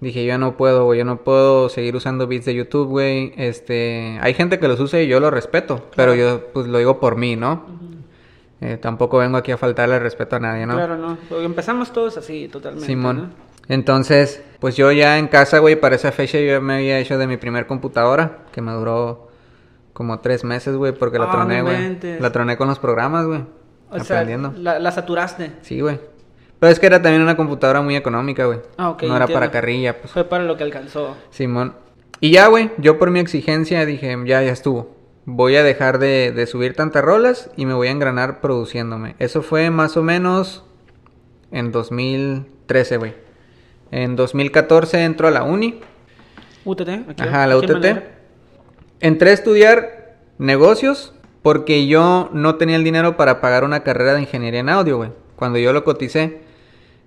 Dije, 0.00 0.24
yo 0.26 0.36
no 0.36 0.56
puedo, 0.56 0.84
güey, 0.84 0.98
yo 0.98 1.06
no 1.06 1.24
puedo 1.24 1.70
seguir 1.70 1.96
usando 1.96 2.26
beats 2.26 2.44
de 2.44 2.54
YouTube, 2.54 2.88
güey. 2.88 3.32
Este, 3.36 4.18
hay 4.20 4.34
gente 4.34 4.58
que 4.58 4.68
los 4.68 4.78
usa 4.78 5.00
y 5.00 5.08
yo 5.08 5.18
lo 5.18 5.30
respeto, 5.30 5.88
pero 5.96 6.14
yo 6.14 6.44
pues 6.52 6.66
lo 6.66 6.76
digo 6.78 7.00
por 7.00 7.16
mí, 7.16 7.36
¿no? 7.36 7.64
Eh, 8.60 8.76
tampoco 8.76 9.18
vengo 9.18 9.38
aquí 9.38 9.50
a 9.50 9.56
faltarle 9.56 9.98
respeto 9.98 10.36
a 10.36 10.40
nadie, 10.40 10.66
¿no? 10.66 10.74
Claro, 10.74 10.98
no. 10.98 11.16
Porque 11.28 11.44
empezamos 11.44 11.92
todos 11.92 12.18
así, 12.18 12.48
totalmente. 12.48 12.86
Simón. 12.86 13.16
¿no? 13.16 13.47
Entonces, 13.68 14.42
pues 14.60 14.76
yo 14.76 14.90
ya 14.92 15.18
en 15.18 15.28
casa, 15.28 15.58
güey, 15.58 15.76
para 15.76 15.96
esa 15.96 16.12
fecha 16.12 16.38
yo 16.38 16.60
me 16.60 16.74
había 16.76 16.98
hecho 16.98 17.18
de 17.18 17.26
mi 17.26 17.36
primer 17.36 17.66
computadora, 17.66 18.38
que 18.52 18.60
me 18.62 18.72
duró 18.72 19.28
como 19.92 20.20
tres 20.20 20.44
meses, 20.44 20.74
güey, 20.76 20.92
porque 20.92 21.18
la 21.18 21.26
Ah, 21.26 21.32
troné, 21.32 21.62
güey. 21.62 21.98
La 22.20 22.32
troné 22.32 22.56
con 22.56 22.68
los 22.68 22.78
programas, 22.78 23.26
güey. 23.26 23.44
O 23.90 23.98
sea, 24.00 24.16
aprendiendo. 24.16 24.52
la, 24.56 24.78
la 24.78 24.92
saturaste. 24.92 25.52
Sí, 25.62 25.80
güey. 25.80 25.98
Pero 26.58 26.72
es 26.72 26.80
que 26.80 26.86
era 26.86 27.00
también 27.00 27.22
una 27.22 27.36
computadora 27.36 27.80
muy 27.82 27.94
económica, 27.96 28.44
güey. 28.46 28.60
Ah, 28.76 28.90
ok, 28.90 29.02
No 29.04 29.16
era 29.16 29.26
para 29.28 29.50
carrilla, 29.50 30.00
pues. 30.00 30.12
Fue 30.12 30.24
para 30.24 30.44
lo 30.44 30.56
que 30.56 30.64
alcanzó. 30.64 31.16
Simón. 31.30 31.74
Y 32.20 32.32
ya, 32.32 32.48
güey, 32.48 32.70
yo 32.78 32.98
por 32.98 33.10
mi 33.10 33.20
exigencia 33.20 33.84
dije, 33.86 34.16
ya, 34.24 34.42
ya 34.42 34.50
estuvo. 34.52 34.96
Voy 35.24 35.56
a 35.56 35.62
dejar 35.62 35.98
de, 35.98 36.32
de 36.32 36.46
subir 36.46 36.74
tantas 36.74 37.04
rolas 37.04 37.50
y 37.56 37.64
me 37.66 37.74
voy 37.74 37.88
a 37.88 37.92
engranar 37.92 38.40
produciéndome. 38.40 39.14
Eso 39.18 39.42
fue 39.42 39.70
más 39.70 39.96
o 39.96 40.02
menos 40.02 40.64
en 41.52 41.70
2013, 41.70 42.96
güey. 42.96 43.14
En 43.90 44.16
2014 44.16 45.04
entro 45.04 45.28
a 45.28 45.30
la 45.30 45.42
uni. 45.42 45.80
UTT. 46.64 46.88
Aquí, 47.08 47.22
Ajá, 47.22 47.46
la 47.46 47.56
UTT. 47.56 47.86
Entré 49.00 49.30
a 49.30 49.32
estudiar 49.32 50.16
negocios 50.38 51.14
porque 51.42 51.86
yo 51.86 52.28
no 52.32 52.56
tenía 52.56 52.76
el 52.76 52.84
dinero 52.84 53.16
para 53.16 53.40
pagar 53.40 53.64
una 53.64 53.82
carrera 53.82 54.14
de 54.14 54.20
ingeniería 54.22 54.60
en 54.60 54.68
audio, 54.68 54.96
güey. 54.98 55.10
Cuando 55.36 55.58
yo 55.58 55.72
lo 55.72 55.84
coticé, 55.84 56.40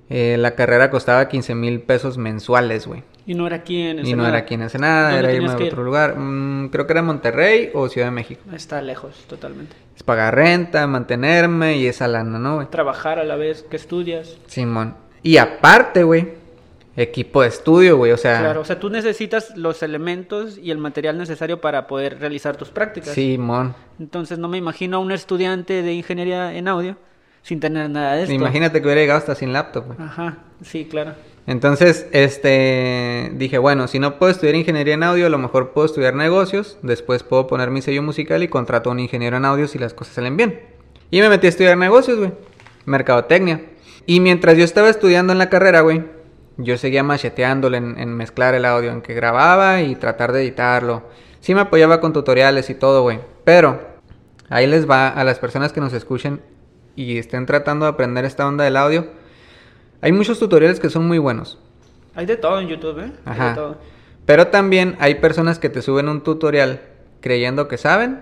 eh, 0.10 0.38
la 0.40 0.56
carrera 0.56 0.90
costaba 0.90 1.28
15 1.28 1.54
mil 1.56 1.82
pesos 1.82 2.18
mensuales, 2.18 2.88
güey. 2.88 3.04
Y 3.28 3.36
no 3.36 3.46
era 3.46 3.58
aquí 3.58 3.82
en 3.82 4.06
Y 4.06 4.14
no 4.14 4.28
era 4.28 4.40
aquí 4.40 4.56
en 4.56 4.64
Ensenada, 4.64 5.12
¿Dónde 5.12 5.20
era 5.20 5.34
irme 5.34 5.52
a 5.52 5.56
otro 5.56 5.66
ir? 5.66 5.78
lugar. 5.78 6.16
Mm, 6.18 6.70
creo 6.70 6.88
que 6.88 6.94
era 6.94 7.02
Monterrey 7.02 7.70
o 7.74 7.88
Ciudad 7.88 8.08
de 8.08 8.12
México. 8.12 8.42
Está 8.54 8.82
lejos, 8.82 9.16
totalmente. 9.28 9.76
Es 9.96 10.04
pagar 10.04 10.34
renta, 10.36 10.88
mantenerme 10.88 11.78
y 11.78 11.86
esa 11.88 12.08
lana, 12.08 12.40
¿no, 12.40 12.56
güey? 12.56 12.68
Trabajar 12.68 13.20
a 13.20 13.24
la 13.24 13.36
vez 13.36 13.64
que 13.70 13.76
estudias. 13.76 14.38
Simón. 14.48 14.96
Y 15.24 15.38
aparte, 15.38 16.04
güey, 16.04 16.41
equipo 16.96 17.42
de 17.42 17.48
estudio, 17.48 17.98
güey, 17.98 18.12
o 18.12 18.18
sea... 18.18 18.40
Claro, 18.40 18.62
o 18.62 18.66
sea, 18.66 18.80
tú 18.80 18.90
necesitas 18.90 19.56
los 19.56 19.82
elementos 19.82 20.58
y 20.58 20.72
el 20.72 20.78
material 20.78 21.18
necesario 21.18 21.62
para 21.62 21.88
poder 21.88 22.20
realizar 22.20 22.58
tus 22.58 22.70
prácticas. 22.70 23.14
Simón. 23.14 23.76
Entonces 24.00 24.40
no 24.40 24.48
me 24.48 24.58
imagino 24.58 24.98
a 24.98 25.00
un 25.00 25.12
estudiante 25.12 25.82
de 25.84 25.94
ingeniería 25.94 26.54
en 26.54 26.68
audio 26.68 26.98
sin 27.44 27.60
tener 27.60 27.90
nada 27.90 28.16
de 28.16 28.24
esto. 28.24 28.34
Imagínate 28.34 28.82
que 28.82 28.88
hubiera 28.88 29.02
llegado 29.02 29.20
hasta 29.20 29.36
sin 29.36 29.54
laptop, 29.54 29.88
güey. 29.88 29.98
Ajá, 30.00 30.38
sí, 30.64 30.86
claro. 30.86 31.14
Entonces, 31.48 32.08
este, 32.12 33.32
dije, 33.34 33.58
bueno, 33.58 33.88
si 33.88 33.98
no 33.98 34.20
puedo 34.20 34.32
estudiar 34.32 34.56
ingeniería 34.56 34.94
en 34.94 35.04
audio, 35.04 35.26
a 35.26 35.30
lo 35.30 35.40
mejor 35.40 35.72
puedo 35.72 35.86
estudiar 35.86 36.14
negocios, 36.14 36.78
después 36.84 37.24
puedo 37.24 37.48
poner 37.48 37.72
mi 37.72 37.82
sello 37.82 38.04
musical 38.04 38.44
y 38.44 38.48
contrato 38.48 38.90
a 38.90 38.94
un 38.94 39.00
ingeniero 39.00 39.38
en 39.38 39.46
audio 39.46 39.68
si 39.68 39.80
las 39.80 39.94
cosas 39.94 40.14
salen 40.14 40.38
bien. 40.38 40.60
Y 41.10 41.20
me 41.20 41.30
metí 41.30 41.48
a 41.48 41.50
estudiar 41.50 41.78
negocios, 41.78 42.20
güey, 42.20 42.32
mercadotecnia. 42.86 43.66
Y 44.06 44.20
mientras 44.20 44.56
yo 44.56 44.64
estaba 44.64 44.90
estudiando 44.90 45.34
en 45.34 45.40
la 45.40 45.50
carrera, 45.50 45.82
güey, 45.82 46.04
yo 46.58 46.78
seguía 46.78 47.04
macheteándole 47.04 47.78
en, 47.78 47.98
en 48.00 48.16
mezclar 48.16 48.54
el 48.54 48.66
audio, 48.66 48.92
en 48.92 49.02
que 49.02 49.14
grababa 49.14 49.82
y 49.82 49.96
tratar 49.96 50.32
de 50.32 50.42
editarlo. 50.42 51.04
Sí 51.40 51.56
me 51.56 51.62
apoyaba 51.62 52.00
con 52.02 52.14
tutoriales 52.14 52.70
y 52.70 52.76
todo, 52.76 53.02
güey. 53.02 53.20
Pero, 53.44 53.80
ahí 54.50 54.68
les 54.68 54.90
va 54.90 55.08
a 55.10 55.24
las 55.24 55.40
personas 55.40 55.74
que 55.74 55.82
nos 55.82 55.94
escuchen 55.94 56.42
y 56.96 57.18
estén 57.18 57.46
tratando 57.46 57.86
de 57.86 57.92
aprender 57.92 58.26
esta 58.26 58.48
onda 58.48 58.64
del 58.64 58.78
audio. 58.78 59.08
Hay 60.02 60.12
muchos 60.12 60.40
tutoriales 60.40 60.80
que 60.80 60.90
son 60.90 61.08
muy 61.08 61.18
buenos. 61.18 61.58
Hay 62.16 62.26
de 62.26 62.36
todo 62.38 62.60
en 62.60 62.68
YouTube, 62.68 63.00
¿eh? 63.00 63.12
Hay 63.26 63.34
Ajá. 63.34 63.50
de 63.50 63.56
todo. 63.56 63.78
Pero 64.26 64.48
también 64.48 64.96
hay 65.00 65.16
personas 65.16 65.58
que 65.60 65.70
te 65.70 65.82
suben 65.82 66.10
un 66.10 66.22
tutorial 66.22 66.82
creyendo 67.22 67.68
que 67.68 67.78
saben 67.78 68.22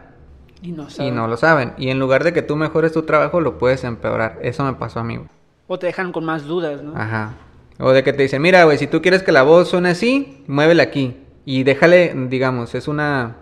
Y 0.62 0.72
no 0.72 0.88
y 0.88 0.92
saben. 0.92 1.16
no 1.16 1.28
lo 1.28 1.36
saben. 1.38 1.74
Y 1.78 1.90
en 1.90 2.00
lugar 2.00 2.24
de 2.24 2.32
que 2.32 2.42
tú 2.42 2.56
mejores 2.56 2.92
tu 2.94 3.04
trabajo, 3.04 3.42
lo 3.42 3.58
puedes 3.58 3.84
empeorar. 3.84 4.40
Eso 4.42 4.64
me 4.64 4.74
pasó 4.74 5.00
a 5.00 5.04
mí, 5.04 5.18
güey. 5.18 5.30
O 5.68 5.78
te 5.80 5.88
dejan 5.88 6.12
con 6.12 6.24
más 6.26 6.46
dudas, 6.46 6.82
¿no? 6.82 6.94
Ajá. 6.96 7.34
O 7.80 7.92
de 7.92 8.04
que 8.04 8.14
te 8.14 8.24
dicen, 8.24 8.42
mira, 8.42 8.66
güey, 8.66 8.78
si 8.78 8.88
tú 8.88 9.02
quieres 9.02 9.24
que 9.24 9.32
la 9.32 9.44
voz 9.44 9.70
suene 9.70 9.90
así, 9.90 10.44
muévela 10.48 10.84
aquí. 10.84 11.18
Y 11.46 11.64
déjale, 11.64 12.14
digamos, 12.28 12.76
es 12.76 12.88
una, 12.88 13.38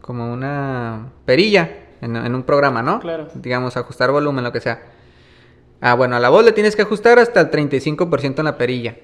como 0.00 0.32
una 0.32 1.12
perilla 1.26 1.70
en, 2.00 2.16
en 2.16 2.34
un 2.34 2.42
programa, 2.42 2.82
¿no? 2.82 3.00
Claro. 3.00 3.28
Digamos, 3.34 3.76
ajustar 3.76 4.10
volumen, 4.10 4.44
lo 4.44 4.52
que 4.52 4.60
sea. 4.60 4.82
Ah, 5.80 5.94
bueno, 5.94 6.16
a 6.16 6.20
la 6.20 6.30
voz 6.30 6.44
le 6.44 6.52
tienes 6.52 6.74
que 6.74 6.82
ajustar 6.82 7.18
hasta 7.18 7.40
el 7.40 7.50
35% 7.50 8.38
en 8.38 8.44
la 8.44 8.56
perilla. 8.56 8.96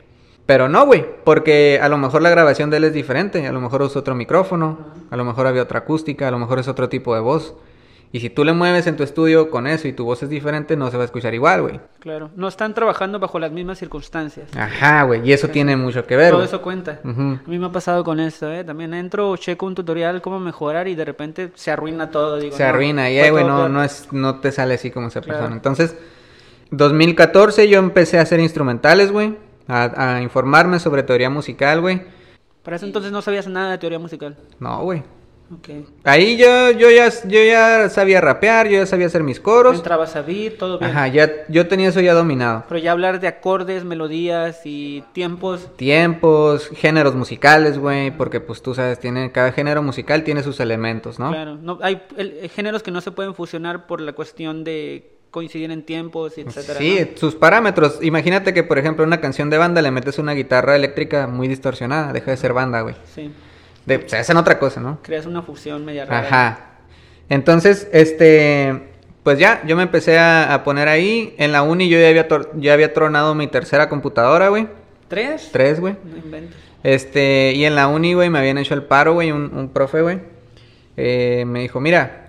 Pero 0.47 0.69
no, 0.69 0.87
güey, 0.87 1.05
porque 1.25 1.79
a 1.83 1.91
lo 1.91 1.99
mejor 1.99 2.23
la 2.23 2.31
grabación 2.31 2.71
de 2.71 2.79
él 2.79 2.85
es 2.85 2.95
diferente. 2.95 3.47
A 3.47 3.53
lo 3.53 3.61
mejor 3.61 3.83
usa 3.83 4.01
otro 4.01 4.15
micrófono, 4.15 4.79
a 5.11 5.17
lo 5.17 5.25
mejor 5.27 5.47
había 5.47 5.63
otra 5.63 5.81
acústica, 5.81 6.27
a 6.27 6.31
lo 6.31 6.39
mejor 6.39 6.59
es 6.59 6.69
otro 6.69 6.89
tipo 6.89 7.15
de 7.15 7.21
voz. 7.21 7.55
Y 8.11 8.21
si 8.21 8.31
tú 8.31 8.43
le 8.43 8.55
mueves 8.55 8.87
en 8.87 8.97
tu 8.97 9.03
estudio 9.03 9.51
con 9.51 9.67
eso 9.67 9.87
y 9.87 9.93
tu 9.93 10.05
voz 10.07 10.23
es 10.23 10.31
diferente, 10.31 10.77
no 10.77 10.91
se 10.91 10.97
va 10.97 11.03
a 11.03 11.07
escuchar 11.07 11.35
igual, 11.35 11.61
güey. 11.61 11.81
Claro. 12.01 12.31
No 12.37 12.49
están 12.49 12.73
trabajando 12.73 13.19
bajo 13.19 13.39
las 13.39 13.53
mismas 13.53 13.79
circunstancias. 13.79 14.49
Ajá, 14.57 15.03
güey, 15.03 15.29
y 15.29 15.33
eso 15.35 15.49
tiene 15.49 15.77
mucho 15.77 16.07
que 16.07 16.17
ver. 16.17 16.31
Todo 16.33 16.43
eso 16.43 16.63
cuenta. 16.63 17.01
A 17.05 17.09
mí 17.47 17.59
me 17.59 17.67
ha 17.67 17.73
pasado 17.73 18.05
con 18.05 18.19
eso, 18.19 18.51
¿eh? 18.51 18.65
También 18.65 18.95
entro, 18.95 19.37
checo 19.37 19.67
un 19.67 19.75
tutorial, 19.75 20.23
cómo 20.23 20.41
mejorar 20.41 20.89
y 20.89 20.95
de 20.95 21.05
repente 21.05 21.51
se 21.55 21.71
arruina 21.71 22.11
todo. 22.11 22.39
Digo, 22.39 22.57
Se 22.57 22.63
no, 22.63 22.71
arruina 22.71 23.11
y, 23.11 23.19
eh, 23.19 23.31
güey, 23.31 23.45
no, 23.45 23.69
no, 23.69 23.85
es, 23.85 24.09
no 24.11 24.41
te 24.41 24.53
sale 24.53 24.75
así 24.75 24.91
como 24.91 25.09
esa 25.09 25.21
Claro. 25.21 25.41
persona. 25.41 25.57
Entonces, 25.57 25.95
2014 26.71 27.69
yo 27.69 27.79
empecé 27.79 28.19
a 28.19 28.23
hacer 28.23 28.41
instrumentales, 28.41 29.13
güey. 29.13 29.37
A, 29.67 30.15
a 30.17 30.23
informarme 30.23 30.79
sobre 30.79 31.03
teoría 31.03 31.29
musical, 31.29 31.83
güey. 31.83 32.01
Para 32.63 32.77
eso 32.77 32.87
entonces 32.87 33.13
no 33.13 33.21
sabías 33.21 33.47
nada 33.49 33.73
de 33.73 33.79
teoría 33.79 33.99
musical. 33.99 34.37
No, 34.61 34.83
güey. 34.83 35.03
Ahí 36.05 36.37
yo, 36.37 36.71
yo, 36.73 36.91
ya, 36.91 37.09
yo 37.27 37.43
ya 37.43 37.89
sabía 37.89 38.21
rapear, 38.21 38.69
yo 38.69 38.79
ya 38.79 38.87
sabía 38.87 39.07
hacer 39.07 39.23
mis 39.23 39.41
coros. 39.41 39.77
Entrabas 39.77 40.15
a 40.17 40.23
beat, 40.23 40.59
todo 40.59 40.79
bien. 40.79 40.91
Ajá, 40.91 41.09
ya, 41.09 41.31
yo 41.49 41.67
tenía 41.69 41.89
eso 41.89 42.01
ya 42.01 42.13
dominado. 42.15 42.65
Pero 42.69 42.79
ya 42.79 42.93
hablar 42.93 43.19
de 43.21 43.29
acordes, 43.29 43.85
melodías 43.85 44.61
y 44.65 45.03
tiempos. 45.13 45.75
Tiempos, 45.77 46.69
géneros 46.75 47.15
musicales, 47.15 47.79
güey, 47.79 48.11
porque 48.11 48.41
pues 48.41 48.61
tú 48.63 48.75
sabes, 48.75 48.99
tiene, 48.99 49.33
cada 49.33 49.53
género 49.53 49.83
musical 49.83 50.23
tiene 50.25 50.43
sus 50.43 50.61
elementos, 50.61 51.19
¿no? 51.19 51.31
Claro. 51.31 51.57
No, 51.57 51.79
hay 51.83 52.03
el- 52.17 52.39
eh, 52.43 52.49
géneros 52.49 52.83
que 52.83 52.91
no 52.91 53.01
se 53.01 53.11
pueden 53.11 53.35
fusionar 53.35 53.87
por 53.87 54.01
la 54.01 54.13
cuestión 54.13 54.65
de 54.65 55.15
coincidir 55.31 55.71
en 55.71 55.83
tiempos, 55.83 56.39
etcétera. 56.39 56.79
Sí, 56.79 56.99
¿no? 57.13 57.17
sus 57.19 57.35
parámetros. 57.35 57.99
Imagínate 58.03 58.55
que, 58.55 58.63
por 58.65 58.79
ejemplo, 58.79 59.05
en 59.05 59.09
una 59.09 59.21
canción 59.21 59.51
de 59.51 59.59
banda 59.59 59.83
le 59.83 59.91
metes 59.91 60.19
una 60.19 60.33
guitarra 60.33 60.75
eléctrica 60.77 61.27
muy 61.27 61.49
distorsionada, 61.49 62.13
deja 62.13 62.31
de 62.31 62.37
ser 62.37 62.53
banda, 62.55 62.81
güey. 62.83 62.95
Sí. 63.15 63.31
De- 63.89 64.09
se 64.09 64.17
hacen 64.19 64.37
otra 64.37 64.59
cosa, 64.59 64.81
¿no? 64.81 64.99
Creas 65.03 65.27
una 65.27 65.43
fusión 65.43 65.85
media 65.85 66.05
rara. 66.05 66.27
Ajá. 66.27 66.59
Entonces, 67.29 67.89
este, 67.93 68.91
pues 69.23 69.39
ya, 69.39 69.63
yo 69.67 69.77
me 69.77 69.83
empecé 69.83 70.19
a, 70.19 70.55
a 70.55 70.65
poner 70.65 70.89
ahí. 70.89 71.35
En 71.39 71.53
la 71.53 71.63
uni 71.63 71.89
yo 71.89 71.99
ya 71.99 72.09
había, 72.09 72.27
ya 72.57 72.73
había 72.73 72.95
tronado 72.95 73.35
mi 73.35 73.47
tercera 73.49 73.89
computadora, 73.89 74.49
güey. 74.49 74.69
¿Tres? 75.09 75.51
Tres, 75.53 75.81
güey. 75.81 75.97
No 76.05 76.17
inventes. 76.17 76.57
Este, 76.85 77.53
y 77.55 77.65
en 77.65 77.75
la 77.75 77.89
uni, 77.89 78.15
güey, 78.15 78.31
me 78.31 78.39
habían 78.39 78.57
hecho 78.59 78.75
el 78.75 78.85
paro, 78.85 79.15
güey, 79.15 79.33
un, 79.33 79.51
un 79.55 79.69
profe, 79.71 80.01
güey. 80.03 80.21
eh, 80.97 81.45
me 81.47 81.61
dijo, 81.61 81.81
mira, 81.81 82.29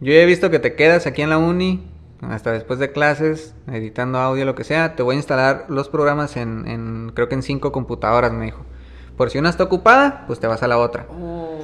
yo 0.00 0.12
ya 0.12 0.20
he 0.20 0.26
visto 0.26 0.50
que 0.50 0.58
te 0.60 0.74
quedas 0.74 1.06
aquí 1.06 1.22
en 1.22 1.30
la 1.30 1.38
uni, 1.38 1.84
hasta 2.22 2.52
después 2.52 2.78
de 2.78 2.92
clases, 2.92 3.54
editando 3.70 4.18
audio, 4.18 4.44
lo 4.44 4.54
que 4.54 4.64
sea, 4.64 4.94
te 4.94 5.02
voy 5.02 5.14
a 5.14 5.18
instalar 5.18 5.66
los 5.68 5.88
programas 5.88 6.36
en, 6.36 6.66
en 6.68 7.12
creo 7.14 7.28
que 7.28 7.34
en 7.34 7.42
cinco 7.42 7.72
computadoras, 7.72 8.32
me 8.32 8.46
dijo. 8.46 8.64
Por 9.18 9.28
si 9.30 9.36
una 9.38 9.50
está 9.50 9.64
ocupada, 9.64 10.24
pues 10.26 10.40
te 10.40 10.46
vas 10.46 10.62
a 10.62 10.68
la 10.68 10.78
otra. 10.78 11.06
Oh, 11.10 11.58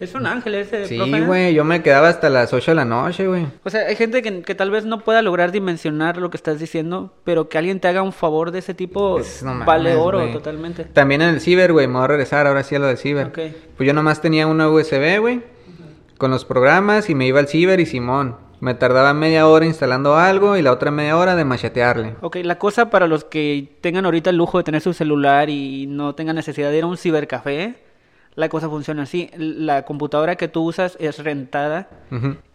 es 0.00 0.14
un 0.14 0.24
ángel 0.26 0.54
ese 0.54 0.86
Sí, 0.86 0.98
güey, 1.26 1.52
yo 1.52 1.64
me 1.64 1.82
quedaba 1.82 2.08
hasta 2.08 2.30
las 2.30 2.52
8 2.52 2.70
de 2.70 2.74
la 2.76 2.84
noche, 2.84 3.26
güey. 3.26 3.46
O 3.64 3.70
sea, 3.70 3.82
hay 3.88 3.94
gente 3.96 4.22
que, 4.22 4.42
que 4.42 4.54
tal 4.54 4.70
vez 4.70 4.84
no 4.84 5.00
pueda 5.00 5.20
lograr 5.20 5.52
dimensionar 5.52 6.16
lo 6.16 6.30
que 6.30 6.36
estás 6.36 6.58
diciendo, 6.58 7.12
pero 7.24 7.48
que 7.48 7.58
alguien 7.58 7.78
te 7.80 7.88
haga 7.88 8.02
un 8.02 8.12
favor 8.12 8.50
de 8.52 8.60
ese 8.60 8.72
tipo 8.74 9.18
Es- 9.20 9.42
no 9.42 9.64
vale 9.64 9.90
mames, 9.90 9.96
oro 10.06 10.26
totalmente. 10.32 10.84
También 10.84 11.22
en 11.22 11.28
el 11.30 11.40
ciber, 11.40 11.72
güey, 11.72 11.86
me 11.88 11.94
voy 11.94 12.04
a 12.04 12.06
regresar 12.08 12.46
ahora 12.46 12.62
sí 12.62 12.74
a 12.76 12.78
lo 12.78 12.86
del 12.86 12.96
ciber. 12.98 13.30
Pues 13.32 13.86
yo 13.86 13.92
nomás 13.92 14.20
tenía 14.22 14.46
una 14.46 14.68
USB, 14.70 15.18
güey, 15.20 15.42
con 16.18 16.30
los 16.30 16.44
programas 16.44 17.10
y 17.10 17.14
me 17.16 17.26
iba 17.26 17.40
al 17.40 17.48
ciber 17.48 17.80
y 17.80 17.86
Simón. 17.86 18.36
Me 18.62 18.74
tardaba 18.74 19.12
media 19.12 19.48
hora 19.48 19.66
instalando 19.66 20.14
algo 20.14 20.56
y 20.56 20.62
la 20.62 20.70
otra 20.70 20.92
media 20.92 21.16
hora 21.16 21.34
de 21.34 21.44
machetearle. 21.44 22.14
Ok, 22.20 22.36
la 22.44 22.58
cosa 22.60 22.90
para 22.90 23.08
los 23.08 23.24
que 23.24 23.68
tengan 23.80 24.04
ahorita 24.04 24.30
el 24.30 24.36
lujo 24.36 24.58
de 24.58 24.62
tener 24.62 24.80
su 24.80 24.92
celular 24.92 25.50
y 25.50 25.88
no 25.88 26.14
tengan 26.14 26.36
necesidad 26.36 26.70
de 26.70 26.78
ir 26.78 26.84
a 26.84 26.86
un 26.86 26.96
cibercafé, 26.96 27.74
la 28.36 28.48
cosa 28.48 28.68
funciona 28.68 29.02
así. 29.02 29.30
La 29.36 29.82
computadora 29.84 30.36
que 30.36 30.46
tú 30.46 30.62
usas 30.62 30.96
es 31.00 31.18
rentada. 31.24 31.88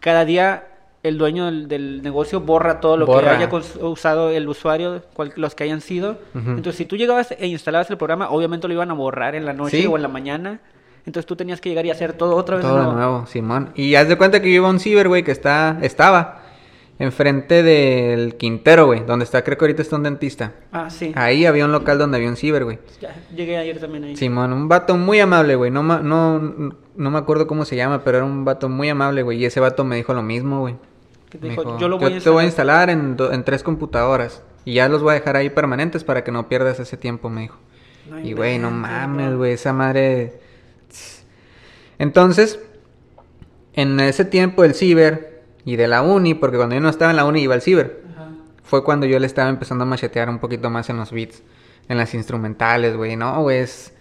Cada 0.00 0.24
día 0.24 0.64
el 1.02 1.18
dueño 1.18 1.44
del, 1.44 1.68
del 1.68 2.02
negocio 2.02 2.40
borra 2.40 2.80
todo 2.80 2.96
lo 2.96 3.04
Borra. 3.04 3.36
que 3.38 3.44
haya 3.44 3.50
usado 3.82 4.30
el 4.30 4.48
usuario, 4.48 5.02
cual- 5.12 5.34
los 5.36 5.54
que 5.54 5.64
hayan 5.64 5.82
sido. 5.82 6.16
Entonces, 6.34 6.76
si 6.76 6.86
tú 6.86 6.96
llegabas 6.96 7.32
e 7.38 7.46
instalabas 7.48 7.90
el 7.90 7.98
programa, 7.98 8.30
obviamente 8.30 8.66
lo 8.66 8.72
iban 8.72 8.90
a 8.90 8.94
borrar 8.94 9.34
en 9.34 9.44
la 9.44 9.52
noche 9.52 9.82
Sí. 9.82 9.86
o 9.86 9.94
en 9.96 10.02
la 10.02 10.08
mañana. 10.08 10.60
Entonces 11.08 11.26
tú 11.26 11.36
tenías 11.36 11.58
que 11.60 11.70
llegar 11.70 11.86
y 11.86 11.90
hacer 11.90 12.12
todo 12.12 12.36
otra 12.36 12.56
vez 12.56 12.64
Todo 12.66 12.76
de 12.76 12.82
nuevo. 12.82 12.98
nuevo, 12.98 13.26
Simón. 13.26 13.70
Y 13.74 13.94
haz 13.94 14.08
de 14.08 14.16
cuenta 14.18 14.42
que 14.42 14.50
yo 14.50 14.56
iba 14.56 14.68
a 14.68 14.70
un 14.70 14.78
ciber, 14.78 15.08
güey, 15.08 15.22
que 15.24 15.32
está, 15.32 15.78
estaba 15.80 16.42
enfrente 16.98 17.62
del 17.62 18.34
Quintero, 18.36 18.84
güey, 18.86 19.04
donde 19.06 19.24
está, 19.24 19.42
creo 19.42 19.56
que 19.56 19.64
ahorita 19.64 19.80
está 19.80 19.96
un 19.96 20.02
dentista. 20.02 20.52
Ah, 20.70 20.90
sí. 20.90 21.12
Ahí 21.16 21.46
había 21.46 21.64
un 21.64 21.72
local 21.72 21.96
donde 21.96 22.18
había 22.18 22.28
un 22.28 22.36
ciber, 22.36 22.64
güey. 22.64 22.78
Ya, 23.00 23.14
llegué 23.34 23.56
ayer 23.56 23.78
también 23.80 24.04
ahí. 24.04 24.16
Simón, 24.16 24.52
un 24.52 24.68
vato 24.68 24.96
muy 24.98 25.18
amable, 25.18 25.54
güey. 25.56 25.70
No, 25.70 25.82
no, 25.82 26.38
no 26.94 27.10
me 27.10 27.18
acuerdo 27.18 27.46
cómo 27.46 27.64
se 27.64 27.74
llama, 27.74 28.04
pero 28.04 28.18
era 28.18 28.26
un 28.26 28.44
vato 28.44 28.68
muy 28.68 28.90
amable, 28.90 29.22
güey. 29.22 29.38
Y 29.38 29.46
ese 29.46 29.60
vato 29.60 29.84
me 29.84 29.96
dijo 29.96 30.12
lo 30.12 30.22
mismo, 30.22 30.60
güey. 30.60 30.76
Que 31.30 31.38
te 31.38 31.48
dijo, 31.48 31.62
dijo, 31.62 31.78
yo 31.78 31.88
lo 31.88 31.98
voy 31.98 32.12
a 32.14 32.20
te 32.20 32.28
voy 32.30 32.42
a 32.42 32.46
instalar". 32.46 32.90
en, 32.90 33.16
do- 33.16 33.32
en 33.32 33.44
tres 33.44 33.62
computadoras. 33.62 34.42
Y 34.66 34.74
ya 34.74 34.88
los 34.90 35.02
voy 35.02 35.12
a 35.12 35.14
dejar 35.14 35.36
ahí 35.36 35.48
permanentes 35.48 36.04
para 36.04 36.22
que 36.22 36.32
no 36.32 36.48
pierdas 36.50 36.78
ese 36.80 36.96
tiempo, 36.98 37.30
me 37.30 37.42
dijo. 37.42 37.56
No 38.10 38.18
y, 38.20 38.32
güey, 38.34 38.58
no 38.58 38.70
mames, 38.70 39.34
güey. 39.36 39.52
Esa 39.52 39.72
madre... 39.72 40.46
Entonces, 41.98 42.60
En 43.74 44.00
ese 44.00 44.24
tiempo 44.24 44.64
el 44.64 44.74
ciber 44.74 45.42
y 45.64 45.76
de 45.76 45.86
la 45.86 46.02
uni, 46.02 46.34
porque 46.34 46.56
cuando 46.56 46.74
yo 46.74 46.80
no 46.80 46.88
estaba 46.88 47.12
en 47.12 47.16
la 47.16 47.24
uni 47.24 47.42
iba 47.42 47.54
al 47.54 47.62
ciber, 47.62 48.02
Ajá. 48.12 48.30
fue 48.64 48.82
cuando 48.82 49.06
yo 49.06 49.20
le 49.20 49.26
estaba 49.26 49.48
empezando 49.50 49.84
a 49.84 49.86
machetear 49.86 50.28
un 50.28 50.40
poquito 50.40 50.68
más 50.68 50.90
en 50.90 50.96
los 50.96 51.12
beats, 51.12 51.44
en 51.88 51.96
las 51.96 52.12
instrumentales, 52.14 52.96
güey. 52.96 53.14
No, 53.14 53.40
güey, 53.42 53.58
es... 53.58 53.92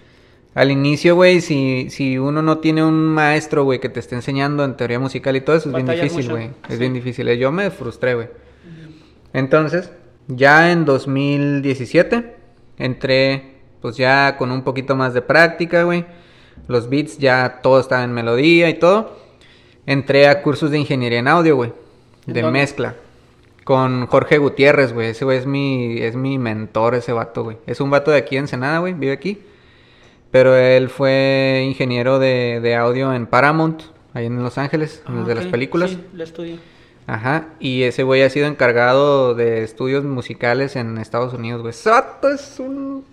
Al 0.55 0.71
inicio, 0.71 1.13
güey, 1.13 1.41
si, 1.41 1.91
si 1.91 2.17
uno 2.17 2.41
no 2.41 2.57
tiene 2.57 2.83
un 2.83 2.95
maestro, 3.05 3.65
güey, 3.65 3.79
que 3.79 3.89
te 3.89 3.99
esté 3.99 4.15
enseñando 4.15 4.63
en 4.65 4.75
teoría 4.75 4.97
musical 4.99 5.35
y 5.35 5.41
todo 5.41 5.55
eso, 5.55 5.69
es 5.69 5.75
bien 5.75 5.85
difícil, 5.85 6.31
güey. 6.31 6.45
Es 6.67 6.73
Sí. 6.73 6.77
bien 6.79 6.93
difícil. 6.93 7.29
Yo 7.37 7.51
me 7.51 7.69
frustré, 7.69 8.15
güey. 8.15 8.29
Entonces, 9.33 9.91
ya 10.27 10.71
en 10.71 10.85
2017, 10.85 12.35
entré, 12.79 13.57
pues 13.81 13.95
ya 13.97 14.35
con 14.37 14.49
un 14.51 14.63
poquito 14.63 14.95
más 14.95 15.13
de 15.13 15.21
práctica, 15.21 15.83
güey. 15.83 16.05
Los 16.67 16.89
beats 16.89 17.17
ya 17.17 17.59
todo 17.63 17.79
estaba 17.79 18.03
en 18.03 18.13
melodía 18.13 18.69
y 18.69 18.75
todo. 18.75 19.17
Entré 19.85 20.27
a 20.27 20.41
cursos 20.41 20.71
de 20.71 20.79
ingeniería 20.79 21.19
en 21.19 21.27
audio, 21.27 21.55
güey. 21.55 21.71
¿En 22.27 22.33
De 22.33 22.41
dónde? 22.41 22.59
mezcla. 22.59 22.95
Con 23.63 24.07
Jorge 24.07 24.37
Gutiérrez, 24.37 24.93
güey. 24.93 25.09
Ese 25.09 25.25
güey 25.25 25.37
es 25.37 25.45
mi, 25.45 25.99
es 26.01 26.15
mi 26.15 26.37
mentor, 26.37 26.95
ese 26.95 27.13
vato, 27.13 27.43
güey. 27.43 27.57
Es 27.67 27.81
un 27.81 27.89
vato 27.89 28.11
de 28.11 28.17
aquí 28.17 28.35
en 28.37 28.43
Ensenada, 28.43 28.79
güey. 28.79 28.93
Vive 28.93 29.11
aquí. 29.13 29.41
Pero 30.31 30.55
él 30.57 30.89
fue 30.89 31.63
ingeniero 31.67 32.19
de, 32.19 32.59
de 32.61 32.75
audio 32.75 33.13
en 33.13 33.27
Paramount, 33.27 33.81
ahí 34.13 34.25
en 34.25 34.41
Los 34.43 34.57
Ángeles, 34.57 35.01
en 35.07 35.17
Ah, 35.17 35.19
el 35.21 35.25
de 35.25 35.35
las 35.35 35.45
películas. 35.45 35.91
Sí, 35.91 35.99
la 36.13 36.23
estudio. 36.25 36.57
Ajá, 37.07 37.45
y 37.61 37.83
ese 37.83 38.03
güey 38.03 38.21
ha 38.23 38.29
sido 38.29 38.47
encargado 38.47 39.33
de 39.33 39.63
estudios 39.63 40.03
musicales 40.03 40.75
en 40.75 40.97
Estados 40.97 41.33
Unidos, 41.33 41.61
güey. 41.61 41.69
Ese 41.71 41.89
vato 41.89 42.27
es 42.27 42.59
un... 42.59 43.05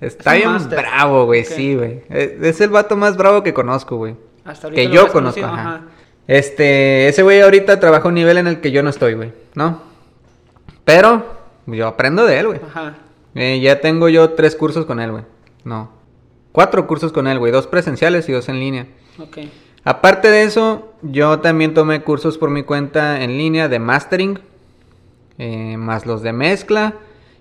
Está 0.00 0.36
Es 0.36 0.42
bien 0.42 0.68
bravo, 0.68 1.24
güey, 1.24 1.44
sí, 1.44 1.74
güey. 1.74 2.02
Es, 2.08 2.42
es 2.42 2.60
el 2.60 2.70
vato 2.70 2.96
más 2.96 3.16
bravo 3.16 3.42
que 3.42 3.54
conozco, 3.54 3.96
güey. 3.96 4.16
Hasta 4.44 4.66
ahorita 4.66 4.82
Que 4.82 4.94
yo 4.94 5.08
conozco, 5.10 5.44
ajá. 5.44 5.82
Este, 6.26 7.08
ese 7.08 7.22
güey 7.22 7.40
ahorita 7.40 7.78
trabaja 7.78 8.04
a 8.04 8.08
un 8.08 8.14
nivel 8.14 8.36
en 8.38 8.46
el 8.46 8.60
que 8.60 8.72
yo 8.72 8.82
no 8.82 8.90
estoy, 8.90 9.14
güey, 9.14 9.32
¿no? 9.54 9.80
Pero 10.84 11.24
yo 11.66 11.86
aprendo 11.86 12.26
de 12.26 12.38
él, 12.38 12.46
güey. 12.48 12.60
Ajá. 12.68 12.94
Eh, 13.34 13.60
ya 13.60 13.80
tengo 13.80 14.08
yo 14.08 14.30
tres 14.30 14.56
cursos 14.56 14.86
con 14.86 15.00
él, 15.00 15.12
güey. 15.12 15.24
No. 15.64 15.90
Cuatro 16.52 16.86
cursos 16.86 17.12
con 17.12 17.26
él, 17.26 17.38
güey. 17.38 17.52
Dos 17.52 17.66
presenciales 17.66 18.28
y 18.28 18.32
dos 18.32 18.48
en 18.48 18.60
línea. 18.60 18.86
Ok. 19.20 19.38
Aparte 19.84 20.30
de 20.30 20.42
eso, 20.42 20.92
yo 21.02 21.38
también 21.40 21.74
tomé 21.74 22.02
cursos 22.02 22.38
por 22.38 22.50
mi 22.50 22.64
cuenta 22.64 23.22
en 23.22 23.36
línea 23.36 23.68
de 23.68 23.78
mastering, 23.78 24.40
eh, 25.38 25.76
más 25.76 26.06
los 26.06 26.22
de 26.22 26.32
mezcla 26.32 26.94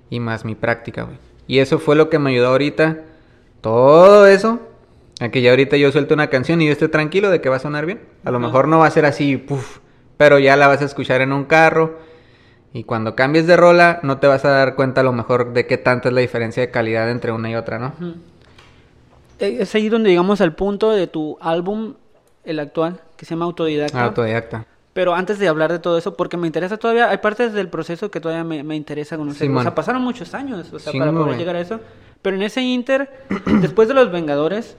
y 0.10 0.20
más 0.20 0.46
mi 0.46 0.54
práctica, 0.54 1.04
güey. 1.04 1.18
Y 1.48 1.60
eso 1.60 1.80
fue 1.80 1.96
lo 1.96 2.10
que 2.10 2.20
me 2.20 2.32
ayudó 2.32 2.48
ahorita. 2.48 3.00
Todo 3.62 4.28
eso, 4.28 4.60
a 5.20 5.30
que 5.30 5.42
ya 5.42 5.52
ahorita 5.52 5.78
yo 5.78 5.92
suelto 5.92 6.14
una 6.14 6.30
canción 6.30 6.62
y 6.62 6.68
yo 6.68 6.72
esté 6.72 6.88
tranquilo 6.88 7.30
de 7.30 7.42
que 7.42 7.50
va 7.50 7.58
a 7.58 7.60
sonar 7.60 7.86
bien. 7.86 8.02
A 8.24 8.32
lo 8.32 8.40
mejor 8.40 8.68
no 8.68 8.80
va 8.80 8.88
a 8.88 8.92
ser 8.92 9.06
así, 9.06 9.38
puf, 9.38 9.80
pero 10.18 10.40
ya 10.40 10.56
la 10.56 10.68
vas 10.68 10.82
a 10.82 10.86
escuchar 10.86 11.22
en 11.22 11.32
un 11.32 11.46
carro. 11.46 11.98
Y 12.74 12.84
cuando 12.84 13.16
cambies 13.16 13.48
de 13.48 13.56
rola, 13.56 14.00
no 14.04 14.18
te 14.18 14.28
vas 14.28 14.44
a 14.44 14.50
dar 14.50 14.76
cuenta 14.76 15.02
a 15.02 15.04
lo 15.04 15.14
mejor 15.14 15.54
de 15.54 15.66
qué 15.66 15.78
tanto 15.78 16.10
es 16.10 16.14
la 16.14 16.22
diferencia 16.22 16.62
de 16.62 16.72
calidad 16.72 17.10
entre 17.10 17.32
una 17.32 17.50
y 17.50 17.56
otra, 17.56 17.80
¿no? 17.80 17.94
Eh, 19.40 19.58
Es 19.62 19.74
ahí 19.76 19.88
donde 19.90 20.10
llegamos 20.10 20.42
al 20.42 20.56
punto 20.56 20.92
de 20.92 21.08
tu 21.08 21.38
álbum, 21.40 21.94
el 22.44 22.60
actual, 22.60 23.00
que 23.16 23.26
se 23.26 23.32
llama 23.32 23.46
Autodidacta. 23.46 24.04
Autodidacta. 24.04 24.66
Pero 24.96 25.14
antes 25.14 25.40
de 25.40 25.50
hablar 25.50 25.74
de 25.74 25.80
todo 25.80 25.98
eso, 25.98 26.16
porque 26.16 26.38
me 26.38 26.48
interesa 26.48 26.78
todavía, 26.78 27.10
hay 27.10 27.18
partes 27.18 27.52
del 27.52 27.68
proceso 27.68 28.10
que 28.10 28.22
todavía 28.22 28.46
me, 28.46 28.64
me 28.64 28.78
interesa 28.78 29.18
conocer. 29.18 29.52
O 29.52 29.62
sea, 29.62 29.76
pasaron 29.76 30.02
muchos 30.02 30.34
años, 30.34 30.72
o 30.72 30.80
sea, 30.80 30.94
para 30.94 31.12
poder 31.12 31.38
llegar 31.38 31.58
a 31.58 31.60
eso. 31.60 31.82
Pero 32.22 32.38
en 32.38 32.44
ese 32.44 32.62
inter, 32.62 33.10
después 33.60 33.90
de 33.90 33.94
Los 33.94 34.10
Vengadores, 34.10 34.78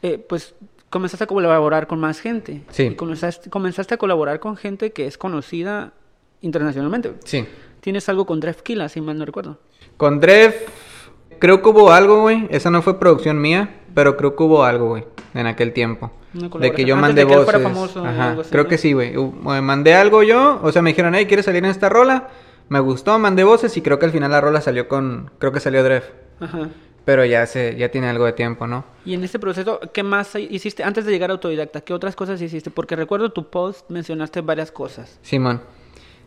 eh, 0.00 0.16
pues 0.16 0.54
comenzaste 0.88 1.24
a 1.24 1.26
colaborar 1.26 1.88
con 1.88 2.00
más 2.00 2.20
gente. 2.20 2.62
Sí. 2.70 2.84
Y 2.84 2.94
comenzaste, 2.94 3.50
comenzaste 3.50 3.92
a 3.92 3.98
colaborar 3.98 4.40
con 4.40 4.56
gente 4.56 4.92
que 4.92 5.06
es 5.06 5.18
conocida 5.18 5.92
internacionalmente. 6.40 7.12
Sí. 7.24 7.46
Tienes 7.82 8.08
algo 8.08 8.24
con 8.24 8.40
Drefkila, 8.40 8.88
si 8.88 9.02
mal 9.02 9.18
no 9.18 9.26
recuerdo. 9.26 9.58
Con 9.98 10.20
Drev, 10.20 10.54
creo 11.38 11.60
que 11.60 11.68
hubo 11.68 11.92
algo, 11.92 12.22
güey. 12.22 12.48
Esa 12.48 12.70
no 12.70 12.80
fue 12.80 12.98
producción 12.98 13.42
mía, 13.42 13.82
pero 13.92 14.16
creo 14.16 14.36
que 14.36 14.42
hubo 14.42 14.64
algo, 14.64 14.88
güey, 14.88 15.04
en 15.34 15.46
aquel 15.46 15.74
tiempo. 15.74 16.12
De 16.32 16.72
que 16.72 16.84
yo 16.84 16.96
mandé 16.96 17.26
que 17.26 17.36
voces. 17.36 17.62
famoso 17.62 18.04
Ajá, 18.04 18.36
así, 18.40 18.50
creo 18.50 18.64
¿no? 18.64 18.68
que 18.68 18.78
sí, 18.78 18.92
güey. 18.92 19.14
Eh, 19.14 19.60
Mandé 19.60 19.94
algo 19.94 20.22
yo, 20.22 20.60
o 20.62 20.72
sea, 20.72 20.80
me 20.82 20.90
dijeron, 20.90 21.14
hey, 21.14 21.26
¿quieres 21.26 21.44
salir 21.44 21.62
en 21.64 21.70
esta 21.70 21.88
rola? 21.88 22.28
Me 22.68 22.80
gustó, 22.80 23.18
mandé 23.18 23.44
voces 23.44 23.76
y 23.76 23.82
creo 23.82 23.98
que 23.98 24.06
al 24.06 24.12
final 24.12 24.30
la 24.30 24.40
rola 24.40 24.60
salió 24.60 24.88
con, 24.88 25.30
creo 25.38 25.52
que 25.52 25.60
salió 25.60 25.84
Drev. 25.84 26.04
Ajá. 26.40 26.68
Pero 27.04 27.24
ya 27.24 27.44
se, 27.46 27.76
ya 27.76 27.90
tiene 27.90 28.08
algo 28.08 28.24
de 28.24 28.32
tiempo, 28.32 28.66
¿no? 28.66 28.84
Y 29.04 29.14
en 29.14 29.24
este 29.24 29.38
proceso, 29.38 29.80
¿qué 29.92 30.02
más 30.04 30.34
hiciste 30.36 30.84
antes 30.84 31.04
de 31.04 31.10
llegar 31.10 31.30
a 31.30 31.32
autodidacta? 31.34 31.80
¿Qué 31.80 31.92
otras 31.92 32.14
cosas 32.14 32.40
hiciste? 32.40 32.70
Porque 32.70 32.94
recuerdo 32.94 33.32
tu 33.32 33.50
post, 33.50 33.90
mencionaste 33.90 34.40
varias 34.40 34.70
cosas. 34.70 35.18
Simón. 35.22 35.60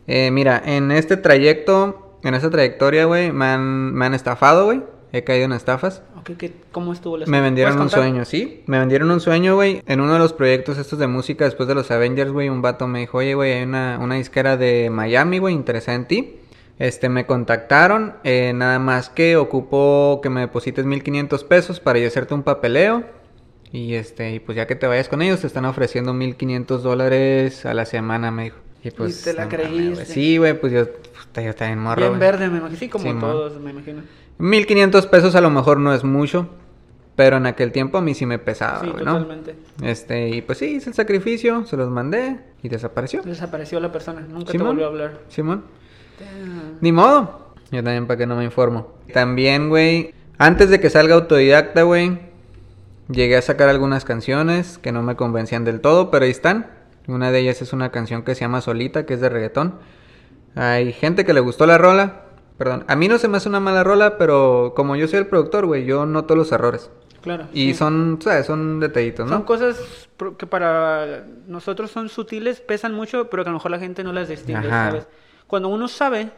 Eh, 0.06 0.30
mira, 0.32 0.62
en 0.66 0.91
este 0.91 1.18
trayecto, 1.18 2.18
en 2.24 2.34
esta 2.36 2.49
trayectoria, 2.49 3.06
güey, 3.06 3.32
me 3.32 3.45
han, 3.45 3.93
me 3.93 4.06
han 4.06 4.14
estafado, 4.14 4.66
güey. 4.66 4.84
He 5.16 5.24
caído 5.24 5.45
en 5.45 5.53
estafas. 5.53 6.03
Ok, 6.18 6.32
¿qué- 6.38 6.51
¿Cómo 6.74 6.91
estuvo 6.91 7.16
la 7.18 7.26
Me 7.26 7.39
vendieron 7.39 7.80
un 7.80 7.89
sueño, 7.89 8.26
¿sí? 8.26 8.63
Me 8.66 8.80
vendieron 8.80 9.09
un 9.11 9.22
sueño, 9.22 9.55
güey. 9.55 9.82
En 9.86 10.01
uno 10.01 10.11
de 10.11 10.20
los 10.20 10.34
proyectos 10.34 10.78
estos 10.78 10.99
de 10.99 11.07
música 11.07 11.45
después 11.45 11.70
de 11.70 11.76
los 11.76 11.89
Avengers, 11.89 12.32
güey, 12.32 12.49
un 12.49 12.61
vato 12.61 12.86
me 12.88 12.99
dijo, 12.99 13.20
oye, 13.20 13.34
güey, 13.34 13.53
hay 13.53 13.63
una, 13.63 13.97
una 14.01 14.16
disquera 14.16 14.57
de 14.57 14.89
Miami, 14.89 15.39
güey, 15.39 15.55
interesada 15.55 15.95
en 15.95 16.05
ti. 16.05 16.36
Este, 16.80 17.07
me 17.07 17.26
contactaron, 17.26 18.16
eh, 18.26 18.51
nada 18.53 18.78
más 18.80 19.09
que 19.09 19.38
ocupo 19.38 20.20
que 20.22 20.30
me 20.30 20.41
deposites 20.41 20.84
1500 20.84 21.45
pesos 21.45 21.80
para 21.80 21.97
yo 21.99 22.07
hacerte 22.09 22.34
un 22.34 22.43
papeleo. 22.43 23.05
Y 23.72 23.93
este, 23.93 24.34
y 24.34 24.39
pues 24.41 24.57
ya 24.57 24.68
que 24.68 24.76
te 24.76 24.86
vayas 24.88 25.07
con 25.07 25.22
ellos, 25.22 25.39
te 25.39 25.47
están 25.47 25.63
ofreciendo 25.63 26.13
1500 26.13 26.84
dólares 26.84 27.66
a 27.66 27.74
la 27.74 27.86
semana, 27.86 28.32
me 28.32 28.43
dijo. 28.45 28.57
Y 28.84 28.91
pues. 28.91 29.24
te 29.24 29.34
la 29.34 29.45
no 29.45 29.49
creíste. 29.49 30.05
Sí, 30.05 30.38
güey, 30.38 30.59
pues 30.59 30.74
yo, 30.74 30.86
puta, 30.86 31.41
yo 31.41 31.49
estaba 31.51 31.72
en 31.72 31.80
morro. 31.80 32.01
Bien 32.01 32.20
verde, 32.20 32.49
me 32.49 32.57
imagino. 32.59 32.78
Sí, 32.80 32.89
como 32.89 33.20
todos, 33.20 33.59
me 33.59 33.72
imagino. 33.72 34.01
1500 34.38 35.08
pesos 35.08 35.36
a 35.36 35.42
lo 35.42 35.50
mejor 35.50 35.80
no 35.80 35.94
es 35.94 36.04
mucho, 36.04 36.50
pero 37.16 37.38
en 37.38 37.46
aquel 37.46 37.72
tiempo 37.72 37.98
a 37.98 38.02
mí 38.02 38.14
sí 38.14 38.26
me 38.26 38.40
pesaba, 38.40 38.82
sí, 38.82 38.88
¿no? 38.88 38.98
totalmente. 38.98 39.56
Este, 39.82 40.30
y 40.30 40.42
pues 40.42 40.58
sí, 40.58 40.66
hice 40.66 40.90
el 40.90 40.96
sacrificio, 40.96 41.66
se 41.66 41.78
los 41.78 41.90
mandé 41.90 42.40
y 42.62 42.70
desapareció. 42.70 43.22
Desapareció 43.24 43.80
la 43.80 43.92
persona, 43.92 44.22
nunca 44.22 44.52
te 44.52 44.58
volvió 44.58 44.86
a 44.86 44.88
hablar. 44.90 45.20
Simón. 45.30 45.64
Damn. 46.20 46.78
Ni 46.82 46.92
modo. 46.92 47.46
Yo 47.72 47.84
también 47.84 48.08
para 48.08 48.18
que 48.18 48.28
no 48.28 48.36
me 48.36 48.44
informo. 48.44 48.94
También, 49.14 49.70
güey, 49.70 50.14
antes 50.38 50.70
de 50.70 50.80
que 50.80 50.90
salga 50.90 51.16
autodidacta, 51.16 51.84
güey, 51.84 52.20
llegué 53.10 53.38
a 53.38 53.42
sacar 53.42 53.70
algunas 53.70 54.06
canciones 54.06 54.78
que 54.78 54.92
no 54.92 55.02
me 55.02 55.16
convencían 55.16 55.64
del 55.64 55.82
todo, 55.82 56.12
pero 56.12 56.26
ahí 56.26 56.32
están. 56.32 56.68
Una 57.08 57.32
de 57.32 57.40
ellas 57.40 57.62
es 57.62 57.74
una 57.74 57.92
canción 57.92 58.24
que 58.24 58.36
se 58.36 58.42
llama 58.42 58.62
Solita, 58.62 59.06
que 59.06 59.14
es 59.14 59.22
de 59.22 59.30
reggaetón. 59.30 59.76
Hay 60.56 60.92
gente 60.94 61.26
que 61.26 61.34
le 61.34 61.40
gustó 61.40 61.66
la 61.66 61.78
rola. 61.78 62.24
Perdón, 62.58 62.86
a 62.88 62.95
mí 62.95 63.08
no 63.08 63.18
se 63.18 63.28
me 63.28 63.38
hace 63.38 63.49
una 63.49 63.60
mala 63.60 63.84
rola, 63.84 64.18
pero 64.18 64.74
como 64.76 64.95
yo 64.95 65.08
soy 65.08 65.20
el 65.20 65.28
productor, 65.28 65.66
güey, 65.66 65.86
yo 65.86 66.06
noto 66.06 66.36
los 66.36 66.51
errores. 66.51 66.89
Claro. 67.22 67.47
Y 67.53 67.70
sí. 67.70 67.74
son, 67.74 68.20
¿sabes? 68.22 68.45
Son 68.45 68.80
detallitos, 68.80 69.26
¿no? 69.26 69.34
Son 69.34 69.43
cosas 69.43 70.08
que 70.38 70.45
para 70.47 71.26
nosotros 71.47 71.91
son 71.91 72.08
sutiles, 72.10 72.62
pesan 72.62 72.93
mucho, 72.93 73.30
pero 73.30 73.43
que 73.43 73.49
a 73.49 73.51
lo 73.51 73.58
mejor 73.58 73.72
la 73.72 73.80
gente 73.80 74.03
no 74.03 74.14
las 74.14 74.30
distingue, 74.30 74.68
Ajá. 74.68 74.89
¿sabes? 74.91 75.08
Cuando 75.47 75.70
uno 75.70 75.88
sabe, 75.88 76.30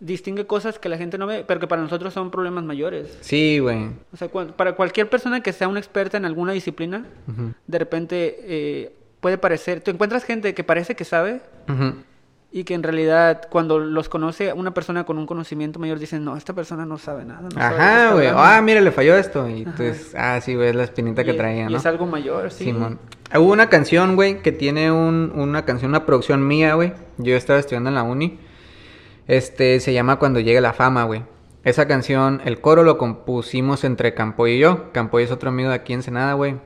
distingue 0.00 0.46
cosas 0.46 0.78
que 0.78 0.88
la 0.88 0.96
gente 0.98 1.18
no 1.18 1.26
ve, 1.26 1.44
pero 1.46 1.60
que 1.60 1.66
para 1.68 1.82
nosotros 1.82 2.12
son 2.12 2.30
problemas 2.30 2.64
mayores. 2.64 3.16
Sí, 3.20 3.58
güey. 3.60 3.90
O 4.12 4.16
sea, 4.16 4.28
cuan- 4.28 4.52
para 4.56 4.74
cualquier 4.74 5.08
persona 5.08 5.42
que 5.42 5.52
sea 5.52 5.68
una 5.68 5.78
experta 5.78 6.16
en 6.16 6.24
alguna 6.24 6.52
disciplina, 6.52 7.06
Ujú. 7.28 7.52
de 7.66 7.78
repente 7.78 8.36
eh, 8.40 8.92
puede 9.20 9.38
parecer, 9.38 9.82
tú 9.82 9.90
encuentras 9.90 10.24
gente 10.24 10.52
que 10.54 10.64
parece 10.64 10.94
que 10.96 11.04
sabe 11.04 11.40
Ujú. 11.68 11.94
Y 12.56 12.62
que 12.62 12.74
en 12.74 12.84
realidad 12.84 13.48
cuando 13.50 13.80
los 13.80 14.08
conoce 14.08 14.52
una 14.52 14.72
persona 14.72 15.02
con 15.04 15.18
un 15.18 15.26
conocimiento 15.26 15.80
mayor 15.80 15.98
dicen, 15.98 16.24
no, 16.24 16.36
esta 16.36 16.52
persona 16.52 16.86
no 16.86 16.98
sabe 16.98 17.24
nada. 17.24 17.48
no 17.52 17.60
Ajá, 17.60 18.12
güey. 18.12 18.28
hablando". 18.28 18.38
Ah, 18.40 18.60
mira, 18.62 18.80
le 18.80 18.92
falló 18.92 19.16
esto. 19.16 19.48
Y 19.48 19.62
entonces, 19.62 20.14
ah, 20.16 20.40
sí, 20.40 20.54
güey, 20.54 20.68
es 20.68 20.76
la 20.76 20.84
espinita 20.84 21.24
que 21.24 21.32
Y- 21.32 21.36
traía, 21.36 21.64
y 21.64 21.72
¿no? 21.72 21.76
es 21.76 21.84
algo 21.84 22.06
mayor, 22.06 22.52
sí. 22.52 22.66
Simón. 22.66 23.00
Hubo 23.34 23.52
una 23.52 23.68
canción, 23.68 24.14
güey, 24.14 24.40
que 24.40 24.52
tiene 24.52 24.92
un, 24.92 25.32
una 25.34 25.64
canción, 25.64 25.90
una 25.90 26.06
producción 26.06 26.46
mía, 26.46 26.74
güey. 26.74 26.92
Yo 27.18 27.34
estaba 27.34 27.58
estudiando 27.58 27.88
en 27.88 27.96
la 27.96 28.04
uni. 28.04 28.38
Este, 29.26 29.80
se 29.80 29.92
llama 29.92 30.20
Cuando 30.20 30.38
llegue 30.38 30.60
la 30.60 30.72
fama, 30.74 31.04
güey. 31.04 31.24
Esa 31.64 31.88
canción, 31.88 32.40
el 32.44 32.60
coro 32.60 32.84
lo 32.84 32.98
compusimos 32.98 33.82
entre 33.82 34.14
Campoy 34.14 34.52
y 34.52 34.58
yo. 34.60 34.92
Campoy 34.92 35.24
es 35.24 35.32
otro 35.32 35.48
amigo 35.48 35.70
de 35.70 35.74
aquí 35.74 35.92
en 35.92 36.02
Senada, 36.04 36.34
güey. 36.34 36.56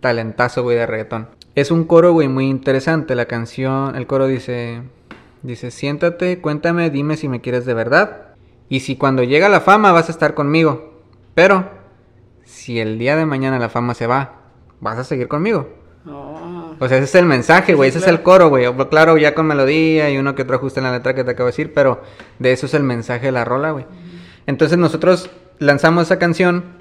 Talentazo, 0.00 0.62
güey, 0.62 0.76
de 0.78 0.86
reggaetón. 0.86 1.28
Es 1.54 1.70
un 1.70 1.84
coro, 1.84 2.12
güey, 2.12 2.28
muy 2.28 2.46
interesante. 2.48 3.14
La 3.14 3.26
canción, 3.26 3.96
el 3.96 4.06
coro 4.06 4.26
dice... 4.28 4.82
Dice, 5.46 5.70
siéntate, 5.70 6.40
cuéntame, 6.40 6.90
dime 6.90 7.16
si 7.16 7.28
me 7.28 7.40
quieres 7.40 7.64
de 7.64 7.72
verdad. 7.72 8.34
Y 8.68 8.80
si 8.80 8.96
cuando 8.96 9.22
llega 9.22 9.48
la 9.48 9.60
fama 9.60 9.92
vas 9.92 10.08
a 10.08 10.12
estar 10.12 10.34
conmigo. 10.34 11.00
Pero, 11.36 11.70
si 12.42 12.80
el 12.80 12.98
día 12.98 13.14
de 13.14 13.26
mañana 13.26 13.60
la 13.60 13.68
fama 13.68 13.94
se 13.94 14.08
va, 14.08 14.40
vas 14.80 14.98
a 14.98 15.04
seguir 15.04 15.28
conmigo. 15.28 15.68
No. 16.04 16.74
O 16.80 16.88
sea, 16.88 16.98
ese 16.98 17.04
es 17.04 17.14
el 17.14 17.26
mensaje, 17.26 17.74
güey. 17.74 17.92
Sí, 17.92 17.98
ese 17.98 18.04
claro. 18.04 18.14
es 18.14 18.18
el 18.18 18.24
coro, 18.24 18.48
güey. 18.48 18.88
Claro, 18.90 19.16
ya 19.18 19.36
con 19.36 19.46
melodía 19.46 20.10
y 20.10 20.18
uno 20.18 20.34
que 20.34 20.42
otro 20.42 20.56
ajuste 20.56 20.80
en 20.80 20.84
la 20.84 20.92
letra 20.92 21.14
que 21.14 21.22
te 21.22 21.30
acabo 21.30 21.46
de 21.46 21.52
decir, 21.52 21.72
pero 21.72 22.02
de 22.40 22.52
eso 22.52 22.66
es 22.66 22.74
el 22.74 22.82
mensaje 22.82 23.26
de 23.26 23.32
la 23.32 23.44
rola, 23.44 23.70
güey. 23.70 23.86
Entonces 24.46 24.78
nosotros 24.78 25.30
lanzamos 25.60 26.06
esa 26.06 26.18
canción 26.18 26.76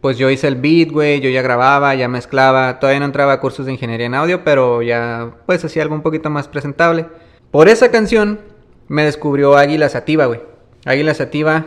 pues 0.00 0.16
yo 0.16 0.30
hice 0.30 0.48
el 0.48 0.56
beat, 0.56 0.90
güey, 0.90 1.20
yo 1.20 1.28
ya 1.28 1.42
grababa, 1.42 1.94
ya 1.94 2.08
mezclaba, 2.08 2.80
todavía 2.80 3.00
no 3.00 3.04
entraba 3.04 3.34
a 3.34 3.40
cursos 3.40 3.66
de 3.66 3.72
ingeniería 3.72 4.06
en 4.06 4.14
audio, 4.14 4.42
pero 4.44 4.80
ya 4.80 5.32
pues 5.44 5.62
hacía 5.62 5.82
algo 5.82 5.94
un 5.94 6.00
poquito 6.00 6.30
más 6.30 6.48
presentable. 6.48 7.06
Por 7.50 7.68
esa 7.68 7.90
canción 7.90 8.40
me 8.88 9.04
descubrió 9.04 9.56
Águila 9.56 9.88
Sativa, 9.88 10.26
güey. 10.26 10.40
Águila 10.84 11.14
Sativa, 11.14 11.66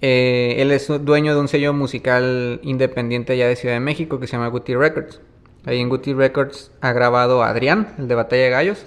eh, 0.00 0.56
él 0.58 0.70
es 0.70 0.86
dueño 1.04 1.34
de 1.34 1.40
un 1.40 1.48
sello 1.48 1.72
musical 1.72 2.60
independiente 2.62 3.32
allá 3.32 3.48
de 3.48 3.56
Ciudad 3.56 3.74
de 3.74 3.80
México 3.80 4.20
que 4.20 4.26
se 4.26 4.32
llama 4.32 4.48
Guti 4.48 4.74
Records. 4.74 5.20
Ahí 5.64 5.80
en 5.80 5.88
Guti 5.88 6.12
Records 6.12 6.72
ha 6.82 6.92
grabado 6.92 7.42
a 7.42 7.48
Adrián, 7.48 7.94
el 7.98 8.06
de 8.06 8.14
Batalla 8.14 8.42
de 8.42 8.50
Gallos. 8.50 8.84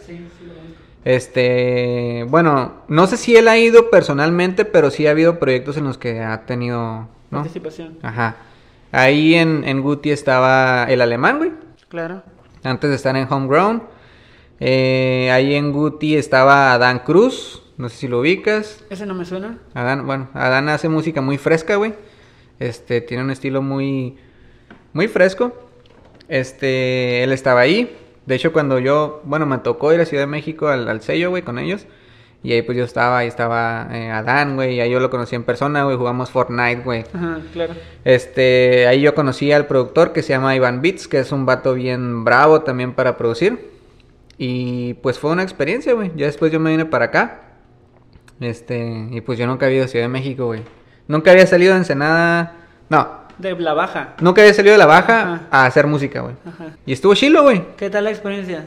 Este, 1.06 2.26
bueno, 2.30 2.84
no 2.88 3.08
sé 3.08 3.18
si 3.18 3.36
él 3.36 3.48
ha 3.48 3.58
ido 3.58 3.90
personalmente, 3.90 4.64
pero 4.64 4.92
sí 4.92 5.08
ha 5.08 5.12
habido 5.12 5.40
proyectos 5.40 5.78
en 5.78 5.86
los 5.86 5.98
que 5.98 6.20
ha 6.20 6.46
tenido, 6.46 7.08
¿no? 7.32 7.40
Participación. 7.40 7.98
Ajá. 8.04 8.36
Ahí 8.92 9.34
en, 9.34 9.64
en 9.64 9.82
Guti 9.82 10.12
estaba 10.12 10.84
el 10.84 11.02
alemán, 11.02 11.40
güey. 11.40 11.52
Claro. 11.90 12.22
Antes 12.64 12.90
de 12.90 12.96
estar 12.96 13.16
en 13.16 13.32
Homegrown. 13.32 13.97
Eh, 14.60 15.30
ahí 15.32 15.56
en 15.56 15.72
Guti 15.72 16.16
estaba 16.16 16.74
Adán 16.74 17.00
Cruz. 17.00 17.64
No 17.78 17.90
sé 17.90 17.98
si 17.98 18.08
lo 18.08 18.20
ubicas. 18.20 18.84
Ese 18.90 19.06
no 19.06 19.14
me 19.14 19.26
suena. 19.26 19.60
Adán, 19.74 20.06
bueno, 20.08 20.30
Adán 20.34 20.68
hace 20.70 20.90
música 20.90 21.22
muy 21.22 21.38
fresca, 21.38 21.76
güey. 21.76 21.94
Este, 22.60 23.02
tiene 23.02 23.24
un 23.24 23.30
estilo 23.30 23.62
muy, 23.62 24.18
muy 24.94 25.08
fresco. 25.08 25.54
Este, 26.28 27.24
él 27.24 27.32
estaba 27.32 27.62
ahí. 27.62 27.96
De 28.26 28.36
hecho, 28.36 28.52
cuando 28.52 28.80
yo, 28.80 29.22
bueno, 29.26 29.46
me 29.46 29.60
tocó 29.60 29.94
ir 29.94 30.02
a 30.02 30.06
Ciudad 30.06 30.24
de 30.24 30.28
México 30.28 30.68
al, 30.68 30.88
al 30.90 31.02
sello, 31.02 31.30
güey, 31.30 31.44
con 31.44 31.60
ellos. 31.60 31.86
Y 32.44 32.54
ahí 32.54 32.62
pues 32.62 32.78
yo 32.78 32.84
estaba, 32.84 33.20
ahí 33.20 33.28
estaba 33.28 33.88
eh, 33.92 34.10
Adán, 34.10 34.56
güey, 34.56 34.76
y 34.76 34.80
ahí 34.80 34.92
yo 34.92 35.00
lo 35.00 35.10
conocí 35.10 35.36
en 35.36 35.44
persona, 35.44 35.84
güey, 35.84 35.98
jugamos 35.98 36.30
Fortnite, 36.30 36.82
güey. 36.82 37.04
Ajá, 37.14 37.42
claro. 37.52 37.74
Este, 38.06 38.88
ahí 38.88 39.02
yo 39.02 39.16
conocí 39.16 39.52
al 39.52 39.66
productor 39.66 40.14
que 40.14 40.22
se 40.22 40.30
llama 40.30 40.56
Ivan 40.56 40.82
Beats, 40.82 41.08
que 41.08 41.20
es 41.20 41.32
un 41.32 41.46
vato 41.46 41.74
bien 41.74 42.24
bravo 42.24 42.62
también 42.62 42.94
para 42.94 43.18
producir. 43.18 43.77
Y 44.38 44.94
pues 44.96 45.18
fue 45.20 45.32
una 45.32 45.44
experiencia, 45.44 45.94
güey. 45.94 46.12
Ya 46.16 46.26
después 46.28 46.52
yo 46.52 46.60
me 46.60 46.72
vine 46.72 46.86
para 46.86 47.06
acá. 47.06 47.42
Este, 48.40 49.08
y 49.12 49.22
pues 49.22 49.40
yo 49.40 49.48
nunca 49.48 49.66
había 49.66 49.78
ido 49.78 49.86
a 49.86 49.88
Ciudad 49.88 50.06
de 50.06 50.10
México, 50.10 50.46
güey. 50.46 50.62
Nunca 51.08 51.32
había 51.32 51.48
salido 51.48 51.74
de 51.74 51.80
Ensenada. 51.80 52.54
No, 52.90 53.22
De 53.38 53.56
la 53.60 53.74
baja. 53.74 54.16
nunca 54.22 54.42
había 54.42 54.54
salido 54.54 54.74
de 54.74 54.78
la 54.78 54.86
baja 54.86 55.22
Ajá. 55.22 55.48
a 55.52 55.66
hacer 55.66 55.88
música, 55.88 56.22
güey. 56.22 56.36
Ajá. 56.46 56.66
Y 56.86 56.94
estuvo 56.94 57.16
chilo, 57.16 57.44
güey. 57.44 57.64
¿Qué 57.78 57.90
tal 57.90 58.04
la 58.04 58.12
experiencia? 58.12 58.66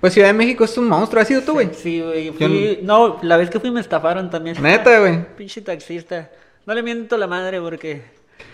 Pues 0.00 0.12
Ciudad 0.14 0.28
de 0.28 0.34
México 0.34 0.64
es 0.64 0.76
un 0.78 0.88
monstruo, 0.88 1.20
¿has 1.20 1.28
sido 1.28 1.42
tú, 1.42 1.52
güey? 1.54 1.70
Sí, 1.74 2.00
güey. 2.02 2.30
Fui- 2.32 2.80
No, 2.82 3.18
la 3.22 3.36
vez 3.36 3.50
que 3.50 3.60
fui 3.60 3.70
me 3.70 3.80
estafaron 3.80 4.30
también. 4.30 4.56
Neta, 4.62 4.98
güey. 5.00 5.24
Pinche 5.36 5.60
taxista. 5.62 6.30
No 6.66 6.74
le 6.74 6.82
miento 6.82 7.16
la 7.16 7.26
madre 7.26 7.60
porque 7.60 8.02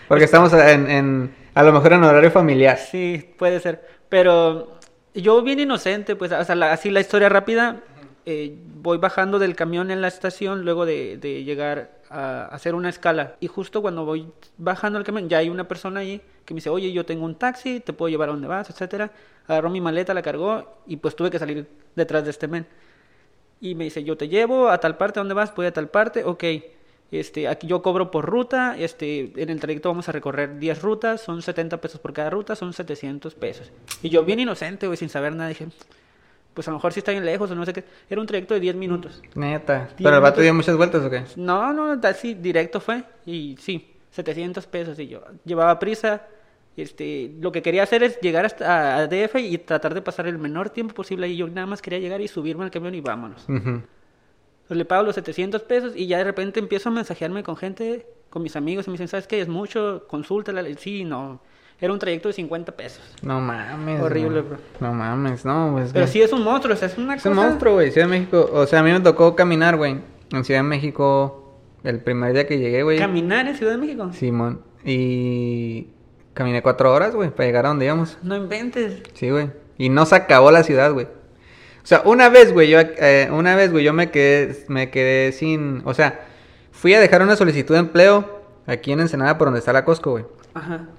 Porque 0.07 0.23
estamos 0.25 0.51
en, 0.53 0.89
en- 0.89 1.35
a 1.53 1.63
lo 1.63 1.73
mejor 1.73 1.93
en 1.93 2.03
horario 2.03 2.31
familiar. 2.31 2.77
sí, 2.77 3.33
puede 3.37 3.59
ser. 3.59 3.85
Pero 4.09 4.76
yo 5.13 5.41
bien 5.41 5.59
inocente, 5.59 6.15
pues, 6.15 6.31
o 6.31 6.43
sea, 6.43 6.55
la- 6.55 6.71
así 6.73 6.89
la 6.91 6.99
historia 6.99 7.29
rápida. 7.29 7.81
eh, 8.29 8.57
voy 8.81 8.97
bajando 8.97 9.39
del 9.39 9.55
camión 9.55 9.89
en 9.89 10.01
la 10.01 10.09
estación 10.09 10.65
luego 10.65 10.85
de, 10.85 11.15
de 11.17 11.45
llegar 11.45 12.01
a 12.09 12.45
hacer 12.47 12.75
una 12.75 12.89
escala. 12.89 13.35
Y 13.39 13.47
justo 13.47 13.81
cuando 13.81 14.03
voy 14.03 14.27
bajando 14.57 14.99
el 14.99 15.05
camión, 15.05 15.29
ya 15.29 15.37
hay 15.37 15.47
una 15.49 15.65
persona 15.69 16.01
ahí 16.01 16.21
que 16.43 16.53
me 16.53 16.57
dice, 16.57 16.69
oye, 16.69 16.91
yo 16.91 17.05
tengo 17.05 17.23
un 17.25 17.35
taxi, 17.35 17.79
te 17.79 17.93
puedo 17.93 18.09
llevar 18.09 18.27
a 18.27 18.33
donde 18.33 18.47
vas, 18.49 18.69
etcétera. 18.69 19.11
Agarró 19.47 19.69
mi 19.69 19.79
maleta, 19.79 20.13
la 20.13 20.21
cargó 20.21 20.77
y 20.87 20.97
pues 20.97 21.15
tuve 21.15 21.31
que 21.31 21.39
salir 21.39 21.67
detrás 21.95 22.25
de 22.25 22.31
este 22.31 22.49
men. 22.49 22.67
Y 23.59 23.75
me 23.75 23.85
dice, 23.85 24.03
yo 24.03 24.17
te 24.17 24.27
llevo 24.27 24.69
a 24.69 24.79
tal 24.79 24.97
parte, 24.97 25.19
¿a 25.19 25.21
dónde 25.21 25.33
vas? 25.33 25.53
Voy 25.55 25.65
a 25.65 25.73
tal 25.73 25.89
parte, 25.89 26.23
ok. 26.23 26.43
Este, 27.11 27.47
aquí 27.47 27.67
yo 27.67 27.81
cobro 27.81 28.11
por 28.11 28.25
ruta, 28.25 28.75
este, 28.77 29.31
en 29.41 29.49
el 29.49 29.59
trayecto 29.59 29.89
vamos 29.89 30.09
a 30.09 30.11
recorrer 30.11 30.59
10 30.59 30.81
rutas, 30.81 31.21
son 31.21 31.41
70 31.41 31.79
pesos 31.79 32.01
por 32.01 32.11
cada 32.11 32.29
ruta, 32.29 32.55
son 32.55 32.73
700 32.73 33.33
pesos. 33.35 33.71
Y 34.01 34.09
yo 34.09 34.25
bien 34.25 34.39
inocente, 34.39 34.87
güey, 34.87 34.97
sin 34.97 35.07
saber 35.07 35.33
nada, 35.33 35.49
dije, 35.49 35.67
pues 36.57 36.67
a 36.67 36.71
lo 36.71 36.77
mejor 36.77 36.91
sí 36.91 37.01
está 37.01 37.11
bien 37.11 37.23
lejos 37.23 37.51
o 37.51 37.55
no 37.55 37.65
sé 37.65 37.71
qué. 37.71 37.83
Era 38.09 38.19
un 38.19 38.25
trayecto 38.25 38.55
de 38.55 38.59
10 38.59 38.75
minutos. 38.75 39.21
Neta. 39.35 39.89
¿Pero 39.95 40.15
el 40.15 40.21
vato 40.21 40.41
dio 40.41 40.53
muchas 40.55 40.75
vueltas 40.75 41.05
o 41.05 41.09
qué? 41.09 41.23
No, 41.35 41.71
no, 41.71 41.99
así 42.01 42.33
directo 42.33 42.79
fue. 42.79 43.03
Y 43.27 43.55
sí, 43.59 43.93
700 44.09 44.65
pesos. 44.65 44.97
Y 44.97 45.07
yo 45.07 45.21
llevaba 45.45 45.77
prisa. 45.77 46.23
Este, 46.75 47.31
lo 47.39 47.51
que 47.51 47.61
quería 47.61 47.83
hacer 47.83 48.01
es 48.01 48.19
llegar 48.21 48.45
hasta 48.45 48.97
a 48.97 49.07
DF 49.07 49.35
y 49.35 49.59
tratar 49.59 49.93
de 49.93 50.01
pasar 50.01 50.25
el 50.25 50.39
menor 50.39 50.71
tiempo 50.71 50.95
posible. 50.95 51.27
Y 51.29 51.37
yo 51.37 51.47
nada 51.47 51.67
más 51.67 51.79
quería 51.79 51.99
llegar 51.99 52.21
y 52.21 52.27
subirme 52.27 52.63
al 52.63 52.71
camión 52.71 52.95
y 52.95 53.01
vámonos. 53.01 53.47
Ujú. 53.47 53.83
Entonces 54.67 54.77
le 54.79 54.85
pago 54.85 55.03
los 55.03 55.15
700 55.15 55.61
pesos 55.63 55.93
y 55.95 56.07
ya 56.07 56.17
de 56.17 56.25
repente 56.25 56.59
empiezo 56.59 56.89
a 56.89 56.91
mensajearme 56.91 57.41
con 57.41 57.55
gente, 57.55 58.05
con 58.29 58.43
mis 58.43 58.55
amigos. 58.57 58.85
Y 58.85 58.89
me 58.89 58.95
dicen, 58.95 59.07
¿sabes 59.07 59.25
qué? 59.25 59.39
Es 59.39 59.47
mucho, 59.47 60.03
consúltala. 60.09 60.61
Sí, 60.77 61.05
no. 61.05 61.39
Era 61.79 61.93
un 61.93 61.99
trayecto 61.99 62.27
de 62.27 62.33
50 62.33 62.71
pesos. 62.73 63.01
No 63.21 63.39
mames. 63.39 64.01
Horrible, 64.01 64.41
bro. 64.41 64.57
No 64.81 64.93
mames, 64.93 65.45
no, 65.45 65.69
pues. 65.73 65.91
Pero 65.93 66.05
sí 66.07 66.21
es 66.21 66.33
un 66.33 66.43
monstruo, 66.43 66.73
o 66.73 66.77
sea, 66.77 66.87
es 66.89 66.97
una 66.97 67.15
Es 67.15 67.25
un 67.25 67.33
cosa- 67.33 67.47
monstruo, 67.47 67.73
güey. 67.75 67.91
Ciudad 67.91 68.07
de 68.07 68.11
México. 68.19 68.49
O 68.51 68.65
sea, 68.67 68.79
a 68.79 68.83
mí 68.83 68.91
me 68.91 68.99
tocó 68.99 69.35
caminar, 69.35 69.77
güey. 69.77 69.99
En 70.33 70.43
Ciudad 70.43 70.59
de 70.59 70.63
México, 70.67 71.55
el 71.85 72.01
primer 72.01 72.33
día 72.33 72.45
que 72.45 72.57
llegué, 72.57 72.83
güey. 72.83 72.97
Caminar 72.99 73.47
en 73.47 73.55
Ciudad 73.55 73.71
de 73.73 73.77
México. 73.77 74.11
Simón. 74.11 74.61
Y 74.83 75.87
caminé 76.33 76.61
cuatro 76.61 76.91
horas, 76.93 77.15
güey, 77.15 77.29
para 77.29 77.45
llegar 77.47 77.65
a 77.65 77.69
donde 77.69 77.85
íbamos. 77.85 78.17
No 78.23 78.35
inventes. 78.35 79.01
Sí, 79.13 79.29
güey. 79.29 79.51
Y 79.77 79.89
no 79.89 80.05
se 80.05 80.15
acabó 80.15 80.51
la 80.51 80.63
ciudad, 80.63 80.91
güey. 80.91 81.07
O 81.87 81.89
sea, 81.89 82.01
una 82.03 82.27
vez, 82.27 82.51
güey, 82.51 82.67
yo, 82.67 82.79
eh, 82.81 83.29
una 83.31 83.55
vez, 83.55 83.71
güey, 83.71 83.85
yo 83.85 83.93
me 83.93 84.11
quedé, 84.11 84.65
me 84.67 84.89
quedé 84.89 85.31
sin, 85.31 85.83
o 85.85 85.93
sea, 85.93 86.19
fui 86.69 86.93
a 86.93 86.99
dejar 86.99 87.21
una 87.21 87.37
solicitud 87.37 87.75
de 87.75 87.79
empleo 87.79 88.41
aquí 88.65 88.91
en 88.91 88.99
Ensenada 88.99 89.37
por 89.37 89.47
donde 89.47 89.59
está 89.59 89.71
la 89.71 89.85
Costco, 89.85 90.11
güey. 90.11 90.25
Ajá. 90.53 90.89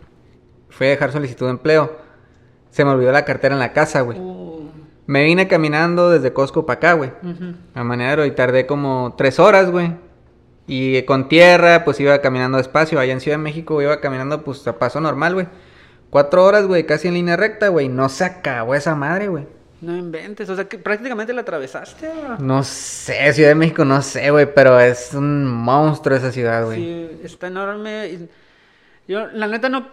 Fui 0.71 0.87
a 0.87 0.91
dejar 0.91 1.13
solicitud 1.13 1.45
de 1.45 1.51
empleo. 1.51 1.95
Se 2.71 2.87
me 2.87 2.93
olvidó 2.93 3.13
la 3.13 3.27
cartera 3.27 3.55
en 3.55 3.59
la 3.59 3.75
casa, 3.75 4.01
güey. 4.01 4.19
Uh, 4.19 4.71
Me 5.05 5.25
vine 5.25 5.47
caminando 5.47 6.09
desde 6.09 6.33
Costco 6.33 6.65
para 6.65 6.79
acá, 6.79 6.93
güey. 6.95 7.13
ujú. 7.23 7.53
A 7.75 7.85
Manero 7.85 8.25
y 8.25 8.31
tardé 8.31 8.65
como 8.65 9.15
tres 9.19 9.39
horas, 9.39 9.71
güey. 9.71 9.95
Y 10.67 11.03
con 11.03 11.29
tierra, 11.29 11.85
pues 11.85 12.01
iba 12.01 12.19
caminando 12.23 12.57
despacio. 12.57 12.99
Allá 12.99 13.13
en 13.13 13.21
Ciudad 13.21 13.37
de 13.37 13.43
México 13.43 13.83
iba 13.83 14.01
caminando, 14.01 14.43
pues 14.43 14.67
a 14.67 14.79
paso 14.79 15.03
normal, 15.03 15.35
güey. 15.35 15.49
Cuatro 16.09 16.47
horas, 16.47 16.67
güey, 16.67 16.87
casi 16.87 17.09
en 17.09 17.15
línea 17.15 17.37
recta, 17.37 17.69
güey. 17.69 17.91
No 17.91 18.09
se 18.09 18.25
acabó 18.25 18.75
esa 18.75 18.95
madre, 18.95 19.29
güey. 19.29 19.58
No 19.81 19.97
inventes, 19.97 20.49
o 20.51 20.57
sea 20.57 20.65
que 20.65 20.79
prácticamente 20.79 21.33
la 21.33 21.43
atravesaste. 21.43 22.09
¿o? 22.09 22.37
No 22.43 22.65
sé, 22.65 23.33
Ciudad 23.33 23.51
de 23.51 23.55
México, 23.55 23.85
no 23.85 24.03
sé, 24.03 24.31
güey, 24.31 24.53
pero 24.53 24.81
es 24.81 25.15
un 25.15 25.47
monstruo 25.47 26.17
esa 26.17 26.33
ciudad, 26.33 26.65
güey. 26.65 26.79
Sí, 26.79 27.21
está 27.23 27.47
enorme. 27.47 28.29
Yo, 29.07 29.27
la 29.29 29.47
neta, 29.47 29.69
no. 29.69 29.87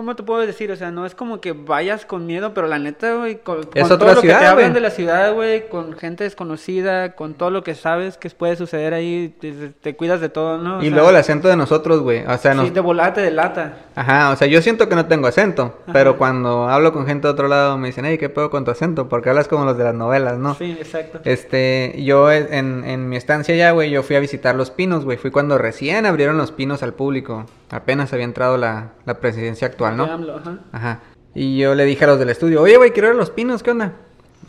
¿Cómo 0.00 0.16
te 0.16 0.22
puedo 0.22 0.40
decir? 0.40 0.72
O 0.72 0.76
sea, 0.76 0.90
no 0.90 1.04
es 1.04 1.14
como 1.14 1.42
que 1.42 1.52
vayas 1.52 2.06
con 2.06 2.24
miedo, 2.24 2.54
pero 2.54 2.66
la 2.66 2.78
neta, 2.78 3.16
güey, 3.16 3.42
con, 3.42 3.58
Es 3.74 3.82
con 3.82 3.92
otra 3.92 3.98
todo 3.98 4.14
lo 4.14 4.22
que 4.22 4.28
te 4.28 4.46
hablan 4.46 4.72
de 4.72 4.80
la 4.80 4.88
ciudad, 4.88 5.34
güey, 5.34 5.68
con 5.68 5.92
gente 5.92 6.24
desconocida, 6.24 7.14
con 7.14 7.34
todo 7.34 7.50
lo 7.50 7.62
que 7.62 7.74
sabes 7.74 8.16
que 8.16 8.30
puede 8.30 8.56
suceder 8.56 8.94
ahí, 8.94 9.34
te, 9.38 9.52
te 9.52 9.96
cuidas 9.96 10.22
de 10.22 10.30
todo, 10.30 10.56
¿no? 10.56 10.78
O 10.78 10.80
y 10.80 10.86
sea, 10.86 10.94
luego 10.94 11.10
el 11.10 11.16
acento 11.16 11.48
de 11.48 11.56
nosotros, 11.56 12.00
güey. 12.00 12.24
O 12.24 12.38
sea, 12.38 12.52
sí, 12.52 12.56
nos... 12.56 12.72
de 12.72 12.80
volada 12.80 13.12
te 13.12 13.20
delata. 13.20 13.74
Ajá, 13.94 14.30
o 14.30 14.36
sea, 14.36 14.48
yo 14.48 14.62
siento 14.62 14.88
que 14.88 14.94
no 14.94 15.04
tengo 15.04 15.26
acento, 15.26 15.80
Ajá. 15.82 15.92
pero 15.92 16.16
cuando 16.16 16.66
hablo 16.70 16.94
con 16.94 17.04
gente 17.04 17.28
de 17.28 17.34
otro 17.34 17.46
lado 17.46 17.76
me 17.76 17.88
dicen, 17.88 18.06
hey, 18.06 18.16
¿qué 18.16 18.30
pedo 18.30 18.48
con 18.48 18.64
tu 18.64 18.70
acento? 18.70 19.06
Porque 19.10 19.28
hablas 19.28 19.48
como 19.48 19.66
los 19.66 19.76
de 19.76 19.84
las 19.84 19.94
novelas, 19.94 20.38
¿no? 20.38 20.54
Sí, 20.54 20.78
exacto. 20.80 21.20
Este, 21.24 21.94
yo 22.02 22.32
en, 22.32 22.84
en 22.84 23.06
mi 23.10 23.16
estancia 23.16 23.54
allá, 23.54 23.72
güey, 23.72 23.90
yo 23.90 24.02
fui 24.02 24.16
a 24.16 24.20
visitar 24.20 24.54
Los 24.54 24.70
Pinos, 24.70 25.04
güey. 25.04 25.18
Fui 25.18 25.30
cuando 25.30 25.58
recién 25.58 26.06
abrieron 26.06 26.38
Los 26.38 26.52
Pinos 26.52 26.82
al 26.82 26.94
público. 26.94 27.44
Apenas 27.70 28.12
había 28.12 28.24
entrado 28.24 28.56
la, 28.56 28.92
la 29.06 29.20
presidencia 29.20 29.66
actual, 29.68 29.96
¿no? 29.96 30.04
AMLO, 30.04 30.36
ajá. 30.36 30.58
Ajá. 30.72 31.00
Y 31.34 31.58
yo 31.58 31.74
le 31.74 31.84
dije 31.84 32.04
a 32.04 32.08
los 32.08 32.18
del 32.18 32.28
estudio, 32.30 32.60
oye, 32.62 32.76
güey, 32.76 32.90
quiero 32.90 33.08
ir 33.08 33.14
a 33.14 33.16
Los 33.16 33.30
Pinos, 33.30 33.62
¿qué 33.62 33.70
onda? 33.70 33.92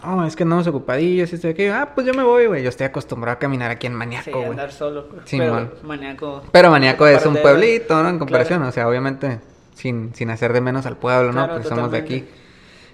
No, 0.04 0.26
es 0.26 0.36
que 0.36 0.42
andamos 0.44 0.66
ocupadillos 0.66 1.32
y 1.32 1.36
esto 1.36 1.48
y 1.48 1.52
aquello. 1.52 1.76
Ah, 1.76 1.90
pues 1.94 2.08
yo 2.08 2.14
me 2.16 2.24
voy, 2.24 2.48
güey. 2.48 2.64
Yo 2.64 2.70
estoy 2.70 2.88
acostumbrado 2.88 3.36
a 3.36 3.40
caminar 3.40 3.70
aquí 3.70 3.86
en 3.86 3.94
Sí, 3.94 3.98
Maniaco, 4.00 4.32
güey. 4.32 4.46
andar 4.50 4.72
solo. 4.72 5.08
Sí, 5.26 5.38
pero 5.38 5.54
man. 5.54 5.72
maníaco. 5.84 6.42
Pero 6.52 6.72
Maniaco 6.72 7.06
es 7.06 7.24
un 7.28 7.36
pueblito, 7.36 8.02
¿no? 8.02 8.10
En 8.10 8.18
comparación, 8.18 8.60
Claro. 8.60 8.70
o 8.70 8.72
sea, 8.72 8.88
obviamente, 8.88 9.40
sin, 9.76 10.16
sin 10.16 10.32
hacer 10.32 10.54
de 10.54 10.62
menos 10.62 10.88
al 10.88 10.98
pueblo, 10.98 11.28
¿no? 11.28 11.34
Claro, 11.46 11.54
Porque 11.54 11.68
somos 11.70 11.92
de 11.92 11.98
aquí. 12.00 12.26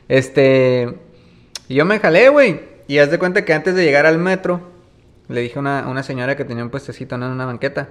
Este. 0.09 0.97
Y 1.69 1.75
yo 1.75 1.86
me 1.86 1.99
jalé, 1.99 2.28
güey. 2.30 2.59
Y 2.88 2.97
haz 2.99 3.09
de 3.11 3.19
cuenta 3.19 3.45
que 3.45 3.53
antes 3.53 3.75
de 3.75 3.84
llegar 3.86 4.05
al 4.05 4.17
metro, 4.17 4.61
le 5.30 5.41
dije 5.41 5.57
a 5.57 5.61
una, 5.61 5.88
una 5.88 6.03
señora 6.03 6.36
que 6.36 6.45
tenía 6.45 6.63
un 6.63 6.69
puestecito 6.69 7.17
¿no? 7.17 7.25
en 7.28 7.32
una 7.34 7.45
banqueta. 7.45 7.89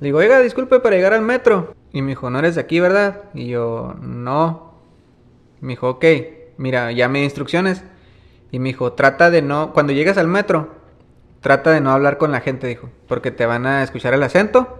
Le 0.00 0.08
digo, 0.08 0.18
oiga, 0.18 0.40
disculpe 0.40 0.80
para 0.80 0.96
llegar 0.96 1.12
al 1.12 1.22
metro. 1.22 1.74
Y 1.92 2.02
me 2.02 2.10
dijo, 2.10 2.28
no 2.30 2.38
eres 2.38 2.56
de 2.56 2.60
aquí, 2.60 2.80
¿verdad? 2.80 3.22
Y 3.34 3.48
yo, 3.48 3.94
no. 4.00 4.74
Me 5.60 5.74
dijo, 5.74 5.88
ok, 5.90 6.04
mira, 6.56 6.92
ya 6.92 7.08
me 7.08 7.22
instrucciones. 7.22 7.82
Y 8.50 8.58
me 8.58 8.70
dijo, 8.70 8.92
trata 8.92 9.30
de 9.30 9.42
no, 9.42 9.72
cuando 9.72 9.92
llegues 9.92 10.18
al 10.18 10.28
metro, 10.28 10.68
trata 11.40 11.70
de 11.70 11.80
no 11.80 11.90
hablar 11.90 12.18
con 12.18 12.32
la 12.32 12.40
gente, 12.40 12.66
dijo. 12.66 12.90
Porque 13.06 13.30
te 13.30 13.46
van 13.46 13.66
a 13.66 13.82
escuchar 13.82 14.14
el 14.14 14.22
acento. 14.22 14.78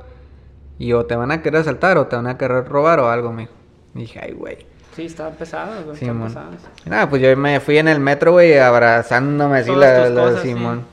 Y 0.79 0.93
o 0.93 1.07
te 1.07 1.15
van 1.15 1.31
a 1.31 1.41
querer 1.41 1.61
asaltar 1.61 1.99
o 1.99 2.07
te 2.09 2.17
van 2.17 2.27
a 2.27 2.37
querer 2.37 2.65
robar 2.65 2.99
o 3.01 3.09
algo, 3.09 3.33
me 3.33 3.43
dijo. 3.43 3.55
Y 3.95 3.99
dije, 4.01 4.21
ay, 4.23 4.33
güey. 4.33 4.67
Sí, 4.97 5.07
estaba 5.07 5.31
pesado, 5.31 5.85
güey. 5.85 5.97
Estaba 5.97 6.25
pesado. 6.25 6.51
Nada, 6.87 7.09
pues 7.09 7.23
yo 7.23 7.37
me 7.37 7.61
fui 7.61 7.79
en 7.79 7.89
el 7.89 8.01
metro, 8.01 8.33
güey, 8.33 8.59
abrazándome 8.59 9.59
así 9.59 9.71
Todas 9.71 10.11
la, 10.11 10.11
la 10.11 10.23
cosas, 10.23 10.43
Simón. 10.43 10.85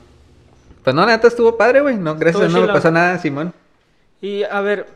Pues 0.82 0.94
no, 0.94 1.06
neta 1.06 1.28
estuvo 1.28 1.56
padre, 1.56 1.80
güey. 1.80 1.96
No, 1.96 2.16
gracias, 2.16 2.52
no 2.52 2.60
me 2.60 2.68
pasó 2.68 2.90
nada, 2.90 3.18
Simón. 3.18 3.52
Y 4.22 4.44
a 4.44 4.60
ver, 4.62 4.86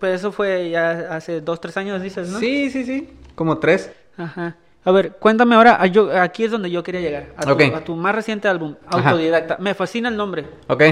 Pues 0.00 0.16
eso 0.16 0.32
fue 0.32 0.70
ya 0.70 1.14
hace 1.14 1.40
dos, 1.40 1.60
tres 1.60 1.76
años, 1.76 2.02
dices, 2.02 2.28
¿no? 2.28 2.40
Sí, 2.40 2.68
sí, 2.70 2.84
sí. 2.84 3.08
Como 3.36 3.58
tres. 3.58 3.92
Ajá. 4.16 4.56
A 4.84 4.90
ver, 4.90 5.12
cuéntame 5.20 5.54
ahora, 5.54 5.80
a 5.80 5.86
yo, 5.86 6.10
aquí 6.20 6.42
es 6.44 6.50
donde 6.50 6.68
yo 6.70 6.82
quería 6.82 7.00
llegar, 7.00 7.28
a 7.36 7.42
tu, 7.46 7.62
a 7.76 7.80
tu 7.84 7.94
más 7.96 8.12
reciente 8.14 8.48
álbum, 8.48 8.74
Ajá. 8.88 9.10
Autodidacta. 9.10 9.56
Me 9.60 9.72
fascina 9.74 10.08
el 10.08 10.16
nombre, 10.16 10.46
Ok. 10.66 10.82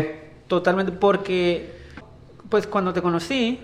totalmente, 0.47 0.93
porque 0.93 1.73
pues 2.49 2.67
cuando 2.67 2.93
te 2.93 3.03
conocí, 3.03 3.61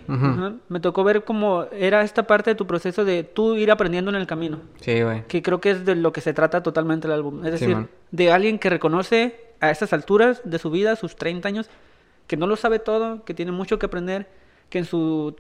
me 0.69 0.81
tocó 0.81 1.05
ver 1.05 1.23
cómo 1.25 1.67
era 1.73 2.03
esta 2.03 2.25
parte 2.27 2.51
de 2.51 2.55
tu 2.57 2.67
proceso 2.67 3.05
de 3.05 3.23
tú 3.23 3.55
ir 3.57 3.71
aprendiendo 3.71 4.11
en 4.11 4.17
el 4.17 4.27
camino, 4.27 4.61
Sí, 4.81 5.03
güey. 5.03 5.23
que 5.29 5.41
creo 5.43 5.61
que 5.61 5.71
es 5.71 5.85
de 5.85 5.95
lo 5.95 6.13
que 6.13 6.21
se 6.21 6.33
trata 6.35 6.63
totalmente 6.63 7.07
el 7.07 7.13
álbum. 7.13 7.45
Es 7.47 7.53
decir, 7.53 7.87
de 8.11 8.33
alguien 8.33 8.59
que 8.59 8.69
reconoce 8.71 9.39
a 9.61 9.71
estas 9.71 9.93
alturas 9.93 10.41
de 10.45 10.59
su 10.59 10.71
vida, 10.71 10.97
sus 10.97 11.17
30 11.17 11.49
años, 11.49 11.71
que 12.29 12.37
no 12.37 12.47
lo 12.47 12.55
sabe 12.55 12.79
todo, 12.79 13.25
que 13.25 13.35
tiene 13.35 13.51
mucho 13.51 13.79
que 13.81 13.87
aprender, 13.87 14.29
que 14.71 14.79
en 14.79 14.85
su 14.85 15.35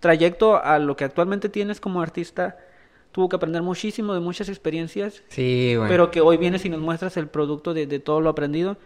trayecto 0.00 0.62
a 0.62 0.78
lo 0.78 0.96
que 0.96 1.04
actualmente 1.04 1.48
tienes 1.50 1.80
como 1.80 2.00
artista, 2.00 2.56
tuvo 3.12 3.28
que 3.28 3.36
aprender 3.36 3.60
muchísimo 3.62 4.14
de 4.14 4.20
muchas 4.20 4.48
experiencias, 4.48 5.22
Sí, 5.28 5.74
güey. 5.76 5.88
pero 5.88 6.10
que 6.10 6.20
hoy 6.22 6.36
vienes 6.38 6.64
y 6.64 6.70
nos 6.70 6.80
muestras 6.80 7.16
el 7.18 7.26
producto 7.26 7.74
de, 7.74 7.86
de 7.86 7.98
todo 7.98 8.20
lo 8.20 8.30
aprendido 8.30 8.78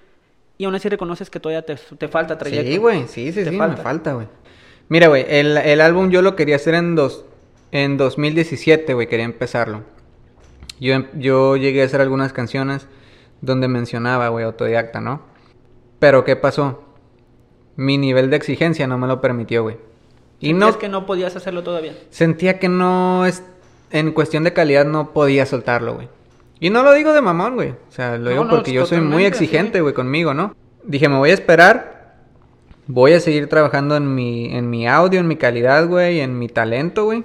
y 0.58 0.64
aún 0.64 0.74
así 0.74 0.88
reconoces 0.88 1.30
que 1.30 1.38
todavía 1.38 1.62
te, 1.62 1.76
te 1.76 2.08
falta 2.08 2.36
trayecto. 2.38 2.70
Sí, 2.70 2.78
güey, 2.78 3.06
sí, 3.06 3.32
sí, 3.32 3.44
Te 3.44 3.50
sí, 3.50 3.56
falta. 3.58 3.76
me 3.76 3.82
falta, 3.82 4.14
güey. 4.14 4.26
Mira, 4.88 5.08
güey, 5.08 5.24
el, 5.28 5.56
el 5.58 5.80
álbum 5.80 6.10
yo 6.10 6.22
lo 6.22 6.36
quería 6.36 6.56
hacer 6.56 6.74
en 6.74 6.94
dos, 6.96 7.24
en 7.72 7.96
2017, 7.96 8.94
güey, 8.94 9.06
quería 9.08 9.24
empezarlo. 9.26 9.82
Yo, 10.80 10.94
em- 10.94 11.06
yo 11.14 11.56
llegué 11.56 11.82
a 11.82 11.86
hacer 11.86 12.00
algunas 12.00 12.32
canciones 12.32 12.86
donde 13.40 13.68
mencionaba, 13.68 14.28
güey, 14.28 14.44
autodidacta, 14.44 15.00
¿no? 15.00 15.22
Pero 15.98 16.24
¿qué 16.24 16.36
pasó? 16.36 16.82
Mi 17.76 17.98
nivel 17.98 18.30
de 18.30 18.36
exigencia 18.36 18.86
no 18.86 18.98
me 18.98 19.06
lo 19.06 19.20
permitió, 19.20 19.62
güey. 19.62 19.76
Y 20.40 20.52
no, 20.52 20.68
Es 20.68 20.76
que 20.76 20.88
no 20.88 21.06
podías 21.06 21.34
hacerlo 21.36 21.62
todavía. 21.62 21.94
sentía 22.10 22.58
que 22.58 22.68
no 22.68 23.24
es 23.26 23.42
en 23.90 24.12
cuestión 24.12 24.44
de 24.44 24.52
calidad 24.52 24.84
no 24.84 25.12
podía 25.12 25.46
soltarlo, 25.46 25.94
güey. 25.94 26.08
Y 26.60 26.70
no 26.70 26.82
lo 26.82 26.92
digo 26.92 27.12
de 27.12 27.20
mamón, 27.22 27.54
güey. 27.54 27.70
O 27.70 27.76
sea, 27.90 28.16
lo 28.16 28.24
No, 28.24 28.30
digo 28.30 28.44
no, 28.44 28.50
porque 28.50 28.72
yo 28.72 28.86
soy 28.86 29.00
muy 29.00 29.24
exigente, 29.24 29.78
sí. 29.78 29.82
güey, 29.82 29.94
conmigo, 29.94 30.34
¿no? 30.34 30.54
Dije, 30.84 31.08
me 31.08 31.16
voy 31.18 31.30
a 31.30 31.34
esperar. 31.34 32.16
Voy 32.86 33.12
a 33.14 33.20
seguir 33.20 33.48
trabajando 33.48 33.96
en 33.96 34.14
mi, 34.14 34.54
en 34.54 34.68
mi 34.68 34.86
audio, 34.86 35.20
en 35.20 35.28
mi 35.28 35.36
calidad, 35.36 35.86
güey, 35.88 36.20
en 36.20 36.38
mi 36.38 36.48
talento, 36.48 37.04
güey. 37.04 37.24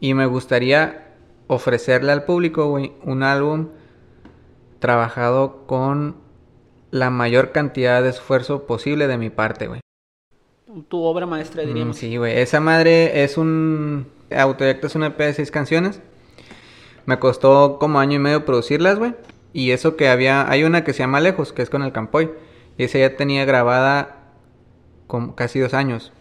Y 0.00 0.14
me 0.14 0.26
gustaría 0.26 1.08
ofrecerle 1.46 2.12
al 2.12 2.24
público, 2.24 2.66
güey, 2.68 2.92
un 3.04 3.22
álbum 3.22 3.68
trabajado 4.78 5.64
con 5.66 6.16
la 6.92 7.10
mayor 7.10 7.50
cantidad 7.50 8.00
de 8.02 8.10
esfuerzo 8.10 8.66
posible 8.66 9.08
de 9.08 9.18
mi 9.18 9.30
parte, 9.30 9.66
güey. 9.66 9.80
Tu 10.88 11.02
obra 11.02 11.26
maestra, 11.26 11.64
Mm, 11.64 11.66
diríamos. 11.66 11.96
Sí, 11.96 12.16
güey. 12.16 12.38
Esa 12.38 12.60
madre 12.60 13.24
es 13.24 13.36
un. 13.36 14.06
Autodidacta 14.30 14.86
es 14.86 14.94
un 14.94 15.02
EP 15.04 15.18
de 15.24 15.34
seis 15.34 15.50
canciones. 15.50 16.00
Me 17.04 17.18
costó 17.18 17.78
como 17.80 17.98
año 17.98 18.16
y 18.16 18.20
medio 18.20 18.44
producirlas, 18.44 18.98
güey. 18.98 19.14
Y 19.52 19.72
eso 19.72 19.96
que 19.96 20.08
había. 20.08 20.48
Hay 20.50 20.64
una 20.64 20.84
que 20.84 20.92
se 20.92 21.00
llama 21.00 21.20
Lejos, 21.20 21.52
que 21.52 21.62
es 21.62 21.68
con 21.70 21.82
el 21.82 21.92
Campoy. 21.92 22.30
Y 22.78 22.84
esa 22.84 22.98
ya 22.98 23.16
tenía 23.16 23.44
grabada 23.44 24.16
con 25.06 25.32
casi 25.32 25.58
dos 25.58 25.74
años. 25.74 26.12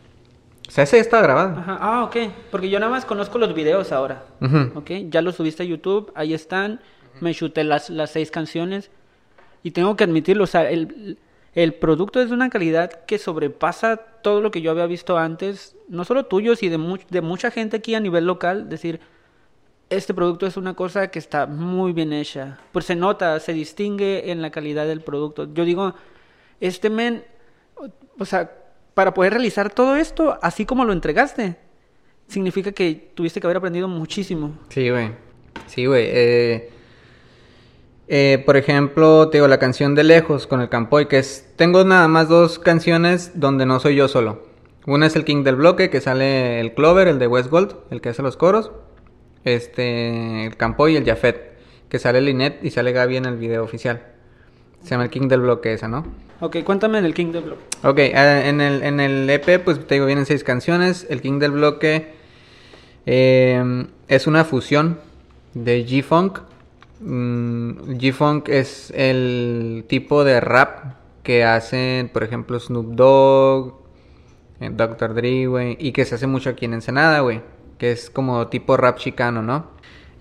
O 0.67 0.71
sea, 0.71 0.83
esa 0.85 0.97
ya 0.97 1.01
estaba 1.01 1.23
grabada. 1.23 1.59
Ajá. 1.59 1.77
Ah, 1.79 2.03
ok. 2.03 2.15
Porque 2.49 2.69
yo 2.69 2.79
nada 2.79 2.91
más 2.91 3.05
conozco 3.05 3.37
los 3.37 3.53
videos 3.53 3.91
ahora. 3.91 4.25
Ujú. 4.41 4.71
Ok, 4.79 4.91
ya 5.09 5.21
los 5.21 5.35
subiste 5.35 5.63
a 5.63 5.65
YouTube, 5.65 6.11
ahí 6.15 6.33
están. 6.33 6.81
Me 7.19 7.33
chuté 7.33 7.63
las, 7.63 7.89
las 7.89 8.11
seis 8.11 8.31
canciones. 8.31 8.89
Y 9.63 9.71
tengo 9.71 9.95
que 9.95 10.03
admitirlo, 10.03 10.43
o 10.45 10.47
sea, 10.47 10.69
el, 10.69 11.17
el 11.53 11.73
producto 11.75 12.21
es 12.21 12.29
de 12.29 12.35
una 12.35 12.49
calidad 12.49 12.91
que 13.05 13.17
sobrepasa 13.17 13.97
todo 13.97 14.41
lo 14.41 14.51
que 14.51 14.61
yo 14.61 14.71
había 14.71 14.85
visto 14.87 15.17
antes, 15.17 15.75
no 15.87 16.03
solo 16.05 16.25
tuyos 16.25 16.63
y 16.63 16.69
de, 16.69 16.77
much- 16.79 17.07
de 17.09 17.21
mucha 17.21 17.51
gente 17.51 17.77
aquí 17.77 17.93
a 17.95 17.99
nivel 17.99 18.25
local. 18.25 18.69
Decir, 18.69 18.99
este 19.89 20.13
producto 20.13 20.47
es 20.47 20.57
una 20.57 20.73
cosa 20.73 21.09
que 21.11 21.19
está 21.19 21.45
muy 21.47 21.91
bien 21.93 22.13
hecha. 22.13 22.59
Pues 22.71 22.85
se 22.85 22.95
nota, 22.95 23.39
se 23.39 23.53
distingue 23.53 24.31
en 24.31 24.41
la 24.41 24.49
calidad 24.51 24.87
del 24.87 25.01
producto. 25.01 25.53
Yo 25.53 25.65
digo, 25.65 25.93
este 26.59 26.89
men, 26.89 27.23
o 28.17 28.25
sea, 28.25 28.51
para 28.93 29.13
poder 29.13 29.33
realizar 29.33 29.71
todo 29.73 29.95
esto, 29.95 30.37
así 30.41 30.65
como 30.65 30.85
lo 30.85 30.93
entregaste, 30.93 31.55
significa 32.27 32.71
que 32.71 33.11
tuviste 33.15 33.39
que 33.41 33.47
haber 33.47 33.57
aprendido 33.57 33.87
muchísimo. 33.87 34.57
Sí, 34.69 34.89
güey. 34.89 35.11
Sí, 35.67 35.85
güey. 35.85 36.05
Eh, 36.09 36.69
eh, 38.13 38.43
por 38.45 38.57
ejemplo, 38.57 39.29
te 39.29 39.37
digo, 39.37 39.47
la 39.47 39.57
canción 39.57 39.95
de 39.95 40.03
Lejos 40.03 40.45
con 40.45 40.59
el 40.59 40.67
Campoy, 40.67 41.05
que 41.05 41.17
es... 41.17 41.47
Tengo 41.55 41.85
nada 41.85 42.09
más 42.09 42.27
dos 42.27 42.59
canciones 42.59 43.31
donde 43.35 43.65
no 43.65 43.79
soy 43.79 43.95
yo 43.95 44.09
solo. 44.09 44.43
Una 44.85 45.07
es 45.07 45.15
el 45.15 45.23
King 45.23 45.45
del 45.45 45.55
Bloque, 45.55 45.89
que 45.89 46.01
sale 46.01 46.59
el 46.59 46.73
Clover, 46.73 47.07
el 47.07 47.19
de 47.19 47.27
West 47.27 47.49
Gold, 47.49 47.73
el 47.89 48.01
que 48.01 48.09
hace 48.09 48.21
los 48.21 48.35
coros. 48.35 48.73
Este, 49.45 50.45
el 50.45 50.57
Campoy 50.57 50.91
y 50.91 50.97
el 50.97 51.05
Jafet, 51.05 51.53
que 51.87 51.99
sale 51.99 52.19
Linet 52.19 52.61
y 52.65 52.71
sale 52.71 52.91
Gaby 52.91 53.15
en 53.15 53.27
el 53.27 53.37
video 53.37 53.63
oficial. 53.63 54.01
Se 54.83 54.89
llama 54.89 55.05
el 55.05 55.09
King 55.09 55.29
del 55.29 55.39
Bloque 55.39 55.71
esa, 55.71 55.87
¿no? 55.87 56.05
Ok, 56.41 56.57
cuéntame 56.65 57.01
del 57.01 57.13
King 57.13 57.31
de 57.31 57.39
Block. 57.39 57.59
Ok, 57.81 57.99
eh, 57.99 58.49
en, 58.49 58.59
el, 58.59 58.83
en 58.83 58.99
el 58.99 59.29
EP, 59.29 59.63
pues 59.63 59.87
te 59.87 59.95
digo, 59.95 60.05
vienen 60.05 60.25
seis 60.25 60.43
canciones. 60.43 61.07
El 61.09 61.21
King 61.21 61.39
del 61.39 61.51
Bloque 61.51 62.11
eh, 63.05 63.85
es 64.09 64.27
una 64.27 64.43
fusión 64.43 64.99
de 65.53 65.85
G-Funk. 65.85 66.50
Mm, 67.01 67.97
G-Funk 67.97 68.49
es 68.49 68.91
el 68.95 69.85
tipo 69.87 70.23
de 70.23 70.39
rap 70.39 70.93
que 71.23 71.43
hacen, 71.43 72.09
por 72.09 72.23
ejemplo, 72.23 72.59
Snoop 72.59 72.93
Dogg, 72.95 73.73
eh, 74.59 74.69
Dr. 74.71 75.13
Dre, 75.13 75.47
güey, 75.47 75.77
y 75.79 75.91
que 75.91 76.05
se 76.05 76.15
hace 76.15 76.27
mucho 76.27 76.49
aquí 76.51 76.65
en 76.65 76.73
Ensenada, 76.73 77.19
güey, 77.21 77.41
que 77.77 77.91
es 77.91 78.09
como 78.09 78.47
tipo 78.47 78.77
rap 78.77 78.97
chicano, 78.97 79.41
¿no? 79.41 79.67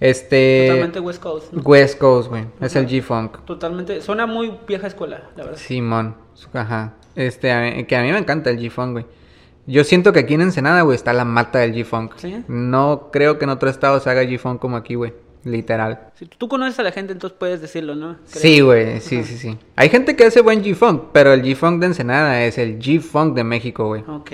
Este... 0.01 0.67
Totalmente 0.69 1.01
West 1.01 1.23
Coast. 1.23 1.53
¿no? 1.53 1.63
West 1.63 1.99
Coast, 1.99 2.29
güey, 2.31 2.47
es 2.61 2.75
el. 2.75 2.87
G-Funk. 2.87 3.45
Totalmente. 3.45 4.01
Suena 4.01 4.25
muy 4.27 4.55
vieja 4.67 4.87
escuela, 4.87 5.29
la 5.37 5.45
verdad. 5.45 5.59
Simón, 5.59 6.17
ajá. 6.55 6.95
Este, 7.17 7.53
a 7.53 7.61
mí- 7.61 7.85
que 7.85 7.97
a 7.97 8.03
mí 8.03 8.11
me 8.11 8.19
encanta 8.19 8.49
el 8.49 8.59
G-Funk, 8.59 8.93
güey. 8.93 9.07
Yo 9.67 9.85
siento 9.85 10.13
que 10.15 10.21
aquí 10.21 10.35
en 10.35 10.41
Ensenada, 10.41 10.81
güey, 10.83 10.97
está 10.97 11.13
la 11.13 11.27
mata 11.27 11.59
del 11.59 11.75
G-Funk. 11.75 12.15
¿Sí? 12.17 12.43
No 12.49 13.11
creo 13.13 13.39
que 13.39 13.45
en 13.45 13.51
otro 13.51 13.69
estado 13.69 14.01
se 14.01 14.09
haga 14.09 14.23
G-Funk 14.23 14.59
como 14.59 14.77
aquí, 14.79 14.95
güey. 14.95 15.13
Literal. 15.45 16.11
Si 16.17 16.27
tú 16.27 16.49
conoces 16.49 16.79
a 16.79 16.83
la 16.83 16.93
gente, 16.93 17.13
entonces 17.13 17.37
puedes 17.39 17.61
decirlo, 17.63 17.95
¿no? 17.95 18.17
Creo. 18.31 18.43
Sí, 18.43 18.61
güey, 18.61 19.01
sí, 19.01 19.17
Ajá. 19.17 19.27
sí, 19.27 19.39
sí. 19.39 19.59
Hay 19.77 19.89
gente 19.89 20.15
que 20.17 20.25
hace 20.25 20.43
buen 20.43 20.63
G-Funk, 20.63 21.05
pero 21.13 21.33
el 21.33 21.43
G-Funk 21.43 21.81
de 21.81 21.87
Ensenada 21.87 22.45
es 22.45 22.59
el 22.59 22.79
G-Funk 22.79 23.35
de 23.35 23.45
México, 23.45 23.87
güey. 23.87 24.03
Ok. 24.07 24.33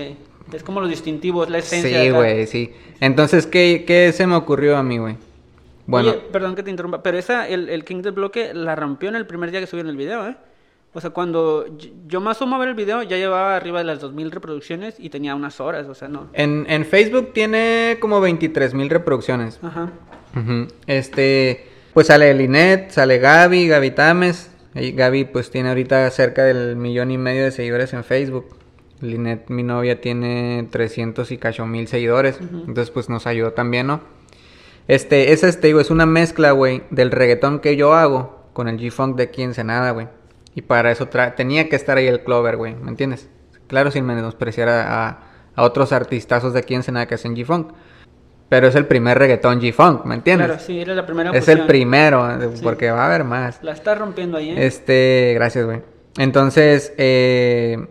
Es 0.52 0.62
como 0.62 0.80
los 0.80 0.90
distintivos, 0.90 1.48
la 1.50 1.58
esencia. 1.58 2.02
Sí, 2.02 2.10
güey, 2.10 2.46
sí. 2.46 2.72
Entonces, 3.00 3.46
¿qué, 3.46 3.84
¿qué 3.86 4.12
se 4.12 4.26
me 4.26 4.34
ocurrió 4.36 4.76
a 4.76 4.82
mí, 4.82 4.98
güey? 4.98 5.16
Bueno, 5.86 6.10
Oye, 6.10 6.18
perdón 6.32 6.56
que 6.56 6.62
te 6.64 6.70
interrumpa, 6.70 7.02
pero 7.02 7.18
esa, 7.18 7.48
el, 7.48 7.68
el 7.68 7.84
King 7.84 8.02
del 8.02 8.12
Bloque 8.12 8.52
la 8.54 8.74
rompió 8.74 9.08
en 9.08 9.14
el 9.14 9.26
primer 9.26 9.50
día 9.52 9.60
que 9.60 9.66
subieron 9.68 9.90
el 9.90 9.96
video, 9.96 10.26
¿eh? 10.26 10.36
O 10.92 11.00
sea, 11.00 11.10
cuando 11.10 11.66
yo 12.06 12.20
más 12.20 12.38
sumo 12.38 12.56
a 12.56 12.58
ver 12.58 12.68
el 12.70 12.74
video, 12.74 13.02
ya 13.02 13.16
llevaba 13.18 13.54
arriba 13.54 13.80
de 13.80 13.84
las 13.84 14.00
2000 14.00 14.30
reproducciones 14.30 14.94
y 14.98 15.10
tenía 15.10 15.34
unas 15.34 15.60
horas, 15.60 15.86
o 15.88 15.94
sea, 15.94 16.08
no. 16.08 16.28
en, 16.32 16.64
en 16.68 16.86
Facebook 16.86 17.32
tiene 17.34 17.98
como 18.00 18.20
23 18.20 18.72
mil 18.72 18.88
reproducciones. 18.88 19.60
Ajá. 19.62 19.90
Este, 20.86 21.66
pues 21.94 22.08
sale 22.08 22.32
Linet, 22.34 22.90
sale 22.90 23.18
Gaby, 23.18 23.68
Gaby 23.68 23.90
Tames. 23.92 24.50
Y 24.74 24.92
Gaby 24.92 25.24
pues 25.24 25.50
tiene 25.50 25.70
ahorita 25.70 26.10
cerca 26.10 26.44
del 26.44 26.76
millón 26.76 27.10
y 27.10 27.18
medio 27.18 27.44
de 27.44 27.50
seguidores 27.50 27.92
en 27.94 28.04
Facebook. 28.04 28.46
Linet, 29.00 29.48
mi 29.48 29.62
novia, 29.62 30.00
tiene 30.00 30.68
300 30.70 31.30
y 31.32 31.38
cacho 31.38 31.66
mil 31.66 31.88
seguidores. 31.88 32.38
Entonces 32.40 32.90
pues 32.90 33.08
nos 33.08 33.26
ayudó 33.26 33.52
también, 33.52 33.86
¿no? 33.86 34.00
Este, 34.88 35.32
esa, 35.32 35.50
te 35.58 35.66
digo, 35.66 35.80
es 35.80 35.90
una 35.90 36.06
mezcla, 36.06 36.52
güey, 36.52 36.82
del 36.90 37.10
reggaetón 37.10 37.58
que 37.60 37.76
yo 37.76 37.94
hago 37.94 38.44
con 38.52 38.68
el 38.68 38.78
G-Funk 38.78 39.16
de 39.16 39.24
aquí 39.24 39.42
en 39.42 39.50
Ensenada, 39.50 39.90
güey. 39.90 40.08
Y 40.54 40.62
para 40.62 40.90
eso 40.92 41.10
tra- 41.10 41.34
tenía 41.34 41.68
que 41.68 41.76
estar 41.76 41.98
ahí 41.98 42.06
el 42.06 42.20
Clover, 42.20 42.56
güey, 42.56 42.74
¿me 42.74 42.88
entiendes? 42.90 43.28
Claro, 43.66 43.90
sin 43.90 44.06
menospreciar 44.06 44.68
a, 44.68 45.08
a, 45.08 45.18
a 45.54 45.62
otros 45.64 45.92
artistazos 45.92 46.52
de 46.52 46.60
aquí 46.60 46.74
en 46.74 46.78
Ensenada 46.80 47.06
que 47.06 47.16
hacen 47.16 47.34
G-Funk. 47.34 47.72
Pero 48.48 48.68
es 48.68 48.74
el 48.76 48.86
primer 48.86 49.18
reggaetón 49.18 49.60
G-Funk, 49.60 50.04
¿me 50.04 50.14
entiendes? 50.14 50.46
Claro, 50.46 50.62
sí, 50.62 50.80
era 50.80 50.94
la 50.94 51.04
primera 51.04 51.30
es 51.32 51.48
el 51.48 51.66
primero, 51.66 52.30
eh, 52.30 52.48
Sí. 52.54 52.60
porque 52.62 52.90
va 52.92 53.02
a 53.02 53.06
haber 53.06 53.24
más. 53.24 53.60
La 53.62 53.72
está 53.72 53.94
rompiendo 53.96 54.38
ahí, 54.38 54.50
¿eh? 54.50 54.66
Este, 54.66 55.32
gracias, 55.34 55.64
güey. 55.64 55.82
Entonces, 56.18 56.92
eh, 56.96 57.86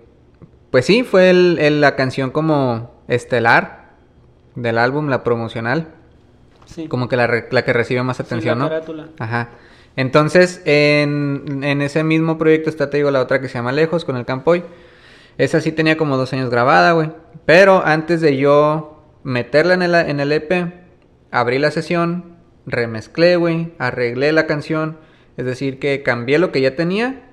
pues 0.72 0.86
sí, 0.86 1.04
fue 1.04 1.30
el- 1.30 1.58
el- 1.60 1.82
la 1.82 1.96
canción 1.98 2.32
como 2.32 3.04
estelar 3.08 3.90
del 4.56 4.78
álbum, 4.78 5.10
la 5.10 5.24
promocional. 5.24 5.90
sí. 6.66 6.88
Como 6.88 7.08
que 7.08 7.16
la, 7.16 7.28
la 7.52 7.64
que 7.64 7.74
recibe 7.74 8.02
más 8.02 8.18
Sí, 8.18 8.24
atención, 8.24 8.58
la 8.58 8.64
¿no? 8.66 8.70
carátula. 8.72 9.08
Ajá. 9.20 9.50
Entonces, 9.98 10.62
en, 10.66 11.60
en 11.64 11.82
ese 11.84 12.04
mismo 12.04 12.38
proyecto 12.40 12.70
está, 12.72 12.90
te 12.90 12.98
digo, 12.98 13.12
la 13.12 13.22
otra 13.22 13.40
que 13.40 13.48
se 13.48 13.54
llama 13.54 13.72
Lejos, 13.72 14.04
con 14.04 14.18
el 14.18 14.26
Campoy. 14.26 14.64
Esa 15.38 15.62
sí 15.62 15.72
tenía 15.72 15.96
como 15.96 16.18
dos 16.18 16.34
años 16.34 16.50
grabada, 16.50 16.94
güey. 16.94 17.12
Pero 17.46 17.82
antes 17.86 18.20
de 18.20 18.36
yo 18.38 18.95
meterla 19.26 19.74
en 19.74 19.82
el, 19.82 19.96
en 19.96 20.20
el 20.22 20.32
EP, 20.32 20.72
abrí 21.32 21.58
la 21.60 21.72
sesión, 21.72 22.38
remezclé, 22.68 23.36
güey, 23.36 23.74
arreglé 23.80 24.32
la 24.32 24.46
canción. 24.48 24.98
Es 25.36 25.46
decir, 25.46 25.80
que 25.80 26.04
cambié 26.04 26.38
lo 26.40 26.52
que 26.54 26.62
ya 26.62 26.76
tenía 26.76 27.24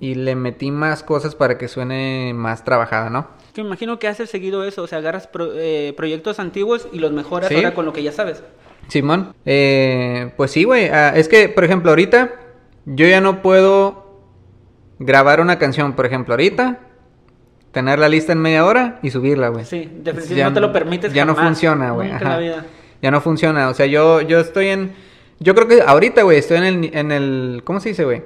y 0.00 0.14
le 0.16 0.34
metí 0.34 0.70
más 0.72 1.02
cosas 1.04 1.34
para 1.36 1.58
que 1.58 1.68
suene 1.68 2.32
más 2.34 2.64
trabajada, 2.64 3.10
¿no? 3.10 3.28
Me 3.56 3.62
imagino 3.62 3.98
que 3.98 4.08
haces 4.08 4.30
seguido 4.30 4.64
eso, 4.64 4.82
o 4.82 4.86
sea, 4.86 4.98
agarras 4.98 5.26
pro- 5.28 5.52
eh, 5.54 5.92
proyectos 5.96 6.40
antiguos 6.40 6.88
y 6.92 6.98
los 6.98 7.12
mejoras 7.12 7.50
Sí. 7.50 7.54
ahora 7.56 7.74
con 7.74 7.84
lo 7.84 7.92
que 7.92 8.02
ya 8.02 8.10
sabes. 8.10 8.42
Simón, 8.88 9.34
eh, 9.44 10.32
pues 10.36 10.50
sí, 10.50 10.64
güey. 10.64 10.88
ah, 10.88 11.12
es 11.14 11.28
que, 11.28 11.48
por 11.50 11.62
ejemplo, 11.62 11.90
ahorita 11.90 12.32
yo 12.86 13.06
ya 13.06 13.20
no 13.20 13.42
puedo 13.42 14.24
grabar 14.98 15.40
una 15.40 15.58
canción, 15.58 15.92
por 15.92 16.06
ejemplo, 16.06 16.32
ahorita, 16.34 16.80
tener 17.72 17.98
la 17.98 18.08
lista 18.08 18.32
en 18.32 18.38
media 18.38 18.64
hora 18.64 18.98
y 19.02 19.10
subirla, 19.10 19.48
güey. 19.48 19.64
Sí, 19.64 19.90
definitivamente 19.92 20.34
Ya 20.36 20.48
no 20.48 20.54
te 20.54 20.60
lo 20.60 20.72
permites 20.72 21.12
Ya 21.12 21.24
no 21.24 21.34
funciona, 21.34 21.90
güey. 21.90 22.10
Ya 23.00 23.10
no 23.10 23.20
funciona. 23.20 23.68
O 23.68 23.74
sea, 23.74 23.86
yo, 23.86 24.20
yo 24.20 24.40
estoy 24.40 24.68
en. 24.68 24.92
Yo 25.40 25.56
creo 25.56 25.66
que 25.66 25.82
ahorita, 25.82 26.22
güey, 26.22 26.38
estoy 26.38 26.58
en 26.58 26.64
el, 26.64 26.90
en 26.94 27.10
el. 27.10 27.62
¿Cómo 27.64 27.80
se 27.80 27.88
dice, 27.88 28.04
güey? 28.04 28.22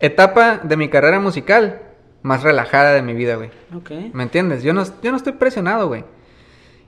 Etapa 0.00 0.60
de 0.62 0.76
mi 0.76 0.88
carrera 0.88 1.20
musical 1.20 1.82
más 2.22 2.42
relajada 2.42 2.94
de 2.94 3.02
mi 3.02 3.12
vida, 3.12 3.36
güey. 3.36 3.50
Ok. 3.76 3.90
¿Me 4.14 4.22
entiendes? 4.22 4.62
Yo 4.62 4.72
no, 4.72 4.84
yo 5.02 5.10
no 5.10 5.16
estoy 5.16 5.34
presionado, 5.34 5.88
güey. 5.88 6.04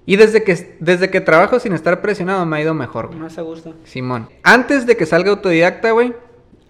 Y 0.06 0.16
desde 0.16 0.42
que, 0.42 0.76
desde 0.80 1.10
que 1.10 1.20
trabajo 1.20 1.60
sin 1.60 1.72
estar 1.72 2.00
presionado 2.00 2.46
me 2.46 2.56
ha 2.56 2.60
ido 2.62 2.72
mejor, 2.72 3.08
güey. 3.08 3.18
Más 3.18 3.36
a 3.36 3.42
gusto. 3.42 3.74
Simón. 3.84 4.28
Antes 4.42 4.86
de 4.86 4.96
que 4.96 5.04
salga 5.04 5.30
autodidacta, 5.30 5.90
güey, 5.90 6.14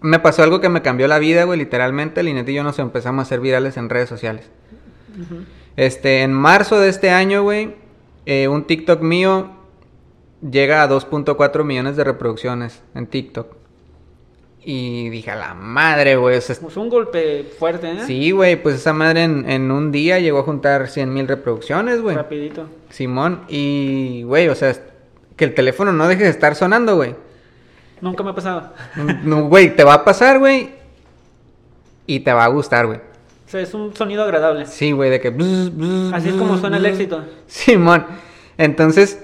me 0.01 0.19
pasó 0.19 0.43
algo 0.43 0.59
que 0.59 0.69
me 0.69 0.81
cambió 0.81 1.07
la 1.07 1.19
vida, 1.19 1.45
güey, 1.45 1.57
literalmente. 1.57 2.21
Linet 2.23 2.49
y 2.49 2.53
yo 2.53 2.63
nos 2.63 2.79
empezamos 2.79 3.19
a 3.19 3.23
hacer 3.23 3.39
virales 3.39 3.77
en 3.77 3.89
redes 3.89 4.09
sociales. 4.09 4.49
Este, 5.75 6.21
en 6.21 6.33
marzo 6.33 6.79
de 6.79 6.89
este 6.89 7.09
año, 7.09 7.43
güey, 7.43 7.75
eh, 8.25 8.47
un 8.47 8.65
TikTok 8.65 9.01
mío 9.01 9.51
llega 10.47 10.83
a 10.83 10.89
2.4 10.89 11.63
millones 11.63 11.95
de 11.95 12.03
reproducciones 12.03 12.81
en 12.95 13.07
TikTok. 13.07 13.55
Y 14.63 15.09
dije, 15.09 15.31
a 15.31 15.35
la 15.35 15.53
madre, 15.55 16.17
güey. 16.17 16.37
o 16.37 16.41
sea, 16.41 16.55
Pues 16.61 16.77
un 16.77 16.89
golpe 16.89 17.51
fuerte, 17.57 17.91
¿eh? 17.91 17.99
sí, 18.05 18.29
güey, 18.29 18.61
pues 18.61 18.75
esa 18.75 18.93
madre 18.93 19.23
en, 19.23 19.49
en 19.49 19.71
un 19.71 19.91
día 19.91 20.19
llegó 20.19 20.39
a 20.39 20.43
juntar 20.43 20.87
100 20.87 21.11
mil 21.11 21.27
reproducciones, 21.27 22.01
güey. 22.01 22.15
Rapidito. 22.15 22.67
Simón, 22.89 23.41
y, 23.47 24.21
güey, 24.23 24.49
o 24.49 24.55
sea, 24.55 24.75
que 25.35 25.45
el 25.45 25.55
teléfono 25.55 25.91
no 25.91 26.07
deje 26.07 26.25
de 26.25 26.29
estar 26.29 26.53
sonando, 26.55 26.95
güey. 26.95 27.15
Nunca 28.01 28.23
me 28.23 28.31
ha 28.31 28.35
pasado. 28.35 28.73
No, 29.23 29.47
güey, 29.47 29.75
te 29.75 29.83
va 29.83 29.95
a 29.95 30.03
pasar, 30.05 30.37
güey. 30.37 30.69
Y 32.05 32.19
te 32.19 32.33
va 32.33 32.45
a 32.45 32.47
gustar, 32.49 32.85
güey. 32.87 32.99
O 33.51 33.55
sea, 33.55 33.59
es 33.59 33.73
un 33.73 33.93
sonido 33.93 34.23
agradable. 34.23 34.65
Sí, 34.65 34.93
güey, 34.93 35.09
de 35.09 35.19
que... 35.19 35.29
bzz, 35.29 35.75
bzz, 35.75 36.13
Así 36.13 36.29
es 36.29 36.35
como 36.35 36.53
bzz, 36.53 36.61
suena 36.61 36.77
el 36.77 36.85
éxito. 36.85 37.25
Simón. 37.47 38.05
Entonces, 38.57 39.19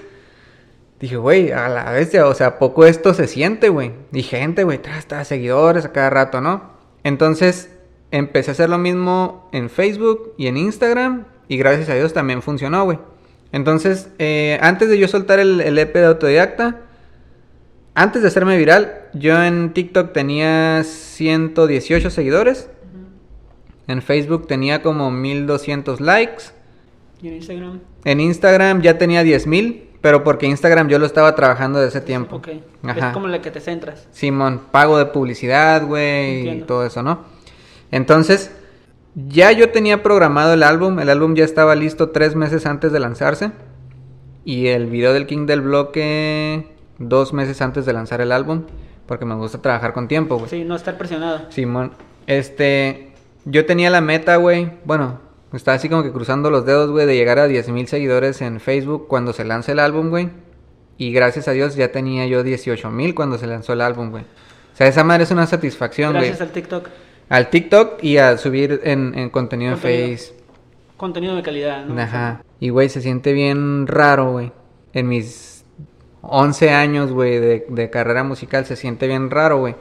dije, 0.99 1.15
güey, 1.15 1.53
a 1.53 1.69
la 1.69 1.89
bestia, 1.91 2.27
o 2.27 2.33
sea, 2.33 2.47
¿a 2.47 2.59
poco 2.59 2.85
esto 2.85 3.13
se 3.13 3.25
siente, 3.25 3.69
güey? 3.69 3.93
Y 4.11 4.23
gente, 4.23 4.65
güey, 4.65 4.79
tras, 4.79 5.29
seguidores 5.29 5.85
a 5.85 5.93
cada 5.93 6.09
rato, 6.09 6.41
¿no? 6.41 6.73
Entonces, 7.05 7.71
empecé 8.11 8.51
a 8.51 8.55
hacer 8.55 8.69
lo 8.69 8.77
mismo 8.77 9.47
en 9.53 9.69
Facebook 9.69 10.33
y 10.37 10.47
en 10.47 10.57
Instagram. 10.57 11.23
Y 11.47 11.55
gracias 11.55 11.87
a 11.87 11.95
Dios 11.95 12.11
también 12.11 12.41
funcionó, 12.41 12.83
güey. 12.83 12.99
Entonces, 13.53 14.09
eh, 14.19 14.57
antes 14.61 14.89
de 14.89 14.97
yo 14.97 15.07
soltar 15.07 15.39
el, 15.39 15.61
el 15.61 15.79
EP 15.79 15.93
de 15.93 16.05
autodidacta, 16.05 16.81
antes 17.95 18.23
de 18.23 18.27
hacerme 18.27 18.57
viral, 18.57 19.03
yo 19.13 19.41
en 19.41 19.71
TikTok 19.71 20.11
tenía 20.11 20.83
118 20.83 22.09
seguidores. 22.09 22.69
En 23.87 24.01
Facebook 24.01 24.47
tenía 24.47 24.81
como 24.81 25.11
1200 25.11 26.01
likes. 26.01 26.45
Y 27.21 27.29
en 27.29 27.33
Instagram. 27.35 27.79
En 28.03 28.19
Instagram 28.19 28.81
ya 28.81 28.97
tenía 28.97 29.23
10.000, 29.23 29.83
pero 30.01 30.23
porque 30.23 30.45
Instagram 30.45 30.89
yo 30.89 30.99
lo 30.99 31.05
estaba 31.05 31.35
trabajando 31.35 31.79
desde 31.79 31.99
ese 31.99 32.05
tiempo. 32.05 32.37
Ok. 32.37 32.49
Ajá. 32.83 33.07
Es 33.07 33.13
como 33.13 33.27
la 33.27 33.41
que 33.41 33.51
te 33.51 33.59
centras. 33.59 34.07
Simón, 34.11 34.61
pago 34.71 34.97
de 34.97 35.05
publicidad, 35.07 35.85
güey, 35.85 36.49
y 36.49 36.61
todo 36.61 36.85
eso, 36.85 37.01
¿no? 37.01 37.25
Entonces, 37.91 38.51
ya 39.15 39.51
yo 39.51 39.71
tenía 39.71 40.03
programado 40.03 40.53
el 40.53 40.63
álbum, 40.63 40.99
el 40.99 41.09
álbum 41.09 41.33
ya 41.35 41.45
estaba 41.45 41.75
listo 41.75 42.09
tres 42.09 42.35
meses 42.35 42.65
antes 42.65 42.91
de 42.91 42.99
lanzarse. 42.99 43.51
Y 44.45 44.67
el 44.67 44.85
video 44.85 45.13
del 45.13 45.25
King 45.25 45.45
del 45.45 45.61
Bloque 45.61 46.77
dos 46.99 47.33
meses 47.33 47.61
antes 47.61 47.85
de 47.85 47.93
lanzar 47.93 48.21
el 48.21 48.31
álbum, 48.31 48.63
porque 49.05 49.25
me 49.25 49.35
gusta 49.35 49.61
trabajar 49.61 49.93
con 49.93 50.07
tiempo, 50.07 50.37
güey. 50.37 50.49
Sí, 50.49 50.63
no 50.63 50.75
estar 50.75 50.97
presionado. 50.97 51.41
Simón, 51.49 51.91
este, 52.25 53.13
yo 53.49 53.65
tenía 53.65 53.89
la 53.89 54.01
meta, 54.01 54.35
güey, 54.35 54.71
bueno, 54.83 55.19
estaba 55.53 55.75
así 55.75 55.87
como 55.87 56.03
que 56.03 56.11
cruzando 56.11 56.49
los 56.49 56.65
dedos, 56.65 56.91
güey, 56.91 57.05
de 57.05 57.15
llegar 57.15 57.39
a 57.39 57.47
10.000 57.47 57.71
mil 57.71 57.87
seguidores 57.87 58.41
en 58.41 58.59
Facebook 58.59 59.07
cuando 59.07 59.31
se 59.31 59.45
lance 59.45 59.71
el 59.71 59.79
álbum, 59.79 60.09
güey. 60.09 60.29
Y 60.97 61.13
gracias 61.13 61.47
a 61.47 61.51
Dios 61.51 61.75
ya 61.75 61.91
tenía 61.91 62.25
yo 62.27 62.43
18 62.43 62.89
mil 62.91 63.15
cuando 63.15 63.37
se 63.37 63.47
lanzó 63.47 63.73
el 63.73 63.81
álbum, 63.81 64.11
güey. 64.11 64.23
O 64.23 64.77
sea, 64.77 64.87
esa 64.87 65.03
madre 65.03 65.23
es 65.23 65.31
una 65.31 65.47
satisfacción, 65.47 66.11
güey. 66.11 66.27
Gracias 66.27 66.41
al 66.41 66.53
TikTok. 66.53 66.89
Al 67.29 67.49
TikTok 67.49 68.03
y 68.03 68.17
a 68.17 68.37
subir 68.37 68.81
en, 68.83 69.17
en 69.17 69.29
contenido 69.29 69.73
en 69.73 69.79
Contenido. 69.79 70.17
Face. 70.17 70.33
Contenido 70.97 71.35
de 71.35 71.43
calidad, 71.43 71.85
¿no? 71.85 72.01
Ajá. 72.01 72.43
Y, 72.59 72.69
güey, 72.69 72.89
se 72.89 73.01
siente 73.01 73.31
bien 73.33 73.87
raro, 73.87 74.31
güey. 74.31 74.51
En 74.93 75.07
mis 75.07 75.63
11 76.21 76.71
años, 76.71 77.11
güey, 77.11 77.39
de, 77.39 77.65
de 77.69 77.89
carrera 77.89 78.23
musical, 78.23 78.65
se 78.65 78.75
siente 78.75 79.07
bien 79.07 79.29
raro, 79.29 79.59
güey. 79.59 79.75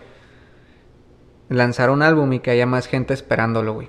Lanzar 1.49 1.91
un 1.91 2.03
álbum 2.03 2.33
y 2.33 2.41
que 2.41 2.51
haya 2.51 2.67
más 2.67 2.87
gente 2.87 3.15
esperándolo, 3.15 3.75
güey. 3.75 3.89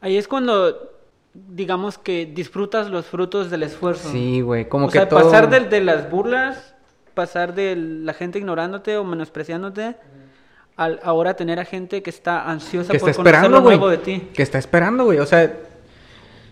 Ahí 0.00 0.16
es 0.16 0.28
cuando, 0.28 0.92
digamos 1.34 1.98
que 1.98 2.26
disfrutas 2.26 2.90
los 2.90 3.06
frutos 3.06 3.50
del 3.50 3.62
esfuerzo. 3.62 4.10
Sí, 4.10 4.40
güey. 4.40 4.68
Como 4.68 4.86
o 4.86 4.88
que 4.88 4.98
sea, 4.98 5.08
todo... 5.08 5.22
pasar 5.22 5.50
de, 5.50 5.60
de 5.60 5.80
las 5.80 6.10
burlas, 6.10 6.74
pasar 7.14 7.54
de 7.54 7.76
la 7.76 8.14
gente 8.14 8.38
ignorándote 8.38 8.96
o 8.96 9.04
menospreciándote, 9.04 9.96
al 10.76 11.00
ahora 11.02 11.34
tener 11.34 11.58
a 11.60 11.64
gente 11.64 12.02
que 12.02 12.10
está 12.10 12.50
ansiosa 12.50 12.92
que 12.92 12.98
por 12.98 13.10
está 13.10 13.22
conocer 13.22 13.44
esperando, 13.44 13.76
lo 13.76 13.88
de 13.88 13.98
ti. 13.98 14.28
Que 14.34 14.42
está 14.42 14.58
esperando, 14.58 15.04
güey. 15.04 15.18
O 15.18 15.26
sea, 15.26 15.52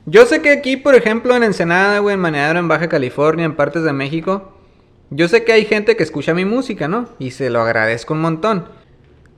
yo 0.07 0.27
sé 0.27 0.43
que 0.43 0.51
aquí, 0.51 0.77
por 0.77 0.95
ejemplo, 0.95 1.35
en 1.37 1.43
Ensenada, 1.43 1.99
güey, 1.99 2.15
en 2.15 2.21
Maneadero, 2.21 2.59
en 2.59 2.69
Baja 2.69 2.89
California, 2.89 3.45
en 3.45 3.57
partes 3.57 3.83
de 3.83 3.93
México, 3.93 4.53
yo 5.11 5.29
sé 5.29 5.45
que 5.45 5.53
hay 5.53 5.65
gente 5.65 5.97
que 5.97 6.03
escucha 6.03 6.35
mi 6.35 6.45
música, 6.45 6.89
¿no? 6.89 7.09
Y 7.19 7.33
se 7.33 7.51
lo 7.51 7.61
agradezco 7.61 8.15
un 8.15 8.21
montón. 8.21 8.80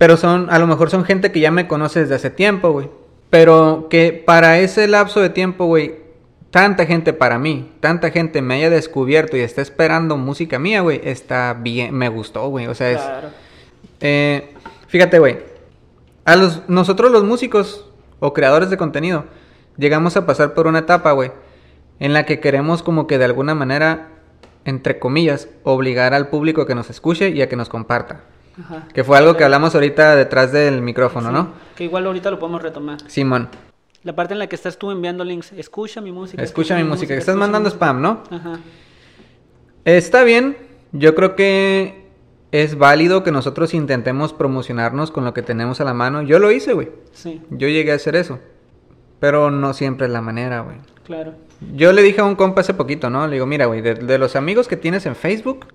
Pero 0.02 0.16
son, 0.16 0.48
a 0.50 0.58
lo 0.58 0.66
mejor 0.66 0.90
son 0.90 1.04
gente 1.04 1.30
que 1.30 1.38
ya 1.38 1.52
me 1.52 1.68
conoce 1.68 2.00
desde 2.00 2.16
hace 2.16 2.28
tiempo, 2.28 2.72
güey. 2.72 2.90
Pero 3.30 3.86
que 3.88 4.12
para 4.12 4.58
ese 4.58 4.88
lapso 4.88 5.20
de 5.20 5.30
tiempo, 5.30 5.66
güey, 5.66 5.94
tanta 6.50 6.86
gente 6.86 7.12
para 7.12 7.38
mí, 7.38 7.70
tanta 7.78 8.10
gente 8.10 8.42
me 8.42 8.54
haya 8.56 8.68
descubierto 8.68 9.36
y 9.36 9.42
está 9.42 9.62
esperando 9.62 10.16
música 10.16 10.58
mía, 10.58 10.80
güey, 10.80 11.00
está 11.04 11.54
bien, 11.54 11.94
me 11.94 12.08
gustó, 12.08 12.48
güey. 12.48 12.66
O 12.66 12.74
sea, 12.74 12.90
es... 12.90 13.00
Claro. 13.00 13.28
Eh, 14.00 14.52
fíjate, 14.88 15.20
güey. 15.20 15.38
A 16.24 16.34
los, 16.34 16.68
nosotros 16.68 17.12
los 17.12 17.22
músicos 17.22 17.88
o 18.18 18.32
creadores 18.32 18.70
de 18.70 18.76
contenido 18.76 19.26
llegamos 19.76 20.16
a 20.16 20.26
pasar 20.26 20.52
por 20.52 20.66
una 20.66 20.80
etapa, 20.80 21.12
güey, 21.12 21.30
en 22.00 22.12
la 22.12 22.26
que 22.26 22.40
queremos 22.40 22.82
como 22.82 23.06
que 23.06 23.18
de 23.18 23.26
alguna 23.26 23.54
manera, 23.54 24.08
entre 24.64 24.98
comillas, 24.98 25.48
obligar 25.62 26.12
al 26.12 26.26
público 26.26 26.62
a 26.62 26.66
que 26.66 26.74
nos 26.74 26.90
escuche 26.90 27.28
y 27.28 27.40
a 27.40 27.48
que 27.48 27.54
nos 27.54 27.68
comparta. 27.68 28.31
Ajá. 28.60 28.86
Que 28.92 29.02
fue 29.04 29.16
algo 29.18 29.36
que 29.36 29.44
hablamos 29.44 29.74
ahorita 29.74 30.14
detrás 30.16 30.52
del 30.52 30.82
micrófono, 30.82 31.28
Sí, 31.28 31.34
¿no? 31.34 31.52
Que 31.76 31.84
igual 31.84 32.06
ahorita 32.06 32.30
lo 32.30 32.38
podemos 32.38 32.62
retomar. 32.62 32.98
Simón, 33.08 33.48
La 34.04 34.14
parte 34.14 34.34
en 34.34 34.38
la 34.40 34.46
que 34.48 34.56
estás 34.56 34.78
tú 34.78 34.90
enviando 34.90 35.24
links, 35.24 35.52
escucha 35.52 36.00
mi 36.00 36.12
música. 36.12 36.42
escucha 36.42 36.76
mi 36.76 36.84
música. 36.84 37.14
Estás 37.14 37.28
escucha 37.34 37.38
mandando 37.38 37.68
spam, 37.70 38.00
¿no? 38.02 38.22
Ajá. 38.30 38.58
Está 39.84 40.22
bien, 40.24 40.56
yo 40.92 41.14
creo 41.14 41.34
que 41.34 42.02
es 42.52 42.76
válido 42.76 43.22
que 43.24 43.32
nosotros 43.32 43.74
intentemos 43.74 44.32
promocionarnos 44.32 45.10
con 45.10 45.24
lo 45.24 45.32
que 45.34 45.42
tenemos 45.42 45.80
a 45.80 45.84
la 45.84 45.94
mano. 45.94 46.22
Yo 46.22 46.38
lo 46.38 46.50
hice, 46.52 46.72
güey. 46.74 46.90
Sí, 47.12 47.40
Yo 47.50 47.68
llegué 47.68 47.92
a 47.92 47.96
hacer 47.96 48.14
eso. 48.16 48.38
Pero 49.18 49.50
no 49.50 49.72
siempre 49.72 50.06
es 50.06 50.12
la 50.12 50.20
manera, 50.20 50.60
güey. 50.60 50.76
claro. 51.04 51.34
Yo 51.76 51.92
le 51.92 52.02
dije 52.02 52.20
a 52.20 52.24
un 52.24 52.34
compa 52.34 52.62
hace 52.62 52.74
poquito, 52.74 53.08
¿no? 53.08 53.24
Le 53.28 53.34
digo, 53.34 53.46
mira, 53.46 53.66
güey, 53.66 53.80
de, 53.82 53.94
de 53.94 54.18
los 54.18 54.34
amigos 54.34 54.66
que 54.66 54.76
tienes 54.76 55.06
en 55.06 55.14
Facebook, 55.14 55.66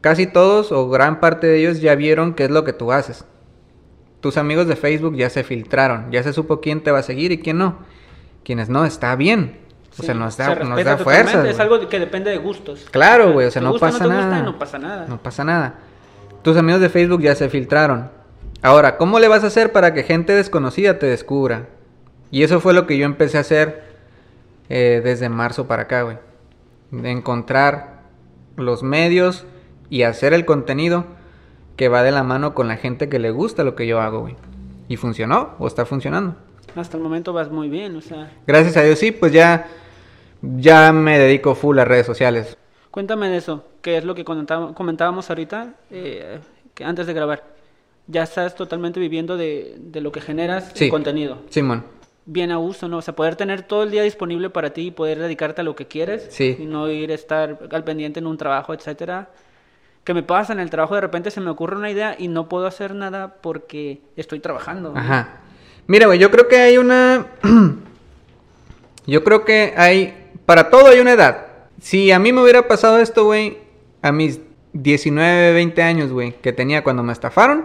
casi 0.00 0.26
todos 0.26 0.72
o 0.72 0.88
gran 0.88 1.20
parte 1.20 1.46
de 1.46 1.58
ellos 1.58 1.80
ya 1.80 1.94
vieron 1.94 2.34
qué 2.34 2.44
es 2.44 2.50
lo 2.50 2.64
que 2.64 2.72
tú 2.72 2.92
haces. 2.92 3.24
Tus 4.20 4.36
amigos 4.36 4.66
de 4.66 4.76
Facebook 4.76 5.16
ya 5.16 5.30
se 5.30 5.44
filtraron, 5.44 6.10
ya 6.10 6.22
se 6.22 6.32
supo 6.32 6.60
quién 6.60 6.82
te 6.82 6.90
va 6.90 7.00
a 7.00 7.02
seguir 7.02 7.32
y 7.32 7.38
quién 7.38 7.58
no. 7.58 7.78
Quienes 8.44 8.68
no, 8.68 8.84
está 8.84 9.14
bien. 9.16 9.58
O 9.98 10.02
sea, 10.02 10.14
nos 10.14 10.34
se 10.34 10.42
da, 10.42 10.54
nos 10.56 10.84
da 10.84 10.98
fuerza. 10.98 11.48
Es 11.48 11.58
algo 11.58 11.88
que 11.88 11.98
depende 11.98 12.30
de 12.30 12.36
gustos. 12.36 12.86
Claro, 12.90 13.32
güey, 13.32 13.46
o 13.46 13.50
sea, 13.50 13.60
¿Te 13.60 13.64
no 13.64 13.72
gusta 13.72 13.86
pasa 13.86 14.04
gusta? 14.04 14.20
nada. 14.20 14.42
No 14.42 14.58
pasa 14.58 14.78
nada. 14.78 15.06
No 15.08 15.22
pasa 15.22 15.44
nada. 15.44 15.74
Tus 16.42 16.56
amigos 16.56 16.80
de 16.80 16.88
Facebook 16.88 17.22
ya 17.22 17.34
se 17.34 17.48
filtraron. 17.48 18.10
Ahora, 18.62 18.96
¿cómo 18.98 19.18
le 19.18 19.28
vas 19.28 19.44
a 19.44 19.48
hacer 19.48 19.72
para 19.72 19.94
que 19.94 20.02
gente 20.02 20.34
desconocida 20.34 20.98
te 20.98 21.06
descubra? 21.06 21.68
Y 22.30 22.42
eso 22.42 22.60
fue 22.60 22.74
lo 22.74 22.86
que 22.86 22.98
yo 22.98 23.06
empecé 23.06 23.38
a 23.38 23.40
hacer 23.40 23.84
eh, 24.68 25.00
desde 25.02 25.28
marzo 25.28 25.66
para 25.66 25.82
acá, 25.82 26.02
güey. 26.02 26.18
De 26.90 27.10
encontrar 27.10 28.02
los 28.56 28.82
medios 28.82 29.46
y 29.90 30.02
hacer 30.02 30.32
el 30.34 30.44
contenido 30.44 31.04
que 31.76 31.88
va 31.88 32.02
de 32.02 32.10
la 32.12 32.22
mano 32.22 32.54
con 32.54 32.68
la 32.68 32.76
gente 32.76 33.08
que 33.08 33.18
le 33.18 33.30
gusta 33.30 33.64
lo 33.64 33.74
que 33.74 33.86
yo 33.86 34.00
hago, 34.00 34.20
güey. 34.20 34.36
Y 34.88 34.96
funcionó, 34.96 35.54
o 35.58 35.66
está 35.66 35.84
funcionando. 35.84 36.36
Hasta 36.74 36.96
el 36.96 37.02
momento 37.02 37.32
vas 37.32 37.50
muy 37.50 37.68
bien, 37.68 37.96
o 37.96 38.00
sea. 38.00 38.30
Gracias 38.46 38.76
a 38.76 38.82
Dios, 38.82 38.98
sí, 38.98 39.10
pues 39.12 39.32
ya, 39.32 39.66
ya 40.42 40.92
me 40.92 41.18
dedico 41.18 41.54
full 41.54 41.78
a 41.78 41.84
redes 41.84 42.06
sociales. 42.06 42.56
Cuéntame 42.90 43.28
de 43.28 43.36
eso, 43.38 43.64
que 43.82 43.98
es 43.98 44.04
lo 44.04 44.14
que 44.14 44.24
comentábamos 44.24 45.28
ahorita, 45.28 45.74
eh, 45.90 46.38
que 46.74 46.84
antes 46.84 47.06
de 47.06 47.12
grabar. 47.12 47.44
Ya 48.06 48.22
estás 48.22 48.54
totalmente 48.54 49.00
viviendo 49.00 49.36
de, 49.36 49.74
de 49.78 50.00
lo 50.00 50.12
que 50.12 50.20
generas 50.20 50.70
Sí. 50.74 50.84
en 50.84 50.90
contenido. 50.90 51.38
Simón. 51.50 51.84
bien 52.24 52.50
a 52.52 52.56
gusto, 52.56 52.88
¿no? 52.88 52.98
O 52.98 53.02
sea, 53.02 53.14
poder 53.14 53.36
tener 53.36 53.62
todo 53.62 53.82
el 53.84 53.90
día 53.90 54.02
disponible 54.02 54.48
para 54.50 54.70
ti 54.70 54.88
y 54.88 54.90
poder 54.90 55.18
dedicarte 55.18 55.60
a 55.60 55.64
lo 55.64 55.76
que 55.76 55.86
quieres. 55.86 56.26
Sí. 56.30 56.56
Y 56.58 56.64
no 56.66 56.88
ir 56.90 57.10
a 57.10 57.14
estar 57.14 57.58
al 57.70 57.84
pendiente 57.84 58.18
en 58.20 58.26
un 58.26 58.36
trabajo, 58.36 58.72
etcétera. 58.74 59.28
Que 60.06 60.14
me 60.14 60.22
pasa 60.22 60.52
en 60.52 60.60
el 60.60 60.70
trabajo, 60.70 60.94
de 60.94 61.00
repente 61.00 61.32
se 61.32 61.40
me 61.40 61.50
ocurre 61.50 61.74
una 61.74 61.90
idea 61.90 62.14
y 62.16 62.28
no 62.28 62.48
puedo 62.48 62.68
hacer 62.68 62.94
nada 62.94 63.38
porque 63.42 64.02
estoy 64.14 64.38
trabajando. 64.38 64.92
Ajá. 64.94 65.40
Mira, 65.88 66.06
güey, 66.06 66.20
yo 66.20 66.30
creo 66.30 66.46
que 66.46 66.58
hay 66.58 66.78
una. 66.78 67.26
yo 69.08 69.24
creo 69.24 69.44
que 69.44 69.74
hay. 69.76 70.30
Para 70.46 70.70
todo 70.70 70.86
hay 70.86 71.00
una 71.00 71.12
edad. 71.12 71.46
Si 71.80 72.12
a 72.12 72.20
mí 72.20 72.32
me 72.32 72.40
hubiera 72.40 72.68
pasado 72.68 73.00
esto, 73.00 73.24
güey, 73.24 73.58
a 74.00 74.12
mis 74.12 74.38
19, 74.74 75.52
20 75.52 75.82
años, 75.82 76.12
güey, 76.12 76.34
que 76.40 76.52
tenía 76.52 76.84
cuando 76.84 77.02
me 77.02 77.12
estafaron, 77.12 77.64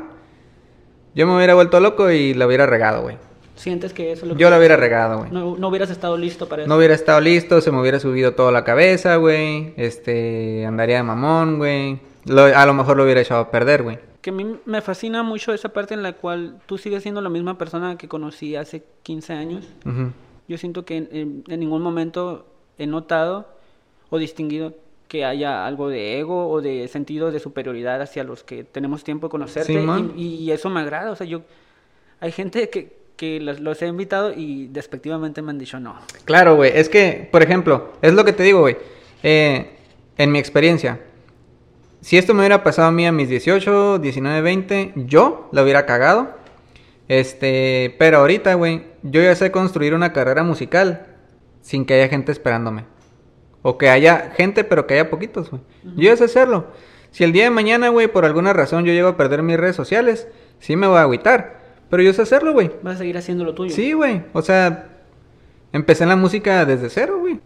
yo 1.14 1.28
me 1.28 1.36
hubiera 1.36 1.54
vuelto 1.54 1.80
loco 1.80 2.10
y 2.10 2.34
la 2.34 2.48
hubiera 2.48 2.66
regado, 2.66 3.04
güey. 3.04 3.18
¿Sientes 3.54 3.94
que 3.94 4.12
eso 4.12 4.24
es 4.26 4.30
lo 4.30 4.36
que 4.36 4.42
Yo 4.42 4.50
la 4.50 4.58
hubiera 4.58 4.78
regado, 4.78 5.20
güey. 5.20 5.30
no, 5.32 5.56
no 5.58 5.68
hubieras 5.68 5.92
estado 5.92 6.18
listo 6.18 6.50
para 6.50 6.64
eso? 6.64 6.70
No 6.70 6.78
hubiera 6.78 6.96
estado 6.96 7.22
listo, 7.22 7.62
se 7.62 7.72
me 7.72 7.80
hubiera 7.80 8.00
subido 8.00 8.34
todo 8.34 8.48
a 8.48 8.52
la 8.52 8.64
cabeza, 8.64 9.18
güey. 9.18 9.76
Este, 9.78 10.66
andaría 10.66 10.98
de 10.98 11.04
mamón, 11.04 11.60
güey. 11.60 12.00
Lo- 12.26 12.44
a 12.44 12.66
lo 12.66 12.74
mejor 12.74 12.98
lo 12.98 13.04
hubiera 13.04 13.22
echado 13.22 13.42
a 13.42 13.52
perder, 13.52 13.84
güey. 13.84 14.00
Que 14.22 14.30
a 14.30 14.34
mí 14.34 14.56
me 14.66 14.82
fascina 14.82 15.24
mucho 15.24 15.54
esa 15.54 15.70
parte 15.70 15.94
en 15.96 16.04
la 16.04 16.14
cual 16.14 16.60
tú 16.68 16.78
sigues 16.78 17.02
siendo 17.04 17.22
la 17.22 17.30
misma 17.30 17.58
persona 17.58 17.98
que 17.98 18.08
conocí 18.08 18.56
hace 18.56 18.84
15 19.04 19.34
años. 19.34 19.68
Ujú. 19.86 20.12
Yo 20.48 20.58
siento 20.58 20.86
que 20.86 20.98
en, 20.98 21.44
en- 21.48 21.60
ningún 21.60 21.82
momento 21.82 22.46
he 22.78 22.86
notado 22.88 23.48
o 24.10 24.18
distinguido 24.20 24.74
que 25.08 25.26
haya 25.26 25.66
algo 25.66 25.90
de 25.90 26.20
ego 26.20 26.50
o 26.50 26.62
de 26.62 26.88
sentido 26.88 27.32
de 27.32 27.40
superioridad 27.40 28.02
hacia 28.02 28.24
los 28.24 28.44
que 28.44 28.64
tenemos 28.64 29.04
tiempo 29.04 29.28
de 29.28 29.32
conocerte. 29.32 29.74
Simón. 29.74 30.14
y, 30.16 30.36
y 30.36 30.52
eso 30.52 30.70
me 30.70 30.80
agrada. 30.82 31.12
O 31.12 31.16
sea, 31.16 31.26
yo. 31.28 31.42
Hay 32.20 32.32
gente 32.32 32.70
que, 32.70 32.96
que 33.18 33.40
los, 33.40 33.60
los 33.60 33.82
he 33.82 33.88
invitado 33.88 34.32
y 34.34 34.68
despectivamente 34.68 35.42
me 35.42 35.50
han 35.50 35.58
dicho 35.58 35.80
no. 35.80 35.96
Claro, 36.26 36.56
güey. 36.56 36.72
Es 36.76 36.88
que, 36.88 37.28
por 37.32 37.42
ejemplo, 37.42 37.92
es 38.02 38.14
lo 38.14 38.24
que 38.24 38.32
te 38.34 38.44
digo, 38.44 38.60
güey. 38.62 38.78
Eh, 39.24 39.72
en 40.18 40.32
mi 40.32 40.38
experiencia, 40.40 41.00
si 42.02 42.18
esto 42.18 42.34
me 42.34 42.40
hubiera 42.42 42.64
pasado 42.64 42.88
a 42.88 42.92
mí 42.92 43.06
a 43.06 43.12
mis 43.12 43.30
18, 43.30 44.00
19, 44.00 44.42
20, 44.42 44.94
yo 44.96 45.50
la 45.52 45.64
hubiera 45.64 45.86
cagado. 45.86 46.36
Este, 47.08 47.96
pero 48.00 48.20
ahorita, 48.20 48.56
güey, 48.56 48.86
yo 49.04 49.22
ya 49.22 49.36
sé 49.36 49.52
construir 49.52 49.94
una 49.94 50.14
carrera 50.14 50.44
musical 50.44 51.08
sin 51.62 51.86
que 51.86 51.94
haya 51.94 52.10
gente 52.10 52.32
esperándome. 52.32 52.86
O 53.62 53.78
que 53.78 53.90
haya 53.90 54.32
gente, 54.36 54.64
pero 54.64 54.88
que 54.88 54.96
haya 54.96 55.10
poquitos, 55.10 55.52
güey. 55.52 55.62
Yo 55.84 56.10
ya 56.10 56.18
sé 56.18 56.24
hacerlo. 56.24 56.68
Si 57.12 57.24
el 57.24 57.34
día 57.34 57.44
de 57.44 57.50
mañana, 57.52 57.90
güey, 57.90 58.08
por 58.08 58.26
alguna 58.26 58.54
razón 58.54 58.86
yo 58.86 58.94
llego 58.94 59.10
a 59.10 59.18
perder 59.18 59.44
mis 59.44 59.58
redes 59.58 59.76
sociales, 59.76 60.28
sí 60.60 60.76
me 60.76 60.88
voy 60.88 60.98
a 60.98 61.02
agüitar. 61.02 61.62
Pero 61.90 62.02
yo 62.02 62.14
sé 62.14 62.24
hacerlo, 62.24 62.54
güey. 62.54 62.72
Vas 62.82 62.96
a 62.96 63.00
seguir 63.00 63.18
haciendo 63.18 63.44
lo 63.44 63.54
tuyo. 63.54 63.76
Sí, 63.76 63.94
güey. 63.94 64.24
O 64.34 64.42
sea, 64.42 64.90
empecé 65.74 66.04
en 66.04 66.10
la 66.10 66.16
música 66.16 66.66
desde 66.66 66.90
cero, 66.90 67.20
güey. 67.20 67.40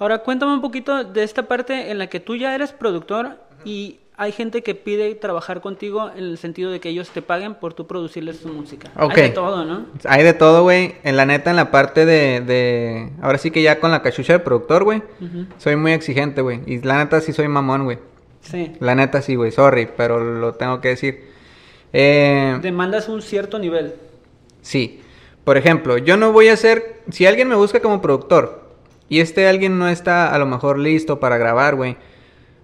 Ahora 0.00 0.20
cuéntame 0.20 0.54
un 0.54 0.62
poquito 0.62 1.04
de 1.04 1.22
esta 1.22 1.42
parte 1.42 1.90
en 1.90 1.98
la 1.98 2.06
que 2.06 2.20
tú 2.20 2.34
ya 2.34 2.54
eres 2.54 2.72
productor 2.72 3.36
y 3.66 3.98
hay 4.16 4.32
gente 4.32 4.62
que 4.62 4.74
pide 4.74 5.14
trabajar 5.14 5.60
contigo 5.60 6.10
en 6.16 6.24
el 6.24 6.38
sentido 6.38 6.70
de 6.70 6.80
que 6.80 6.88
ellos 6.88 7.10
te 7.10 7.20
paguen 7.20 7.54
por 7.54 7.74
tú 7.74 7.86
producirles 7.86 8.38
su 8.38 8.48
música. 8.48 8.90
Ok. 8.98 9.18
Hay 9.18 9.22
de 9.24 9.28
todo, 9.28 9.64
¿no? 9.66 9.84
Hay 10.06 10.24
de 10.24 10.32
todo, 10.32 10.62
güey. 10.62 10.94
En 11.02 11.18
la 11.18 11.26
neta, 11.26 11.50
en 11.50 11.56
la 11.56 11.70
parte 11.70 12.06
de, 12.06 12.40
de... 12.40 13.10
Ahora 13.20 13.36
sí 13.36 13.50
que 13.50 13.60
ya 13.60 13.78
con 13.78 13.90
la 13.90 14.00
cachucha 14.00 14.32
de 14.32 14.38
productor, 14.38 14.84
güey. 14.84 15.02
Soy 15.58 15.76
muy 15.76 15.92
exigente, 15.92 16.40
güey. 16.40 16.62
Y 16.66 16.80
la 16.80 16.96
neta 16.96 17.20
sí 17.20 17.34
soy 17.34 17.48
mamón, 17.48 17.84
güey. 17.84 17.98
Sí. 18.40 18.72
La 18.80 18.94
neta 18.94 19.20
sí, 19.20 19.34
güey. 19.34 19.52
Sorry, 19.52 19.86
pero 19.98 20.18
lo 20.18 20.54
tengo 20.54 20.80
que 20.80 20.88
decir. 20.88 21.28
Eh, 21.92 22.58
Demandas 22.62 23.06
un 23.10 23.20
cierto 23.20 23.58
nivel. 23.58 23.94
Sí. 24.62 25.02
Por 25.44 25.58
ejemplo, 25.58 25.98
yo 25.98 26.16
no 26.16 26.32
voy 26.32 26.48
a 26.48 26.54
hacer. 26.54 27.02
Si 27.10 27.26
alguien 27.26 27.48
me 27.48 27.54
busca 27.54 27.80
como 27.80 28.00
productor 28.00 28.69
y 29.10 29.20
este 29.20 29.48
alguien 29.48 29.78
no 29.78 29.88
está 29.88 30.32
a 30.32 30.38
lo 30.38 30.46
mejor 30.46 30.78
listo 30.78 31.18
para 31.18 31.36
grabar, 31.36 31.74
güey. 31.74 31.96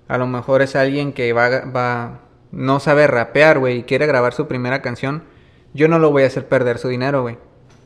A 0.09 0.17
lo 0.17 0.29
mejor 0.29 0.63
es 0.63 0.77
alguien 0.77 1.13
que 1.13 1.33
va, 1.33 1.65
va 1.65 2.21
no 2.53 2.79
sabe 2.79 3.09
rapear, 3.09 3.59
güey, 3.59 3.79
y 3.79 3.83
quiere 3.83 4.07
grabar 4.07 4.33
su 4.33 4.47
primera 4.47 4.81
canción. 4.81 5.25
Yo 5.75 5.89
no 5.89 5.99
lo 5.99 6.13
voy 6.13 6.23
a 6.23 6.27
hacer 6.27 6.47
perder 6.47 6.79
su 6.79 6.89
dinero, 6.89 7.23
güey. 7.23 7.37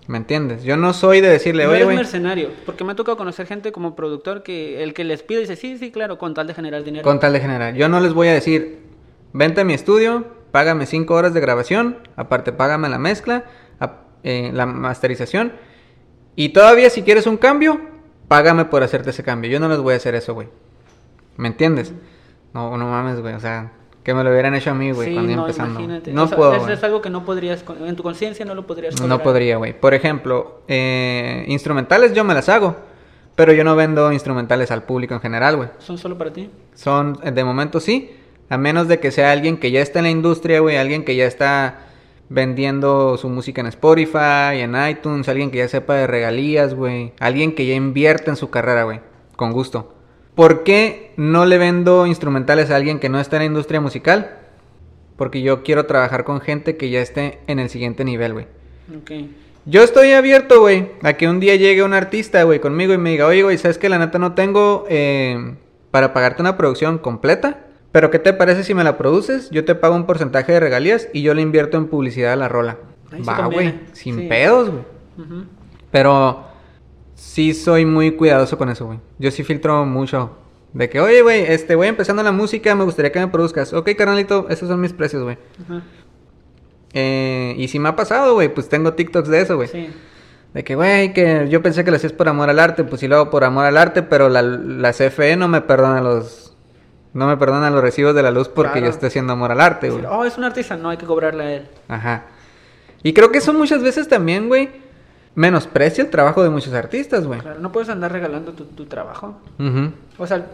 ¿Me 0.09 0.19
entiendes? 0.19 0.63
Yo 0.63 0.77
no 0.77 0.93
soy 0.93 1.23
de 1.23 1.29
decirle, 1.29 1.65
no 1.65 1.71
oye, 1.71 1.85
güey. 1.85 1.97
mercenario, 1.97 2.51
porque 2.67 2.85
me 2.85 2.93
ha 2.93 2.97
tocado 2.97 3.17
conocer 3.17 3.47
gente 3.47 3.73
como 3.73 3.97
productor 3.97 4.43
que 4.43 4.83
el 4.83 4.93
que 4.93 5.05
les 5.05 5.23
pide 5.23 5.41
dice, 5.41 5.57
sí, 5.57 5.79
sí, 5.79 5.91
claro, 5.91 6.19
con 6.19 6.35
tal 6.35 6.47
de 6.47 6.53
generar 6.53 6.85
dinero. 6.85 7.03
Con 7.03 7.19
tal 7.19 7.33
de 7.33 7.41
generar. 7.41 7.75
Yo 7.75 7.89
no 7.89 7.99
les 8.01 8.13
voy 8.13 8.29
a 8.29 8.35
decir, 8.35 8.81
vente 9.33 9.63
a 9.63 9.65
mi 9.65 9.73
estudio, 9.73 10.27
págame 10.51 10.85
5 10.85 11.15
horas 11.15 11.33
de 11.33 11.41
grabación, 11.41 11.97
aparte 12.17 12.53
págame 12.53 12.91
la 12.91 12.99
mezcla, 12.99 13.45
eh, 14.23 14.51
la 14.53 14.67
masterización. 14.67 15.53
Y 16.37 16.51
todavía 16.51 16.91
si 16.91 17.03
quieres 17.03 17.27
un 17.27 17.39
cambio, 17.39 17.81
págame 18.31 18.65
por 18.67 18.85
hacerte 18.85 19.11
ese 19.11 19.25
cambio. 19.25 19.51
Yo 19.51 19.59
no 19.59 19.69
les 19.69 19.79
voy 19.79 19.95
a 19.95 19.97
hacer 19.97 20.15
eso, 20.15 20.35
güey. 20.35 20.47
¿Me 21.37 21.49
entiendes? 21.49 21.93
No, 22.55 22.77
no 22.77 22.87
mames, 22.87 23.21
güey. 23.21 23.35
O 23.35 23.41
sea, 23.41 23.73
que 24.05 24.15
me 24.15 24.23
lo 24.23 24.31
hubieran 24.31 24.55
hecho 24.55 24.71
a 24.71 24.75
mí, 24.75 24.93
güey, 24.93 25.09
sí, 25.09 25.15
cuando 25.15 25.35
no, 25.35 25.43
empezando. 25.43 25.81
imagínate. 25.81 26.13
No 26.13 26.23
O 26.23 26.29
sea, 26.29 26.37
puedo, 26.37 26.55
Eso 26.55 26.71
es 26.71 26.85
algo 26.85 27.03
que 27.03 27.11
no 27.11 27.25
podrías, 27.25 27.65
en 27.85 27.97
tu 27.97 28.05
conciencia 28.05 28.45
no 28.45 28.55
lo 28.55 28.69
podrías 28.69 29.01
No 29.01 29.21
podría, 29.21 29.57
güey. 29.57 29.73
Por 29.73 29.95
ejemplo, 29.95 30.63
eh, 30.69 31.45
instrumentales 31.49 32.15
yo 32.15 32.23
me 32.23 32.33
las 32.33 32.49
hago. 32.49 32.77
Pero 33.35 33.53
yo 33.53 33.65
no 33.65 33.75
vendo 33.75 34.13
instrumentales 34.13 34.71
al 34.71 34.85
público 34.85 35.15
en 35.15 35.21
general, 35.21 35.57
güey. 35.57 35.69
¿Son 35.79 35.99
solo 35.99 36.17
para 36.17 36.33
ti? 36.33 36.49
Son, 36.75 37.15
de 37.15 37.43
momento 37.43 37.81
sí, 37.81 38.13
a 38.49 38.57
menos 38.59 38.87
de 38.87 39.01
que 39.01 39.11
sea 39.11 39.33
alguien 39.33 39.57
que 39.57 39.73
ya 39.73 39.81
está 39.81 39.99
en 39.99 40.05
la 40.05 40.11
industria, 40.11 40.61
güey, 40.61 40.77
alguien 40.77 41.05
que 41.05 41.17
ya 41.17 41.27
está 41.27 41.81
vendiendo 42.31 43.19
su 43.19 43.29
música 43.29 43.61
en 43.61 43.67
Spotify, 43.67 44.61
en 44.61 44.75
iTunes, 44.89 45.29
alguien 45.29 45.51
que 45.51 45.59
ya 45.59 45.69
sepa 45.69 45.97
de 45.97 46.07
regalías, 46.07 46.75
güey, 46.75 47.13
alguien 47.19 47.55
que 47.55 47.67
ya 47.67 47.75
invierte 47.75 48.31
en 48.31 48.37
su 48.37 48.51
carrera, 48.51 48.85
güey, 48.85 49.01
con 49.37 49.53
gusto. 49.53 49.93
¿Por 50.37 50.63
qué 50.63 51.13
no 51.17 51.45
le 51.45 51.59
vendo 51.59 52.07
instrumentales 52.07 52.71
a 52.71 52.77
alguien 52.77 53.01
que 53.01 53.09
no 53.09 53.21
está 53.21 53.37
en 53.37 53.41
la 53.41 53.47
industria 53.47 53.81
musical? 53.81 54.39
Porque 55.17 55.43
yo 55.43 55.65
quiero 55.65 55.87
trabajar 55.87 56.25
con 56.25 56.41
gente 56.41 56.77
que 56.77 56.89
ya 56.89 57.03
esté 57.03 57.41
en 57.49 57.59
el 57.59 57.69
siguiente 57.69 58.05
nivel, 58.05 58.33
güey. 58.33 58.47
Ok. 58.97 59.11
Yo 59.67 59.83
estoy 59.83 60.13
abierto, 60.13 60.61
güey, 60.61 60.93
a 61.03 61.15
que 61.15 61.29
un 61.29 61.41
día 61.41 61.57
llegue 61.57 61.83
un 61.83 61.95
artista, 61.95 62.45
güey, 62.45 62.61
conmigo 62.61 62.95
y 62.95 62.99
me 62.99 63.11
diga, 63.11 63.27
oye, 63.27 63.43
güey, 63.43 63.59
¿sabes 63.59 63.77
que 63.77 63.89
la 63.89 63.99
neta 63.99 64.21
no 64.21 64.35
tengo 64.35 64.87
eh, 64.89 65.57
para 65.91 66.13
pagarte 66.13 66.41
una 66.41 66.57
producción 66.57 66.99
completa? 66.99 67.67
Pero 67.93 68.11
¿qué 68.11 68.19
te 68.19 68.33
parece 68.33 68.63
si 68.65 68.75
me 68.75 68.85
la 68.85 68.97
produces? 68.97 69.51
Yo 69.51 69.65
te 69.65 69.75
pago 69.75 69.97
un 69.97 70.07
porcentaje 70.07 70.53
de 70.53 70.61
regalías 70.61 71.09
y 71.13 71.23
yo 71.23 71.35
le 71.35 71.43
invierto 71.43 71.77
en 71.77 71.87
publicidad 71.87 72.33
a 72.33 72.37
la 72.37 72.49
rola. 72.49 72.79
Ahí 73.11 73.23
Va, 73.23 73.47
güey, 73.47 73.81
sin 73.93 74.17
sí. 74.21 74.27
pedos, 74.29 74.71
güey. 74.71 74.85
Ujú. 75.19 75.45
Pero 75.91 76.45
sí 77.15 77.53
soy 77.55 77.85
muy 77.85 78.13
cuidadoso 78.13 78.57
con 78.57 78.69
eso, 78.69 78.87
güey. 78.87 79.01
Yo 79.19 79.31
sí 79.31 79.43
filtro 79.43 79.85
mucho. 79.85 80.37
De 80.73 80.89
que, 80.89 81.01
oye, 81.01 81.23
güey, 81.23 81.43
este, 81.43 81.75
voy 81.75 81.89
empezando 81.89 82.23
la 82.23 82.31
música, 82.31 82.75
me 82.77 82.85
gustaría 82.85 83.11
que 83.11 83.19
me 83.19 83.27
produzcas. 83.27 83.73
Ok, 83.73 83.91
carnalito, 83.99 84.47
esos 84.51 84.69
son 84.69 84.81
mis 84.81 84.93
precios, 84.93 85.25
güey. 85.25 85.37
Ajá. 85.65 85.83
Eh, 86.93 87.55
y 87.57 87.69
si 87.69 87.79
me 87.79 87.89
ha 87.89 87.97
pasado, 87.97 88.35
güey, 88.35 88.53
pues 88.53 88.69
tengo 88.69 88.93
TikToks 88.95 89.29
de 89.29 89.41
eso, 89.41 89.57
güey. 89.57 89.69
Sí. 89.69 89.91
De 90.55 90.65
que, 90.65 90.75
güey, 90.75 91.13
que 91.13 91.49
yo 91.49 91.63
pensé 91.63 91.85
que 91.85 91.91
lo 91.91 91.97
hacías 91.97 92.13
por 92.13 92.29
amor 92.29 92.51
al 92.51 92.59
arte, 92.59 92.85
pues 92.85 93.01
sí 93.01 93.09
lo 93.09 93.17
hago 93.17 93.31
por 93.31 93.45
amor 93.45 93.67
al 93.67 93.77
arte, 93.77 94.03
pero 94.03 94.29
la, 94.29 94.43
la 94.43 94.93
CFE 94.93 95.37
no 95.37 95.49
me 95.49 95.61
perdona 95.61 96.01
los... 96.01 96.50
No 97.13 97.27
me 97.27 97.37
perdona 97.37 97.71
los 97.71 97.81
recibos 97.83 98.15
de 98.15 98.23
la 98.23 98.31
luz 98.31 98.49
porque 98.49 98.73
Claro. 98.73 98.87
yo 98.87 98.91
estoy 98.91 99.09
haciendo 99.09 99.33
amor 99.33 99.51
al 99.53 99.61
arte, 99.61 99.91
güey. 99.91 100.05
Oh, 100.09 100.25
es 100.25 100.39
un 100.39 100.45
artista, 100.45 100.77
no 100.77 100.91
hay 100.91 100.97
que 100.97 101.07
cobrarle 101.07 101.43
a 101.45 101.53
él. 101.55 101.69
Ajá. 101.89 102.25
Y 103.03 103.13
creo 103.13 103.33
que 103.33 103.39
eso 103.39 103.53
muchas 103.53 103.83
veces 103.83 104.09
también, 104.09 104.47
güey, 104.49 104.69
menosprecia 105.35 106.05
el 106.05 106.11
trabajo 106.11 106.43
de 106.43 106.51
muchos 106.51 106.73
artistas, 106.75 107.27
güey. 107.27 107.41
Claro, 107.41 107.59
no 107.61 107.73
puedes 107.73 107.89
andar 107.89 108.13
regalando 108.13 108.53
tu, 108.53 108.65
tu 108.65 108.87
trabajo. 108.87 109.41
Ujú. 109.59 109.93
O 110.19 110.27
sea, 110.27 110.47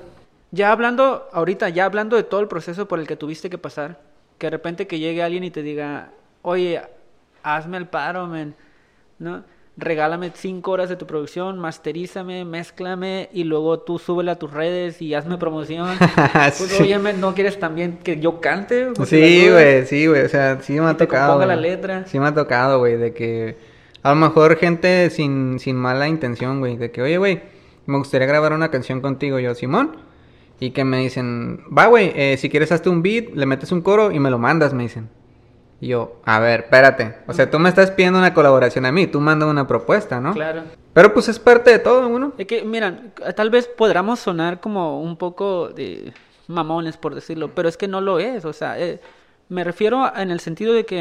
ya 0.50 0.72
hablando, 0.72 1.28
ahorita, 1.32 1.68
ya 1.70 1.84
hablando 1.84 2.16
de 2.16 2.22
todo 2.22 2.40
el 2.40 2.48
proceso 2.48 2.86
por 2.88 2.98
el 3.00 3.06
que 3.06 3.16
tuviste 3.16 3.50
que 3.50 3.58
pasar, 3.58 3.98
que 4.38 4.46
de 4.46 4.50
repente 4.50 4.86
que 4.86 4.98
llegue 4.98 5.22
alguien 5.22 5.44
y 5.44 5.50
te 5.50 5.62
diga, 5.62 6.10
oye, 6.42 6.80
hazme 7.42 7.76
el 7.78 7.86
paro, 7.86 8.26
men, 8.26 8.54
¿no? 9.18 9.42
Regálame 9.78 10.30
cinco 10.34 10.70
horas 10.70 10.88
de 10.88 10.96
tu 10.96 11.06
producción, 11.06 11.58
masterízame, 11.58 12.46
mézclame 12.46 13.28
y 13.34 13.44
luego 13.44 13.80
tú 13.80 13.98
súbela 13.98 14.32
a 14.32 14.38
tus 14.38 14.50
redes 14.50 15.02
y 15.02 15.12
hazme 15.12 15.36
promoción. 15.36 15.88
Pues, 16.32 16.54
Sí. 16.54 16.82
oye, 16.82 16.98
¿no 17.14 17.34
quieres 17.34 17.58
también 17.58 17.98
que 17.98 18.18
yo 18.18 18.40
cante? 18.40 18.86
Porque 18.96 19.04
Sí, 19.04 19.50
güey, 19.50 19.84
sí, 19.84 20.06
güey. 20.06 20.22
O 20.22 20.28
sea, 20.30 20.60
sí 20.62 20.72
me 20.80 20.86
ha 20.86 20.92
Y 20.92 20.94
te 20.94 21.04
tocado. 21.04 21.32
componga 21.34 21.54
la 21.54 21.60
letra. 21.60 22.06
Sí 22.06 22.18
me 22.18 22.26
ha 22.26 22.32
tocado, 22.34 22.78
güey, 22.78 22.96
de 22.96 23.12
que 23.12 23.58
a 24.02 24.10
lo 24.10 24.16
mejor 24.16 24.56
gente 24.56 25.10
sin, 25.10 25.58
sin 25.58 25.76
mala 25.76 26.08
intención, 26.08 26.60
güey, 26.60 26.76
de 26.78 26.90
que, 26.90 27.02
oye, 27.02 27.18
güey, 27.18 27.42
me 27.84 27.98
gustaría 27.98 28.26
grabar 28.26 28.54
una 28.54 28.70
canción 28.70 29.02
contigo, 29.02 29.38
yo, 29.40 29.54
Simón. 29.54 29.96
Y 30.58 30.70
que 30.70 30.84
me 30.84 31.00
dicen, 31.00 31.60
va, 31.76 31.84
güey, 31.84 32.12
eh, 32.16 32.36
si 32.38 32.48
quieres 32.48 32.72
hazte 32.72 32.88
un 32.88 33.02
beat, 33.02 33.34
le 33.34 33.44
metes 33.44 33.72
un 33.72 33.82
coro 33.82 34.10
y 34.10 34.18
me 34.20 34.30
lo 34.30 34.38
mandas, 34.38 34.72
me 34.72 34.84
dicen. 34.84 35.10
Y 35.80 35.88
yo, 35.88 36.16
a 36.24 36.38
ver, 36.40 36.60
espérate. 36.60 37.16
O 37.26 37.32
sea, 37.34 37.50
tú 37.50 37.58
me 37.58 37.68
estás 37.68 37.90
pidiendo 37.90 38.18
una 38.18 38.32
colaboración 38.32 38.86
a 38.86 38.92
mí, 38.92 39.06
tú 39.06 39.20
mandas 39.20 39.48
una 39.48 39.66
propuesta, 39.66 40.20
¿no? 40.20 40.32
Claro. 40.32 40.62
Pero 40.94 41.12
pues 41.12 41.28
es 41.28 41.38
parte 41.38 41.70
de 41.70 41.78
todo, 41.78 42.08
uno. 42.08 42.32
Es 42.38 42.46
que, 42.46 42.64
mira, 42.64 42.98
tal 43.36 43.50
vez 43.50 43.66
podamos 43.68 44.18
sonar 44.20 44.60
como 44.60 45.02
un 45.02 45.16
poco 45.18 45.68
de 45.68 46.14
mamones, 46.48 46.96
por 46.96 47.14
decirlo, 47.14 47.50
pero 47.54 47.68
es 47.68 47.76
que 47.76 47.88
no 47.88 48.00
lo 48.00 48.18
es. 48.18 48.46
O 48.46 48.52
sea, 48.54 48.78
eh, 48.80 49.00
me 49.50 49.64
refiero 49.64 50.02
a- 50.04 50.14
en 50.22 50.30
el 50.30 50.40
sentido 50.40 50.72
de 50.72 50.86
que 50.86 51.00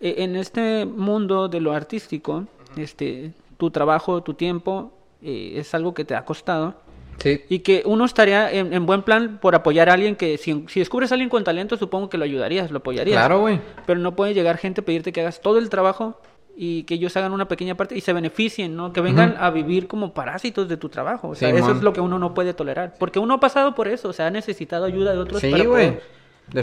eh, 0.00 0.14
en 0.18 0.36
este 0.36 0.84
mundo 0.84 1.48
de 1.48 1.60
lo 1.60 1.72
artístico, 1.72 2.44
este, 2.76 3.32
tu 3.56 3.70
trabajo, 3.70 4.22
tu 4.22 4.34
tiempo, 4.34 4.92
eh, 5.22 5.54
es 5.56 5.74
algo 5.74 5.94
que 5.94 6.04
te 6.04 6.14
ha 6.14 6.24
costado. 6.26 6.74
Sí. 7.18 7.44
Y 7.48 7.60
que 7.60 7.82
uno 7.84 8.04
estaría 8.04 8.50
en, 8.50 8.72
en 8.72 8.86
buen 8.86 9.02
plan 9.02 9.38
por 9.40 9.54
apoyar 9.54 9.90
a 9.90 9.94
alguien 9.94 10.16
que, 10.16 10.38
si, 10.38 10.64
si 10.68 10.80
descubres 10.80 11.10
a 11.10 11.14
alguien 11.14 11.28
con 11.28 11.42
talento, 11.44 11.76
supongo 11.76 12.08
que 12.08 12.16
lo 12.16 12.24
ayudarías, 12.24 12.70
lo 12.70 12.78
apoyarías. 12.78 13.16
Claro, 13.16 13.40
güey. 13.40 13.60
Pero 13.86 13.98
no 14.00 14.14
puede 14.14 14.34
llegar 14.34 14.56
gente 14.56 14.80
a 14.82 14.84
pedirte 14.84 15.12
que 15.12 15.20
hagas 15.20 15.40
todo 15.40 15.58
el 15.58 15.68
trabajo 15.68 16.20
y 16.60 16.82
que 16.84 16.94
ellos 16.94 17.16
hagan 17.16 17.32
una 17.32 17.46
pequeña 17.46 17.76
parte 17.76 17.96
y 17.96 18.00
se 18.00 18.12
beneficien, 18.12 18.74
¿no? 18.74 18.92
Que 18.92 19.00
vengan 19.00 19.36
a 19.38 19.50
vivir 19.50 19.86
como 19.86 20.12
parásitos 20.12 20.68
de 20.68 20.76
tu 20.76 20.88
trabajo. 20.88 21.28
O 21.28 21.34
sea, 21.36 21.50
eso 21.50 21.70
es 21.70 21.82
lo 21.82 21.92
que 21.92 22.00
uno 22.00 22.18
no 22.18 22.34
puede 22.34 22.52
tolerar. 22.52 22.94
Porque 22.98 23.20
uno 23.20 23.34
ha 23.34 23.40
pasado 23.40 23.74
por 23.76 23.86
eso, 23.86 24.08
o 24.08 24.12
sea, 24.12 24.26
ha 24.26 24.30
necesitado 24.30 24.84
ayuda 24.84 25.12
de 25.12 25.18
otros 25.18 25.40
Sí, 25.40 25.50
para, 25.52 25.64
poder, 25.64 26.02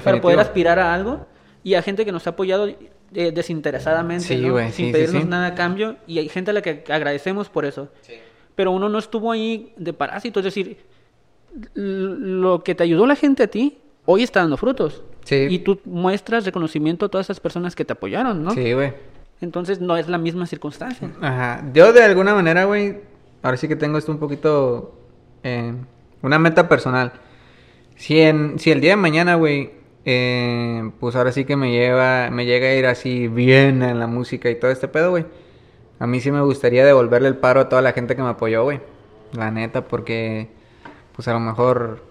para 0.03 0.22
poder 0.22 0.39
aspirar 0.39 0.80
a 0.80 0.93
algo. 0.93 1.26
Y 1.64 1.76
hay 1.76 1.82
gente 1.82 2.03
que 2.06 2.12
nos 2.12 2.28
ha 2.28 2.32
apoyado 2.32 2.68
eh, 2.68 3.32
desinteresadamente, 3.32 4.26
Sí, 4.26 4.38
¿no? 4.38 4.51
güey, 4.51 4.66
sin 4.66 4.74
sí, 4.74 4.86
sí, 4.88 4.91
pedirnos 4.91 5.24
sí. 5.24 5.30
nada 5.30 5.47
a 5.47 5.56
cambio. 5.56 5.95
Y 6.08 6.20
hay 6.20 6.28
gente 6.28 6.51
a 6.51 6.53
la 6.53 6.62
que 6.62 6.84
agradecemos 6.89 7.49
por 7.49 7.66
eso. 7.66 7.89
Pero 8.56 8.72
uno 8.72 8.89
no 8.89 8.97
estuvo 8.97 9.32
ahí 9.32 9.74
de 9.78 9.93
parásito, 9.93 10.39
es 10.39 10.45
decir, 10.45 10.78
lo 11.74 12.64
que 12.64 12.76
te 12.76 12.84
ayudó 12.84 13.06
la 13.06 13.16
gente 13.16 13.43
a 13.43 13.47
ti, 13.47 13.78
hoy 14.06 14.24
está 14.24 14.39
dando 14.39 14.58
frutos. 14.58 15.03
Sí. 15.24 15.47
Y 15.49 15.60
tú 15.60 15.80
muestras 15.86 16.45
reconocimiento 16.45 17.06
a 17.06 17.10
todas 17.10 17.26
esas 17.28 17.39
personas 17.39 17.76
que 17.76 17.86
te 17.86 17.93
apoyaron, 17.93 18.43
¿no? 18.43 18.51
Sí, 18.51 18.74
güey. 18.74 18.93
Entonces 19.41 19.82
no 19.82 19.97
es 19.97 20.08
la 20.08 20.18
misma 20.18 20.45
circunstancia. 20.45 21.12
Ajá. 21.22 21.64
Yo 21.74 21.91
de 21.91 22.03
alguna 22.03 22.34
manera, 22.34 22.66
güey, 22.66 22.99
ahora 23.41 23.58
sí 23.58 23.68
que 23.68 23.76
tengo 23.76 23.97
esto 23.97 24.12
un 24.12 24.20
poquito... 24.20 24.97
eh, 25.43 25.74
una 26.22 26.39
meta 26.39 26.68
personal. 26.68 27.14
Si, 27.95 28.20
en, 28.20 28.58
si 28.58 28.72
el 28.72 28.82
día 28.82 28.91
de 28.91 28.95
mañana, 28.95 29.36
güey, 29.36 29.72
eh, 30.06 30.91
pues 30.99 31.16
ahora 31.16 31.32
sí 31.32 31.45
que 31.45 31.56
me 31.56 31.72
lleva, 31.72 32.30
me 32.32 32.45
llega 32.45 32.68
a 32.68 32.74
ir 32.74 32.86
así 32.88 33.28
bien 33.28 33.84
en 33.84 33.99
la 33.99 34.08
música 34.08 34.49
y 34.49 34.56
todo 34.60 34.72
este 34.72 34.88
pedo, 34.88 35.12
güey. 35.12 35.26
A 35.99 36.07
mí 36.07 36.19
sí 36.19 36.31
me 36.31 36.41
gustaría 36.41 36.85
devolverle 36.85 37.27
el 37.27 37.37
paro 37.37 37.61
a 37.61 37.69
toda 37.69 37.81
la 37.81 37.93
gente 37.93 38.15
que 38.15 38.21
me 38.21 38.29
apoyó, 38.29 38.63
güey. 38.63 38.81
La 39.33 39.51
neta, 39.51 39.85
porque 39.87 40.49
pues 41.15 41.27
a 41.27 41.33
lo 41.33 41.39
mejor 41.39 42.03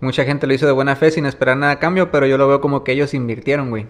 mucha 0.00 0.24
gente 0.24 0.46
lo 0.46 0.54
hizo 0.54 0.66
de 0.66 0.72
buena 0.72 0.96
fe 0.96 1.10
sin 1.10 1.26
esperar 1.26 1.56
nada 1.56 1.72
a 1.72 1.78
cambio, 1.78 2.10
pero 2.10 2.26
yo 2.26 2.36
lo 2.38 2.46
veo 2.46 2.60
como 2.60 2.84
que 2.84 2.92
ellos 2.92 3.14
invirtieron, 3.14 3.70
güey. 3.70 3.86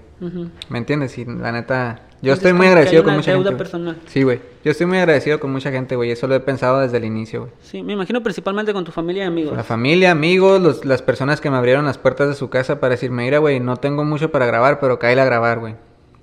¿Me 0.68 0.78
entiendes? 0.78 1.18
Y 1.18 1.24
la 1.24 1.52
neta, 1.52 1.96
yo 2.22 2.32
Entonces, 2.32 2.36
estoy 2.38 2.52
muy 2.54 2.66
agradecido 2.68 3.04
con 3.04 3.14
mucha 3.16 3.32
deuda 3.32 3.50
gente. 3.50 3.58
personal. 3.58 3.96
Sí, 4.06 4.22
güey. 4.22 4.40
Yo 4.64 4.70
estoy 4.70 4.86
muy 4.86 4.98
agradecido 4.98 5.38
con 5.40 5.52
mucha 5.52 5.70
gente, 5.70 5.96
güey. 5.96 6.10
Eso 6.10 6.26
lo 6.26 6.34
he 6.34 6.40
pensado 6.40 6.80
desde 6.80 6.96
el 6.96 7.04
inicio, 7.04 7.40
güey. 7.42 7.52
Sí, 7.60 7.82
me 7.82 7.92
imagino 7.92 8.22
principalmente 8.22 8.72
con 8.72 8.84
tu 8.84 8.92
familia 8.92 9.24
y 9.24 9.26
amigos. 9.26 9.54
La 9.56 9.64
familia, 9.64 10.10
amigos, 10.12 10.60
los- 10.62 10.84
las 10.86 11.02
personas 11.02 11.40
que 11.42 11.50
me 11.50 11.56
abrieron 11.58 11.84
las 11.84 11.98
puertas 11.98 12.28
de 12.28 12.34
su 12.34 12.48
casa 12.48 12.80
para 12.80 12.92
decirme, 12.92 13.24
mira, 13.24 13.38
güey, 13.38 13.60
no 13.60 13.76
tengo 13.76 14.04
mucho 14.04 14.30
para 14.30 14.46
grabar, 14.46 14.80
pero 14.80 14.98
cáele 14.98 15.20
a 15.20 15.24
grabar, 15.26 15.58
güey. 15.58 15.74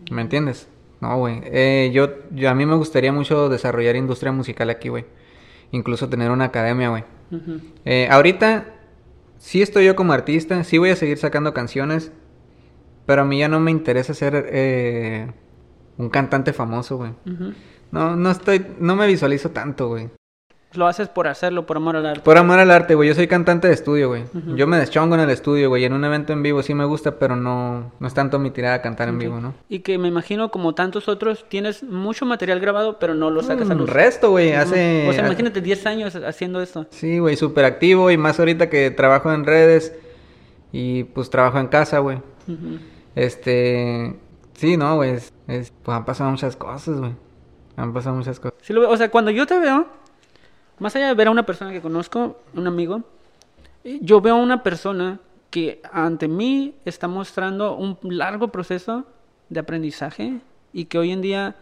¿Me 0.09 0.21
entiendes? 0.21 0.67
No, 1.01 1.17
güey. 1.17 1.41
Eh, 1.45 1.89
yo, 1.93 2.09
yo, 2.31 2.49
a 2.49 2.53
mí 2.53 2.65
me 2.65 2.75
gustaría 2.75 3.11
mucho 3.11 3.49
desarrollar 3.49 3.95
industria 3.95 4.31
musical 4.31 4.69
aquí, 4.69 4.89
güey. 4.89 5.05
Incluso 5.71 6.07
tener 6.07 6.31
una 6.31 6.45
academia, 6.45 6.89
güey. 6.89 7.03
Eh, 7.85 8.07
ahorita 8.11 8.65
sí 9.37 9.61
estoy 9.61 9.85
yo 9.85 9.95
como 9.95 10.13
artista, 10.13 10.63
sí 10.63 10.77
voy 10.77 10.91
a 10.91 10.95
seguir 10.95 11.17
sacando 11.17 11.53
canciones, 11.53 12.11
pero 13.05 13.23
a 13.23 13.25
mí 13.25 13.39
ya 13.39 13.47
no 13.47 13.59
me 13.59 13.71
interesa 13.71 14.13
ser 14.13 14.47
eh, 14.49 15.31
un 15.97 16.09
cantante 16.09 16.53
famoso, 16.53 16.97
güey. 16.97 17.13
No, 17.91 18.15
no 18.15 18.31
estoy, 18.31 18.65
no 18.79 18.95
me 18.95 19.07
visualizo 19.07 19.49
tanto, 19.49 19.87
güey. 19.87 20.09
Lo 20.73 20.87
haces 20.87 21.09
por 21.09 21.27
hacerlo, 21.27 21.65
por 21.65 21.75
amor 21.77 21.97
al 21.97 22.05
arte. 22.05 22.21
Por 22.21 22.37
amor 22.37 22.57
al 22.59 22.71
arte, 22.71 22.95
güey. 22.95 23.09
Yo 23.09 23.15
soy 23.15 23.27
cantante 23.27 23.67
de 23.67 23.73
estudio, 23.73 24.07
güey. 24.07 24.23
Yo 24.55 24.67
me 24.67 24.77
deschongo 24.77 25.15
en 25.15 25.21
el 25.21 25.29
estudio, 25.29 25.67
güey. 25.67 25.83
En 25.83 25.91
un 25.91 26.05
evento 26.05 26.31
en 26.31 26.41
vivo 26.43 26.63
sí 26.63 26.73
me 26.73 26.85
gusta, 26.85 27.19
pero 27.19 27.35
no, 27.35 27.91
no 27.99 28.07
es 28.07 28.13
tanto 28.13 28.39
mi 28.39 28.51
tirada 28.51 28.75
a 28.75 28.81
cantar 28.81 29.09
en 29.09 29.17
vivo, 29.19 29.41
¿no? 29.41 29.53
Y 29.67 29.79
que 29.79 29.97
me 29.97 30.07
imagino, 30.07 30.49
como 30.49 30.73
tantos 30.73 31.09
otros, 31.09 31.45
tienes 31.49 31.83
mucho 31.83 32.25
material 32.25 32.59
grabado, 32.61 32.99
pero 32.99 33.13
no 33.15 33.29
lo 33.29 33.43
sacas 33.43 33.69
a 33.69 33.73
Un 33.73 33.79
luz. 33.79 33.89
resto, 33.89 34.29
güey. 34.31 34.53
Hace. 34.53 35.09
O 35.09 35.13
sea, 35.13 35.25
imagínate 35.25 35.59
10 35.59 35.85
años 35.87 36.15
haciendo 36.15 36.61
esto. 36.61 36.87
Sí, 36.91 37.19
güey, 37.19 37.35
súper 37.35 37.65
activo 37.65 38.09
y 38.09 38.17
más 38.17 38.39
ahorita 38.39 38.69
que 38.69 38.91
trabajo 38.91 39.31
en 39.33 39.43
redes 39.45 39.93
y 40.71 41.03
pues 41.03 41.29
trabajo 41.29 41.59
en 41.59 41.67
casa, 41.67 41.99
güey. 41.99 42.19
Este. 43.15 44.15
Sí, 44.53 44.77
no, 44.77 44.95
güey. 44.95 45.11
es- 45.11 45.33
es- 45.47 45.73
pues 45.83 45.97
han 45.97 46.05
pasado 46.05 46.29
muchas 46.31 46.55
cosas, 46.55 46.99
güey. 46.99 47.11
Han 47.77 47.93
pasado 47.93 48.15
muchas 48.15 48.39
cosas. 48.39 48.57
Sí 48.61 48.73
lo 48.73 48.81
veo. 48.81 48.89
O 48.89 48.97
sea, 48.97 49.09
cuando 49.09 49.31
yo 49.31 49.45
te 49.47 49.57
veo, 49.59 49.87
más 50.81 50.95
allá 50.95 51.07
de 51.07 51.13
ver 51.13 51.27
a 51.27 51.31
una 51.31 51.45
persona 51.45 51.71
que 51.71 51.79
conozco, 51.81 52.39
un 52.53 52.67
amigo, 52.67 53.03
eh, 53.83 53.99
yo 54.01 54.19
veo 54.21 54.35
a 54.35 54.39
una 54.41 54.63
persona 54.63 55.19
que 55.49 55.81
ante 55.91 56.27
mí 56.27 56.73
está 56.85 57.07
mostrando 57.07 57.75
un 57.75 57.97
largo 58.03 58.49
proceso 58.49 59.05
de 59.49 59.59
aprendizaje 59.59 60.39
y 60.73 60.85
que 60.85 60.97
hoy 60.97 61.11
en 61.11 61.21
día 61.21 61.55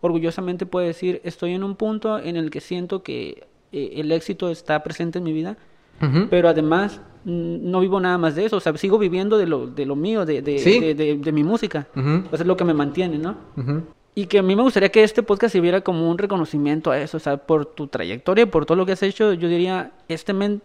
orgullosamente 0.00 0.66
puede 0.66 0.88
decir, 0.88 1.20
estoy 1.24 1.52
en 1.52 1.62
un 1.64 1.76
punto 1.76 2.18
en 2.18 2.36
el 2.36 2.50
que 2.50 2.60
siento 2.60 3.02
que 3.02 3.46
eh, 3.72 3.92
el 3.96 4.12
éxito 4.12 4.50
está 4.50 4.82
presente 4.82 5.18
en 5.18 5.24
mi 5.24 5.32
vida, 5.32 5.56
Ujú. 6.02 6.26
pero 6.30 6.48
además 6.48 7.00
no 7.24 7.80
vivo 7.80 8.00
nada 8.00 8.18
más 8.18 8.34
de 8.34 8.44
eso, 8.44 8.56
o 8.58 8.60
sea, 8.60 8.76
sigo 8.76 8.98
viviendo 8.98 9.38
de 9.38 9.46
lo, 9.46 9.66
de 9.66 9.86
lo 9.86 9.96
mío, 9.96 10.26
de, 10.26 10.42
de, 10.42 10.58
Sí. 10.58 10.78
de- 10.80 10.94
de- 11.16 11.32
mi 11.32 11.42
música. 11.42 11.86
Ujú. 11.96 12.24
Pues 12.28 12.40
es 12.42 12.46
lo 12.46 12.56
que 12.56 12.64
me 12.64 12.74
mantiene, 12.74 13.16
¿no? 13.18 13.36
Ujú. 13.56 13.82
Y 14.14 14.26
que 14.26 14.38
a 14.38 14.42
mí 14.42 14.54
me 14.54 14.62
gustaría 14.62 14.90
que 14.90 15.02
este 15.02 15.22
podcast 15.22 15.52
sirviera 15.52 15.80
como 15.80 16.08
un 16.08 16.18
reconocimiento 16.18 16.90
a 16.90 17.00
eso, 17.00 17.16
o 17.16 17.20
sea, 17.20 17.36
por 17.36 17.66
tu 17.66 17.88
trayectoria, 17.88 18.46
por 18.46 18.64
todo 18.64 18.76
lo 18.76 18.86
que 18.86 18.92
has 18.92 19.02
hecho, 19.02 19.32
yo 19.32 19.48
diría, 19.48 19.90
este 20.08 20.32
men 20.32 20.62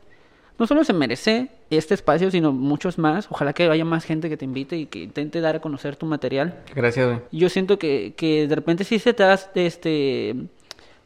no 0.59 0.67
solo 0.67 0.83
se 0.83 0.91
merece 0.91 1.47
este 1.69 1.93
espacio, 1.93 2.29
sino 2.29 2.51
muchos 2.51 2.97
más. 2.97 3.27
Ojalá 3.31 3.53
que 3.53 3.63
haya 3.63 3.85
más 3.85 4.03
gente 4.03 4.27
que 4.27 4.35
te 4.35 4.43
invite 4.43 4.75
y 4.75 4.85
que 4.87 4.99
intente 4.99 5.39
dar 5.39 5.55
a 5.55 5.61
conocer 5.61 5.95
tu 5.95 6.05
material. 6.05 6.61
Gracias, 6.75 7.07
güey. 7.07 7.19
Yo 7.31 7.47
siento 7.47 7.79
que, 7.79 8.13
que 8.17 8.45
de 8.45 8.55
repente 8.55 8.83
sí 8.83 8.99
se 8.99 9.13
te 9.13 9.23
ha, 9.23 9.39
este, 9.55 10.35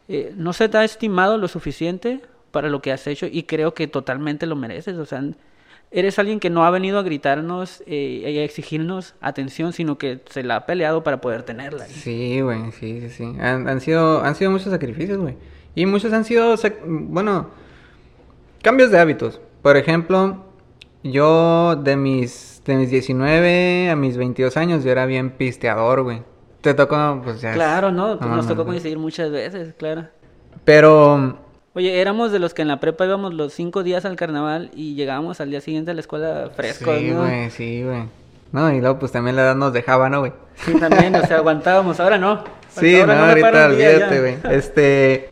eh, 0.09 0.33
no 0.35 0.53
se 0.53 0.69
te 0.69 0.77
ha 0.79 0.83
estimado 0.83 1.37
lo 1.37 1.47
suficiente 1.47 2.21
para 2.49 2.67
lo 2.69 2.81
que 2.81 2.91
has 2.91 3.05
hecho 3.05 3.27
y 3.27 3.43
creo 3.43 3.75
que 3.75 3.87
totalmente 3.87 4.47
lo 4.47 4.55
mereces. 4.55 4.97
O 4.97 5.05
sea, 5.05 5.23
eres 5.93 6.17
alguien 6.19 6.39
que 6.39 6.49
no 6.49 6.65
ha 6.65 6.71
venido 6.71 6.97
a 6.99 7.03
gritarnos 7.03 7.83
eh, 7.85 8.23
y 8.27 8.37
a 8.37 8.43
exigirnos 8.43 9.13
atención, 9.21 9.71
sino 9.73 9.97
que 9.97 10.21
se 10.29 10.43
la 10.43 10.57
ha 10.57 10.65
peleado 10.65 11.03
para 11.03 11.21
poder 11.21 11.43
tenerla. 11.43 11.85
Sí, 11.85 12.41
güey, 12.41 12.71
sí, 12.71 12.99
sí, 13.01 13.09
sí. 13.09 13.23
Han, 13.39 13.69
han 13.69 13.79
sido, 13.79 14.23
han 14.23 14.35
sido 14.35 14.51
muchos 14.51 14.71
sacrificios, 14.71 15.19
güey. 15.19 15.35
Y 15.75 15.85
muchos 15.85 16.11
han 16.11 16.25
sido, 16.25 16.55
bueno, 16.85 17.49
cambios 18.61 18.91
de 18.91 18.99
hábitos. 18.99 19.39
Por 19.61 19.77
ejemplo, 19.77 20.43
yo 21.03 21.75
de 21.75 21.95
mis, 21.95 22.61
de 22.65 22.75
mis 22.75 22.89
19 22.89 23.89
a 23.89 23.95
mis 23.95 24.17
22 24.17 24.57
años, 24.57 24.83
yo 24.83 24.91
era 24.91 25.05
bien 25.05 25.31
pisteador, 25.31 26.01
güey. 26.01 26.23
Te 26.61 26.73
tocó, 26.73 27.21
pues 27.23 27.41
ya. 27.41 27.53
Claro, 27.53 27.91
¿no? 27.91 28.17
Pues 28.17 28.29
nos 28.29 28.47
tocó 28.47 28.65
coincidir 28.65 28.97
muchas 28.97 29.31
veces, 29.31 29.73
claro. 29.77 30.07
Pero, 30.63 31.39
Oye, 31.75 31.99
éramos 31.99 32.31
de 32.31 32.37
los 32.37 32.53
que 32.53 32.61
en 32.61 32.67
la 32.67 32.79
prepa 32.79 33.05
íbamos 33.05 33.33
los 33.33 33.51
cinco 33.51 33.81
días 33.81 34.05
al 34.05 34.15
carnaval 34.15 34.69
y 34.75 34.93
llegábamos 34.93 35.41
al 35.41 35.49
día 35.49 35.59
siguiente 35.59 35.89
a 35.89 35.93
la 35.95 36.01
escuela 36.01 36.51
frescos, 36.55 36.97
sí, 36.99 37.09
¿no? 37.09 37.21
güey, 37.21 37.49
sí, 37.49 37.83
güey. 37.83 38.03
No, 38.51 38.71
y 38.71 38.79
luego 38.79 38.99
pues 38.99 39.11
también 39.11 39.35
la 39.35 39.41
edad 39.41 39.55
nos 39.55 39.73
dejaba, 39.73 40.07
¿no, 40.07 40.19
güey? 40.19 40.33
Sí, 40.55 40.75
también, 40.75 41.15
o 41.15 41.25
sea, 41.25 41.37
aguantábamos, 41.37 41.99
ahora 41.99 42.17
no. 42.17 42.43
Sí, 42.69 42.99
Ahora 42.99 43.15
no, 43.15 43.21
me 43.21 43.29
ahorita 43.29 43.65
olvídate, 43.67 44.19
güey. 44.19 44.37
Este, 44.55 45.29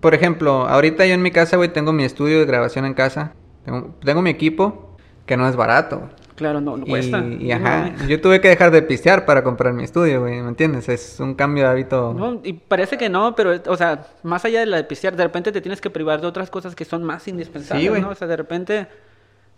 por 0.00 0.14
ejemplo, 0.14 0.68
ahorita 0.68 1.06
yo 1.06 1.14
en 1.14 1.22
mi 1.22 1.30
casa, 1.30 1.56
güey, 1.56 1.72
tengo 1.72 1.92
mi 1.92 2.04
estudio 2.04 2.38
de 2.40 2.44
grabación 2.46 2.84
en 2.84 2.92
casa. 2.92 3.32
Tengo, 3.64 3.94
tengo 4.04 4.20
mi 4.20 4.28
equipo, 4.28 4.96
que 5.24 5.36
no 5.38 5.48
es 5.48 5.56
barato. 5.56 6.10
Claro, 6.36 6.60
no, 6.60 6.76
no 6.76 6.84
cuesta. 6.84 7.24
y, 7.24 7.52
ajá, 7.52 7.90
No, 7.96 8.06
yo 8.08 8.20
tuve 8.20 8.40
que 8.40 8.48
dejar 8.48 8.70
de 8.72 8.82
pistear 8.82 9.24
para 9.24 9.44
comprar 9.44 9.72
mi 9.72 9.84
estudio, 9.84 10.20
güey, 10.20 10.40
¿me 10.42 10.48
entiendes? 10.48 10.88
Es 10.88 11.20
un 11.20 11.34
cambio 11.34 11.62
de 11.64 11.70
hábito. 11.70 12.12
No, 12.12 12.40
y 12.42 12.54
parece 12.54 12.98
que 12.98 13.08
no, 13.08 13.34
pero, 13.36 13.52
o 13.66 13.76
sea, 13.76 14.06
más 14.24 14.44
allá 14.44 14.60
de 14.60 14.66
la 14.66 14.76
de 14.78 14.84
pistear, 14.84 15.14
de 15.14 15.22
repente 15.22 15.52
te 15.52 15.60
tienes 15.60 15.80
que 15.80 15.90
privar 15.90 16.20
de 16.20 16.26
otras 16.26 16.50
cosas 16.50 16.74
que 16.74 16.84
son 16.84 17.04
más 17.04 17.28
indispensables, 17.28 17.92
Sí. 17.94 18.00
¿no? 18.00 18.08
O 18.08 18.14
sea, 18.16 18.26
de 18.26 18.36
repente, 18.36 18.88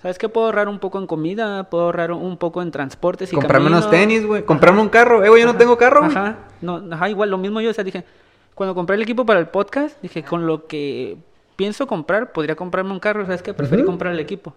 ¿sabes 0.02 0.18
qué? 0.18 0.28
Puedo 0.28 0.46
ahorrar 0.48 0.68
un 0.68 0.78
poco 0.78 0.98
en 0.98 1.06
comida, 1.06 1.64
puedo 1.70 1.84
ahorrar 1.84 2.12
un 2.12 2.36
poco 2.36 2.60
en 2.60 2.70
transportes 2.70 3.32
y 3.32 3.36
comprarme 3.36 3.68
unos 3.68 3.86
camino. 3.86 4.00
tenis, 4.02 4.26
güey, 4.26 4.42
comprarme 4.44 4.82
un 4.82 4.90
carro. 4.90 5.24
Eh, 5.24 5.30
güey, 5.30 5.40
yo 5.42 5.46
no 5.50 5.56
tengo 5.56 5.78
carro, 5.78 6.00
güey. 6.02 6.12
Ajá, 6.12 6.36
no, 6.60 6.82
ajá, 6.92 7.08
igual, 7.08 7.30
lo 7.30 7.38
mismo 7.38 7.62
yo, 7.62 7.70
o 7.70 7.72
sea, 7.72 7.84
dije, 7.84 8.04
cuando 8.54 8.74
compré 8.74 8.96
el 8.96 9.02
equipo 9.02 9.24
para 9.24 9.40
el 9.40 9.48
podcast, 9.48 9.96
dije, 10.02 10.22
con 10.24 10.46
lo 10.46 10.66
que 10.66 11.16
pienso 11.56 11.86
comprar, 11.86 12.32
podría 12.32 12.54
comprarme 12.54 12.92
un 12.92 13.00
carro, 13.00 13.24
¿sabes 13.24 13.40
qué? 13.42 13.54
Preferí 13.54 13.82
comprar 13.82 14.12
el 14.12 14.20
equipo, 14.20 14.54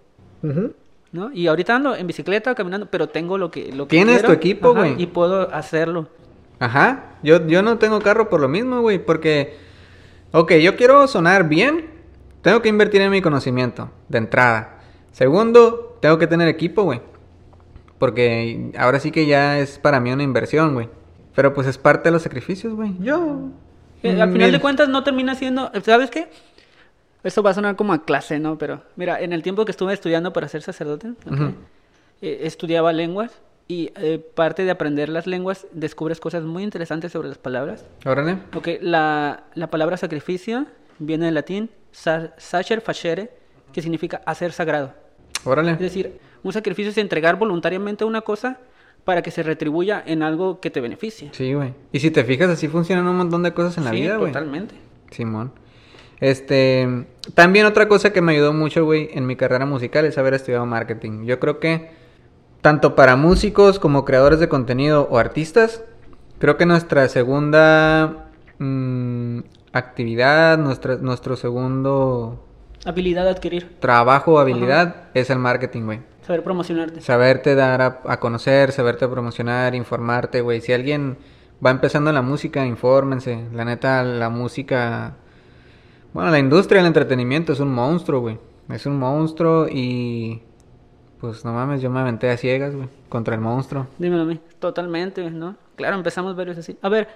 ¿no? 1.11 1.31
Y 1.33 1.47
ahorita 1.47 1.75
ando 1.75 1.95
en 1.95 2.07
bicicleta, 2.07 2.55
caminando, 2.55 2.87
pero 2.89 3.09
tengo 3.09 3.37
lo 3.37 3.51
que, 3.51 3.71
lo 3.73 3.87
que 3.87 3.95
Tienes 3.95 4.17
quiero, 4.17 4.27
tu 4.29 4.33
equipo, 4.33 4.73
güey. 4.73 5.01
Y 5.01 5.07
puedo 5.07 5.53
hacerlo. 5.53 6.07
Ajá, 6.59 7.15
yo, 7.23 7.45
yo 7.47 7.61
no 7.61 7.77
tengo 7.77 7.99
carro 8.01 8.29
por 8.29 8.41
lo 8.41 8.49
mismo, 8.49 8.81
güey, 8.81 9.03
porque, 9.03 9.57
ok, 10.31 10.53
yo 10.55 10.75
quiero 10.75 11.07
sonar 11.07 11.47
bien, 11.47 11.85
tengo 12.41 12.61
que 12.61 12.69
invertir 12.69 13.01
en 13.01 13.11
mi 13.11 13.21
conocimiento, 13.21 13.89
de 14.09 14.17
entrada. 14.17 14.79
Segundo, 15.11 15.97
tengo 16.01 16.17
que 16.17 16.27
tener 16.27 16.47
equipo, 16.47 16.83
güey, 16.83 17.01
porque 17.97 18.71
ahora 18.77 18.99
sí 18.99 19.11
que 19.11 19.25
ya 19.25 19.59
es 19.59 19.79
para 19.79 19.99
mí 19.99 20.11
una 20.11 20.23
inversión, 20.23 20.73
güey. 20.73 20.89
Pero 21.35 21.53
pues 21.53 21.67
es 21.67 21.77
parte 21.77 22.09
de 22.09 22.11
los 22.11 22.23
sacrificios, 22.23 22.73
güey. 22.73 22.93
Yo... 22.99 23.49
Eh, 24.03 24.21
al 24.21 24.29
mm, 24.29 24.33
final 24.33 24.51
de 24.51 24.59
cuentas 24.61 24.89
no 24.89 25.03
termina 25.03 25.35
siendo, 25.35 25.71
¿sabes 25.83 26.09
qué? 26.09 26.29
Eso 27.23 27.43
va 27.43 27.49
a 27.51 27.53
sonar 27.53 27.75
como 27.75 27.93
a 27.93 28.03
clase, 28.03 28.39
¿no? 28.39 28.57
Pero 28.57 28.81
mira, 28.95 29.19
en 29.21 29.33
el 29.33 29.43
tiempo 29.43 29.65
que 29.65 29.71
estuve 29.71 29.93
estudiando 29.93 30.31
para 30.33 30.47
ser 30.47 30.61
sacerdote, 30.61 31.09
¿ok? 31.25 31.31
Ujú. 31.31 31.53
Eh, 32.21 32.39
estudiaba 32.43 32.93
lenguas 32.93 33.31
y 33.67 33.91
eh, 33.95 34.19
parte 34.35 34.63
de 34.63 34.71
aprender 34.71 35.09
las 35.09 35.27
lenguas 35.27 35.67
descubres 35.71 36.19
cosas 36.19 36.43
muy 36.43 36.63
interesantes 36.63 37.11
sobre 37.11 37.27
las 37.29 37.37
palabras. 37.37 37.85
Órale. 38.05 38.37
Ok, 38.55 38.67
la, 38.81 39.43
la 39.53 39.67
palabra 39.69 39.97
sacrificio 39.97 40.65
viene 40.97 41.25
del 41.25 41.35
latín 41.35 41.69
sa- 41.91 42.33
sacer 42.37 42.81
facere, 42.81 43.29
que 43.73 43.81
significa 43.81 44.21
hacer 44.25 44.51
sagrado. 44.53 44.93
Órale. 45.45 45.71
Es 45.73 45.79
decir, 45.79 46.19
un 46.43 46.51
sacrificio 46.53 46.89
es 46.91 46.97
entregar 46.97 47.37
voluntariamente 47.37 48.05
una 48.05 48.21
cosa 48.21 48.57
para 49.03 49.21
que 49.21 49.31
se 49.31 49.43
retribuya 49.43 50.01
en 50.05 50.23
algo 50.23 50.59
que 50.59 50.69
te 50.69 50.81
beneficie. 50.81 51.29
Sí, 51.33 51.53
güey. 51.53 51.73
Y 51.91 51.99
si 51.99 52.11
te 52.11 52.23
fijas, 52.23 52.49
así 52.49 52.67
funcionan 52.67 53.07
un 53.07 53.17
montón 53.17 53.43
de 53.43 53.53
cosas 53.53 53.77
en 53.77 53.85
la 53.85 53.91
Sí, 53.91 54.01
vida, 54.01 54.17
güey. 54.17 54.31
totalmente. 54.31 54.75
Simón. 55.11 55.51
Este, 56.21 57.05
también 57.33 57.65
otra 57.65 57.87
cosa 57.87 58.11
que 58.11 58.21
me 58.21 58.33
ayudó 58.33 58.53
mucho, 58.53 58.83
güey, 58.83 59.09
en 59.13 59.25
mi 59.25 59.35
carrera 59.35 59.65
musical 59.65 60.05
es 60.05 60.17
haber 60.17 60.33
estudiado 60.33 60.65
marketing. 60.65 61.25
Yo 61.25 61.39
creo 61.39 61.59
que 61.59 61.89
tanto 62.61 62.95
para 62.95 63.15
músicos 63.15 63.79
como 63.79 64.03
creadores 64.03 64.39
de 64.39 64.49
contenido 64.49 65.07
o 65.09 65.17
artistas, 65.17 65.83
creo 66.39 66.57
que 66.57 66.65
nuestra 66.65 67.07
segunda 67.07 68.27
mm, 68.57 69.39
actividad, 69.71 70.57
nuestra, 70.57 70.97
nuestro 70.97 71.37
segundo 71.37 72.45
Habilidad 72.85 73.25
de 73.25 73.31
adquirir, 73.31 73.77
trabajo 73.79 74.33
o 74.33 74.39
habilidad 74.39 75.07
es 75.13 75.29
el 75.29 75.39
marketing, 75.39 75.83
güey. 75.83 75.99
saber 76.21 76.43
promocionarte. 76.43 77.01
Saberte 77.01 77.55
dar 77.55 77.81
a, 77.81 77.99
a 78.05 78.19
conocer, 78.19 78.71
saberte 78.71 79.07
promocionar, 79.07 79.75
informarte, 79.75 80.41
güey. 80.41 80.61
Si 80.61 80.71
alguien 80.71 81.17
va 81.65 81.71
empezando 81.71 82.09
en 82.09 82.15
la 82.15 82.21
música, 82.21 82.65
infórmense. 82.65 83.45
La 83.53 83.63
neta, 83.63 84.03
la 84.03 84.29
música... 84.29 85.15
Bueno, 86.13 86.31
la 86.31 86.39
industria 86.39 86.79
del 86.79 86.87
entretenimiento 86.87 87.53
es 87.53 87.59
un 87.59 87.73
monstruo, 87.73 88.21
güey. 88.21 88.37
Es 88.69 88.85
un 88.85 88.97
monstruo 88.97 89.67
y... 89.69 90.41
Pues 91.19 91.43
no 91.43 91.51
mames, 91.51 91.81
yo 91.81 91.89
me 91.89 91.99
aventé 91.99 92.29
a 92.29 92.37
ciegas, 92.37 92.73
güey. 92.73 92.87
Contra 93.09 93.35
el 93.35 93.41
monstruo. 93.41 93.87
Dímelo 93.97 94.23
a 94.23 94.25
mí. 94.25 94.39
Totalmente, 94.59 95.29
¿no? 95.29 95.55
Claro, 95.75 95.97
empezamos 95.97 96.35
varios 96.35 96.57
así. 96.57 96.77
A 96.81 96.89
ver, 96.89 97.09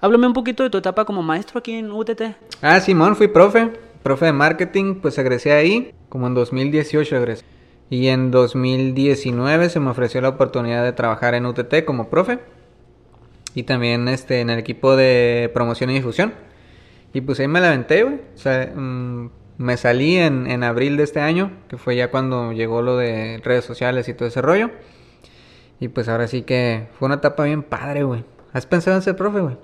háblame 0.00 0.28
un 0.28 0.32
poquito 0.32 0.62
de 0.62 0.70
tu 0.70 0.78
etapa 0.78 1.04
como 1.04 1.22
maestro 1.22 1.58
aquí 1.58 1.72
en 1.72 1.90
UTT. 1.90 2.22
Ah, 2.62 2.78
Simón, 2.80 3.16
fui 3.16 3.28
profe. 3.28 3.72
Profe 4.02 4.26
de 4.26 4.32
marketing, 4.32 4.96
pues 4.96 5.18
egresé 5.18 5.52
ahí. 5.52 5.92
Como 6.08 6.26
en 6.28 6.34
2018 6.34 7.16
egresé. 7.16 7.44
Y 7.90 8.08
en 8.08 8.30
2019 8.30 9.68
se 9.68 9.80
me 9.80 9.90
ofreció 9.90 10.20
la 10.20 10.30
oportunidad 10.30 10.84
de 10.84 10.92
trabajar 10.92 11.34
en 11.34 11.44
UTT 11.44 11.84
como 11.84 12.08
profe. 12.08 12.38
Y 13.54 13.64
también 13.64 14.08
este, 14.08 14.40
en 14.40 14.50
el 14.50 14.58
equipo 14.58 14.96
de 14.96 15.50
promoción 15.52 15.90
y 15.90 15.94
difusión. 15.94 16.32
Y 17.12 17.20
pues 17.20 17.40
ahí 17.40 17.48
me 17.48 17.60
la 17.60 17.68
aventé, 17.68 18.02
güey. 18.04 18.20
O 18.34 18.38
sea, 18.38 18.72
mm, 18.74 19.30
me 19.58 19.76
salí 19.76 20.16
en, 20.16 20.46
en 20.46 20.64
abril 20.64 20.96
de 20.96 21.04
este 21.04 21.20
año, 21.20 21.52
que 21.68 21.76
fue 21.76 21.96
ya 21.96 22.10
cuando 22.10 22.52
llegó 22.52 22.82
lo 22.82 22.96
de 22.96 23.40
redes 23.44 23.64
sociales 23.64 24.08
y 24.08 24.14
todo 24.14 24.28
ese 24.28 24.40
rollo. 24.42 24.70
Y 25.80 25.88
pues 25.88 26.08
ahora 26.08 26.28
sí 26.28 26.42
que 26.42 26.88
fue 26.98 27.06
una 27.06 27.16
etapa 27.16 27.44
bien 27.44 27.62
padre, 27.62 28.04
güey. 28.04 28.24
¿Has 28.52 28.66
pensado 28.66 28.96
en 28.96 29.02
ser 29.02 29.16
profe, 29.16 29.40
güey? 29.40 29.56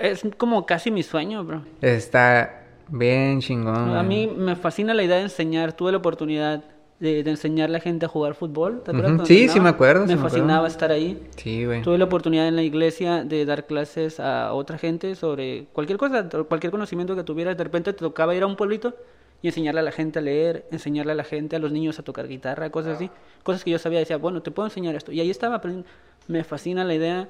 Es 0.00 0.22
como 0.36 0.66
casi 0.66 0.90
mi 0.90 1.02
sueño, 1.02 1.44
bro. 1.44 1.62
Está 1.80 2.64
bien 2.88 3.40
chingón. 3.40 3.96
A 3.96 4.02
mí 4.02 4.26
me 4.26 4.56
fascina 4.56 4.94
la 4.94 5.02
idea 5.02 5.16
de 5.16 5.22
enseñar. 5.22 5.72
Tuve 5.72 5.92
la 5.92 5.98
oportunidad 5.98 6.64
de, 6.98 7.22
de 7.22 7.30
enseñarle 7.30 7.76
a 7.76 7.78
la 7.78 7.82
gente 7.82 8.06
a 8.06 8.08
jugar 8.08 8.34
fútbol. 8.34 8.82
¿Te 8.82 8.90
acuerdas 8.90 9.28
Sí, 9.28 9.48
sí 9.48 9.60
me 9.60 9.68
acuerdo, 9.68 10.02
Me 10.02 10.08
sí 10.08 10.14
me 10.14 10.20
acuerdo. 10.20 10.28
fascinaba 10.36 10.66
estar 10.68 10.90
ahí. 10.90 11.20
Sí, 11.36 11.64
güey. 11.64 11.82
Tuve 11.82 11.98
la 11.98 12.04
oportunidad 12.06 12.48
en 12.48 12.56
la 12.56 12.62
iglesia 12.62 13.24
de 13.24 13.44
dar 13.44 13.66
clases 13.66 14.18
a 14.20 14.52
otra 14.54 14.78
gente 14.78 15.14
sobre 15.14 15.66
cualquier 15.72 15.98
cosa, 15.98 16.28
cualquier 16.48 16.70
conocimiento 16.70 17.14
que 17.14 17.22
tuvieras. 17.22 17.56
De 17.56 17.64
repente 17.64 17.92
te 17.92 17.98
tocaba 17.98 18.34
ir 18.34 18.42
a 18.42 18.46
un 18.46 18.56
pueblito 18.56 18.94
y 19.42 19.48
enseñarle 19.48 19.80
a 19.80 19.82
la 19.82 19.92
gente 19.92 20.18
a 20.18 20.22
leer, 20.22 20.66
enseñarle 20.72 21.12
a 21.12 21.14
la 21.14 21.24
gente, 21.24 21.56
a 21.56 21.58
los 21.58 21.70
niños 21.70 21.98
a 21.98 22.02
tocar 22.02 22.26
guitarra, 22.28 22.70
cosas 22.70 22.96
así. 22.96 23.10
Cosas 23.42 23.62
que 23.64 23.70
yo 23.70 23.78
sabía, 23.78 23.98
decía, 23.98 24.16
bueno, 24.16 24.40
te 24.42 24.50
puedo 24.50 24.66
enseñar 24.66 24.94
esto. 24.94 25.12
Y 25.12 25.20
ahí 25.20 25.30
estaba 25.30 25.56
aprendiendo. 25.56 25.88
Me 26.28 26.42
fascina 26.44 26.82
la 26.84 26.94
idea. 26.94 27.28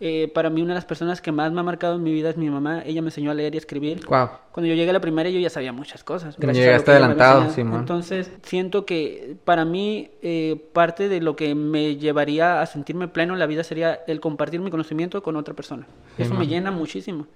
Eh, 0.00 0.30
para 0.32 0.48
mí 0.48 0.62
una 0.62 0.74
de 0.74 0.76
las 0.76 0.84
personas 0.84 1.20
que 1.20 1.32
más 1.32 1.50
me 1.50 1.58
ha 1.58 1.62
marcado 1.64 1.96
en 1.96 2.02
mi 2.02 2.12
vida 2.12 2.30
es 2.30 2.36
mi 2.36 2.48
mamá. 2.48 2.82
Ella 2.84 3.02
me 3.02 3.08
enseñó 3.08 3.30
a 3.32 3.34
leer 3.34 3.54
y 3.54 3.58
escribir. 3.58 4.06
Wow. 4.06 4.28
Cuando 4.52 4.68
yo 4.68 4.74
llegué 4.74 4.90
a 4.90 4.92
la 4.92 5.00
primaria 5.00 5.32
yo 5.32 5.40
ya 5.40 5.50
sabía 5.50 5.72
muchas 5.72 6.04
cosas. 6.04 6.36
Gracias 6.38 6.64
Llegaste 6.64 6.90
a 6.92 6.94
lo 6.94 7.00
que 7.00 7.12
adelantado. 7.12 7.50
Simón. 7.52 7.80
Entonces 7.80 8.30
siento 8.42 8.86
que 8.86 9.36
para 9.44 9.64
mí 9.64 10.10
eh, 10.22 10.68
parte 10.72 11.08
de 11.08 11.20
lo 11.20 11.34
que 11.34 11.54
me 11.54 11.96
llevaría 11.96 12.60
a 12.60 12.66
sentirme 12.66 13.08
pleno 13.08 13.32
en 13.32 13.40
la 13.40 13.46
vida 13.46 13.64
sería 13.64 14.00
el 14.06 14.20
compartir 14.20 14.60
mi 14.60 14.70
conocimiento 14.70 15.22
con 15.22 15.34
otra 15.36 15.54
persona. 15.54 15.86
Eso 16.16 16.34
me 16.34 16.46
llena 16.46 16.70
muchísimo. 16.70 17.26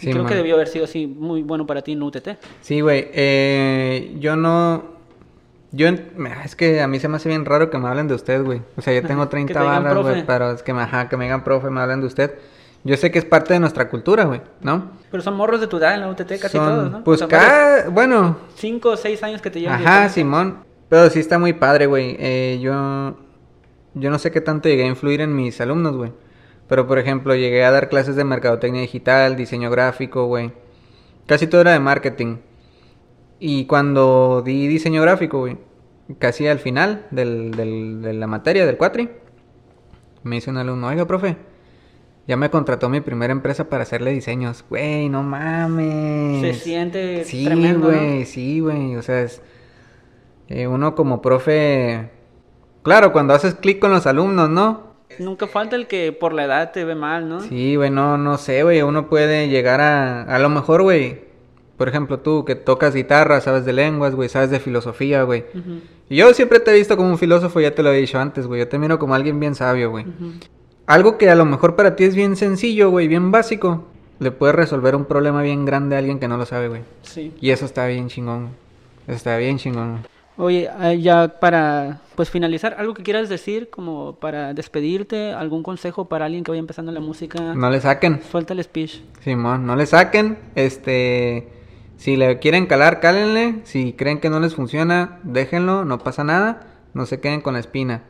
Y 0.00 0.10
creo 0.10 0.24
man. 0.24 0.26
que 0.26 0.34
debió 0.34 0.56
haber 0.56 0.66
sido 0.66 0.84
así 0.84 1.06
muy 1.06 1.42
bueno 1.42 1.66
para 1.66 1.82
ti 1.82 1.92
en 1.92 2.02
UTT. 2.02 2.30
Sí, 2.60 2.80
güey. 2.80 3.08
Eh, 3.12 4.16
yo 4.18 4.34
no. 4.34 4.93
Yo. 5.74 5.88
Es 6.44 6.54
que 6.56 6.80
a 6.80 6.86
mí 6.88 7.00
se 7.00 7.08
me 7.08 7.16
hace 7.16 7.28
bien 7.28 7.44
raro 7.44 7.70
que 7.70 7.78
me 7.78 7.88
hablen 7.88 8.08
de 8.08 8.14
usted, 8.14 8.42
güey. 8.44 8.62
O 8.76 8.82
sea, 8.82 8.94
yo 8.94 9.06
tengo 9.06 9.24
que 9.24 9.30
30 9.30 9.52
te 9.52 9.58
digan 9.60 9.82
balas, 9.84 10.02
güey. 10.02 10.26
Pero 10.26 10.52
es 10.52 10.62
que 10.62 10.72
me, 10.72 10.82
ajá, 10.82 11.08
que 11.08 11.16
me 11.16 11.24
digan 11.24 11.42
profe, 11.42 11.70
me 11.70 11.80
hablen 11.80 12.00
de 12.00 12.06
usted. 12.06 12.38
Yo 12.84 12.96
sé 12.98 13.10
que 13.10 13.18
es 13.18 13.24
parte 13.24 13.54
de 13.54 13.60
nuestra 13.60 13.88
cultura, 13.88 14.24
güey, 14.24 14.42
¿no? 14.60 14.90
Pero 15.10 15.22
son 15.22 15.36
morros 15.36 15.60
de 15.60 15.66
tu 15.66 15.78
edad 15.78 15.94
en 15.94 16.00
la 16.00 16.08
UTT 16.08 16.38
casi 16.38 16.56
Son- 16.58 16.66
todos, 16.68 16.90
¿no? 16.90 17.04
Pues 17.04 17.20
Son 17.20 17.28
cada. 17.30 17.88
Bueno. 17.88 18.36
Cinco 18.56 18.90
o 18.90 18.96
seis 18.96 19.22
años 19.22 19.40
que 19.40 19.50
te 19.50 19.60
llevan. 19.60 19.80
Ajá. 19.80 20.08
Simón. 20.10 20.58
Pero 20.90 21.08
sí 21.08 21.18
está 21.18 21.38
muy 21.38 21.54
padre, 21.54 21.86
güey. 21.86 22.16
Eh, 22.18 22.58
yo. 22.62 23.16
Yo 23.94 24.10
no 24.10 24.18
sé 24.18 24.30
qué 24.30 24.40
tanto 24.40 24.68
llegué 24.68 24.84
a 24.84 24.88
influir 24.88 25.20
en 25.22 25.34
mis 25.34 25.60
alumnos, 25.60 25.96
güey. 25.96 26.12
Pero, 26.68 26.86
por 26.86 26.98
ejemplo, 26.98 27.34
llegué 27.34 27.64
a 27.64 27.70
dar 27.70 27.88
clases 27.88 28.16
de 28.16 28.24
mercadotecnia 28.24 28.80
digital, 28.80 29.36
diseño 29.36 29.70
gráfico, 29.70 30.26
güey. 30.26 30.52
Casi 31.26 31.46
todo 31.46 31.60
era 31.62 31.72
de 31.72 31.80
marketing. 31.80 32.36
Y 33.38 33.66
cuando 33.66 34.42
di 34.44 34.66
diseño 34.68 35.02
gráfico, 35.02 35.40
güey, 35.40 35.58
casi 36.18 36.46
al 36.46 36.58
final 36.58 37.06
del, 37.10 37.50
del- 37.52 38.00
de 38.02 38.12
la 38.14 38.26
materia 38.26 38.64
del 38.66 38.76
cuatri, 38.76 39.10
me 40.22 40.36
dice 40.36 40.50
un 40.50 40.56
alumno, 40.56 40.86
oiga, 40.88 41.06
profe, 41.06 41.36
ya 42.26 42.36
me 42.36 42.48
contrató 42.50 42.88
mi 42.88 43.00
primera 43.00 43.32
empresa 43.32 43.68
para 43.68 43.82
hacerle 43.82 44.12
diseños. 44.12 44.64
Güey, 44.70 45.08
no 45.10 45.22
mames. 45.22 46.40
Se 46.40 46.54
siente 46.54 47.24
Sí, 47.24 47.44
tremendo, 47.44 47.90
¿no? 47.90 47.94
güey, 47.98 48.24
sí, 48.24 48.60
güey. 48.60 48.96
O 48.96 49.02
sea, 49.02 49.20
es... 49.22 49.42
eh, 50.48 50.66
uno 50.66 50.94
como 50.94 51.20
profe... 51.20 52.10
Claro, 52.82 53.12
cuando 53.12 53.34
haces 53.34 53.54
clic 53.54 53.78
con 53.78 53.90
los 53.92 54.06
alumnos, 54.06 54.48
¿no? 54.50 54.94
Nunca 55.18 55.46
falta 55.46 55.76
el 55.76 55.86
que 55.86 56.12
por 56.12 56.32
la 56.32 56.44
edad 56.44 56.72
te 56.72 56.84
ve 56.84 56.94
mal, 56.94 57.28
¿no? 57.28 57.40
Sí, 57.40 57.76
güey, 57.76 57.90
no, 57.90 58.16
no 58.18 58.36
sé, 58.38 58.62
güey. 58.62 58.82
Uno 58.82 59.08
puede 59.08 59.48
llegar 59.48 59.80
a... 59.80 60.22
A 60.22 60.38
lo 60.38 60.48
mejor, 60.48 60.82
güey. 60.82 61.23
Por 61.76 61.88
ejemplo, 61.88 62.20
tú 62.20 62.44
que 62.44 62.54
tocas 62.54 62.94
guitarra, 62.94 63.40
sabes 63.40 63.64
de 63.64 63.72
lenguas, 63.72 64.14
güey, 64.14 64.28
sabes 64.28 64.50
de 64.50 64.60
filosofía, 64.60 65.22
güey. 65.24 65.44
Y 66.08 66.16
yo 66.16 66.32
siempre 66.34 66.60
te 66.60 66.70
he 66.70 66.74
visto 66.74 66.96
como 66.96 67.08
un 67.08 67.18
filósofo, 67.18 67.60
ya 67.60 67.74
te 67.74 67.82
lo 67.82 67.92
he 67.92 67.96
dicho 67.98 68.18
antes, 68.18 68.46
güey. 68.46 68.60
Yo 68.60 68.68
te 68.68 68.78
miro 68.78 68.98
como 68.98 69.14
alguien 69.14 69.40
bien 69.40 69.54
sabio, 69.54 69.90
güey. 69.90 70.06
Algo 70.86 71.18
que 71.18 71.30
a 71.30 71.34
lo 71.34 71.44
mejor 71.44 71.76
para 71.76 71.96
ti 71.96 72.04
es 72.04 72.14
bien 72.14 72.36
sencillo, 72.36 72.90
güey, 72.90 73.08
bien 73.08 73.30
básico. 73.30 73.84
Le 74.20 74.30
puede 74.30 74.52
resolver 74.52 74.94
un 74.94 75.06
problema 75.06 75.42
bien 75.42 75.64
grande 75.64 75.96
a 75.96 75.98
alguien 75.98 76.20
que 76.20 76.28
no 76.28 76.36
lo 76.36 76.46
sabe, 76.46 76.68
güey. 76.68 76.82
Sí. 77.02 77.32
Y 77.40 77.50
eso 77.50 77.64
está 77.64 77.86
bien 77.86 78.08
chingón. 78.08 78.50
Eso 79.06 79.16
está 79.16 79.36
bien 79.36 79.58
chingón. 79.58 80.06
Oye, 80.36 80.68
ah, 80.68 80.92
ya 80.94 81.28
para 81.40 82.00
pues 82.16 82.28
finalizar, 82.28 82.74
algo 82.78 82.94
que 82.94 83.04
quieras 83.04 83.28
decir 83.28 83.70
como 83.70 84.16
para 84.16 84.52
despedirte, 84.52 85.32
algún 85.32 85.62
consejo 85.62 86.06
para 86.06 86.26
alguien 86.26 86.42
que 86.42 86.50
vaya 86.50 86.60
empezando 86.60 86.90
la 86.90 87.00
música. 87.00 87.54
No 87.54 87.70
le 87.70 87.80
saquen, 87.80 88.20
Suelta 88.30 88.52
el 88.52 88.62
speech. 88.62 89.00
Simón, 89.20 89.64
no 89.64 89.76
le 89.76 89.86
saquen. 89.86 90.38
Este, 90.56 91.48
si 91.96 92.16
le 92.16 92.38
quieren 92.38 92.66
calar, 92.66 93.00
cálenle. 93.00 93.60
Si 93.64 93.92
creen 93.92 94.20
que 94.20 94.30
no 94.30 94.40
les 94.40 94.54
funciona, 94.54 95.20
déjenlo, 95.22 95.84
no 95.84 95.98
pasa 95.98 96.24
nada. 96.24 96.66
No 96.92 97.06
se 97.06 97.20
queden 97.20 97.40
con 97.40 97.54
la 97.54 97.60
espina. 97.60 98.02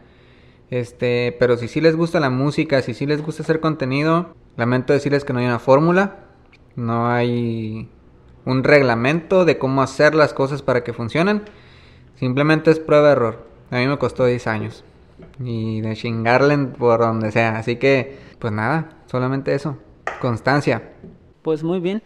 Este, 0.71 1.37
pero 1.39 1.57
si 1.57 1.69
sí 1.69 1.81
les 1.81 1.97
gusta 1.97 2.21
la 2.21 2.31
música, 2.31 2.83
si 2.83 2.95
sí 2.95 3.07
les 3.07 3.23
gusta 3.23 3.43
hacer 3.43 3.61
contenido, 3.61 4.35
lamento 4.57 4.93
decirles 4.93 5.25
que 5.25 5.33
no 5.33 5.39
hay 5.39 5.47
una 5.47 5.59
fórmula, 5.59 6.25
no 6.75 7.09
hay 7.09 7.89
un 8.45 8.65
reglamento 8.65 9.45
de 9.45 9.59
cómo 9.59 9.83
hacer 9.83 10.15
las 10.15 10.35
cosas 10.35 10.63
para 10.63 10.83
que 10.83 10.93
funcionen. 10.93 11.43
Simplemente 12.17 12.71
es 12.71 12.79
prueba 12.79 13.13
error. 13.13 13.47
A 13.71 13.77
mí 13.77 13.87
me 13.87 13.99
costó 13.99 14.27
10 14.27 14.47
años. 14.47 14.85
Y 15.39 15.81
de 15.81 15.95
chingarle 15.95 16.57
por 16.59 17.01
donde 17.01 17.31
sea. 17.33 17.59
Así 17.59 17.77
que, 17.77 18.19
pues 18.39 18.53
nada, 18.53 18.91
solamente 19.07 19.55
eso. 19.55 19.77
Constancia. 20.21 20.93
Pues 21.43 21.63
muy 21.63 21.81
bien. 21.81 22.03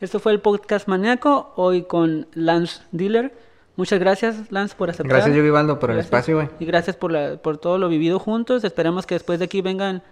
Esto 0.00 0.18
fue 0.18 0.32
el 0.32 0.40
podcast 0.40 0.88
maníaco, 0.88 1.52
hoy 1.56 1.82
con 1.82 2.26
Lance 2.32 2.80
Diller. 2.90 3.34
Muchas 3.76 4.00
gracias, 4.00 4.50
Lance, 4.50 4.74
por 4.74 4.88
aceptar. 4.88 5.10
Gracias, 5.10 5.36
yo 5.36 5.42
Vivaldo, 5.42 5.78
por 5.78 5.90
el 5.90 5.98
espacio, 5.98 6.36
güey. 6.36 6.48
Y 6.58 6.64
gracias 6.64 6.96
por, 6.96 7.12
la, 7.12 7.36
por 7.36 7.58
todo 7.58 7.76
lo 7.76 7.90
vivido 7.90 8.18
juntos. 8.18 8.64
Esperamos 8.64 9.04
que 9.04 9.14
después 9.14 9.38
de 9.38 9.44
aquí 9.44 9.60
vengan 9.60 10.02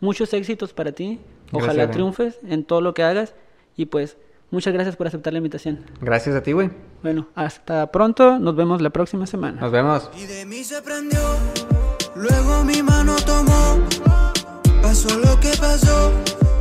muchos 0.00 0.32
éxitos 0.32 0.72
para 0.72 0.92
ti. 0.92 1.20
Ojalá 1.52 1.74
Gracias, 1.74 1.90
triunfes 1.90 2.38
en 2.48 2.64
todo 2.64 2.80
lo 2.80 2.94
que 2.94 3.02
hagas. 3.02 3.34
Y 3.76 3.86
pues, 3.86 4.16
muchas 4.50 4.72
gracias 4.72 4.96
por 4.96 5.06
aceptar 5.06 5.34
la 5.34 5.38
invitación. 5.38 5.84
Gracias 6.00 6.34
a 6.34 6.42
ti, 6.42 6.52
güey. 6.52 6.70
Bueno, 7.02 7.28
hasta 7.34 7.92
pronto. 7.92 8.38
Nos 8.38 8.56
vemos 8.56 8.80
la 8.80 8.88
próxima 8.88 9.26
semana. 9.26 9.60
Nos 9.60 9.70
vemos. 9.70 10.10
Y 10.16 10.24
de 10.24 10.46
mí 10.46 10.64
se 10.64 10.80
prendió, 10.80 11.20
luego 12.14 12.64
mi 12.64 12.82
mano 12.82 13.16
tomó, 13.26 13.80
pasó 14.80 15.18
lo 15.18 15.38
que 15.40 15.50
pasó, 15.60 16.10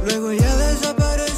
luego 0.04 0.34
ya 0.34 0.56
desapareció. 0.58 1.35